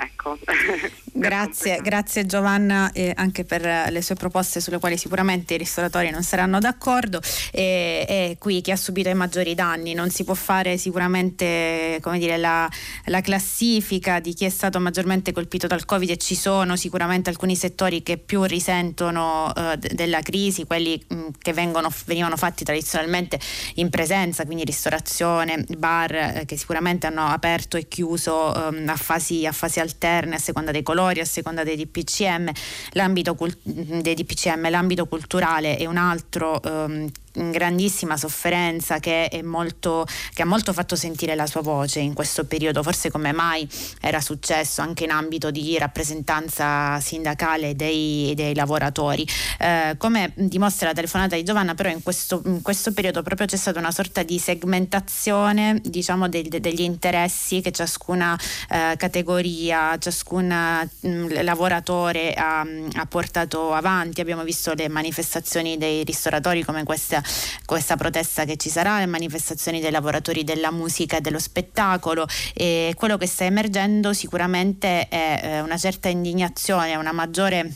Ecco. 0.00 0.38
grazie, 1.10 1.80
grazie 1.82 2.24
Giovanna 2.24 2.92
eh, 2.92 3.12
anche 3.16 3.44
per 3.44 3.90
le 3.90 4.00
sue 4.00 4.14
proposte 4.14 4.60
sulle 4.60 4.78
quali 4.78 4.96
sicuramente 4.96 5.54
i 5.54 5.58
ristoratori 5.58 6.10
non 6.10 6.22
saranno 6.22 6.60
d'accordo. 6.60 7.20
E, 7.50 8.06
e, 8.08 8.36
qui 8.38 8.60
chi 8.60 8.70
ha 8.70 8.76
subito 8.76 9.08
i 9.08 9.14
maggiori 9.14 9.56
danni. 9.56 9.94
Non 9.94 10.10
si 10.10 10.22
può 10.22 10.34
fare 10.34 10.76
sicuramente 10.78 11.98
come 12.00 12.20
dire, 12.20 12.36
la, 12.36 12.70
la, 13.06 13.20
classifica 13.20 14.20
di 14.20 14.34
chi 14.34 14.44
è 14.44 14.48
stato 14.50 14.78
maggiormente 14.78 15.32
colpito 15.32 15.66
dal 15.66 15.84
Covid 15.84 16.10
e 16.10 16.16
ci 16.16 16.36
sono 16.36 16.76
sicuramente 16.76 17.30
alcuni 17.30 17.56
settori 17.56 18.04
che 18.04 18.18
più 18.18 18.44
risentono 18.44 19.52
eh, 19.52 19.76
della 19.78 20.20
crisi, 20.20 20.64
quelli 20.64 21.02
mh, 21.08 21.26
che 21.38 21.52
vengono, 21.52 21.90
venivano 22.06 22.36
fatti 22.36 22.62
tradizionalmente 22.62 23.40
in 23.74 23.90
presenza, 23.90 24.44
quindi 24.44 24.62
ristorazione, 24.62 25.64
bar 25.76 26.14
eh, 26.14 26.42
che 26.46 26.56
sicuramente 26.56 27.08
hanno 27.08 27.26
aperto 27.26 27.76
e 27.76 27.88
chiuso 27.88 28.72
eh, 28.72 28.84
a 28.86 28.96
fasi, 28.96 29.44
a 29.44 29.52
fasi 29.52 29.86
alterne 29.88 30.36
a 30.36 30.38
seconda 30.38 30.70
dei 30.70 30.82
colori, 30.82 31.20
a 31.20 31.24
seconda 31.24 31.64
dei 31.64 31.76
DPCM, 31.76 32.50
l'ambito, 32.92 33.34
cult- 33.34 33.58
dei 33.62 34.14
DPCM, 34.14 34.70
l'ambito 34.70 35.06
culturale 35.06 35.76
è 35.76 35.86
un 35.86 35.96
altro 35.96 36.62
ehm, 36.62 37.08
grandissima 37.50 38.16
sofferenza 38.16 38.98
che, 38.98 39.40
molto, 39.44 40.06
che, 40.32 40.42
ha 40.42 40.46
molto 40.46 40.72
fatto 40.72 40.96
sentire 40.96 41.34
la 41.34 41.46
sua 41.46 41.60
voce 41.60 42.00
in 42.00 42.14
questo 42.14 42.44
periodo, 42.44 42.82
forse 42.82 43.10
come 43.10 43.32
mai 43.32 43.68
era 44.00 44.20
successo 44.20 44.80
anche 44.80 45.04
in 45.04 45.10
ambito 45.10 45.50
di 45.50 45.78
rappresentanza 45.78 46.98
sindacale 47.00 47.76
dei, 47.76 48.32
dei 48.34 48.54
lavoratori. 48.54 49.26
Eh, 49.58 49.94
come 49.98 50.32
dimostra 50.34 50.88
la 50.88 50.94
telefonata 50.94 51.36
di 51.36 51.44
Giovanna, 51.44 51.74
però 51.74 51.90
in 51.90 52.02
questo, 52.02 52.42
in 52.46 52.62
questo, 52.62 52.92
periodo 52.92 53.22
proprio 53.22 53.46
c'è 53.46 53.56
stata 53.56 53.78
una 53.78 53.90
sorta 53.90 54.22
di 54.22 54.38
segmentazione 54.38 55.80
diciamo, 55.82 56.28
de, 56.28 56.42
de, 56.42 56.60
degli 56.60 56.80
interessi 56.80 57.60
che 57.60 57.70
ciascuna 57.70 58.38
eh, 58.70 58.94
categoria, 58.96 59.96
ciascun 59.98 60.88
mm, 61.06 61.42
lavoratore 61.42 62.32
ha, 62.34 62.60
ha 62.60 63.06
portato 63.06 63.72
avanti. 63.72 64.20
Abbiamo 64.20 64.42
visto 64.42 64.72
le 64.74 64.88
manifestazioni 64.88 65.76
dei 65.78 66.04
ristoratori 66.04 66.64
come 66.64 66.84
questa 66.84 67.22
questa 67.64 67.96
protesta 67.96 68.44
che 68.44 68.56
ci 68.56 68.70
sarà, 68.70 68.98
le 68.98 69.06
manifestazioni 69.06 69.80
dei 69.80 69.90
lavoratori 69.90 70.44
della 70.44 70.70
musica 70.70 71.18
e 71.18 71.20
dello 71.20 71.38
spettacolo 71.38 72.26
e 72.54 72.92
quello 72.96 73.16
che 73.16 73.26
sta 73.26 73.44
emergendo 73.44 74.12
sicuramente 74.12 75.08
è 75.08 75.40
eh, 75.42 75.60
una 75.60 75.76
certa 75.76 76.08
indignazione, 76.08 76.96
una 76.96 77.12
maggiore 77.12 77.72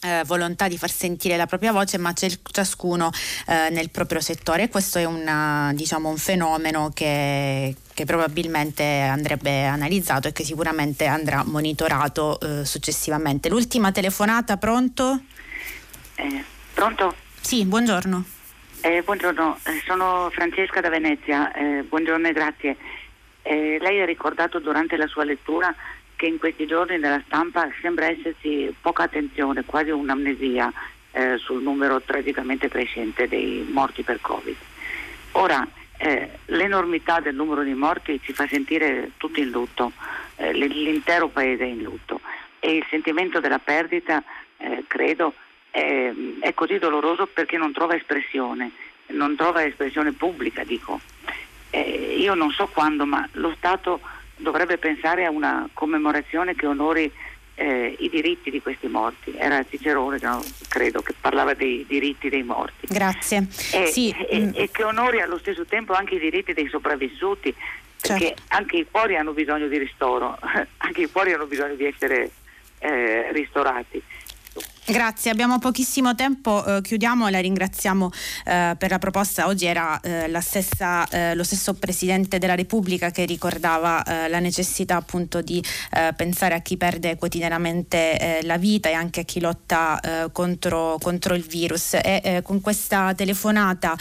eh, 0.00 0.22
volontà 0.26 0.68
di 0.68 0.78
far 0.78 0.90
sentire 0.90 1.36
la 1.36 1.46
propria 1.46 1.72
voce, 1.72 1.98
ma 1.98 2.12
c'è 2.12 2.30
ciascuno 2.50 3.10
eh, 3.46 3.68
nel 3.70 3.90
proprio 3.90 4.20
settore 4.20 4.68
questo 4.68 4.98
è 4.98 5.04
una, 5.04 5.72
diciamo, 5.74 6.08
un 6.08 6.16
fenomeno 6.16 6.90
che, 6.94 7.74
che, 7.92 8.04
probabilmente 8.04 8.82
andrebbe 8.82 9.64
analizzato 9.64 10.28
e 10.28 10.32
che 10.32 10.44
sicuramente 10.44 11.06
andrà 11.06 11.42
monitorato 11.44 12.38
eh, 12.40 12.64
successivamente. 12.64 13.48
L'ultima 13.48 13.92
telefonata, 13.92 14.56
pronto? 14.56 15.20
Eh, 16.14 16.44
pronto? 16.74 17.14
Sì, 17.40 17.64
buongiorno. 17.64 18.37
Eh, 18.80 19.02
buongiorno, 19.02 19.58
eh, 19.64 19.82
sono 19.84 20.30
Francesca 20.30 20.80
da 20.80 20.88
Venezia, 20.88 21.52
eh, 21.52 21.82
buongiorno 21.82 22.28
e 22.28 22.32
grazie. 22.32 22.76
Eh, 23.42 23.78
lei 23.80 24.00
ha 24.00 24.04
ricordato 24.04 24.60
durante 24.60 24.96
la 24.96 25.08
sua 25.08 25.24
lettura 25.24 25.74
che 26.14 26.26
in 26.26 26.38
questi 26.38 26.64
giorni 26.64 26.96
nella 26.96 27.20
stampa 27.26 27.68
sembra 27.80 28.06
esserci 28.06 28.72
poca 28.80 29.02
attenzione, 29.02 29.64
quasi 29.64 29.90
un'amnesia 29.90 30.72
eh, 31.10 31.38
sul 31.38 31.60
numero 31.60 32.00
tragicamente 32.02 32.68
crescente 32.68 33.26
dei 33.26 33.66
morti 33.68 34.04
per 34.04 34.20
Covid. 34.20 34.56
Ora, 35.32 35.66
eh, 35.96 36.30
l'enormità 36.46 37.18
del 37.18 37.34
numero 37.34 37.64
di 37.64 37.74
morti 37.74 38.20
ci 38.22 38.32
fa 38.32 38.46
sentire 38.46 39.10
tutti 39.16 39.40
in 39.40 39.50
lutto, 39.50 39.90
l'intero 40.52 41.26
paese 41.26 41.64
è 41.64 41.66
in 41.66 41.82
lutto 41.82 42.20
e 42.60 42.76
il 42.76 42.86
sentimento 42.88 43.40
della 43.40 43.58
perdita, 43.58 44.22
credo, 44.86 45.34
è, 45.70 46.12
è 46.40 46.54
così 46.54 46.78
doloroso 46.78 47.26
perché 47.26 47.56
non 47.56 47.72
trova 47.72 47.94
espressione, 47.94 48.70
non 49.08 49.36
trova 49.36 49.64
espressione 49.64 50.12
pubblica, 50.12 50.64
dico. 50.64 51.00
Eh, 51.70 52.16
io 52.18 52.34
non 52.34 52.50
so 52.50 52.66
quando, 52.66 53.04
ma 53.04 53.28
lo 53.32 53.52
Stato 53.56 54.00
dovrebbe 54.36 54.78
pensare 54.78 55.24
a 55.24 55.30
una 55.30 55.68
commemorazione 55.72 56.54
che 56.54 56.66
onori 56.66 57.12
eh, 57.58 57.96
i 57.98 58.08
diritti 58.08 58.50
di 58.50 58.62
questi 58.62 58.86
morti. 58.86 59.34
Era 59.36 59.64
Cicerone, 59.68 60.18
no, 60.22 60.42
credo, 60.68 61.02
che 61.02 61.14
parlava 61.20 61.54
dei 61.54 61.84
diritti 61.86 62.28
dei 62.28 62.44
morti. 62.44 62.86
Grazie. 62.86 63.46
E, 63.72 63.86
sì. 63.86 64.10
e, 64.10 64.38
mm. 64.38 64.50
e, 64.54 64.70
che 64.70 64.84
onori 64.84 65.20
allo 65.20 65.38
stesso 65.38 65.64
tempo 65.64 65.92
anche 65.92 66.14
i 66.14 66.20
diritti 66.20 66.52
dei 66.52 66.68
sopravvissuti, 66.68 67.52
perché 68.00 68.26
certo. 68.26 68.42
anche 68.48 68.76
i 68.76 68.86
cuori 68.88 69.16
hanno 69.16 69.32
bisogno 69.32 69.66
di 69.66 69.76
ristoro, 69.76 70.38
anche 70.78 71.02
i 71.02 71.10
cuori 71.10 71.32
hanno 71.32 71.46
bisogno 71.46 71.74
di 71.74 71.84
essere 71.84 72.30
eh, 72.78 73.32
ristorati. 73.32 74.00
Grazie, 74.90 75.30
abbiamo 75.30 75.58
pochissimo 75.58 76.14
tempo, 76.14 76.64
eh, 76.64 76.80
chiudiamo, 76.80 77.28
la 77.28 77.40
ringraziamo 77.40 78.10
eh, 78.46 78.74
per 78.78 78.88
la 78.88 78.98
proposta. 78.98 79.46
Oggi 79.46 79.66
era 79.66 80.00
eh, 80.00 80.34
stessa, 80.40 81.06
eh, 81.10 81.34
lo 81.34 81.44
stesso 81.44 81.74
Presidente 81.74 82.38
della 82.38 82.54
Repubblica 82.54 83.10
che 83.10 83.26
ricordava 83.26 84.02
eh, 84.02 84.28
la 84.30 84.38
necessità 84.38 84.96
appunto 84.96 85.42
di 85.42 85.62
eh, 85.92 86.14
pensare 86.16 86.54
a 86.54 86.60
chi 86.60 86.78
perde 86.78 87.16
quotidianamente 87.16 88.40
la 88.44 88.56
vita 88.56 88.88
e 88.88 88.94
anche 88.94 89.20
a 89.20 89.22
chi 89.24 89.40
lotta 89.40 90.00
contro, 90.32 90.96
contro, 91.02 91.34
il 91.34 91.42
virus. 91.42 91.94
E 91.94 92.40
con 92.42 92.62
questa 92.62 93.12
telefonata 93.14 93.94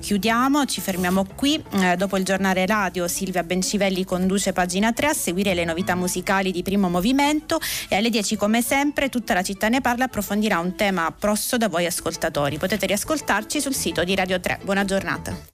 chiudiamo, 0.00 0.64
ci 0.66 0.80
fermiamo 0.80 1.26
qui. 1.34 1.62
dopo 1.96 2.16
il 2.16 2.24
giornale 2.24 2.64
radio 2.66 3.08
Silvia 3.08 3.42
Bencivelli 3.42 4.04
conduce 4.04 4.52
pagina 4.52 4.92
3 4.92 5.06
a 5.06 5.14
seguire 5.14 5.54
le 5.54 5.64
novità 5.64 5.94
musicali 5.94 6.52
di 6.52 6.62
primo 6.62 6.88
movimento 6.88 7.58
e 7.88 7.96
alle 7.96 8.10
10 8.10 8.36
come 8.36 8.62
sempre 8.62 9.08
tutta 9.08 9.34
la 9.34 9.42
città 9.42 9.68
ne 9.68 9.80
parla 9.80 10.08
approfondirà 10.12 10.58
un 10.58 10.74
tema 10.76 11.10
prosso 11.18 11.56
da 11.56 11.70
voi 11.70 11.86
ascoltatori. 11.86 12.58
Potete 12.58 12.84
riascoltarci 12.84 13.62
sul 13.62 13.74
sito 13.74 14.04
di 14.04 14.14
Radio 14.14 14.38
3. 14.38 14.60
Buona 14.62 14.84
giornata. 14.84 15.51